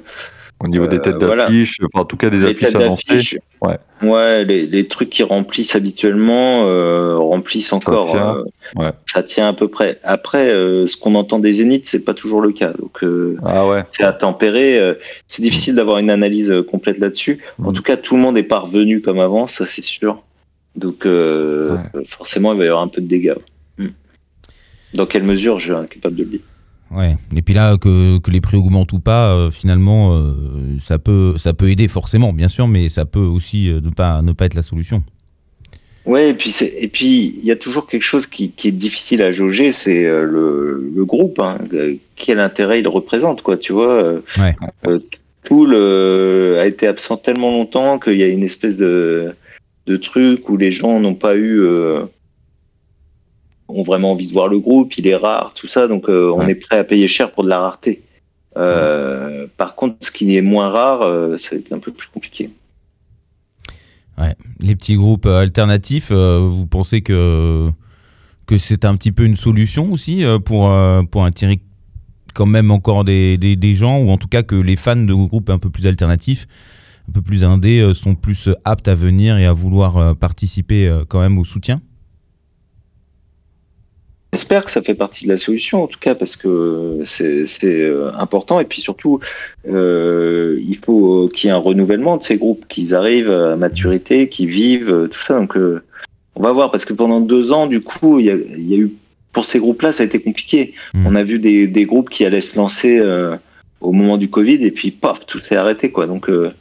Au 0.61 0.67
niveau 0.67 0.87
des 0.87 0.97
Euh, 0.97 0.99
têtes 0.99 1.23
voilà. 1.23 1.45
d'affiche, 1.45 1.77
enfin, 1.85 2.01
en 2.01 2.05
tout 2.05 2.17
cas 2.17 2.29
des 2.29 2.39
les 2.39 2.45
affiches 2.47 2.75
annoncées. 2.75 3.39
ouais. 3.61 3.77
ouais, 4.01 4.43
les, 4.43 4.65
les 4.67 4.87
trucs 4.89 5.09
qui 5.09 5.23
remplissent 5.23 5.73
habituellement 5.75 6.65
euh, 6.67 7.15
remplissent 7.17 7.71
encore. 7.71 8.09
tient, 8.11 8.35
euh, 8.35 8.43
ouais. 8.75 8.91
Ça 9.05 9.23
tient 9.23 9.47
à 9.47 9.53
peu 9.53 9.69
près. 9.69 9.99
Après, 10.03 10.49
ce 10.49 10.97
qu'on 10.97 11.15
entend 11.15 11.39
des 11.39 11.53
zéniths, 11.53 11.87
c'est 11.87 12.03
pas 12.03 12.13
toujours 12.13 12.41
le 12.41 12.51
cas. 12.51 12.73
Donc, 12.73 12.99
Ah 13.45 13.67
ouais. 13.67 13.83
c'est 13.93 14.03
à 14.03 14.11
tempérer. 14.11 14.97
c'est 15.27 15.41
difficile 15.41 15.75
d'avoir 15.75 15.97
une 15.99 16.09
analyse 16.09 16.53
complète 16.69 16.97
là-dessus. 16.99 17.39
En 17.63 17.71
Mm. 17.71 17.73
tout 17.73 17.83
cas, 17.83 17.95
tout 17.97 18.15
le 18.17 18.21
monde 18.21 18.37
est 18.37 18.43
pas 18.43 18.59
revenu 18.59 19.01
comme 19.01 19.19
avant, 19.19 19.47
ça 19.47 19.65
c'est 19.65 19.83
sûr. 19.83 20.21
Donc, 20.75 21.05
euh, 21.05 21.77
forcément, 22.05 22.51
il 22.53 22.59
va 22.59 22.65
y 22.65 22.67
avoir 22.67 22.83
un 22.83 22.87
peu 22.89 22.99
de 23.01 23.07
dégâts. 23.07 23.35
Mm. 23.77 23.87
Dans 24.93 25.05
quelle 25.05 25.23
mesure, 25.23 25.59
je 25.59 25.65
suis 25.65 25.73
incapable 25.73 26.15
de 26.15 26.23
le 26.23 26.29
dire. 26.29 26.39
Ouais. 26.91 27.17
Et 27.35 27.41
puis 27.41 27.53
là, 27.53 27.77
que, 27.77 28.17
que 28.17 28.31
les 28.31 28.41
prix 28.41 28.57
augmentent 28.57 28.93
ou 28.93 28.99
pas, 28.99 29.31
euh, 29.33 29.51
finalement, 29.51 30.15
euh, 30.15 30.33
ça, 30.83 30.97
peut, 30.97 31.35
ça 31.37 31.53
peut 31.53 31.69
aider 31.69 31.87
forcément, 31.87 32.33
bien 32.33 32.47
sûr, 32.47 32.67
mais 32.67 32.89
ça 32.89 33.05
peut 33.05 33.19
aussi 33.19 33.69
euh, 33.69 33.79
ne, 33.81 33.89
pas, 33.89 34.21
ne 34.21 34.31
pas 34.31 34.45
être 34.45 34.55
la 34.55 34.63
solution. 34.63 35.03
Ouais, 36.05 36.29
et 36.29 36.33
puis 36.33 36.49
c'est 36.49 36.73
et 36.81 36.87
puis 36.87 37.35
il 37.37 37.45
y 37.45 37.51
a 37.51 37.55
toujours 37.55 37.85
quelque 37.85 38.03
chose 38.03 38.25
qui, 38.25 38.51
qui 38.51 38.69
est 38.69 38.71
difficile 38.71 39.21
à 39.21 39.31
jauger, 39.31 39.73
c'est 39.73 40.05
le, 40.05 40.91
le 40.95 41.05
groupe. 41.05 41.39
Hein. 41.39 41.59
Quel 42.15 42.39
intérêt 42.39 42.79
il 42.79 42.87
représente, 42.87 43.43
quoi, 43.43 43.57
tu 43.57 43.73
vois 43.73 44.13
Ouais. 44.39 44.55
Tool 45.43 45.75
a 45.75 46.65
été 46.65 46.87
absent 46.87 47.17
tellement 47.17 47.51
longtemps 47.51 47.99
qu'il 47.99 48.17
y 48.17 48.23
a 48.23 48.27
une 48.27 48.43
espèce 48.43 48.75
de 48.75 49.35
de 49.85 49.97
truc 49.97 50.49
où 50.49 50.57
les 50.57 50.71
gens 50.71 50.99
n'ont 50.99 51.15
pas 51.15 51.35
eu 51.35 51.61
ont 53.69 53.83
vraiment 53.83 54.11
envie 54.11 54.27
de 54.27 54.33
voir 54.33 54.47
le 54.47 54.59
groupe, 54.59 54.97
il 54.97 55.07
est 55.07 55.15
rare, 55.15 55.53
tout 55.55 55.67
ça, 55.67 55.87
donc 55.87 56.09
euh, 56.09 56.31
on 56.35 56.39
Ouais. 56.39 56.51
est 56.51 56.55
prêt 56.55 56.77
à 56.79 56.83
payer 56.83 57.07
cher 57.07 57.31
pour 57.31 57.43
de 57.43 57.49
la 57.49 57.59
rareté. 57.59 58.01
Euh, 58.57 59.47
Par 59.57 59.75
contre, 59.75 59.97
ce 60.01 60.11
qui 60.11 60.35
est 60.35 60.41
moins 60.41 60.69
rare, 60.69 61.01
euh, 61.03 61.37
ça 61.37 61.49
va 61.51 61.57
être 61.57 61.71
un 61.71 61.79
peu 61.79 61.91
plus 61.91 62.07
compliqué. 62.07 62.49
Ouais. 64.17 64.35
Les 64.59 64.75
petits 64.75 64.95
groupes 64.95 65.25
euh, 65.27 65.39
alternatifs, 65.39 66.11
vous 66.11 66.65
pensez 66.65 67.01
que, 67.01 67.69
que 68.47 68.57
c'est 68.57 68.83
un 68.85 68.95
petit 68.95 69.11
peu 69.11 69.23
une 69.23 69.35
solution 69.37 69.91
aussi 69.91 70.23
pour, 70.45 70.73
pour 71.11 71.23
attirer 71.25 71.61
quand 72.33 72.45
même 72.47 72.71
encore 72.71 73.03
des, 73.05 73.37
des, 73.37 73.55
des 73.55 73.73
gens, 73.75 73.99
ou 73.99 74.09
en 74.09 74.17
tout 74.17 74.27
cas 74.27 74.43
que 74.43 74.55
les 74.55 74.75
fans 74.75 74.95
de 74.95 75.13
groupes 75.13 75.49
un 75.49 75.59
peu 75.59 75.69
plus 75.69 75.87
alternatifs, 75.87 76.47
un 77.07 77.11
peu 77.11 77.21
plus 77.21 77.43
indés, 77.43 77.91
sont 77.93 78.15
plus 78.15 78.49
aptes 78.65 78.87
à 78.87 78.95
venir 78.95 79.37
et 79.37 79.45
à 79.45 79.53
vouloir 79.53 80.15
participer 80.15 80.91
quand 81.07 81.21
même 81.21 81.37
au 81.37 81.43
soutien? 81.45 81.81
J'espère 84.31 84.63
que 84.63 84.69
ça 84.69 84.83
fait 84.83 84.93
partie 84.93 85.25
de 85.25 85.31
la 85.31 85.39
solution, 85.39 85.83
en 85.83 85.87
tout 85.87 85.97
cas, 85.99 86.13
parce 86.13 86.35
que 86.35 87.01
c'est 87.05 87.81
euh, 87.81 88.11
important. 88.15 88.59
Et 88.59 88.65
puis 88.65 88.79
surtout, 88.79 89.19
euh, 89.67 90.59
il 90.61 90.77
faut 90.77 91.27
qu'il 91.29 91.47
y 91.47 91.51
ait 91.51 91.55
un 91.55 91.57
renouvellement 91.57 92.17
de 92.17 92.23
ces 92.23 92.37
groupes, 92.37 92.67
qu'ils 92.67 92.93
arrivent 92.93 93.31
à 93.31 93.55
maturité, 93.55 94.29
qu'ils 94.29 94.49
vivent, 94.49 94.93
euh, 94.93 95.07
tout 95.07 95.19
ça. 95.19 95.39
Donc, 95.39 95.57
euh, 95.57 95.81
on 96.35 96.43
va 96.43 96.51
voir, 96.51 96.69
parce 96.69 96.85
que 96.85 96.93
pendant 96.93 97.21
deux 97.21 97.51
ans, 97.51 97.65
du 97.65 97.81
coup, 97.81 98.19
il 98.19 98.25
y 98.27 98.31
a, 98.31 98.35
il 98.35 98.69
y 98.69 98.75
a 98.75 98.77
eu, 98.77 98.93
pour 99.33 99.45
ces 99.45 99.57
groupes-là, 99.57 99.93
ça 99.93 100.03
a 100.03 100.05
été 100.05 100.19
compliqué. 100.19 100.75
Mhm. 100.93 101.07
On 101.07 101.15
a 101.15 101.23
vu 101.23 101.39
des, 101.39 101.65
des 101.65 101.85
groupes 101.85 102.09
qui 102.09 102.23
allaient 102.23 102.39
se 102.39 102.55
lancer 102.55 102.99
euh, 102.99 103.35
au 103.81 103.93
moment 103.93 104.17
du 104.17 104.29
Covid, 104.29 104.63
et 104.63 104.71
puis, 104.71 104.91
paf, 104.91 105.25
tout 105.25 105.39
s'est 105.39 105.55
arrêté, 105.55 105.89
quoi. 105.91 106.05
Donc, 106.05 106.29
euh, 106.29 106.51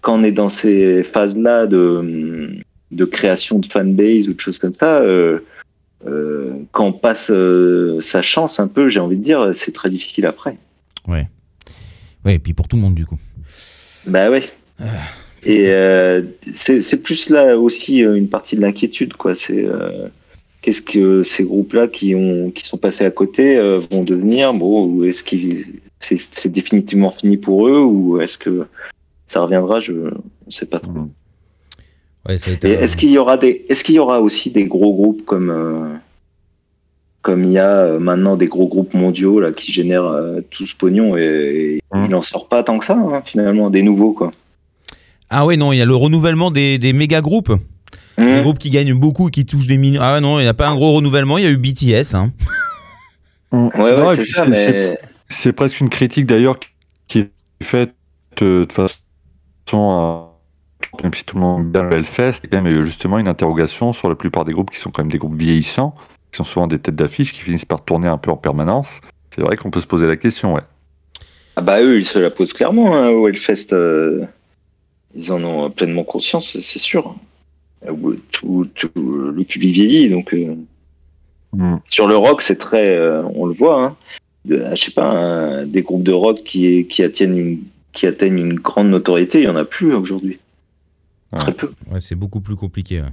quand 0.00 0.18
on 0.18 0.24
est 0.24 0.32
dans 0.32 0.48
ces 0.48 1.02
phases-là 1.02 1.66
de, 1.66 2.62
de 2.92 3.04
création 3.04 3.58
de 3.58 3.66
fanbase 3.66 4.26
ou 4.26 4.32
de 4.32 4.40
choses 4.40 4.58
comme 4.58 4.74
ça, 4.74 5.00
euh, 5.02 5.40
quand 6.72 6.86
on 6.86 6.92
passe 6.92 7.30
euh, 7.30 8.00
sa 8.00 8.22
chance 8.22 8.60
un 8.60 8.68
peu, 8.68 8.88
j'ai 8.88 9.00
envie 9.00 9.16
de 9.16 9.24
dire, 9.24 9.54
c'est 9.54 9.72
très 9.72 9.90
difficile 9.90 10.26
après. 10.26 10.56
Ouais. 11.08 11.26
Ouais, 12.24 12.36
et 12.36 12.38
puis 12.38 12.54
pour 12.54 12.68
tout 12.68 12.76
le 12.76 12.82
monde 12.82 12.94
du 12.94 13.06
coup. 13.06 13.18
Bah 14.06 14.30
ouais. 14.30 14.42
Et 15.44 15.68
euh, 15.68 16.22
c'est 16.54 17.02
plus 17.02 17.28
là 17.28 17.58
aussi 17.58 18.02
euh, 18.04 18.14
une 18.14 18.28
partie 18.28 18.56
de 18.56 18.62
l'inquiétude, 18.62 19.14
quoi. 19.14 19.34
C'est 19.34 19.64
euh, 19.64 20.08
qu'est-ce 20.62 20.82
que 20.82 21.22
ces 21.22 21.44
groupes-là 21.44 21.88
qui 21.88 22.14
ont 22.14 22.50
qui 22.50 22.64
sont 22.64 22.78
passés 22.78 23.04
à 23.04 23.10
côté 23.10 23.58
euh, 23.58 23.78
vont 23.90 24.04
devenir? 24.04 24.54
Bon, 24.54 25.02
est-ce 25.04 25.22
qu'ils 25.22 25.80
c'est 26.00 26.52
définitivement 26.52 27.10
fini 27.10 27.36
pour 27.36 27.68
eux 27.68 27.82
ou 27.82 28.20
est-ce 28.20 28.38
que 28.38 28.66
ça 29.26 29.42
reviendra? 29.42 29.80
Je 29.80 29.92
ne 29.92 30.50
sais 30.50 30.66
pas 30.66 30.80
trop. 30.80 30.92
Ouais, 32.28 32.38
ça 32.38 32.50
a 32.50 32.54
été, 32.54 32.68
Et 32.68 32.72
est-ce 32.72 32.96
qu'il 32.96 33.10
y 33.10 33.18
aura 33.18 33.36
des, 33.36 33.64
est-ce 33.68 33.84
qu'il 33.84 33.94
y 33.96 33.98
aura 33.98 34.20
aussi 34.20 34.50
des 34.50 34.64
gros 34.64 34.94
groupes 34.94 35.24
comme, 35.26 35.50
euh, 35.50 35.94
comme 37.22 37.44
il 37.44 37.52
y 37.52 37.58
a 37.58 37.68
euh, 37.80 37.98
maintenant 37.98 38.36
des 38.36 38.46
gros 38.46 38.66
groupes 38.68 38.94
mondiaux 38.94 39.40
là 39.40 39.52
qui 39.52 39.72
génèrent 39.72 40.04
euh, 40.06 40.40
tout 40.50 40.64
ce 40.66 40.74
pognon 40.74 41.16
et, 41.16 41.22
et 41.22 41.80
il 41.94 42.10
n'en 42.10 42.22
sort 42.22 42.48
pas 42.48 42.62
tant 42.62 42.78
que 42.78 42.84
ça 42.86 42.96
hein, 42.98 43.22
finalement 43.24 43.68
des 43.70 43.82
nouveaux 43.82 44.12
quoi. 44.12 44.30
Ah 45.30 45.44
ouais, 45.46 45.56
non, 45.56 45.72
il 45.72 45.78
y 45.78 45.82
a 45.82 45.86
le 45.86 45.96
renouvellement 45.96 46.50
des, 46.50 46.78
des 46.78 46.92
méga 46.92 47.20
groupes. 47.20 47.52
Des 48.16 48.22
Mhm. 48.24 48.42
groupes 48.42 48.58
qui 48.58 48.70
gagnent 48.70 48.94
beaucoup 48.94 49.26
et 49.28 49.30
qui 49.32 49.44
touchent 49.44 49.66
des 49.66 49.76
millions. 49.76 50.00
Ah 50.02 50.20
non, 50.20 50.38
il 50.38 50.42
n'y 50.42 50.48
a 50.48 50.54
pas 50.54 50.68
un 50.68 50.76
gros 50.76 50.92
renouvellement, 50.92 51.36
il 51.36 51.44
y 51.44 51.46
a 51.48 51.50
eu 51.50 51.56
BTS. 51.56 52.14
Hein. 52.14 52.30
Ouais, 53.50 53.70
ouais, 53.76 54.16
c'est 54.16 54.24
ça, 54.24 54.44
c'est- 54.44 54.50
mais 54.50 54.98
C'est 55.28 55.52
presque 55.52 55.80
une 55.80 55.88
critique 55.90 56.26
d'ailleurs 56.26 56.56
qui 57.08 57.18
est 57.20 57.30
faite 57.62 57.92
de 58.40 58.66
façon 58.70 58.94
à. 59.90 60.33
Même 61.02 61.14
si 61.14 61.24
tout 61.24 61.36
le 61.36 61.42
monde 61.42 61.60
aime 61.62 61.70
bien 61.72 61.82
le 61.82 61.92
Hellfest, 61.96 62.40
il 62.42 62.44
y 62.44 62.46
a 62.46 62.58
quand 62.58 62.62
même 62.62 62.72
euh, 62.80 62.84
justement 62.84 63.18
une 63.18 63.28
interrogation 63.28 63.92
sur 63.92 64.08
la 64.08 64.14
plupart 64.14 64.44
des 64.44 64.52
groupes 64.52 64.70
qui 64.70 64.78
sont 64.78 64.90
quand 64.90 65.02
même 65.02 65.12
des 65.12 65.18
groupes 65.18 65.36
vieillissants, 65.36 65.94
qui 66.32 66.38
sont 66.38 66.44
souvent 66.44 66.66
des 66.66 66.78
têtes 66.78 66.96
d'affiche, 66.96 67.32
qui 67.32 67.40
finissent 67.40 67.64
par 67.64 67.84
tourner 67.84 68.08
un 68.08 68.18
peu 68.18 68.30
en 68.30 68.36
permanence. 68.36 69.00
C'est 69.34 69.42
vrai 69.42 69.56
qu'on 69.56 69.70
peut 69.70 69.80
se 69.80 69.86
poser 69.86 70.06
la 70.06 70.16
question, 70.16 70.54
ouais. 70.54 70.62
ah 71.56 71.60
bah 71.60 71.82
eux 71.82 71.98
ils 71.98 72.04
se 72.06 72.18
la 72.18 72.30
posent 72.30 72.52
clairement 72.52 72.94
hein, 72.96 73.08
au 73.08 73.28
Hellfest. 73.28 73.72
euh, 73.72 74.24
ils 75.14 75.30
en 75.32 75.42
ont 75.44 75.70
pleinement 75.70 76.04
conscience, 76.04 76.58
c'est- 76.58 76.78
sûr. 76.78 77.14
Euh, 77.86 77.92
Tout, 78.32 78.66
tout 78.74 78.90
le 78.96 79.44
public 79.44 79.74
vieillit 79.74 80.10
donc. 80.10 80.32
euh, 80.34 80.54
Mm. 81.56 81.76
Sur 81.88 82.08
le 82.08 82.16
rock, 82.16 82.42
c'est 82.42 82.56
très, 82.58 82.96
euh, 82.96 83.22
on 83.36 83.46
le 83.46 83.52
voit, 83.52 83.80
hein, 83.80 83.96
de- 84.44 84.58
je 84.70 84.74
sais 84.74 84.90
pas, 84.90 85.08
un- 85.08 85.66
des 85.66 85.82
groupes 85.82 86.02
de 86.02 86.10
rock 86.10 86.42
qui, 86.44 86.84
qui 86.88 87.00
atteignent 87.04 87.36
une, 87.38 87.58
qui 87.92 88.08
atteignent 88.08 88.38
une 88.38 88.54
grande 88.54 88.88
notoriété, 88.88 89.38
il 89.38 89.44
y 89.44 89.48
en 89.48 89.54
a 89.54 89.64
plus 89.64 89.94
aujourd'hui. 89.94 90.40
Ouais. 91.34 91.40
Très 91.40 91.52
peu. 91.52 91.70
Ouais, 91.90 92.00
c'est 92.00 92.14
beaucoup 92.14 92.40
plus 92.40 92.56
compliqué. 92.56 93.00
ouais. 93.00 93.08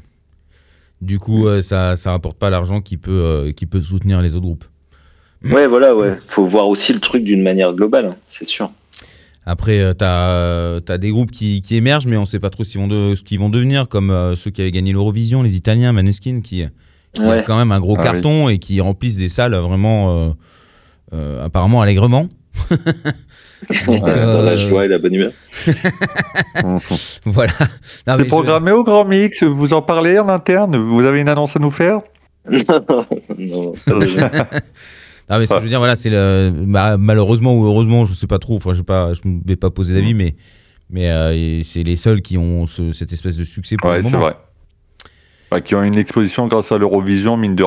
Du 1.01 1.17
coup, 1.17 1.47
euh, 1.47 1.61
ça 1.63 1.95
ça 1.95 2.11
rapporte 2.11 2.37
pas 2.37 2.49
l'argent 2.51 2.79
qui 2.81 2.97
peut, 2.97 3.11
euh, 3.11 3.51
qui 3.51 3.65
peut 3.65 3.81
soutenir 3.81 4.21
les 4.21 4.35
autres 4.35 4.45
groupes. 4.45 4.65
Ouais, 5.43 5.65
voilà, 5.65 5.95
ouais. 5.95 6.17
Faut 6.27 6.45
voir 6.45 6.67
aussi 6.67 6.93
le 6.93 6.99
truc 6.99 7.23
d'une 7.23 7.41
manière 7.41 7.73
globale, 7.73 8.05
hein, 8.05 8.15
c'est 8.27 8.47
sûr. 8.47 8.71
Après, 9.43 9.79
euh, 9.79 9.93
t'as 9.95 10.75
as 10.93 10.97
des 10.99 11.09
groupes 11.09 11.31
qui, 11.31 11.63
qui 11.63 11.75
émergent, 11.75 12.05
mais 12.05 12.17
on 12.17 12.25
sait 12.27 12.39
pas 12.39 12.51
trop 12.51 12.63
vont 12.63 12.87
de- 12.87 13.15
ce 13.15 13.23
qu'ils 13.23 13.39
vont 13.39 13.49
devenir, 13.49 13.87
comme 13.87 14.11
euh, 14.11 14.35
ceux 14.35 14.51
qui 14.51 14.61
avaient 14.61 14.69
gagné 14.71 14.91
l'Eurovision, 14.93 15.41
les 15.41 15.55
Italiens, 15.55 15.91
Maneskin, 15.93 16.41
qui, 16.43 16.63
qui 17.13 17.21
Ouais. 17.23 17.39
a 17.39 17.41
quand 17.41 17.57
même 17.57 17.71
un 17.71 17.79
gros 17.79 17.95
Ah 17.97 18.03
carton 18.03 18.49
et 18.49 18.59
qui 18.59 18.79
remplissent 18.81 19.17
des 19.17 19.29
salles 19.29 19.55
vraiment, 19.55 20.15
euh, 20.15 20.29
euh, 21.13 21.43
apparemment 21.43 21.81
allègrement. 21.81 22.29
Dans 23.85 24.05
la 24.05 24.51
euh, 24.53 24.57
joie 24.57 24.85
et 24.85 24.87
la 24.87 24.97
bonne 24.97 25.13
humeur. 25.13 25.31
Voilà. 27.25 27.51
Non, 28.07 28.15
C'est 28.17 28.23
je- 28.23 28.27
programmé 28.29 28.71
au 28.71 28.83
Grand 28.83 29.05
Mix, 29.05 29.43
vous 29.43 29.73
en 29.73 29.81
parlez 29.81 30.17
en 30.19 30.29
interne? 30.29 30.75
Vous 30.77 31.05
avez 31.05 31.21
une 31.21 31.29
annonce 31.29 31.55
à 31.55 31.59
nous 31.59 31.69
faire? 31.71 31.99
Non. 32.49 33.73
Ah 35.29 35.37
mais 35.39 35.45
ce 35.47 35.53
que 35.53 35.59
je 35.59 35.63
veux 35.63 35.69
dire 35.69 35.77
voilà 35.79 35.95
c'est 35.95 36.09
le 36.09 36.51
bah, 36.65 36.97
malheureusement 36.97 37.55
ou 37.55 37.65
heureusement 37.65 38.05
je 38.05 38.13
sais 38.13 38.25
pas 38.27 38.39
trop 38.39 38.55
enfin 38.55 38.71
je 38.73 38.79
sais 38.79 38.83
pas 38.83 39.13
je 39.13 39.21
ne 39.25 39.39
vais 39.45 39.55
pas 39.55 39.69
poser 39.69 39.93
d'avis 39.93 40.13
mais 40.15 40.35
mais 40.89 41.09
euh, 41.11 41.61
c'est 41.63 41.83
les 41.83 41.95
seuls 41.95 42.21
qui 42.21 42.37
ont 42.39 42.65
ce- 42.65 42.91
cette 42.93 43.13
espèce 43.13 43.37
de 43.37 43.43
succès 43.43 43.75
pour 43.77 43.91
Ouais, 43.91 43.97
le 43.97 44.01
c'est 44.01 44.09
moment. 44.09 44.23
vrai. 44.23 44.35
Bah, 45.51 45.61
qui 45.61 45.75
ont 45.75 45.83
une 45.83 45.97
exposition 45.97 46.47
grâce 46.47 46.71
à 46.71 46.77
l'Eurovision, 46.77 47.37
mine 47.37 47.55
de 47.55 47.65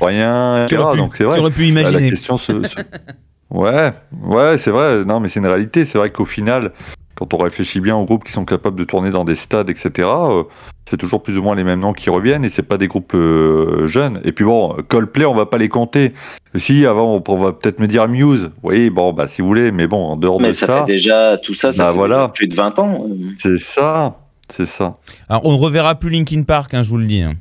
rien, 0.00 0.64
Tu 0.68 0.74
etc. 0.74 0.82
aurais 0.82 0.92
pu, 0.94 0.98
Donc 0.98 1.16
c'est 1.16 1.24
tu 1.24 1.28
aurais 1.38 1.50
pu 1.50 1.66
imaginer. 1.66 2.00
La 2.04 2.10
question 2.10 2.36
se, 2.38 2.62
se- 2.66 2.76
Ouais, 3.50 3.92
ouais, 4.24 4.58
c'est 4.58 4.70
vrai. 4.70 5.04
Non, 5.04 5.20
mais 5.20 5.28
c'est 5.28 5.40
une 5.40 5.46
réalité. 5.46 5.84
C'est 5.84 5.98
vrai 5.98 6.10
qu'au 6.10 6.24
final, 6.24 6.72
quand 7.14 7.32
on 7.32 7.38
réfléchit 7.38 7.80
bien 7.80 7.96
aux 7.96 8.04
groupes 8.04 8.24
qui 8.24 8.32
sont 8.32 8.44
capables 8.44 8.76
de 8.78 8.84
tourner 8.84 9.10
dans 9.10 9.24
des 9.24 9.36
stades, 9.36 9.70
etc., 9.70 9.90
euh, 10.08 10.42
c'est 10.88 10.96
toujours 10.96 11.22
plus 11.22 11.38
ou 11.38 11.42
moins 11.42 11.54
les 11.54 11.64
mêmes 11.64 11.80
noms 11.80 11.92
qui 11.92 12.10
reviennent 12.10 12.44
et 12.44 12.48
c'est 12.48 12.62
pas 12.62 12.76
des 12.78 12.88
groupes 12.88 13.14
euh, 13.14 13.86
jeunes. 13.88 14.20
Et 14.24 14.32
puis 14.32 14.44
bon, 14.44 14.76
Coldplay, 14.88 15.24
on 15.24 15.34
va 15.34 15.46
pas 15.46 15.58
les 15.58 15.68
compter. 15.68 16.12
Si, 16.54 16.86
avant, 16.86 17.22
on, 17.26 17.36
va 17.38 17.52
peut-être 17.52 17.80
me 17.80 17.86
dire 17.86 18.06
Muse. 18.08 18.50
Oui, 18.62 18.90
bon, 18.90 19.12
bah 19.12 19.26
si 19.28 19.42
vous 19.42 19.48
voulez, 19.48 19.72
mais 19.72 19.86
bon, 19.86 20.04
en 20.04 20.16
dehors 20.16 20.40
Mais 20.40 20.48
de 20.48 20.52
ça, 20.52 20.66
ça, 20.66 20.78
fait 20.80 20.92
déjà, 20.92 21.36
tout 21.38 21.54
ça, 21.54 21.72
ça 21.72 21.84
Bah, 21.84 21.90
fait 21.90 21.96
voilà. 21.96 22.28
plus 22.28 22.46
de 22.48 22.54
20 22.54 22.78
ans. 22.78 23.06
c'est 23.38 23.58
ça. 23.58 24.16
C'est 24.48 24.66
ça. 24.66 24.96
Alors 25.28 25.44
on 25.44 25.52
ne 25.52 25.58
reverra 25.58 25.96
plus 25.96 26.08
Linkin 26.10 26.42
Park 26.44 26.72
hein, 26.72 26.82
je 26.84 26.88
vous 26.88 26.98
le 26.98 27.06
dis. 27.06 27.20
hein. 27.22 27.34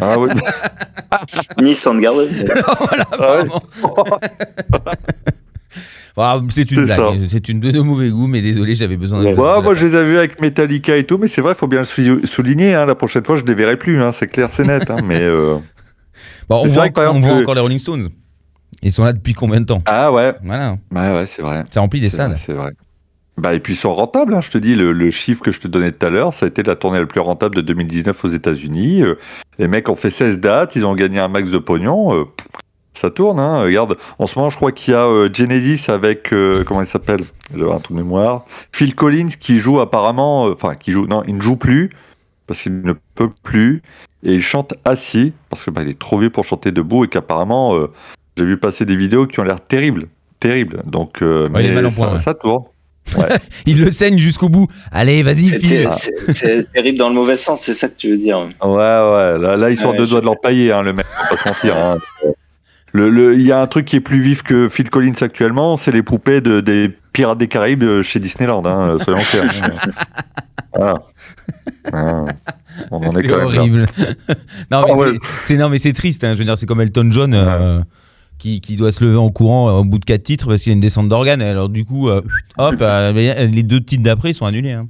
Ah 0.00 0.18
oui. 0.18 0.30
Ni 1.62 1.74
Soundgarden. 1.74 2.28
voilà 2.78 3.04
Ah 3.12 3.16
vraiment. 3.16 3.62
C'est 6.50 6.70
une 6.70 6.84
blague 6.84 7.28
c'est 7.28 7.48
une 7.48 7.60
de, 7.60 7.70
de 7.70 7.80
mauvais 7.80 8.10
goût 8.10 8.26
mais 8.26 8.42
désolé 8.42 8.74
j'avais 8.74 8.96
besoin 8.96 9.20
de 9.20 9.26
Ouais, 9.26 9.34
Ouais, 9.34 9.62
moi, 9.62 9.74
je 9.74 9.86
les 9.86 9.96
ai 9.96 10.04
vus 10.04 10.18
avec 10.18 10.40
Metallica 10.40 10.96
et 10.96 11.04
tout, 11.04 11.18
mais 11.18 11.28
c'est 11.28 11.40
vrai, 11.40 11.52
il 11.52 11.56
faut 11.56 11.68
bien 11.68 11.78
le 11.80 11.84
sou- 11.84 12.26
souligner. 12.26 12.74
hein, 12.74 12.84
la 12.84 12.94
prochaine 12.94 13.24
fois, 13.24 13.36
je 13.36 13.44
les 13.44 13.54
verrai 13.54 13.76
plus, 13.76 14.02
hein, 14.02 14.12
c'est 14.12 14.26
clair, 14.26 14.48
c'est 14.52 14.64
net. 14.64 14.90
hein, 14.90 14.96
mais 15.04 15.20
euh, 15.20 15.56
Bon, 16.48 16.62
on 16.62 16.64
Mais 16.64 16.70
voit, 16.70 16.82
vrai 16.88 16.92
on 16.96 17.00
exemple, 17.16 17.20
voit 17.26 17.36
que- 17.36 17.42
encore 17.42 17.54
les 17.54 17.60
Rolling 17.60 17.78
Stones 17.78 18.08
Ils 18.82 18.92
sont 18.92 19.04
là 19.04 19.12
depuis 19.12 19.34
combien 19.34 19.60
de 19.60 19.66
temps? 19.66 19.82
Ah 19.86 20.12
ouais, 20.12 20.34
Voilà, 20.42 20.76
ouais, 20.92 21.12
ouais, 21.14 21.26
c'est 21.26 21.42
vrai. 21.42 21.64
ça 21.70 21.80
remplit 21.80 22.00
des 22.00 22.10
salles. 22.10 22.34
C'est 22.36 22.52
vrai. 22.52 22.72
Bah, 23.40 23.54
et 23.54 23.60
puis 23.60 23.72
ils 23.72 23.76
sont 23.76 23.94
rentables, 23.94 24.34
hein, 24.34 24.40
je 24.40 24.50
te 24.50 24.58
dis, 24.58 24.74
le, 24.74 24.92
le 24.92 25.10
chiffre 25.10 25.42
que 25.42 25.50
je 25.52 25.60
te 25.60 25.68
donnais 25.68 25.92
tout 25.92 26.04
à 26.06 26.10
l'heure, 26.10 26.34
ça 26.34 26.46
a 26.46 26.48
été 26.48 26.62
la 26.62 26.76
tournée 26.76 26.98
la 27.00 27.06
plus 27.06 27.20
rentable 27.20 27.54
de 27.56 27.60
2019 27.62 28.24
aux 28.24 28.28
États-Unis. 28.28 29.02
Euh, 29.02 29.14
les 29.58 29.68
mecs 29.68 29.88
ont 29.88 29.96
fait 29.96 30.10
16 30.10 30.40
dates, 30.40 30.76
ils 30.76 30.84
ont 30.86 30.94
gagné 30.94 31.18
un 31.18 31.28
max 31.28 31.48
de 31.50 31.58
pognon. 31.58 32.14
euh, 32.14 32.24
ça 32.92 33.08
tourne, 33.10 33.40
hein. 33.40 33.60
Regarde, 33.62 33.96
en 34.18 34.26
ce 34.26 34.38
moment, 34.38 34.50
je 34.50 34.56
crois 34.56 34.72
qu'il 34.72 34.92
y 34.92 34.96
a 34.96 35.06
euh, 35.06 35.30
Genesis 35.32 35.90
avec, 35.90 36.32
euh, 36.34 36.64
comment 36.64 36.82
il 36.82 36.86
s'appelle? 36.86 37.22
J'ai 37.56 37.62
un 37.62 37.78
trou 37.78 37.94
de 37.94 37.98
mémoire. 37.98 38.44
Phil 38.72 38.94
Collins 38.94 39.28
qui 39.40 39.58
joue 39.58 39.80
apparemment, 39.80 40.42
enfin, 40.44 40.74
qui 40.74 40.92
joue, 40.92 41.06
non, 41.06 41.22
il 41.26 41.36
ne 41.36 41.40
joue 41.40 41.56
plus 41.56 41.88
parce 42.46 42.60
qu'il 42.60 42.82
ne 42.82 42.92
peut 43.14 43.30
plus 43.42 43.80
et 44.24 44.34
il 44.34 44.42
chante 44.42 44.74
assis 44.84 45.32
parce 45.48 45.64
que 45.64 45.70
bah, 45.70 45.82
est 45.82 45.98
trop 45.98 46.18
vieux 46.18 46.30
pour 46.30 46.44
chanter 46.44 46.72
debout 46.72 47.04
et 47.04 47.08
qu'apparemment, 47.08 47.74
euh, 47.76 47.86
j'ai 48.36 48.44
vu 48.44 48.58
passer 48.58 48.84
des 48.84 48.96
vidéos 48.96 49.26
qui 49.26 49.40
ont 49.40 49.44
l'air 49.44 49.60
terribles. 49.60 50.08
Terribles. 50.40 50.82
Donc, 50.84 51.22
euh, 51.22 51.48
Ouais, 51.48 51.62
il 51.64 51.66
est 51.66 51.68
mais 51.70 51.74
mal 51.76 51.86
en 51.86 51.90
ça, 51.90 51.96
point, 51.96 52.12
ouais. 52.14 52.18
ça 52.18 52.34
tourne. 52.34 52.64
Il 53.66 53.80
le 53.80 53.90
saigne 53.90 54.18
jusqu'au 54.18 54.48
bout. 54.48 54.66
Allez, 54.92 55.22
vas-y, 55.22 55.48
C'est 55.48 55.58
file. 55.60 55.88
c'est- 56.32 56.72
terrible 56.72 56.98
dans 56.98 57.08
le 57.08 57.14
mauvais 57.14 57.36
sens, 57.36 57.60
c'est 57.62 57.74
ça 57.74 57.88
que 57.88 57.96
tu 57.96 58.10
veux 58.10 58.16
dire. 58.18 58.38
Ouais, 58.62 58.68
ouais, 58.70 59.38
là, 59.38 59.56
là 59.56 59.70
ils 59.70 59.76
sont 59.76 59.90
Ouais, 59.90 59.96
deux 59.98 60.06
doigts 60.06 60.20
de 60.20 60.26
l'empailler, 60.26 60.72
hein, 60.72 60.82
le 60.82 60.92
mec, 60.92 61.06
on 61.18 61.22
va 61.34 61.42
pas 61.42 61.42
se 61.42 61.48
mentir. 61.66 61.76
hein. 61.78 61.96
Le- 62.92 63.08
le- 63.08 63.34
Il 63.34 63.42
y 63.42 63.52
a 63.52 63.60
un 63.60 63.66
truc 63.68 63.84
qui 63.86 63.96
est 63.96 64.00
plus 64.00 64.20
vif 64.20 64.42
que 64.42 64.68
Phil 64.68 64.90
Collins 64.90 65.12
actuellement, 65.20 65.76
c'est 65.76 65.92
les 65.92 66.02
poupées 66.02 66.40
de, 66.40 66.60
des 66.60 66.90
Pirates 67.12 67.38
des 67.38 67.46
Caraïbes 67.48 67.80
de 67.84 68.02
chez 68.02 68.18
Disneyland, 68.18 68.64
hein, 68.66 68.96
soyons 69.02 69.22
clairs. 69.22 69.44
Voilà. 70.74 70.98
Ah, 71.92 72.24
on 72.90 72.98
en 72.98 73.16
est, 73.16 73.22
C'est 73.22 73.28
quand 73.28 73.38
même 73.38 73.50
là. 73.52 73.58
horrible. 73.60 73.86
non, 74.70 74.82
mais 74.82 74.90
Ah 74.90 74.96
ouais. 74.96 75.08
c'est- 75.12 75.18
c'est 75.42 75.56
non, 75.56 75.68
mais 75.68 75.78
c'est 75.78 75.92
triste. 75.92 76.22
hein. 76.24 76.34
Je 76.34 76.38
veux 76.38 76.44
dire, 76.44 76.56
c'est 76.56 76.66
comme 76.66 76.80
Elton 76.80 77.08
John 77.10 77.34
euh, 77.34 77.80
qui, 78.40 78.60
qui 78.60 78.74
doit 78.76 78.90
se 78.90 79.04
lever 79.04 79.16
en 79.16 79.30
courant 79.30 79.68
euh, 79.68 79.72
au 79.80 79.84
bout 79.84 79.98
de 80.00 80.04
quatre 80.04 80.24
titres 80.24 80.48
parce 80.48 80.62
qu'il 80.62 80.70
y 80.70 80.72
a 80.72 80.74
une 80.74 80.80
descente 80.80 81.08
d'organes. 81.08 81.42
Alors 81.42 81.68
du 81.68 81.84
coup, 81.84 82.08
euh, 82.08 82.22
hop, 82.58 82.74
euh, 82.80 83.12
les 83.46 83.62
deux 83.62 83.80
titres 83.80 84.02
d'après 84.02 84.32
sont 84.32 84.46
annulés. 84.46 84.72
hein. 84.72 84.88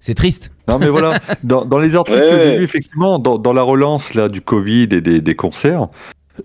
C'est 0.00 0.14
triste. 0.14 0.50
Non, 0.66 0.78
mais 0.78 0.88
voilà, 0.88 1.18
dans, 1.44 1.64
dans 1.64 1.78
les 1.78 1.94
articles 1.94 2.18
Ouais, 2.18 2.30
que 2.30 2.38
j'ai 2.38 2.56
lus, 2.58 2.64
effectivement, 2.64 3.18
dans, 3.20 3.38
dans 3.38 3.52
la 3.52 3.62
relance 3.62 4.14
là, 4.14 4.28
du 4.28 4.40
Covid 4.40 4.88
et 4.90 5.00
des, 5.00 5.20
des 5.20 5.34
concerts, 5.36 5.88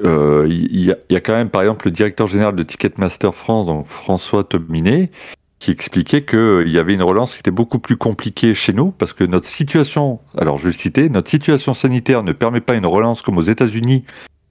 euh, 0.04 0.46
il 0.50 0.80
y, 0.80 0.92
a- 0.92 0.98
il 1.10 1.14
y 1.14 1.16
a 1.16 1.22
quand 1.22 1.34
même, 1.34 1.50
par 1.50 1.62
exemple, 1.64 1.88
le 1.88 1.92
directeur 1.92 2.28
général 2.28 2.56
de 2.56 2.62
Ticketmaster 2.62 3.34
France, 3.34 3.66
donc 3.66 3.86
François 3.86 4.44
Tominet, 4.44 5.10
qui 5.60 5.72
expliquait 5.72 6.24
qu'il 6.24 6.68
y 6.68 6.78
avait 6.78 6.94
une 6.94 7.02
relance 7.02 7.34
qui 7.34 7.40
était 7.40 7.50
beaucoup 7.50 7.80
plus 7.80 7.98
compliquée 7.98 8.54
chez 8.54 8.74
nous, 8.74 8.92
parce 8.92 9.14
que 9.14 9.24
notre 9.24 9.48
situation, 9.48 10.20
alors 10.38 10.60
je 10.60 10.66
vais 10.66 10.70
le 10.72 10.78
citer, 10.78 11.10
notre 11.10 11.30
situation 11.32 11.74
sanitaire 11.74 12.22
ne 12.22 12.34
permet 12.34 12.62
pas 12.62 12.76
une 12.76 12.86
relance 12.86 13.24
comme 13.24 13.40
aux 13.40 13.44
États-Unis, 13.44 14.04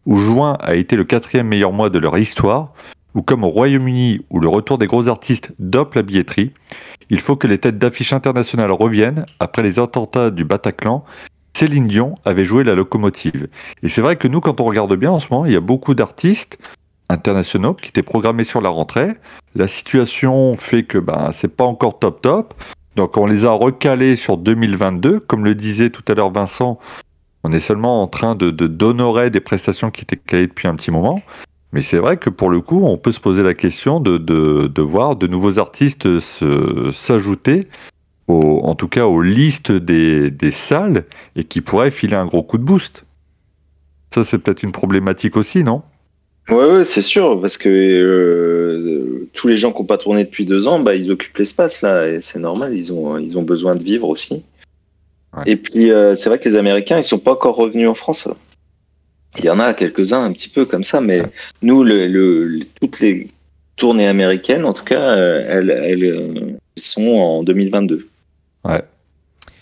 où 0.06 0.18
juin 0.18 0.56
a 0.60 0.74
été 0.74 0.96
le 0.96 1.04
quatrième 1.04 1.48
meilleur 1.48 1.72
mois 1.72 1.90
de 1.90 1.98
leur 1.98 2.16
histoire, 2.16 2.72
ou 3.14 3.22
comme 3.22 3.44
au 3.44 3.48
Royaume-Uni, 3.48 4.20
où 4.30 4.40
le 4.40 4.48
retour 4.48 4.78
des 4.78 4.86
gros 4.86 5.08
artistes 5.08 5.52
dope 5.58 5.94
la 5.94 6.02
billetterie. 6.02 6.52
Il 7.10 7.20
faut 7.20 7.36
que 7.36 7.46
les 7.46 7.58
têtes 7.58 7.78
d'affiche 7.78 8.12
internationales 8.12 8.72
reviennent. 8.72 9.26
Après 9.40 9.62
les 9.62 9.78
attentats 9.78 10.30
du 10.30 10.44
Bataclan, 10.44 11.04
Céline 11.56 11.88
Dion 11.88 12.14
avait 12.24 12.44
joué 12.44 12.64
la 12.64 12.74
locomotive. 12.74 13.48
Et 13.82 13.88
c'est 13.88 14.02
vrai 14.02 14.16
que 14.16 14.28
nous, 14.28 14.40
quand 14.40 14.60
on 14.60 14.64
regarde 14.64 14.94
bien 14.96 15.10
en 15.10 15.18
ce 15.18 15.28
moment, 15.30 15.46
il 15.46 15.52
y 15.52 15.56
a 15.56 15.60
beaucoup 15.60 15.94
d'artistes 15.94 16.58
internationaux 17.08 17.74
qui 17.74 17.88
étaient 17.88 18.02
programmés 18.02 18.44
sur 18.44 18.60
la 18.60 18.68
rentrée. 18.68 19.14
La 19.54 19.68
situation 19.68 20.54
fait 20.56 20.82
que 20.82 20.98
ben, 20.98 21.30
c'est 21.32 21.48
pas 21.48 21.64
encore 21.64 21.98
top 21.98 22.20
top. 22.20 22.54
Donc 22.96 23.16
on 23.16 23.26
les 23.26 23.46
a 23.46 23.52
recalés 23.52 24.16
sur 24.16 24.36
2022. 24.36 25.20
Comme 25.20 25.44
le 25.44 25.54
disait 25.54 25.90
tout 25.90 26.04
à 26.08 26.14
l'heure 26.14 26.30
Vincent, 26.30 26.78
on 27.46 27.52
est 27.52 27.60
seulement 27.60 28.02
en 28.02 28.08
train 28.08 28.34
de 28.34 28.50
d'honorer 28.50 29.30
des 29.30 29.38
prestations 29.38 29.92
qui 29.92 30.02
étaient 30.02 30.16
calées 30.16 30.48
depuis 30.48 30.66
un 30.66 30.74
petit 30.74 30.90
moment. 30.90 31.22
Mais 31.72 31.80
c'est 31.80 31.98
vrai 31.98 32.16
que 32.16 32.28
pour 32.28 32.50
le 32.50 32.60
coup, 32.60 32.84
on 32.84 32.96
peut 32.96 33.12
se 33.12 33.20
poser 33.20 33.44
la 33.44 33.54
question 33.54 34.00
de, 34.00 34.80
voir 34.80 35.14
de 35.14 35.28
nouveaux 35.28 35.60
artistes 35.60 36.20
s'ajouter, 36.20 37.68
en 38.26 38.74
tout 38.74 38.88
cas 38.88 39.04
aux 39.04 39.22
listes 39.22 39.70
des, 39.70 40.50
salles, 40.50 41.04
et 41.36 41.44
qui 41.44 41.60
pourraient 41.60 41.92
filer 41.92 42.16
un 42.16 42.26
gros 42.26 42.42
coup 42.42 42.58
de 42.58 42.64
boost. 42.64 43.04
Ça, 44.12 44.24
c'est 44.24 44.38
peut-être 44.38 44.64
une 44.64 44.72
problématique 44.72 45.36
aussi, 45.36 45.62
non? 45.62 45.82
Ouais, 46.48 46.84
c'est 46.84 47.02
sûr, 47.02 47.40
parce 47.40 47.58
que 47.58 47.68
euh, 47.68 49.28
tous 49.34 49.48
les 49.48 49.56
gens 49.56 49.72
qui 49.72 49.78
n'ont 49.80 49.86
pas 49.86 49.98
tourné 49.98 50.24
depuis 50.24 50.46
deux 50.46 50.66
ans, 50.66 50.80
bah, 50.80 50.94
ils 50.94 51.10
occupent 51.10 51.36
l'espace 51.38 51.82
là, 51.82 52.08
et 52.08 52.20
c'est 52.22 52.38
normal, 52.38 52.76
ils 52.76 52.92
ont 52.92 53.42
besoin 53.42 53.76
de 53.76 53.82
vivre 53.82 54.08
aussi. 54.08 54.42
Ouais. 55.36 55.42
Et 55.46 55.56
puis, 55.56 55.90
euh, 55.90 56.14
c'est 56.14 56.28
vrai 56.28 56.38
que 56.38 56.48
les 56.48 56.56
Américains, 56.56 56.96
ils 56.98 57.02
sont 57.04 57.18
pas 57.18 57.32
encore 57.32 57.56
revenus 57.56 57.88
en 57.88 57.94
France. 57.94 58.26
Il 59.38 59.44
y 59.44 59.50
en 59.50 59.58
a 59.60 59.74
quelques-uns 59.74 60.22
un 60.24 60.32
petit 60.32 60.48
peu 60.48 60.64
comme 60.64 60.82
ça, 60.84 61.00
mais 61.00 61.20
Ouais. 61.20 61.30
nous, 61.62 61.84
le, 61.84 62.06
le- 62.08 62.44
le- 62.44 62.66
toutes 62.80 63.00
les 63.00 63.28
tournées 63.76 64.06
américaines, 64.06 64.64
en 64.64 64.72
tout 64.72 64.84
cas, 64.84 65.00
euh, 65.00 65.44
elles, 65.48 65.70
elles, 65.70 66.04
euh, 66.04 66.56
sont 66.76 67.08
en 67.08 67.42
2022. 67.42 68.08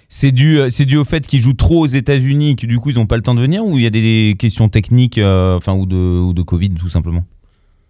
C'est 0.08 0.30
dû, 0.30 0.60
c'est 0.70 0.84
dû 0.84 0.96
au 0.96 1.02
fait 1.04 1.26
qu'ils 1.26 1.40
jouent 1.40 1.54
trop 1.54 1.80
aux 1.80 1.86
États-Unis, 1.88 2.54
que 2.54 2.66
du 2.66 2.78
coup 2.78 2.90
ils 2.90 2.96
n'ont 2.96 3.06
pas 3.06 3.16
le 3.16 3.22
temps 3.22 3.34
de 3.34 3.40
venir, 3.40 3.66
ou 3.66 3.78
il 3.78 3.82
y 3.82 3.86
a 3.86 3.90
des 3.90 4.36
questions 4.38 4.68
techniques, 4.68 5.18
euh, 5.18 5.56
enfin 5.56 5.74
ou 5.74 5.86
de, 5.86 5.96
ou 5.96 6.32
de 6.32 6.42
Covid 6.42 6.70
tout 6.70 6.88
simplement? 6.88 7.24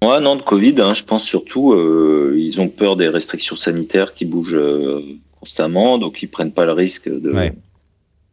Ouais, 0.02 0.20
non, 0.22 0.36
de 0.36 0.40
Covid, 0.42 0.74
hein, 0.78 0.94
je 0.94 1.02
pense 1.02 1.22
surtout, 1.24 1.74
euh, 1.74 2.34
ils 2.38 2.62
ont 2.62 2.68
peur 2.68 2.96
des 2.96 3.08
restrictions 3.08 3.56
sanitaires 3.56 4.14
qui 4.14 4.24
bougent 4.24 4.54
euh, 4.56 5.02
constamment, 5.38 5.98
donc 5.98 6.22
ils 6.22 6.26
prennent 6.28 6.52
pas 6.52 6.64
le 6.64 6.72
risque 6.72 7.10
de, 7.10 7.30
Ouais. 7.30 7.52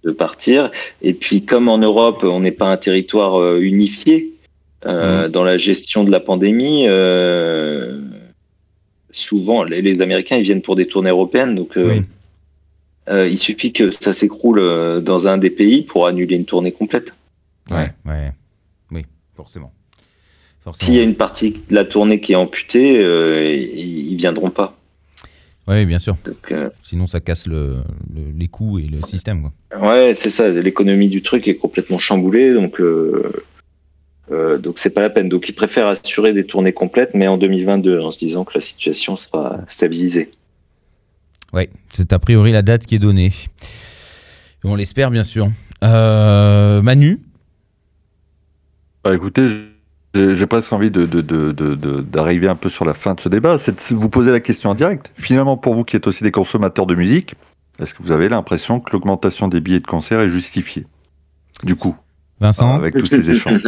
De 0.03 0.11
partir. 0.11 0.71
Et 1.01 1.13
puis, 1.13 1.43
comme 1.45 1.67
en 1.69 1.77
Europe, 1.77 2.23
on 2.23 2.39
n'est 2.39 2.51
pas 2.51 2.71
un 2.71 2.77
territoire 2.77 3.39
euh, 3.39 3.59
unifié 3.61 4.33
euh, 4.85 5.27
dans 5.29 5.43
la 5.43 5.57
gestion 5.57 6.03
de 6.03 6.11
la 6.11 6.19
pandémie, 6.19 6.85
euh, 6.87 7.99
souvent, 9.11 9.63
les, 9.63 9.81
les 9.81 10.01
Américains, 10.01 10.37
ils 10.37 10.43
viennent 10.43 10.63
pour 10.63 10.75
des 10.75 10.87
tournées 10.87 11.11
européennes, 11.11 11.53
donc 11.55 11.73
Oui. 11.75 12.01
euh, 13.09 13.27
il 13.27 13.37
suffit 13.37 13.73
que 13.73 13.91
ça 13.91 14.13
s'écroule 14.13 14.59
dans 15.03 15.27
un 15.27 15.37
des 15.37 15.51
pays 15.51 15.83
pour 15.83 16.07
annuler 16.07 16.35
une 16.35 16.45
tournée 16.45 16.71
complète. 16.71 17.13
Ouais, 17.69 17.91
ouais, 18.05 18.31
oui, 18.91 19.05
forcément. 19.35 19.71
forcément. 20.63 20.85
S'il 20.85 20.95
y 20.95 20.99
a 20.99 21.03
une 21.03 21.15
partie 21.15 21.51
de 21.69 21.75
la 21.75 21.85
tournée 21.85 22.19
qui 22.19 22.31
est 22.33 22.35
amputée, 22.35 22.97
euh, 23.03 23.53
ils, 23.53 24.13
ils 24.13 24.15
viendront 24.15 24.49
pas. 24.49 24.75
Oui, 25.71 25.85
bien 25.85 25.99
sûr. 25.99 26.17
Donc, 26.25 26.51
euh, 26.51 26.69
Sinon 26.83 27.07
ça 27.07 27.19
casse 27.21 27.47
le, 27.47 27.77
le- 28.13 28.31
les 28.37 28.47
coûts 28.49 28.77
et 28.79 28.83
le 28.87 29.01
système. 29.07 29.41
Quoi. 29.69 29.79
Ouais, 29.89 30.13
c'est 30.13 30.29
ça. 30.29 30.49
L'économie 30.49 31.07
du 31.09 31.21
truc 31.21 31.47
est 31.47 31.55
complètement 31.55 31.97
chamboulée, 31.97 32.53
donc 32.53 32.79
euh, 32.81 33.31
euh, 34.31 34.57
donc 34.57 34.79
c'est 34.79 34.89
pas 34.93 35.01
la 35.01 35.09
peine. 35.09 35.29
Donc 35.29 35.47
ils 35.47 35.53
préfèrent 35.55 35.87
assurer 35.87 36.33
des 36.33 36.43
tournées 36.45 36.73
complètes, 36.73 37.11
mais 37.13 37.27
en 37.27 37.37
2022, 37.37 38.01
en 38.01 38.11
se 38.11 38.19
disant 38.19 38.43
que 38.43 38.51
la 38.55 38.61
situation 38.61 39.15
sera 39.15 39.61
stabilisée. 39.67 40.31
Ouais, 41.53 41.69
c'est 41.93 42.11
a 42.13 42.19
priori 42.19 42.51
la 42.51 42.61
date 42.61 42.85
qui 42.85 42.95
est 42.95 42.99
donnée. 42.99 43.31
On 44.63 44.75
l'espère 44.75 45.09
bien 45.09 45.23
sûr. 45.23 45.49
Euh, 45.83 46.81
Manu, 46.81 47.19
Bah, 49.03 49.15
Écoutez, 49.15 49.47
j'ai 50.13 50.45
presque 50.45 50.73
envie 50.73 50.91
de- 50.91 51.05
de- 51.05 51.21
de- 51.21 51.51
de- 51.51 51.75
de- 51.75 52.01
d'arriver 52.01 52.47
un 52.47 52.55
peu 52.55 52.69
sur 52.69 52.85
la 52.85 52.93
fin 52.93 53.13
de 53.13 53.19
ce 53.21 53.29
débat. 53.29 53.57
C'est 53.59 53.93
de 53.93 53.99
vous 53.99 54.09
poser 54.09 54.31
la 54.31 54.39
question 54.39 54.69
en 54.69 54.73
direct. 54.73 55.11
Finalement, 55.15 55.57
pour 55.57 55.73
vous 55.75 55.83
qui 55.83 55.95
êtes 55.95 56.07
aussi 56.07 56.23
des 56.23 56.31
consommateurs 56.31 56.85
de 56.85 56.95
musique, 56.95 57.35
est-ce 57.81 57.93
que 57.93 58.03
vous 58.03 58.11
avez 58.11 58.27
l'impression 58.29 58.79
que 58.79 58.91
l'augmentation 58.91 59.47
des 59.47 59.61
billets 59.61 59.79
de 59.79 59.87
concert 59.87 60.19
est 60.21 60.29
justifiée? 60.29 60.85
Du 61.63 61.75
coup, 61.75 61.95
Vincent, 62.39 62.73
avec 62.75 62.97
tous 62.97 63.05
ces 63.05 63.29
échanges. 63.31 63.63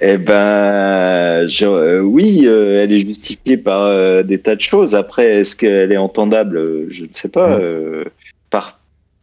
Eh 0.00 0.18
ben, 0.18 1.46
je- 1.48 1.64
euh, 1.64 2.00
oui, 2.00 2.42
euh, 2.44 2.82
elle 2.82 2.92
est 2.92 3.00
justifiée 3.06 3.56
par 3.56 3.82
euh, 3.82 4.22
des 4.22 4.40
tas 4.40 4.56
de 4.56 4.60
choses. 4.60 4.94
Après, 4.94 5.26
est-ce 5.26 5.54
qu'elle 5.54 5.92
est 5.92 5.96
entendable? 5.96 6.86
Je 6.90 7.02
ne 7.02 7.08
sais 7.12 7.28
pas. 7.28 7.58
Mm. 7.58 8.04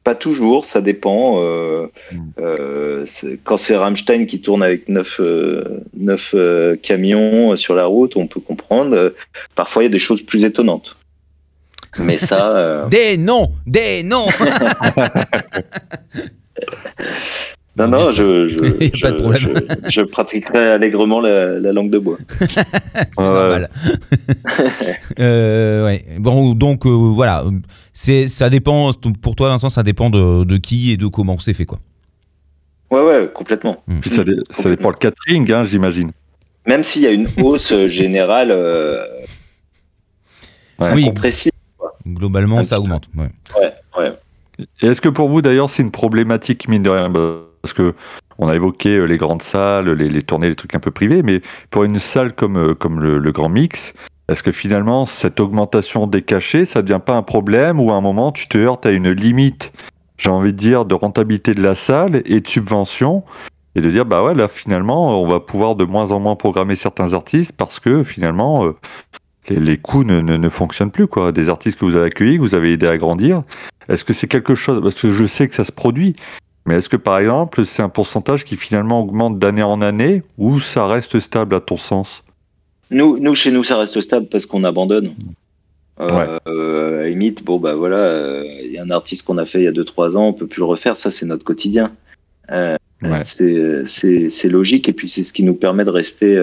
Pas 0.09 0.15
toujours, 0.15 0.65
ça 0.65 0.81
dépend. 0.81 1.39
euh, 1.43 1.87
Mm. 2.11 2.17
euh, 2.41 3.05
quand 3.43 3.57
c'est 3.57 3.75
Rammstein 3.75 4.25
qui 4.25 4.41
tourne 4.41 4.63
avec 4.63 4.89
neuf, 4.89 5.19
euh, 5.19 5.81
neuf 5.95 6.31
euh, 6.33 6.75
camions 6.81 7.55
sur 7.55 7.75
la 7.75 7.85
route, 7.85 8.13
on 8.15 8.25
peut 8.25 8.39
comprendre. 8.39 9.13
Parfois, 9.53 9.83
il 9.83 9.85
y 9.85 9.89
a 9.89 9.91
des 9.91 9.99
choses 9.99 10.23
plus 10.23 10.43
étonnantes. 10.45 10.95
Mais 11.99 12.17
ça, 12.17 12.87
des 12.91 13.17
noms, 13.17 13.51
des 13.67 14.01
noms. 14.03 14.29
non, 17.87 18.05
non, 18.05 18.11
je, 18.11 18.47
je, 18.47 18.57
je- 18.93 19.07
problème. 19.07 19.37
je- 19.85 19.89
je 19.89 20.01
pratiquerai 20.01 20.69
allègrement 20.71 21.21
la, 21.21 21.59
la 21.59 21.71
langue 21.73 21.89
de 21.89 21.99
bois. 21.99 22.17
c'est 22.39 23.17
normal. 23.19 23.69
Euh, 25.19 25.85
ouais. 25.85 26.05
Bon, 26.19 26.53
donc 26.53 26.85
euh, 26.85 26.89
voilà, 26.89 27.43
c'est 27.93 28.27
ça 28.27 28.49
dépend. 28.49 28.91
Pour 29.21 29.35
toi, 29.35 29.49
Vincent, 29.49 29.69
ça 29.69 29.83
dépend 29.83 30.09
de, 30.09 30.43
de 30.43 30.57
qui 30.57 30.91
et 30.91 30.97
de 30.97 31.07
comment 31.07 31.37
c'est 31.39 31.53
fait, 31.53 31.65
quoi. 31.65 31.79
Ouais, 32.91 33.01
ouais, 33.01 33.29
complètement. 33.33 33.83
Puis 34.01 34.09
ça, 34.09 34.23
dé- 34.23 34.35
ça 34.49 34.69
dépend 34.69 34.89
le 34.89 34.95
catering, 34.95 35.51
hein, 35.51 35.63
j'imagine. 35.63 36.11
Même 36.65 36.83
s'il 36.83 37.03
y 37.03 37.07
a 37.07 37.11
une 37.11 37.27
hausse 37.41 37.71
euh, 37.71 37.87
générale 37.87 38.49
euh, 38.51 39.03
Ouais. 40.79 40.91
Oui. 40.93 41.03
compressive. 41.05 41.51
Globalement, 42.07 42.59
Un 42.59 42.63
ça 42.63 42.79
augmente. 42.79 43.09
ouais. 43.17 43.29
Ouais, 43.97 44.13
est-ce 44.81 45.01
que 45.01 45.09
pour 45.09 45.29
vous 45.29 45.41
d'ailleurs 45.41 45.69
c'est 45.69 45.83
une 45.83 45.91
problématique 45.91 46.67
mine 46.69 46.83
de 46.83 46.89
rien 46.89 47.09
Parce 47.61 47.73
que 47.73 47.93
on 48.39 48.47
a 48.47 48.55
évoqué 48.55 48.97
euh, 48.97 49.05
les 49.05 49.17
grandes 49.17 49.41
salles, 49.41 49.89
les, 49.91 50.21
tournées, 50.23 50.49
les 50.49 50.55
trucs 50.55 50.73
un 50.73 50.79
peu 50.79 50.91
privés, 50.91 51.21
mais 51.23 51.41
pour 51.69 51.83
une 51.83 51.99
salle 51.99 52.33
comme, 52.33 52.57
euh, 52.57 52.73
comme 52.73 53.01
le, 53.01 53.31
Grand 53.31 53.49
Mix, 53.49 53.93
est-ce 54.29 54.41
que 54.41 54.51
finalement 54.51 55.05
cette 55.05 55.39
augmentation 55.39 56.07
des 56.07 56.21
cachets, 56.21 56.65
ça 56.65 56.81
devient 56.81 57.01
pas 57.05 57.15
un 57.15 57.21
problème 57.21 57.79
ou 57.81 57.91
à 57.91 57.95
un 57.95 58.01
moment 58.01 58.31
tu 58.31 58.47
te 58.47 58.57
heurtes 58.57 58.85
à 58.85 58.91
une 58.91 59.11
limite, 59.11 59.73
j'ai 60.17 60.29
envie 60.29 60.53
de 60.53 60.57
dire, 60.57 60.85
de 60.85 60.95
rentabilité 60.95 61.53
de 61.53 61.61
la 61.61 61.75
salle 61.75 62.21
et 62.25 62.39
de 62.39 62.47
subvention 62.47 63.23
et 63.75 63.81
de 63.81 63.91
dire 63.91 64.05
bah 64.05 64.23
ouais 64.23 64.33
là 64.33 64.47
finalement 64.47 65.21
on 65.21 65.27
va 65.27 65.39
pouvoir 65.39 65.75
de 65.75 65.85
moins 65.85 66.11
en 66.11 66.19
moins 66.19 66.35
programmer 66.35 66.75
certains 66.75 67.13
artistes 67.13 67.51
parce 67.51 67.79
que 67.79 68.03
finalement 68.03 68.65
euh, 68.65 68.75
les, 69.49 69.77
coûts 69.77 70.03
ne 70.03 70.49
fonctionnent 70.49 70.91
plus 70.91 71.07
quoi. 71.07 71.31
Des 71.31 71.49
artistes 71.49 71.77
que 71.77 71.85
vous 71.85 71.95
avez 71.95 72.07
accueillis, 72.07 72.37
que 72.37 72.41
vous 72.41 72.55
avez 72.55 72.73
aidé 72.73 72.87
à 72.87 72.97
grandir, 72.97 73.43
est-ce 73.89 74.05
que 74.05 74.13
c'est 74.13 74.27
quelque 74.27 74.55
chose 74.55 74.81
parce 74.81 74.95
que 74.95 75.11
je 75.11 75.25
sais 75.25 75.47
que 75.47 75.55
ça 75.55 75.63
se 75.63 75.71
produit, 75.71 76.15
mais 76.65 76.75
est-ce 76.75 76.89
que 76.89 76.97
par 76.97 77.17
exemple 77.19 77.65
c'est 77.65 77.81
un 77.81 77.89
pourcentage 77.89 78.45
qui 78.45 78.55
finalement 78.55 79.01
augmente 79.01 79.39
d'année 79.39 79.63
en 79.63 79.81
année 79.81 80.23
ou 80.37 80.59
ça 80.59 80.87
reste 80.87 81.19
stable 81.19 81.55
à 81.55 81.59
ton 81.61 81.77
sens? 81.77 82.23
Nous, 82.91 83.19
nous, 83.19 83.35
chez 83.35 83.51
nous, 83.51 83.63
ça 83.63 83.77
reste 83.77 84.01
stable 84.01 84.27
parce 84.31 84.45
qu'on 84.47 84.63
abandonne. 84.63 85.13
Euh, 85.99 86.11
Ouais. 86.11 86.39
euh, 86.47 86.99
à 86.99 87.01
la 87.03 87.09
limite, 87.09 87.43
bon, 87.43 87.59
bah 87.59 87.75
voilà, 87.75 87.97
euh, 87.97 88.43
il 88.63 88.71
y 88.71 88.77
a 88.77 88.83
un 88.83 88.89
artiste 88.89 89.25
qu'on 89.27 89.37
a 89.37 89.45
fait 89.45 89.59
il 89.59 89.65
y 89.65 89.67
a 89.67 89.71
2-3 89.71 90.15
ans, 90.15 90.27
on 90.27 90.33
peut 90.33 90.47
plus 90.47 90.59
le 90.61 90.65
refaire, 90.65 90.95
ça, 90.97 91.11
c'est 91.11 91.25
notre 91.25 91.43
quotidien. 91.43 91.91
Euh, 92.51 92.77
Ouais. 93.03 93.23
c'est- 93.23 94.49
logique 94.49 94.89
et 94.89 94.93
puis 94.93 95.07
c'est 95.07 95.23
ce 95.23 95.31
qui 95.33 95.43
nous 95.43 95.53
permet 95.53 95.85
de 95.85 95.89
rester 95.89 96.35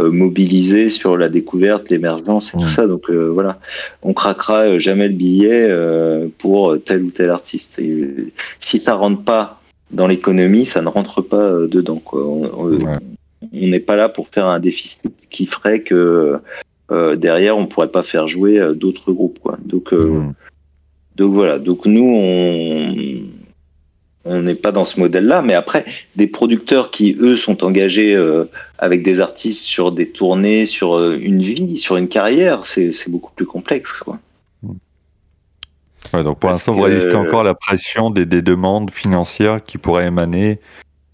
mobilisés 0.00 0.88
sur 0.88 1.16
la 1.16 1.28
découverte, 1.28 1.90
l'émergence 1.90 2.48
et 2.54 2.58
tout 2.58 2.68
ça. 2.68 2.86
Donc 2.86 3.10
euh, 3.10 3.28
voilà, 3.28 3.58
on 4.02 4.12
craquera 4.12 4.62
euh, 4.62 4.78
jamais 4.78 5.06
le 5.08 5.14
billet 5.14 5.66
euh, 5.68 6.28
pour 6.38 6.76
tel 6.84 7.02
ou 7.04 7.10
tel 7.10 7.30
artiste. 7.30 7.78
Et, 7.78 7.90
euh, 7.90 8.26
si 8.58 8.80
ça 8.80 8.94
rentre 8.94 9.22
pas 9.22 9.60
dans 9.90 10.06
l'économie, 10.06 10.64
ça 10.64 10.80
ne 10.82 10.88
rentre 10.88 11.20
pas 11.22 11.36
euh, 11.42 11.68
dedans. 11.68 12.00
Quoi. 12.04 12.26
On, 12.26 12.72
Ouais. 12.72 12.98
n'est 13.52 13.80
pas 13.80 13.96
là 13.96 14.08
pour 14.08 14.28
faire 14.28 14.46
un 14.46 14.60
déficit 14.60 15.02
qui 15.30 15.46
ferait 15.46 15.80
que 15.80 16.38
euh, 16.90 17.16
derrière 17.16 17.56
on 17.58 17.66
pourrait 17.66 17.88
pas 17.88 18.02
faire 18.02 18.28
jouer 18.28 18.58
euh, 18.58 18.72
d'autres 18.74 19.12
groupes. 19.12 19.38
Quoi. 19.40 19.58
Donc, 19.64 19.92
euh, 19.92 20.22
donc 21.16 21.32
voilà. 21.34 21.58
Donc 21.58 21.84
nous 21.86 22.04
on 22.04 22.94
on 24.24 24.42
n'est 24.42 24.54
pas 24.54 24.72
dans 24.72 24.84
ce 24.84 25.00
modèle-là, 25.00 25.42
mais 25.42 25.54
après 25.54 25.84
des 26.16 26.26
producteurs 26.26 26.90
qui 26.90 27.16
eux 27.20 27.36
sont 27.36 27.64
engagés 27.64 28.14
euh, 28.14 28.44
avec 28.78 29.02
des 29.02 29.20
artistes 29.20 29.62
sur 29.62 29.90
des 29.92 30.10
tournées, 30.10 30.66
sur 30.66 30.94
euh, 30.94 31.18
une 31.20 31.40
vie, 31.42 31.78
sur 31.78 31.96
une 31.96 32.08
carrière, 32.08 32.64
c'est 32.66 32.92
beaucoup 33.08 33.32
plus 33.34 33.46
complexe. 33.46 33.92
Quoi. 33.92 34.18
Ouais, 36.12 36.24
donc 36.24 36.38
pour 36.38 36.50
l'instant, 36.50 36.72
vous 36.72 36.82
résistez 36.82 37.14
encore 37.16 37.40
à 37.40 37.44
la 37.44 37.54
pression 37.54 38.10
des, 38.10 38.26
des 38.26 38.42
demandes 38.42 38.90
financières 38.90 39.62
qui 39.62 39.78
pourraient 39.78 40.06
émaner. 40.08 40.60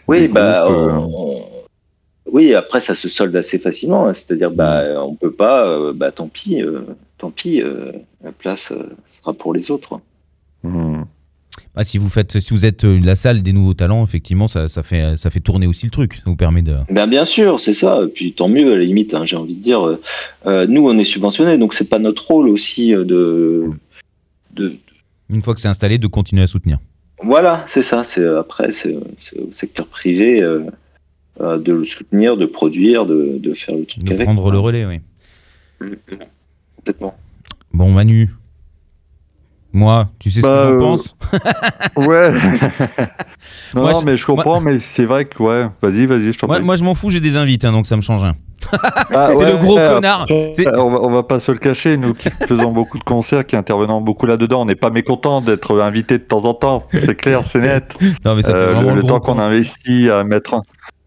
Oui, 0.06 0.28
bah, 0.28 0.66
euh, 0.70 0.90
on- 0.92 1.44
oui, 2.30 2.54
après 2.54 2.80
ça 2.80 2.94
se 2.94 3.08
solde 3.08 3.34
assez 3.36 3.58
facilement. 3.58 4.06
hein. 4.06 4.14
C'est-à-dire, 4.14 4.50
bah, 4.50 5.02
on 5.02 5.14
peut 5.14 5.32
pas, 5.32 5.92
bah, 5.94 6.10
tant 6.12 6.28
pis, 6.28 6.62
tant 7.16 7.30
pis, 7.30 7.62
la 8.22 8.32
place 8.32 8.72
sera 9.06 9.32
pour 9.32 9.54
les 9.54 9.70
autres. 9.70 10.00
hmm. 10.62 11.02
Bah, 11.74 11.84
si 11.84 11.98
vous 11.98 12.08
faites, 12.08 12.40
si 12.40 12.50
vous 12.54 12.64
êtes 12.66 12.84
euh, 12.84 12.98
la 13.02 13.14
salle 13.16 13.42
des 13.42 13.52
nouveaux 13.52 13.74
talents, 13.74 14.04
effectivement, 14.04 14.48
ça, 14.48 14.68
ça 14.68 14.82
fait, 14.82 15.16
ça 15.16 15.30
fait 15.30 15.40
tourner 15.40 15.66
aussi 15.66 15.84
le 15.86 15.90
truc. 15.90 16.14
Ça 16.16 16.22
vous 16.26 16.36
permet 16.36 16.62
de. 16.62 16.76
Ben 16.90 17.06
bien 17.06 17.24
sûr, 17.24 17.60
c'est 17.60 17.74
ça. 17.74 18.00
Et 18.04 18.08
puis 18.08 18.32
tant 18.32 18.48
mieux 18.48 18.72
à 18.72 18.76
la 18.76 18.84
limite. 18.84 19.14
hein, 19.14 19.24
J'ai 19.24 19.36
envie 19.36 19.54
de 19.54 19.62
dire, 19.62 19.86
euh, 19.86 20.00
euh, 20.46 20.66
nous 20.68 20.86
on 20.88 20.96
est 20.98 21.04
subventionnés, 21.04 21.58
donc 21.58 21.74
c'est 21.74 21.88
pas 21.88 21.98
notre 21.98 22.26
rôle 22.26 22.48
aussi 22.48 22.90
de, 22.92 23.70
de 24.54 24.76
Une 25.30 25.42
fois 25.42 25.54
que 25.54 25.60
c'est 25.60 25.68
installé, 25.68 25.98
de 25.98 26.06
continuer 26.06 26.42
à 26.42 26.46
soutenir. 26.46 26.78
voilà, 27.22 27.64
c'est 27.68 27.82
ça. 27.82 28.04
C'est 28.04 28.26
après 28.26 28.72
c'est 28.72 28.94
au 28.94 29.50
secteur 29.52 29.86
privé 29.86 30.42
euh, 30.42 30.64
euh, 31.40 31.58
de 31.58 31.72
le 31.72 31.84
soutenir, 31.84 32.36
de 32.36 32.46
produire, 32.46 33.06
de, 33.06 33.38
de 33.38 33.52
faire 33.54 33.76
le 33.76 33.84
truc 33.84 34.02
De 34.04 34.12
avec. 34.12 34.24
prendre 34.24 34.50
le 34.50 34.58
relais, 34.58 34.84
oui. 34.86 34.98
Complètement. 36.76 37.14
Bon, 37.72 37.92
Manu. 37.92 38.30
Moi, 39.78 40.08
tu 40.18 40.30
sais 40.30 40.40
ce 40.42 40.46
Bah, 40.46 40.64
que 40.66 40.72
j'en 40.72 40.76
euh, 40.76 40.80
pense 40.80 41.16
Ouais. 41.96 42.32
non, 43.74 43.82
Moi, 43.82 43.92
non, 43.92 44.00
je- 44.00 44.04
mais 44.04 44.16
je 44.16 44.26
comprends, 44.26 44.60
mais 44.60 44.80
c'est 44.80 45.04
vrai 45.04 45.24
que 45.26 45.40
ouais. 45.42 45.68
Vas-y, 45.80 46.06
vas-y, 46.06 46.32
je 46.32 46.38
t'en 46.38 46.48
Moi, 46.48 46.56
prie. 46.56 46.64
moi, 46.64 46.74
je 46.76 46.82
m'en 46.84 46.94
fous, 46.94 47.10
j'ai 47.10 47.20
des 47.20 47.36
invités, 47.36 47.66
hein, 47.66 47.72
donc 47.72 47.86
ça 47.86 47.94
me 47.96 48.00
change 48.02 48.22
rien. 48.22 48.34
Ah, 48.72 49.30
c'est 49.36 49.44
ouais, 49.44 49.52
le 49.52 49.58
gros 49.58 49.78
euh, 49.78 49.94
connard. 49.94 50.26
Euh, 50.30 50.52
On 50.76 50.90
va, 50.90 50.98
on 51.02 51.10
va 51.10 51.22
pas 51.22 51.38
se 51.38 51.52
le 51.52 51.58
cacher, 51.58 51.96
nous 51.96 52.12
qui 52.12 52.28
faisons 52.48 52.72
beaucoup 52.72 52.98
de 52.98 53.04
concerts, 53.04 53.46
qui 53.46 53.54
intervenons 53.54 54.00
beaucoup 54.00 54.26
là-dedans, 54.26 54.62
on 54.62 54.64
n'est 54.64 54.74
pas 54.74 54.90
mécontents 54.90 55.40
d'être 55.40 55.80
invités 55.80 56.18
de 56.18 56.24
temps 56.24 56.44
en 56.44 56.54
temps. 56.54 56.84
C'est 56.92 57.14
clair, 57.14 57.44
c'est 57.44 57.60
net. 57.60 57.94
Non, 58.24 58.34
mais 58.34 58.42
ça 58.42 58.52
fait 58.52 58.58
Euh, 58.58 58.72
vraiment 58.74 58.94
le, 58.94 59.00
le, 59.02 59.06
temps 59.06 59.20
qu'on 59.20 59.38
investit 59.38 60.10
à 60.10 60.24
mettre 60.24 60.54
en... 60.54 60.62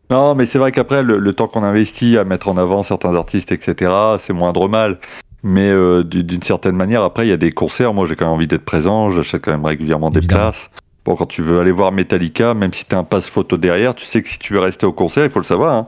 Non, 0.09 0.35
mais 0.35 0.45
c'est 0.45 0.59
vrai 0.59 0.71
qu'après, 0.73 1.03
le, 1.03 1.19
le 1.19 1.33
temps 1.33 1.47
qu'on 1.47 1.63
investit 1.63 2.17
à 2.17 2.23
mettre 2.25 2.49
en 2.49 2.57
avant 2.57 2.83
certains 2.83 3.15
artistes, 3.15 3.51
etc., 3.53 3.91
c'est 4.19 4.33
moindre 4.33 4.67
mal. 4.67 4.97
Mais 5.43 5.69
euh, 5.69 6.03
du- 6.03 6.23
d'une 6.23 6.43
certaine 6.43 6.75
manière, 6.75 7.01
après, 7.03 7.25
il 7.25 7.29
y 7.29 7.33
a 7.33 7.37
des 7.37 7.51
concerts. 7.51 7.93
Moi, 7.93 8.05
j'ai 8.07 8.15
quand 8.15 8.25
même 8.25 8.33
envie 8.35 8.47
d'être 8.47 8.65
présent. 8.65 9.11
J'achète 9.11 9.43
quand 9.43 9.51
même 9.51 9.65
régulièrement 9.65 10.11
des 10.11 10.19
Évidemment. 10.19 10.41
places. 10.51 10.69
Bon, 11.03 11.15
quand 11.15 11.25
tu 11.25 11.41
veux 11.41 11.59
aller 11.59 11.71
voir 11.71 11.91
Metallica, 11.91 12.53
même 12.53 12.73
si 12.73 12.85
tu 12.85 12.93
as 12.93 12.99
un 12.99 13.03
passe 13.03 13.27
photo 13.29 13.57
derrière, 13.57 13.95
tu 13.95 14.05
sais 14.05 14.21
que 14.21 14.29
si 14.29 14.37
tu 14.37 14.53
veux 14.53 14.59
rester 14.59 14.85
au 14.85 14.93
concert, 14.93 15.23
il 15.23 15.31
faut 15.31 15.39
le 15.39 15.45
savoir. 15.45 15.73
hein, 15.73 15.87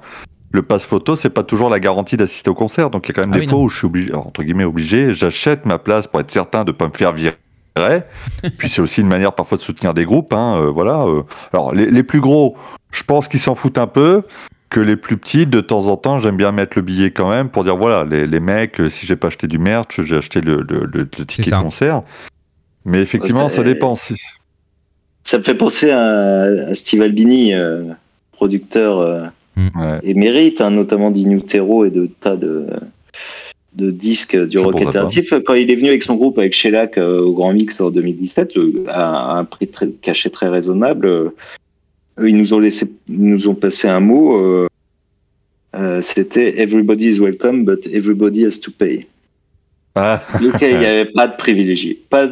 le 0.51 0.61
passe 0.63 0.85
photo, 0.85 1.15
c'est 1.15 1.29
pas 1.31 1.43
toujours 1.43 1.69
la 1.69 1.79
garantie 1.79 2.15
d'assister 2.17 2.49
au 2.49 2.53
concert. 2.55 2.89
Donc, 2.89 3.07
il 3.07 3.09
y 3.09 3.11
a 3.11 3.15
quand 3.21 3.27
même 3.27 3.33
Ah 3.33 3.37
des 3.39 3.45
oui, 3.45 3.49
fois 3.49 3.57
non. 3.59 3.65
où 3.65 3.69
je 3.69 3.77
suis 3.77 3.87
obligé, 3.87 4.13
entre 4.13 4.41
guillemets, 4.43 4.63
obligé. 4.63 5.13
J'achète 5.13 5.65
ma 5.65 5.77
place 5.79 6.07
pour 6.07 6.19
être 6.19 6.31
certain 6.31 6.63
de 6.63 6.71
pas 6.71 6.87
me 6.87 6.93
faire 6.93 7.11
virer. 7.11 7.35
Puis 8.59 8.69
c'est 8.69 8.81
aussi 8.81 9.01
une 9.01 9.07
manière 9.07 9.33
parfois 9.33 9.57
de 9.57 9.63
soutenir 9.63 9.93
des 9.95 10.05
groupes. 10.05 10.31
Hein, 10.33 10.57
euh, 10.61 10.67
voilà. 10.69 11.05
euh. 11.07 11.23
Alors 11.53 11.73
les, 11.73 11.89
les 11.89 12.03
plus 12.03 12.21
gros, 12.21 12.55
je 12.91 13.03
pense 13.03 13.27
qu'ils 13.27 13.39
s'en 13.39 13.55
foutent 13.55 13.79
un 13.79 13.87
peu. 13.87 14.21
Que 14.73 14.79
les 14.79 14.95
plus 14.95 15.17
petits, 15.17 15.45
de 15.45 15.61
temps 15.61 15.85
en 15.85 15.97
temps, 15.97 16.17
j'aime 16.17 16.35
bien 16.35 16.51
mettre 16.51 16.79
le 16.79 16.81
billet 16.81 17.11
quand 17.11 17.29
même 17.29 17.49
pour 17.49 17.63
dire 17.63 17.77
voilà, 17.77 18.05
les, 18.05 18.25
les 18.25 18.39
mecs, 18.39 18.79
euh, 18.81 18.89
si 18.89 19.05
j'ai 19.05 19.15
pas 19.15 19.27
acheté 19.27 19.45
du 19.45 19.59
merch, 19.59 20.01
j'ai 20.03 20.15
acheté 20.15 20.41
le, 20.41 20.65
le, 20.67 20.87
le- 20.91 21.07
le 21.15 21.25
ticket 21.27 21.51
ça. 21.51 21.57
de 21.57 21.61
concert. 21.61 22.01
Mais 22.83 22.99
effectivement, 22.99 23.49
c'est- 23.49 23.57
ça 23.57 23.63
dépend. 23.63 23.93
Ça 23.95 25.37
me 25.37 25.43
fait 25.43 25.53
penser 25.53 25.91
à, 25.91 26.45
à 26.69 26.73
Steve 26.75 27.03
Albini, 27.03 27.53
euh, 27.53 27.83
producteur 28.31 28.97
euh, 28.99 29.25
Ouais. 29.55 29.99
émérite, 30.01 30.59
hein, 30.59 30.71
notamment 30.71 31.11
d'Inutero 31.11 31.85
et 31.85 31.91
de 31.91 32.07
tas 32.07 32.35
de, 32.35 32.65
de 33.75 33.91
disques 33.91 34.35
du 34.47 34.57
Ça 34.57 34.63
rock 34.63 34.81
alternatif. 34.81 35.31
Quand 35.45 35.53
il 35.53 35.69
est 35.69 35.75
venu 35.75 35.89
avec 35.89 36.01
son 36.01 36.15
groupe, 36.15 36.39
avec 36.39 36.55
Shellac 36.55 36.97
euh, 36.97 37.19
au 37.21 37.33
Grand 37.33 37.53
Mix 37.53 37.79
en 37.79 37.91
2017, 37.91 38.55
le- 38.55 38.85
à 38.89 39.37
un 39.37 39.45
prix 39.45 39.67
très, 39.67 39.89
caché 40.01 40.31
très 40.31 40.49
raisonnable, 40.49 41.05
euh, 41.05 41.29
ils 42.21 42.35
nous 42.35 42.53
ont 42.53 42.59
laissé, 42.59 42.85
ils 43.07 43.23
nous 43.29 43.47
ont 43.47 43.55
passé 43.55 43.87
un 43.87 43.99
mot. 43.99 44.37
euh, 44.39 44.67
euh, 45.75 46.01
C'était 46.01 46.59
Everybody 46.61 47.07
is 47.07 47.19
welcome, 47.19 47.65
but 47.65 47.85
everybody 47.87 48.45
has 48.45 48.59
to 48.59 48.71
pay. 48.71 49.07
Ah, 49.95 50.21
Donc 50.41 50.55
il 50.61 50.77
n'y 50.77 50.85
avait 50.85 51.11
pas 51.11 51.27
de 51.27 51.35
privilégié, 51.35 52.01
pas. 52.09 52.25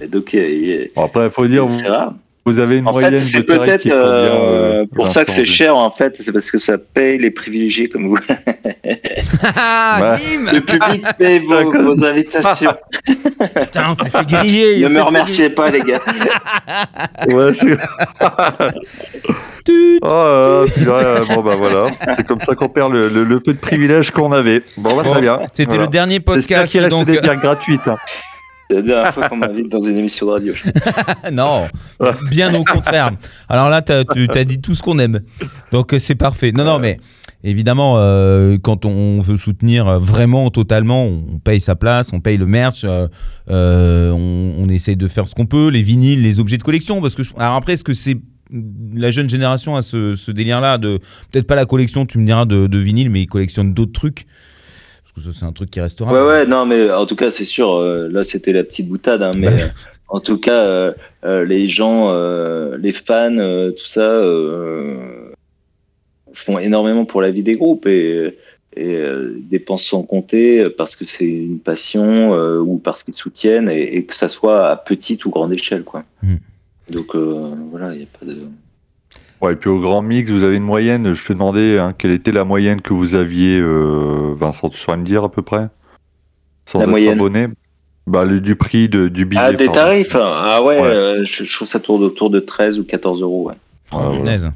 Et 0.00 0.06
donc 0.08 0.32
il 0.32 0.66
y 0.68 0.72
a- 0.74 0.84
bon, 0.94 1.04
après, 1.04 1.24
il 1.26 1.30
faut 1.30 1.46
dire, 1.46 1.66
vous, 1.66 1.78
c'est 1.78 1.88
rare. 1.88 2.14
Vous 2.48 2.58
avez 2.60 2.78
une 2.78 2.88
En 2.88 2.92
moyenne 2.92 3.12
fait, 3.12 3.18
c'est 3.18 3.42
peut-être 3.44 3.86
euh, 3.86 4.82
euh, 4.82 4.86
pour 4.94 5.08
ça 5.08 5.24
que 5.24 5.30
c'est 5.30 5.44
cher 5.44 5.76
en 5.76 5.90
fait, 5.90 6.16
c'est 6.24 6.32
parce 6.32 6.50
que 6.50 6.58
ça 6.58 6.78
paye 6.78 7.18
les 7.18 7.30
privilégiés 7.30 7.88
comme 7.88 8.08
vous. 8.08 8.16
Ah, 9.44 10.16
Le 10.52 10.60
public 10.60 11.04
paye 11.18 11.40
vos, 11.40 11.72
vos 11.82 12.04
invitations. 12.04 12.74
Putain, 13.06 13.90
on 13.90 13.94
s'est 14.04 14.10
fait 14.10 14.26
griller. 14.26 14.80
ne 14.84 14.88
me 14.88 15.00
remerciez 15.02 15.50
pas 15.50 15.70
les 15.70 15.80
gars. 15.80 16.00
Ouais, 17.30 17.52
c'est-. 17.54 17.76
Oh, 20.00 20.06
euh, 20.06 20.66
puis 20.74 20.84
là, 20.86 20.92
euh, 20.94 21.24
bon 21.26 21.42
bah 21.42 21.54
voilà, 21.56 21.90
c'est 22.16 22.26
comme 22.26 22.40
ça 22.40 22.54
qu'on 22.54 22.68
perd 22.70 22.90
le, 22.92 23.08
le- 23.10 23.24
le 23.24 23.40
peu 23.40 23.52
de 23.52 23.58
privilèges 23.58 24.10
qu'on 24.10 24.32
avait. 24.32 24.62
Bon 24.78 24.96
bah 24.96 25.02
très 25.04 25.20
bien. 25.20 25.40
C'était 25.52 25.66
Voilà. 25.66 25.82
le 25.82 25.88
dernier 25.88 26.14
J'espère 26.14 26.34
podcast. 26.36 26.72
qu'il 26.72 26.80
reste 26.80 26.90
donc... 26.90 27.04
des 27.06 27.20
bières 27.20 27.36
gratuites. 27.36 27.86
hein. 27.86 27.96
C'est 28.70 28.76
la 28.76 28.82
dernière 28.82 29.14
fois 29.14 29.28
qu'on 29.28 29.36
m'invite 29.36 29.70
dans 29.70 29.80
une 29.80 29.96
émission 29.96 30.26
de 30.26 30.30
radio. 30.32 30.54
non, 31.32 31.66
bien 32.30 32.54
au 32.54 32.64
contraire. 32.64 33.12
Alors 33.48 33.68
là, 33.70 33.80
tu 33.82 33.92
as, 33.92 34.44
dit 34.44 34.60
tout 34.60 34.74
ce 34.74 34.82
qu'on 34.82 34.98
aime. 34.98 35.20
Donc 35.72 35.94
euh, 35.94 35.98
c'est 35.98 36.14
parfait. 36.14 36.52
Non, 36.52 36.64
non, 36.64 36.78
mais 36.78 36.98
évidemment, 37.44 37.94
euh, 37.96 38.58
quand 38.60 38.84
on 38.84 39.20
veut 39.22 39.38
soutenir 39.38 39.86
euh, 39.88 39.98
vraiment, 39.98 40.50
totalement, 40.50 41.04
on 41.06 41.38
paye 41.38 41.60
sa 41.62 41.76
place, 41.76 42.12
on 42.12 42.20
paye 42.20 42.36
le 42.36 42.46
merch, 42.46 42.82
euh, 42.84 43.08
euh, 43.50 44.10
on, 44.12 44.54
on 44.58 44.68
essaye 44.68 44.96
de 44.96 45.08
faire 45.08 45.28
ce 45.28 45.34
qu'on 45.34 45.46
peut, 45.46 45.68
les 45.68 45.82
vinyles, 45.82 46.22
les 46.22 46.38
objets 46.38 46.58
de 46.58 46.62
collection. 46.62 47.00
Parce 47.00 47.14
que 47.14 47.22
je- 47.22 47.30
alors 47.38 47.54
après, 47.54 47.72
est-ce 47.74 47.84
que 47.84 47.94
c'est 47.94 48.18
la 48.94 49.10
jeune 49.10 49.28
génération 49.28 49.76
a 49.76 49.82
ce, 49.82 50.14
ce 50.14 50.30
délire-là 50.30 50.78
de 50.78 50.98
peut-être 51.30 51.46
pas 51.46 51.54
la 51.54 51.66
collection, 51.66 52.06
tu 52.06 52.18
me 52.18 52.24
diras 52.26 52.44
de, 52.46 52.66
de 52.66 52.78
vinyle, 52.78 53.10
mais 53.10 53.22
ils 53.22 53.26
collectionnent 53.26 53.74
d'autres 53.74 53.92
trucs. 53.92 54.26
Que 55.26 55.32
c'est 55.32 55.44
un 55.44 55.52
truc 55.52 55.70
qui 55.70 55.80
restera. 55.80 56.12
Ouais 56.12 56.26
ouais 56.26 56.46
non 56.46 56.64
mais 56.66 56.90
en 56.90 57.06
tout 57.06 57.16
cas 57.16 57.30
c'est 57.30 57.44
sûr. 57.44 57.72
euh, 57.76 58.08
là 58.08 58.24
c'était 58.24 58.52
la 58.52 58.64
petite 58.64 58.88
boutade, 58.88 59.22
hein, 59.22 59.32
mais 59.36 59.46
Bah. 59.48 59.52
euh, 59.62 59.68
en 60.08 60.20
tout 60.20 60.38
cas 60.38 60.62
euh, 60.64 60.92
euh, 61.24 61.44
les 61.44 61.68
gens, 61.68 62.12
les 62.76 62.92
fans, 62.92 63.36
tout 63.76 63.86
ça 63.86 64.20
font 66.34 66.58
énormément 66.58 67.04
pour 67.04 67.20
la 67.20 67.30
vie 67.30 67.42
des 67.42 67.56
groupes 67.56 67.86
et, 67.86 68.38
et 68.76 69.02
dépensent 69.50 69.88
sans 69.88 70.02
compter 70.02 70.68
parce 70.70 70.94
que 70.96 71.04
c'est 71.06 71.24
une 71.26 71.58
passion 71.58 72.32
ou 72.60 72.78
parce 72.78 73.02
qu'ils 73.02 73.14
soutiennent 73.14 73.68
et, 73.68 73.96
et 73.96 74.04
que 74.04 74.14
ça 74.14 74.28
soit 74.28 74.68
à 74.68 74.76
petite 74.76 75.24
ou 75.24 75.30
grande 75.30 75.52
échelle 75.52 75.82
quoi. 75.84 76.04
Donc 76.90 77.14
euh, 77.14 77.50
voilà, 77.70 77.92
il 77.92 77.98
n'y 77.98 78.04
a 78.04 78.18
pas 78.18 78.24
de. 78.26 78.36
Ouais, 79.40 79.52
et 79.52 79.56
puis 79.56 79.70
au 79.70 79.78
grand 79.78 80.02
mix, 80.02 80.30
vous 80.30 80.42
avez 80.42 80.56
une 80.56 80.64
moyenne. 80.64 81.14
Je 81.14 81.24
te 81.26 81.32
demandais 81.32 81.78
hein, 81.78 81.94
quelle 81.96 82.10
était 82.10 82.32
la 82.32 82.44
moyenne 82.44 82.80
que 82.80 82.92
vous 82.92 83.14
aviez, 83.14 83.58
euh, 83.60 84.34
Vincent, 84.36 84.68
tu 84.68 84.78
saurais 84.78 84.96
me 84.98 85.04
dire 85.04 85.22
à 85.24 85.30
peu 85.30 85.42
près? 85.42 85.68
Sans 86.66 86.78
La 86.78 86.84
être 86.84 86.90
moyenne 86.90 87.18
abonné 87.18 87.46
bah, 88.06 88.24
le, 88.24 88.40
Du 88.40 88.56
prix 88.56 88.88
de, 88.88 89.08
du 89.08 89.26
billet. 89.26 89.40
Ah, 89.44 89.52
des 89.52 89.68
tarifs 89.68 90.14
hein. 90.16 90.20
Ah 90.24 90.62
ouais, 90.62 90.80
Ouais. 90.80 90.86
euh, 90.86 91.24
je, 91.24 91.44
je 91.44 91.54
trouve 91.56 91.68
ça 91.68 91.78
tourne 91.80 92.02
autour 92.02 92.30
de 92.30 92.40
13 92.40 92.78
ou 92.80 92.84
14 92.84 93.22
euros. 93.22 93.48
Ouais. 93.48 93.54
Oh, 93.92 94.10
punaise. 94.16 94.50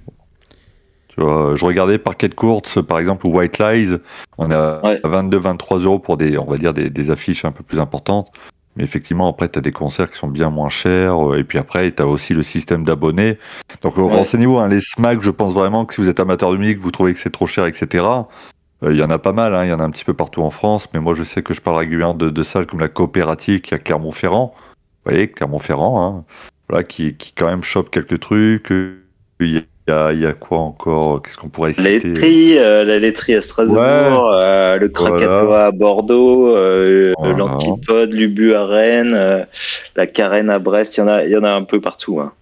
Tu 1.08 1.20
vois, 1.20 1.54
je 1.56 1.64
regardais 1.64 1.98
Parquet 1.98 2.28
de 2.28 2.34
course, 2.34 2.82
par 2.84 2.98
exemple, 2.98 3.26
ou 3.26 3.36
White 3.38 3.58
Lies. 3.58 3.96
On 4.38 4.50
est 4.50 4.54
à 4.54 4.80
Ouais. 4.82 5.00
22-23 5.04 5.80
euros 5.84 5.98
pour 5.98 6.16
des, 6.16 6.38
on 6.38 6.46
va 6.46 6.56
dire, 6.56 6.72
des, 6.74 6.90
des 6.90 7.10
affiches 7.10 7.44
un 7.44 7.52
peu 7.52 7.62
plus 7.62 7.78
importantes. 7.80 8.28
Mais 8.76 8.84
effectivement, 8.84 9.28
après, 9.28 9.48
tu 9.50 9.58
as 9.58 9.62
des 9.62 9.70
concerts 9.70 10.10
qui 10.10 10.16
sont 10.18 10.28
bien 10.28 10.48
moins 10.48 10.68
chers. 10.70 11.18
euh, 11.32 11.38
Et 11.38 11.44
puis 11.44 11.58
après, 11.58 11.92
tu 11.92 12.02
as 12.02 12.06
aussi 12.06 12.32
le 12.34 12.42
système 12.42 12.84
d'abonnés. 12.84 13.38
Donc, 13.82 13.98
euh, 13.98 14.02
Ouais. 14.02 14.16
renseignez-vous. 14.16 14.58
hein, 14.58 14.68
les 14.68 14.80
SMAC, 14.80 15.20
je 15.20 15.30
pense 15.30 15.52
vraiment 15.52 15.84
que 15.84 15.94
si 15.94 16.00
vous 16.00 16.08
êtes 16.08 16.20
amateur 16.20 16.50
de 16.52 16.56
musique, 16.56 16.78
vous 16.78 16.90
trouvez 16.90 17.12
que 17.12 17.20
c'est 17.20 17.30
trop 17.30 17.46
cher, 17.46 17.66
etc. 17.66 18.26
euh, 18.82 18.92
Il 18.92 18.98
y 18.98 19.02
en 19.02 19.10
a 19.10 19.18
pas 19.18 19.32
mal. 19.32 19.54
hein, 19.54 19.64
Il 19.64 19.70
y 19.70 19.72
en 19.74 19.80
a 19.80 19.84
un 19.84 19.90
petit 19.90 20.04
peu 20.04 20.14
partout 20.14 20.42
en 20.42 20.50
France. 20.50 20.88
Mais 20.94 21.00
moi, 21.00 21.14
je 21.14 21.22
sais 21.22 21.42
que 21.42 21.52
je 21.52 21.60
parle 21.60 21.76
régulièrement 21.76 22.14
de, 22.14 22.30
de 22.30 22.42
salles 22.42 22.66
comme 22.66 22.80
la 22.80 22.88
Coopérative 22.88 23.60
qui 23.60 23.74
à 23.74 23.78
Clermont-Ferrand. 23.78 24.54
Vous 25.04 25.10
voyez, 25.10 25.28
Clermont-Ferrand, 25.30 26.02
hein, 26.06 26.24
voilà, 26.68 26.82
qui, 26.84 27.14
qui 27.16 27.32
quand 27.32 27.46
même 27.46 27.62
chope 27.62 27.90
quelques 27.90 28.20
trucs. 28.20 28.72
Il 29.88 29.90
y 29.90 29.94
a, 29.94 30.12
il 30.12 30.20
y 30.20 30.26
a 30.26 30.32
quoi 30.32 30.58
encore 30.58 31.22
Qu'est-ce 31.22 31.36
qu'on 31.36 31.48
pourrait 31.48 31.70
La 31.76 31.84
citer 31.84 32.08
laiterie, 32.08 32.56
euh, 32.58 32.84
la 32.84 32.98
laiterie 33.00 33.34
à 33.34 33.42
Strasbourg, 33.42 33.80
Ouais. 33.80 34.36
euh, 34.36 34.78
le 34.78 34.88
Krakatoa 34.88 35.44
Voilà. 35.44 35.66
à 35.66 35.70
Bordeaux, 35.72 36.54
euh, 36.56 37.12
Voilà. 37.18 37.36
l'Antipode, 37.36 38.12
l'Ubu 38.12 38.54
à 38.54 38.64
Rennes, 38.64 39.14
euh, 39.14 39.44
la 39.96 40.06
Carène 40.06 40.50
à 40.50 40.60
Brest, 40.60 40.96
il 40.96 41.00
y 41.00 41.02
en 41.02 41.08
a, 41.08 41.24
il 41.24 41.30
y 41.30 41.36
en 41.36 41.42
a 41.42 41.50
un 41.50 41.64
peu 41.64 41.80
partout. 41.80 42.20
hein. 42.20 42.32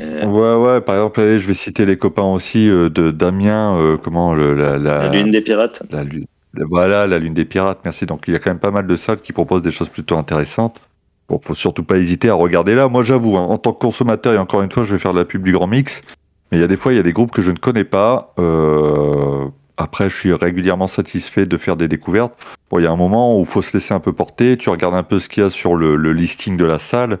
Euh, 0.00 0.24
Ouais, 0.26 0.64
ouais, 0.66 0.80
par 0.80 0.96
exemple, 0.96 1.20
allez, 1.20 1.38
je 1.38 1.46
vais 1.46 1.54
citer 1.54 1.86
les 1.86 1.96
copains 1.96 2.24
aussi 2.24 2.68
euh, 2.68 2.88
de 2.88 3.12
Damien, 3.12 3.78
euh, 3.78 3.96
comment, 3.96 4.34
le, 4.34 4.54
la, 4.54 4.76
la, 4.78 5.08
L'une 5.10 5.30
des 5.30 5.42
pirates. 5.42 5.82
la 5.92 6.02
lune- 6.02 6.26
voilà, 6.68 7.06
la 7.06 7.18
lune 7.20 7.34
des 7.34 7.44
pirates, 7.44 7.78
merci. 7.84 8.06
Donc, 8.06 8.22
il 8.26 8.32
y 8.32 8.36
a 8.36 8.40
quand 8.40 8.50
même 8.50 8.58
pas 8.58 8.72
mal 8.72 8.88
de 8.88 8.96
salles 8.96 9.20
qui 9.20 9.32
proposent 9.32 9.62
des 9.62 9.70
choses 9.70 9.88
plutôt 9.90 10.16
intéressantes. 10.16 10.80
Bon, 11.28 11.38
faut 11.40 11.54
surtout 11.54 11.84
pas 11.84 11.98
hésiter 11.98 12.28
à 12.30 12.34
regarder 12.34 12.74
là. 12.74 12.88
Moi, 12.88 13.04
j'avoue, 13.04 13.36
hein, 13.36 13.42
en 13.48 13.58
tant 13.58 13.72
que 13.72 13.78
consommateur, 13.78 14.32
et 14.34 14.38
encore 14.38 14.62
une 14.62 14.72
fois, 14.72 14.82
je 14.82 14.92
vais 14.94 14.98
faire 14.98 15.12
de 15.12 15.18
la 15.20 15.24
pub 15.24 15.44
du 15.44 15.52
Grand 15.52 15.68
Mix, 15.68 16.02
mais 16.50 16.58
il 16.58 16.60
y 16.60 16.64
a 16.64 16.68
des 16.68 16.76
fois, 16.76 16.92
il 16.92 16.96
y 16.96 17.00
a 17.00 17.02
des 17.02 17.12
groupes 17.12 17.30
que 17.30 17.42
je 17.42 17.50
ne 17.50 17.56
connais 17.56 17.84
pas. 17.84 18.34
Euh, 18.38 19.46
après, 19.76 20.10
je 20.10 20.16
suis 20.16 20.34
régulièrement 20.34 20.86
satisfait 20.86 21.46
de 21.46 21.56
faire 21.56 21.76
des 21.76 21.88
découvertes. 21.88 22.34
Il 22.76 22.82
y 22.82 22.86
a 22.86 22.90
un 22.90 22.96
moment 22.96 23.38
où 23.38 23.40
il 23.40 23.46
faut 23.46 23.62
se 23.62 23.74
laisser 23.76 23.94
un 23.94 24.00
peu 24.00 24.12
porter. 24.12 24.58
Tu 24.58 24.68
regardes 24.68 24.94
un 24.94 25.02
peu 25.02 25.18
ce 25.18 25.28
qu'il 25.28 25.42
y 25.42 25.46
a 25.46 25.50
sur 25.50 25.74
le, 25.74 25.96
listing 26.12 26.56
de 26.56 26.66
la 26.66 26.78
salle. 26.78 27.18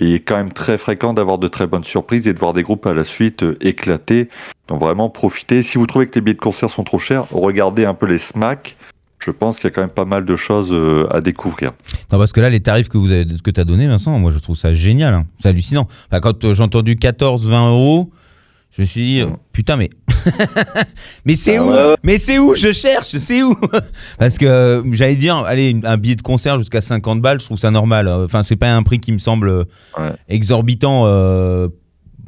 Et 0.00 0.06
il 0.06 0.14
est 0.14 0.20
quand 0.20 0.36
même 0.36 0.52
très 0.52 0.78
fréquent 0.78 1.12
d'avoir 1.12 1.36
de 1.36 1.46
très 1.46 1.66
bonnes 1.66 1.84
surprises 1.84 2.26
et 2.26 2.32
de 2.32 2.38
voir 2.38 2.54
des 2.54 2.62
groupes 2.62 2.86
à 2.86 2.94
la 2.94 3.04
suite 3.04 3.42
euh, 3.42 3.58
éclater. 3.60 4.30
Donc 4.68 4.80
vraiment 4.80 5.10
profitez. 5.10 5.62
Si 5.62 5.76
vous 5.76 5.86
trouvez 5.86 6.06
que 6.06 6.14
les 6.14 6.22
billets 6.22 6.34
de 6.34 6.40
concert 6.40 6.70
sont 6.70 6.84
trop 6.84 6.98
chers, 6.98 7.26
regardez 7.32 7.84
un 7.84 7.92
peu 7.92 8.06
les 8.06 8.18
SMAC. 8.18 8.76
Je 9.18 9.30
pense 9.30 9.56
qu'il 9.56 9.64
y 9.64 9.68
a 9.68 9.70
quand 9.72 9.82
même 9.82 9.90
pas 9.90 10.06
mal 10.06 10.24
de 10.24 10.36
choses 10.36 10.72
euh, 10.72 11.06
à 11.10 11.20
découvrir. 11.20 11.72
Non, 12.10 12.18
parce 12.18 12.32
que 12.32 12.40
là, 12.40 12.48
les 12.48 12.60
tarifs 12.60 12.88
que 12.88 12.96
que 13.42 13.60
as 13.60 13.64
donné, 13.64 13.86
Vincent, 13.86 14.18
moi, 14.18 14.30
je 14.30 14.38
trouve 14.38 14.56
ça 14.56 14.72
génial. 14.72 15.12
hein. 15.12 15.26
C'est 15.38 15.50
hallucinant. 15.50 15.86
Quand 16.22 16.52
j'ai 16.52 16.62
entendu 16.62 16.96
14, 16.96 17.46
20 17.46 17.68
euros, 17.68 18.08
je 18.72 18.82
me 18.82 18.86
suis 18.86 19.00
dit, 19.02 19.22
putain, 19.52 19.76
mais. 19.76 19.90
mais 21.24 21.34
c'est 21.34 21.56
Ah 21.56 21.64
où 21.64 21.70
ouais. 21.70 21.94
Mais 22.02 22.18
c'est 22.18 22.38
où 22.38 22.54
Je 22.54 22.72
cherche, 22.72 23.08
c'est 23.18 23.42
où 23.42 23.54
Parce 24.18 24.38
que 24.38 24.46
euh, 24.46 24.82
j'allais 24.92 25.16
dire, 25.16 25.36
allez, 25.38 25.78
un 25.84 25.96
billet 25.96 26.14
de 26.16 26.22
concert 26.22 26.58
jusqu'à 26.58 26.80
50 26.80 27.20
balles, 27.20 27.40
je 27.40 27.46
trouve 27.46 27.58
ça 27.58 27.70
normal. 27.70 28.08
Enfin, 28.08 28.42
c'est 28.42 28.56
pas 28.56 28.70
un 28.70 28.82
prix 28.82 28.98
qui 28.98 29.12
me 29.12 29.18
semble 29.18 29.48
euh, 29.48 29.64
Ouais. 29.98 30.12
exorbitant, 30.28 31.04
euh, 31.06 31.68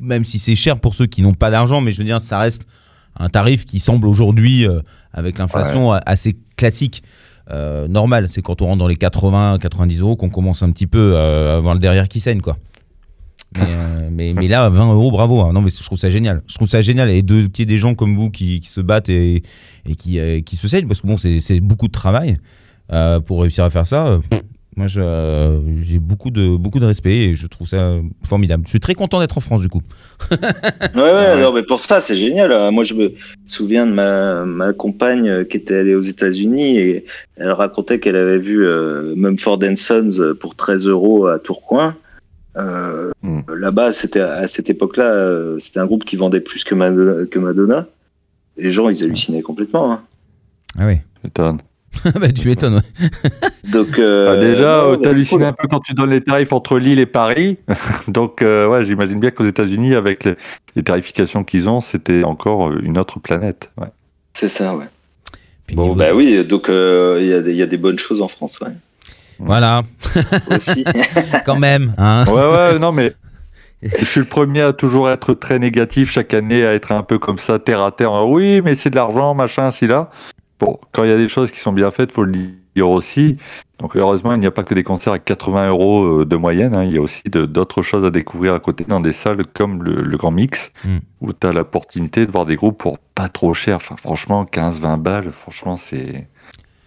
même 0.00 0.24
si 0.24 0.38
c'est 0.38 0.54
cher 0.56 0.80
pour 0.80 0.94
ceux 0.94 1.06
qui 1.06 1.22
n'ont 1.22 1.34
pas 1.34 1.50
d'argent, 1.50 1.80
mais 1.80 1.90
je 1.92 1.98
veux 1.98 2.04
dire, 2.04 2.20
ça 2.20 2.38
reste 2.38 2.66
un 3.18 3.28
tarif 3.28 3.64
qui 3.64 3.78
semble 3.78 4.06
aujourd'hui, 4.08 4.66
euh, 4.66 4.80
avec 5.12 5.38
l'inflation, 5.38 5.92
assez 5.92 6.36
classique. 6.56 7.02
Normal, 7.88 8.30
c'est 8.30 8.40
quand 8.40 8.62
on 8.62 8.66
rentre 8.66 8.78
dans 8.78 8.86
les 8.88 8.96
80, 8.96 9.58
90 9.60 10.00
euros 10.00 10.16
qu'on 10.16 10.30
commence 10.30 10.62
un 10.62 10.70
petit 10.72 10.86
peu 10.86 11.18
à 11.18 11.56
avoir 11.56 11.74
le 11.74 11.80
derrière 11.80 12.08
qui 12.08 12.18
saigne, 12.18 12.40
quoi. 12.40 12.56
Mais, 13.54 13.60
euh, 13.66 14.08
mais, 14.10 14.32
mais 14.34 14.48
là, 14.48 14.68
20 14.70 14.94
euros, 14.94 15.10
bravo. 15.10 15.40
hein. 15.40 15.52
Non, 15.52 15.60
mais 15.60 15.68
je 15.70 15.82
trouve 15.82 15.98
ça 15.98 16.08
génial. 16.08 16.42
Je 16.46 16.54
trouve 16.54 16.68
ça 16.68 16.80
génial. 16.80 17.10
Et 17.10 17.22
de, 17.22 17.46
qu'il 17.48 17.60
y 17.60 17.62
ait 17.64 17.66
des 17.74 17.76
gens 17.78 17.94
comme 17.94 18.16
vous 18.16 18.30
qui, 18.30 18.60
qui 18.60 18.68
se 18.68 18.80
battent 18.80 19.10
et, 19.10 19.42
et 19.86 19.94
qui, 19.94 20.18
euh, 20.18 20.40
qui 20.40 20.56
se 20.56 20.68
saignent, 20.68 20.86
parce 20.86 21.00
que 21.02 21.06
bon, 21.06 21.16
c'est 21.18 21.60
beaucoup 21.60 21.86
de 21.86 21.92
travail 21.92 22.38
euh, 22.92 23.20
pour 23.20 23.42
réussir 23.42 23.64
à 23.64 23.70
faire 23.70 23.86
ça. 23.86 24.20
moi, 24.74 24.86
j'ai 24.86 25.98
beaucoup 25.98 26.30
de, 26.30 26.56
beaucoup 26.56 26.78
de 26.78 26.86
respect 26.86 27.14
et 27.14 27.34
je 27.34 27.46
trouve 27.46 27.68
ça 27.68 27.96
formidable. 28.24 28.62
Je 28.64 28.70
suis 28.70 28.80
très 28.80 28.94
content 28.94 29.20
d'être 29.20 29.36
en 29.36 29.42
France, 29.42 29.60
du 29.60 29.68
coup. 29.68 29.82
Ouais, 30.94 31.02
ouais, 31.02 31.40
non, 31.42 31.52
mais 31.52 31.62
pour 31.62 31.80
ça, 31.80 32.00
c'est 32.00 32.16
génial. 32.16 32.52
Euh, 32.52 32.70
Moi, 32.70 32.84
je 32.84 32.94
me 32.94 33.12
souviens 33.46 33.86
de 33.86 33.92
ma, 33.92 34.46
ma 34.46 34.72
compagne 34.72 35.44
qui 35.44 35.58
était 35.58 35.76
allée 35.76 35.94
aux 35.94 36.00
États-Unis 36.02 36.78
et 36.78 37.04
elle 37.36 37.52
racontait 37.52 37.98
qu'elle 38.00 38.16
avait 38.16 38.38
vu 38.38 38.66
Mumford 39.14 39.58
Sons 39.76 40.34
pour 40.40 40.54
13 40.54 40.86
euros 40.86 41.26
à 41.26 41.38
Tourcoing. 41.38 41.92
Euh, 42.56 43.10
Mm. 43.22 43.42
Là-bas, 43.56 43.92
c'était 43.92 44.18
à 44.20 44.48
cette 44.48 44.68
époque-là, 44.68 45.04
euh, 45.04 45.56
c'était 45.60 45.78
un 45.78 45.86
groupe 45.86 46.04
qui 46.04 46.16
vendait 46.16 46.40
plus 46.40 46.64
que 46.64 46.74
Madonna. 46.74 47.24
Que 47.26 47.38
Madonna. 47.38 47.86
Et 48.56 48.64
les 48.64 48.72
gens, 48.72 48.88
ils 48.88 49.02
hallucinaient 49.04 49.42
complètement. 49.42 49.92
hein. 49.92 50.02
Ah 50.76 50.86
oui. 50.86 50.96
M'étonne. 51.22 51.58
bah, 52.16 52.32
tu 52.32 52.48
m'étonnes, 52.48 52.74
ouais. 52.76 53.10
Donc, 53.70 53.96
euh, 53.98 54.32
Ah, 54.32 54.36
déjà, 54.38 54.84
euh, 54.84 54.96
t'hallucines 54.96 55.44
un 55.44 55.52
peu 55.52 55.68
quand 55.68 55.78
tu 55.80 55.94
donnes 55.94 56.10
les 56.10 56.20
tarifs 56.20 56.52
entre 56.52 56.78
Lille 56.80 56.98
et 56.98 57.06
Paris. 57.06 57.58
Donc, 58.08 58.42
euh, 58.42 58.66
ouais, 58.66 58.82
j'imagine 58.84 59.20
bien 59.20 59.30
qu'aux 59.30 59.44
États-Unis, 59.44 59.94
avec 59.94 60.24
les, 60.24 60.34
les 60.74 60.82
tarifications 60.82 61.44
qu'ils 61.44 61.68
ont, 61.68 61.80
c'était 61.80 62.24
encore 62.24 62.72
une 62.72 62.98
autre 62.98 63.20
planète. 63.20 63.70
Ouais. 63.80 63.88
C'est 64.34 64.48
ça, 64.48 64.74
ouais. 64.76 64.86
Puis 65.68 65.76
Bon, 65.76 65.94
bah 65.94 66.12
oui, 66.12 66.44
donc 66.44 66.68
euh, 66.68 67.18
il 67.20 67.28
y, 67.28 67.32
a 67.32 67.40
des- 67.40 67.50
il 67.52 67.56
y 67.56 67.62
a 67.62 67.66
des 67.68 67.76
bonnes 67.76 67.98
choses 68.00 68.20
en 68.20 68.26
France, 68.28 68.58
ouais. 68.60 68.72
Voilà, 69.38 69.82
Aussi. 70.50 70.84
quand 71.44 71.58
même. 71.58 71.94
Hein. 71.98 72.24
Ouais, 72.28 72.46
ouais, 72.50 72.78
non, 72.78 72.92
mais 72.92 73.12
je 73.82 74.04
suis 74.04 74.20
le 74.20 74.26
premier 74.26 74.62
à 74.62 74.72
toujours 74.72 75.10
être 75.10 75.34
très 75.34 75.58
négatif 75.58 76.10
chaque 76.10 76.34
année, 76.34 76.64
à 76.64 76.72
être 76.74 76.92
un 76.92 77.02
peu 77.02 77.18
comme 77.18 77.38
ça, 77.38 77.58
terre 77.58 77.84
à 77.84 77.90
terre. 77.92 78.12
Oui, 78.26 78.60
mais 78.64 78.74
c'est 78.74 78.90
de 78.90 78.96
l'argent, 78.96 79.34
machin, 79.34 79.70
si 79.70 79.86
là. 79.86 80.10
Bon, 80.60 80.78
quand 80.92 81.02
il 81.04 81.10
y 81.10 81.12
a 81.12 81.16
des 81.16 81.28
choses 81.28 81.50
qui 81.50 81.58
sont 81.58 81.72
bien 81.72 81.90
faites, 81.90 82.12
faut 82.12 82.22
le 82.24 82.32
dire 82.76 82.88
aussi. 82.88 83.36
Donc, 83.80 83.96
heureusement, 83.96 84.32
il 84.34 84.38
n'y 84.38 84.46
a 84.46 84.52
pas 84.52 84.62
que 84.62 84.74
des 84.74 84.84
concerts 84.84 85.12
à 85.14 85.18
80 85.18 85.70
euros 85.70 86.20
euh, 86.20 86.24
de 86.24 86.36
moyenne. 86.36 86.72
hein. 86.76 86.84
Il 86.84 86.92
y 86.92 86.98
a 86.98 87.00
aussi 87.00 87.20
d'autres 87.24 87.82
choses 87.82 88.04
à 88.04 88.10
découvrir 88.10 88.54
à 88.54 88.60
côté 88.60 88.84
dans 88.86 89.00
des 89.00 89.12
salles 89.12 89.44
comme 89.52 89.82
le, 89.82 90.02
le 90.02 90.16
Grand 90.16 90.30
Mix, 90.30 90.70
Mm. 90.84 90.98
où 91.20 91.32
tu 91.32 91.44
as 91.48 91.52
l'opportunité 91.52 92.24
de 92.24 92.30
voir 92.30 92.46
des 92.46 92.54
groupes 92.54 92.78
pour 92.78 92.98
pas 93.00 93.28
trop 93.28 93.52
cher. 93.54 93.74
Enfin, 93.76 93.96
franchement, 93.96 94.44
15-20 94.44 94.98
balles, 94.98 95.32
franchement, 95.32 95.74
c'est. 95.74 96.28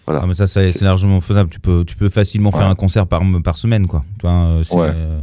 Voilà. 0.06 0.22
Ah, 0.24 0.28
mais 0.28 0.34
ça, 0.36 0.46
c'est 0.48 0.72
c'est 0.72 0.86
largement 0.86 1.20
faisable. 1.22 1.50
Tu 1.50 1.60
peux, 1.60 1.84
tu 1.86 1.96
peux 1.96 2.10
facilement 2.10 2.52
faire 2.52 2.68
un 2.68 2.76
concert 2.76 3.08
par, 3.08 3.22
par 3.44 3.58
semaine, 3.58 3.88
quoi. 3.88 4.04
Euh, 4.24 4.64
c'est, 4.64 4.76
Ouais. 4.76 4.90
euh, 4.94 5.20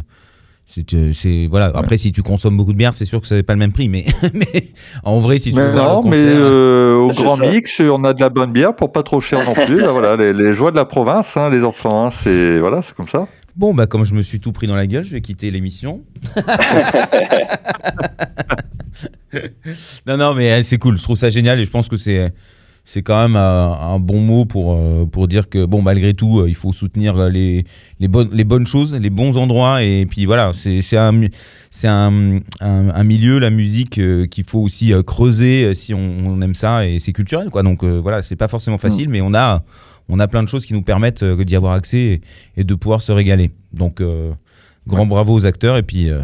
c'est, 0.66 1.12
c'est- 1.12 1.46
voilà. 1.48 1.70
Après, 1.74 1.98
si 1.98 2.10
tu 2.12 2.22
consommes 2.22 2.56
beaucoup 2.56 2.72
de 2.72 2.78
bière, 2.78 2.92
c'est 2.94 3.04
sûr 3.04 3.20
que 3.20 3.26
c'est 3.28 3.42
pas 3.44 3.52
le 3.52 3.58
même 3.60 3.72
prix, 3.72 3.88
mais, 3.88 4.04
mais 4.34 4.68
en 5.04 5.20
vrai, 5.20 5.38
si 5.38 5.50
tu 5.52 5.56
veux 5.58 5.66
Mais 5.66 5.72
voir 5.72 5.94
non, 5.96 6.02
le 6.02 6.10
mais 6.10 6.16
concert, 6.16 6.36
euh, 6.40 6.94
au 6.96 7.08
Grand 7.08 7.36
ça. 7.36 7.50
Mix, 7.50 7.80
on 7.80 8.02
a 8.04 8.12
de 8.14 8.20
la 8.20 8.28
bonne 8.30 8.52
bière 8.52 8.74
pour 8.74 8.90
pas 8.90 9.02
trop 9.04 9.20
cher 9.20 9.38
non 9.44 9.54
plus. 9.54 9.80
Là, 9.80 9.92
voilà, 9.92 10.16
les, 10.16 10.32
les 10.32 10.52
joies 10.54 10.70
de 10.72 10.76
la 10.76 10.84
province, 10.84 11.36
hein, 11.36 11.48
les 11.50 11.62
enfants, 11.64 12.06
hein, 12.06 12.10
c'est 12.10 12.58
voilà, 12.58 12.82
c'est 12.82 12.94
comme 12.96 13.06
ça. 13.08 13.28
Bon, 13.54 13.74
bah, 13.74 13.86
comme 13.86 14.04
je 14.04 14.14
me 14.14 14.22
suis 14.22 14.40
tout 14.40 14.50
pris 14.52 14.66
dans 14.66 14.74
la 14.74 14.86
gueule, 14.86 15.04
je 15.04 15.12
vais 15.12 15.20
quitter 15.20 15.50
l'émission. 15.50 16.00
non, 20.06 20.16
non, 20.16 20.34
mais 20.34 20.52
euh, 20.52 20.62
c'est 20.62 20.78
cool. 20.78 20.96
Je 20.98 21.02
trouve 21.02 21.16
ça 21.16 21.30
génial 21.30 21.60
et 21.60 21.64
je 21.64 21.70
pense 21.70 21.88
que 21.88 21.96
c'est. 21.96 22.32
C'est 22.84 23.02
quand 23.02 23.20
même 23.22 23.36
un 23.36 23.98
bon 24.00 24.20
mot 24.20 24.44
pour, 24.44 24.74
euh, 24.74 25.04
pour 25.06 25.28
dire 25.28 25.48
que, 25.48 25.64
bon, 25.66 25.82
malgré 25.82 26.14
tout, 26.14 26.40
euh, 26.40 26.48
il 26.48 26.56
faut 26.56 26.72
soutenir 26.72 27.16
euh, 27.16 27.28
les, 27.28 27.64
les, 28.00 28.08
bonnes, 28.08 28.30
les 28.32 28.42
bonnes 28.42 28.66
choses, 28.66 28.92
les 28.94 29.08
bons 29.08 29.36
endroits. 29.36 29.82
Et 29.84 30.04
puis 30.04 30.26
voilà, 30.26 30.52
c'est 30.54 30.82
c'est 30.82 30.96
un, 30.96 31.22
un, 31.84 32.40
un, 32.60 32.88
un 32.90 33.04
milieu, 33.04 33.38
la 33.38 33.50
musique, 33.50 34.00
qu'il 34.30 34.44
faut 34.44 34.58
aussi 34.60 34.92
creuser 35.06 35.74
si 35.74 35.94
on, 35.94 36.24
on 36.26 36.40
aime 36.40 36.54
ça. 36.56 36.86
Et 36.86 36.98
c'est 36.98 37.12
culturel, 37.12 37.50
quoi. 37.50 37.62
Donc 37.62 37.84
voilà, 37.84 38.22
c'est 38.22 38.36
pas 38.36 38.48
forcément 38.48 38.78
facile, 38.78 39.08
mais 39.08 39.20
on 39.20 39.32
a, 39.32 39.62
on 40.08 40.18
a 40.18 40.26
plein 40.26 40.42
de 40.42 40.48
choses 40.48 40.66
qui 40.66 40.74
nous 40.74 40.82
permettent 40.82 41.24
d'y 41.24 41.56
avoir 41.56 41.74
accès 41.74 41.98
et, 41.98 42.20
et 42.56 42.64
de 42.64 42.74
pouvoir 42.74 43.00
se 43.00 43.12
régaler. 43.12 43.52
Donc, 43.72 44.00
euh, 44.00 44.32
grand 44.86 45.06
bravo 45.06 45.34
aux 45.34 45.46
acteurs. 45.46 45.76
Et 45.76 45.82
puis, 45.82 46.10
euh, 46.10 46.22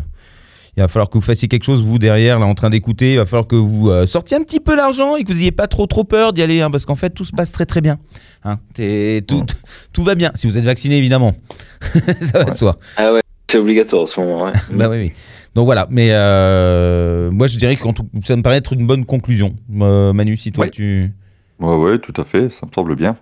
il 0.78 0.80
va 0.80 0.86
falloir 0.86 1.08
que 1.10 1.14
vous 1.18 1.20
fassiez 1.24 1.48
quelque 1.48 1.64
chose, 1.64 1.82
vous, 1.84 1.98
derrière, 1.98 2.38
là, 2.38 2.46
en 2.46 2.54
train 2.54 2.70
d'écouter. 2.70 3.14
Il 3.14 3.18
va 3.18 3.26
falloir 3.26 3.48
que 3.48 3.56
vous 3.56 3.90
euh, 3.90 4.06
sortiez 4.06 4.36
un 4.36 4.42
petit 4.44 4.60
peu 4.60 4.76
l'argent 4.76 5.16
et 5.16 5.24
que 5.24 5.32
vous 5.32 5.38
n'ayez 5.40 5.50
pas 5.50 5.66
trop, 5.66 5.88
trop 5.88 6.04
peur 6.04 6.32
d'y 6.32 6.40
aller, 6.40 6.60
hein, 6.60 6.70
parce 6.70 6.86
qu'en 6.86 6.94
fait, 6.94 7.10
tout 7.10 7.24
se 7.24 7.32
passe 7.32 7.50
très, 7.50 7.66
très 7.66 7.80
bien. 7.80 7.98
Hein, 8.44 8.60
T'es- 8.74 9.24
tout, 9.26 9.40
Ouais. 9.40 9.44
tout 9.92 10.04
va 10.04 10.14
bien, 10.14 10.30
si 10.36 10.46
vous 10.46 10.56
êtes 10.56 10.62
vacciné, 10.64 10.96
évidemment. 10.96 11.34
Ça 12.22 12.44
va 12.44 12.50
de 12.52 12.54
soi. 12.56 12.78
Ah 12.96 13.12
ouais, 13.12 13.20
c'est 13.50 13.58
obligatoire 13.58 14.02
en 14.02 14.06
ce 14.06 14.20
moment. 14.20 14.44
Ouais. 14.44 14.52
Bah 14.72 14.88
oui, 14.88 14.98
oui. 14.98 15.12
Donc 15.56 15.64
voilà, 15.64 15.88
mais 15.90 16.10
euh, 16.12 17.30
moi, 17.32 17.48
je 17.48 17.58
dirais 17.58 17.74
que 17.74 17.82
ça 18.22 18.36
me 18.36 18.42
paraît 18.42 18.58
être 18.58 18.72
une 18.74 18.86
bonne 18.86 19.04
conclusion. 19.04 19.56
Euh, 19.80 20.12
Manu, 20.12 20.36
si 20.36 20.52
toi, 20.52 20.66
Oui. 20.66 20.70
tu... 20.70 21.10
Ouais, 21.58 21.74
ouais, 21.74 21.98
tout 21.98 22.12
à 22.20 22.24
fait, 22.24 22.50
ça 22.50 22.66
me 22.66 22.70
semble 22.72 22.94
bien. 22.94 23.16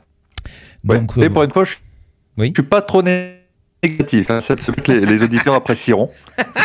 Ouais. 0.87 0.99
Donc, 0.99 1.17
Et 1.17 1.31
pour 1.31 1.43
une 1.43 1.51
fois, 1.51 1.65
je, 1.65 1.77
Oui. 2.37 2.53
je 2.55 2.61
suis 2.61 2.69
pas 2.69 2.83
trop 2.83 3.03
né- 3.03 3.36
négatif. 3.91 4.31
hein. 4.31 4.41
Cette 4.41 4.63
semaine, 4.63 4.83
les, 4.89 5.01
les 5.07 5.23
auditeurs 5.23 5.55
apprécieront. 5.55 6.11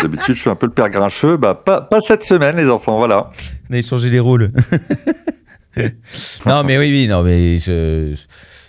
D'habitude, 0.02 0.36
je 0.36 0.40
suis 0.42 0.50
un 0.50 0.56
peu 0.56 0.66
le 0.68 0.72
père 0.72 0.90
grincheux. 0.90 1.38
Bah, 1.38 1.54
pas, 1.56 1.82
pas 1.82 2.02
cette 2.02 2.24
semaine, 2.24 2.56
les 2.58 2.70
enfants, 2.70 2.98
voilà. 2.98 3.32
On 3.70 3.74
a 3.74 3.78
échangé 3.78 4.10
les 4.10 4.20
rôles. 4.20 4.52
non, 6.46 6.64
mais 6.64 6.78
oui, 6.78 6.92
oui, 6.92 7.08
non, 7.08 7.24
mais 7.24 7.58
je, 7.60 8.14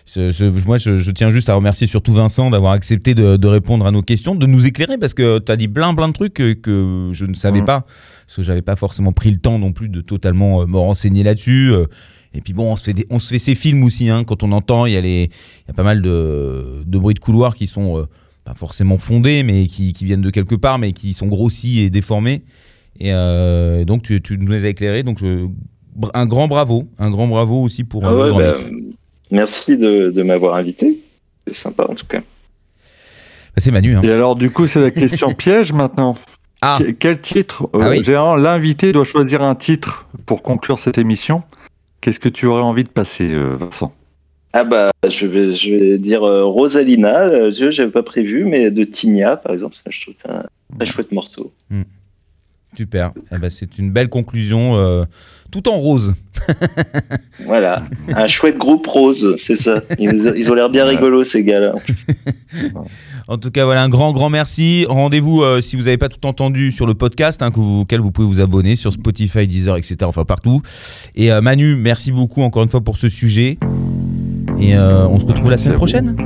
je- 0.07 0.31
je- 0.31 0.45
moi, 0.67 0.77
je, 0.79 1.11
tiens 1.11 1.31
juste 1.31 1.49
à 1.49 1.55
remercier 1.55 1.87
surtout 1.87 2.13
Vincent 2.13 2.51
d'avoir 2.51 2.73
accepté 2.73 3.15
de, 3.15 3.37
de 3.37 3.49
répondre 3.49 3.87
à 3.87 3.91
nos 3.91 4.03
questions, 4.03 4.35
de 4.35 4.47
nous 4.47 4.67
éclairer, 4.67 4.99
parce 4.99 5.15
que 5.15 5.39
tu 5.41 5.51
as 5.51 5.57
dit 5.57 5.69
plein, 5.69 5.95
plein 5.95 6.09
de 6.09 6.13
trucs 6.13 6.35
que, 6.35 6.53
que 6.53 7.09
je 7.13 7.25
ne 7.27 7.35
savais 7.35 7.61
Mhm. 7.61 7.67
pas, 7.67 7.81
parce 8.27 8.37
que 8.37 8.43
j'avais 8.43 8.63
pas 8.63 8.77
forcément 8.77 9.13
pris 9.13 9.31
le 9.31 9.39
temps 9.39 9.59
non 9.59 9.73
plus 9.73 9.89
de 9.89 10.01
totalement 10.01 10.63
euh, 10.63 10.67
me 10.67 10.79
renseigner 10.79 11.23
là-dessus. 11.25 11.71
euh. 11.73 11.87
Et 12.35 12.41
puis 12.41 12.55
bon, 12.55 12.73
on 12.73 12.77
se 12.77 12.85
fait, 12.85 12.93
des- 12.95 13.07
on 13.11 13.19
se 13.19 13.29
fait 13.29 13.39
ces 13.39 13.55
films 13.55 13.83
aussi, 13.83 14.09
hein, 14.09 14.25
quand 14.25 14.43
on 14.43 14.53
entend, 14.53 14.87
il 14.87 14.93
y, 14.93 14.97
a 14.97 15.01
les- 15.01 15.25
il 15.25 15.69
y 15.69 15.71
a 15.71 15.75
pas 15.75 15.83
mal 15.83 16.01
de, 16.03 16.83
de 16.87 16.99
bruits 16.99 17.15
de 17.15 17.19
couloir 17.21 17.55
qui 17.57 17.67
sont 17.67 17.99
euh, 17.99 18.07
pas 18.45 18.55
forcément 18.55 18.99
fondés, 18.99 19.43
mais 19.43 19.67
qui, 19.67 19.93
qui 19.93 20.05
viennent 20.05 20.21
de 20.23 20.31
quelque 20.31 20.55
part, 20.55 20.79
mais 20.79 20.93
qui 20.93 21.13
sont 21.15 21.27
grossis 21.29 21.81
et 21.81 21.91
déformés. 21.91 22.43
Et 22.99 23.13
euh, 23.13 23.85
donc, 23.85 24.03
tu, 24.03 24.21
tu 24.21 24.37
nous 24.39 24.51
les 24.53 24.65
as 24.65 24.69
éclairés. 24.69 25.03
Donc, 25.03 25.19
je- 25.19 25.47
un 26.15 26.27
grand 26.27 26.49
bravo. 26.49 26.89
Un 26.99 27.11
grand 27.11 27.27
bravo 27.29 27.61
aussi 27.63 27.85
pour 27.85 28.05
Ah 28.05 28.11
euh, 28.13 28.33
ouais, 28.33 28.45
bah, 28.45 28.55
merci 29.31 29.77
de, 29.77 30.11
de 30.11 30.23
m'avoir 30.23 30.57
invité. 30.57 30.99
C'est 31.47 31.55
sympa 31.55 31.87
en 31.89 31.95
tout 31.95 32.07
cas. 32.07 32.19
Bah, 32.21 32.25
c'est 33.59 33.71
Manu. 33.71 33.97
hein. 33.97 34.03
Et 34.03 34.11
alors, 34.11 34.37
du 34.37 34.51
coup, 34.51 34.67
c'est 34.67 34.81
la 34.81 34.91
question 34.91 35.33
piège 35.35 35.73
maintenant. 35.73 36.17
Ah, 36.61 36.79
Que- 36.81 36.91
Quel 36.91 37.21
titre 37.21 37.67
euh, 37.75 37.81
Ah 37.83 37.91
oui. 37.91 38.03
L'invité 38.43 38.93
doit 38.93 39.05
choisir 39.05 39.43
un 39.43 39.55
titre 39.55 40.07
pour 40.27 40.43
conclure 40.43 40.79
cette 40.79 40.99
émission. 40.99 41.43
Qu'est-ce 42.01 42.21
que 42.21 42.29
tu 42.29 42.47
aurais 42.47 42.63
envie 42.63 42.85
de 42.85 42.89
passer, 42.89 43.33
Vincent? 43.33 43.95
Ah 44.53 44.65
bah 44.65 44.91
je 45.09 45.27
vais, 45.27 45.55
je 45.55 45.71
vais 45.71 45.99
dire 45.99 46.23
euh, 46.25 46.45
Rosalina, 46.45 47.23
euh, 47.23 47.53
je 47.55 47.71
j'avais 47.71 47.91
pas 47.91 48.03
prévu, 48.03 48.45
mais 48.45 48.71
de 48.71 48.85
Tigna 48.85 49.37
par 49.37 49.53
exemple, 49.53 49.75
ça, 49.75 49.83
je 49.89 50.01
trouve 50.03 50.15
ça 50.25 50.45
un 50.73 50.77
très 50.77 50.87
chouette 50.87 51.13
morceau. 51.13 51.53
super. 52.77 53.13
Eh 53.33 53.39
ben, 53.39 53.51
c'est 53.51 53.79
une 53.79 53.91
belle 53.91 54.09
conclusion. 54.09 54.77
euh, 54.77 55.05
tout 55.53 55.69
en 55.69 55.77
rose. 55.77 56.15
Voilà, 57.45 57.83
un 58.09 58.27
chouette 58.27 58.57
groupe 58.57 58.87
rose, 58.87 59.37
c'est 59.39 59.57
ça. 59.57 59.83
Ils, 59.99 60.33
ils 60.37 60.51
ont 60.51 60.55
l'air 60.55 60.71
bien 60.71 60.87
rigolos 60.87 61.25
ces 61.25 61.45
gars-là. 61.45 61.75
En 63.29 63.39
tout 63.39 63.51
cas, 63.53 63.65
voilà, 63.65 63.83
un 63.83 63.89
grand, 63.89 64.13
grand 64.13 64.31
merci. 64.31 64.85
Rendez-vous 64.89 65.43
euh, 65.43 65.61
si 65.61 65.77
vous 65.77 65.85
n'avez 65.85 65.97
pas 65.97 66.09
tout 66.09 66.27
entendu 66.27 66.73
sur 66.73 66.87
le 66.87 66.95
podcast, 66.95 67.41
hein, 67.41 67.51
auquel 67.55 68.01
vous 68.01 68.11
pouvez 68.11 68.27
vous 68.27 68.41
abonner 68.41 68.75
sur 68.75 68.93
Spotify, 68.93 69.47
Deezer, 69.47 69.77
etc. 69.77 69.97
Enfin, 70.03 70.25
partout. 70.25 70.61
Et 71.15 71.31
euh, 71.31 71.41
Manu, 71.41 71.77
merci 71.77 72.11
beaucoup 72.11 72.43
encore 72.43 72.65
une 72.65 72.69
fois 72.69 72.81
pour 72.81 72.97
ce 72.97 73.09
sujet. 73.09 73.59
Et 74.63 74.77
euh, 74.77 75.09
on 75.09 75.19
se 75.19 75.25
retrouve 75.25 75.51
la 75.51 75.57
semaine 75.57 75.77
prochaine. 75.77 76.17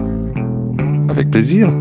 Avec 1.08 1.30
plaisir. 1.30 1.72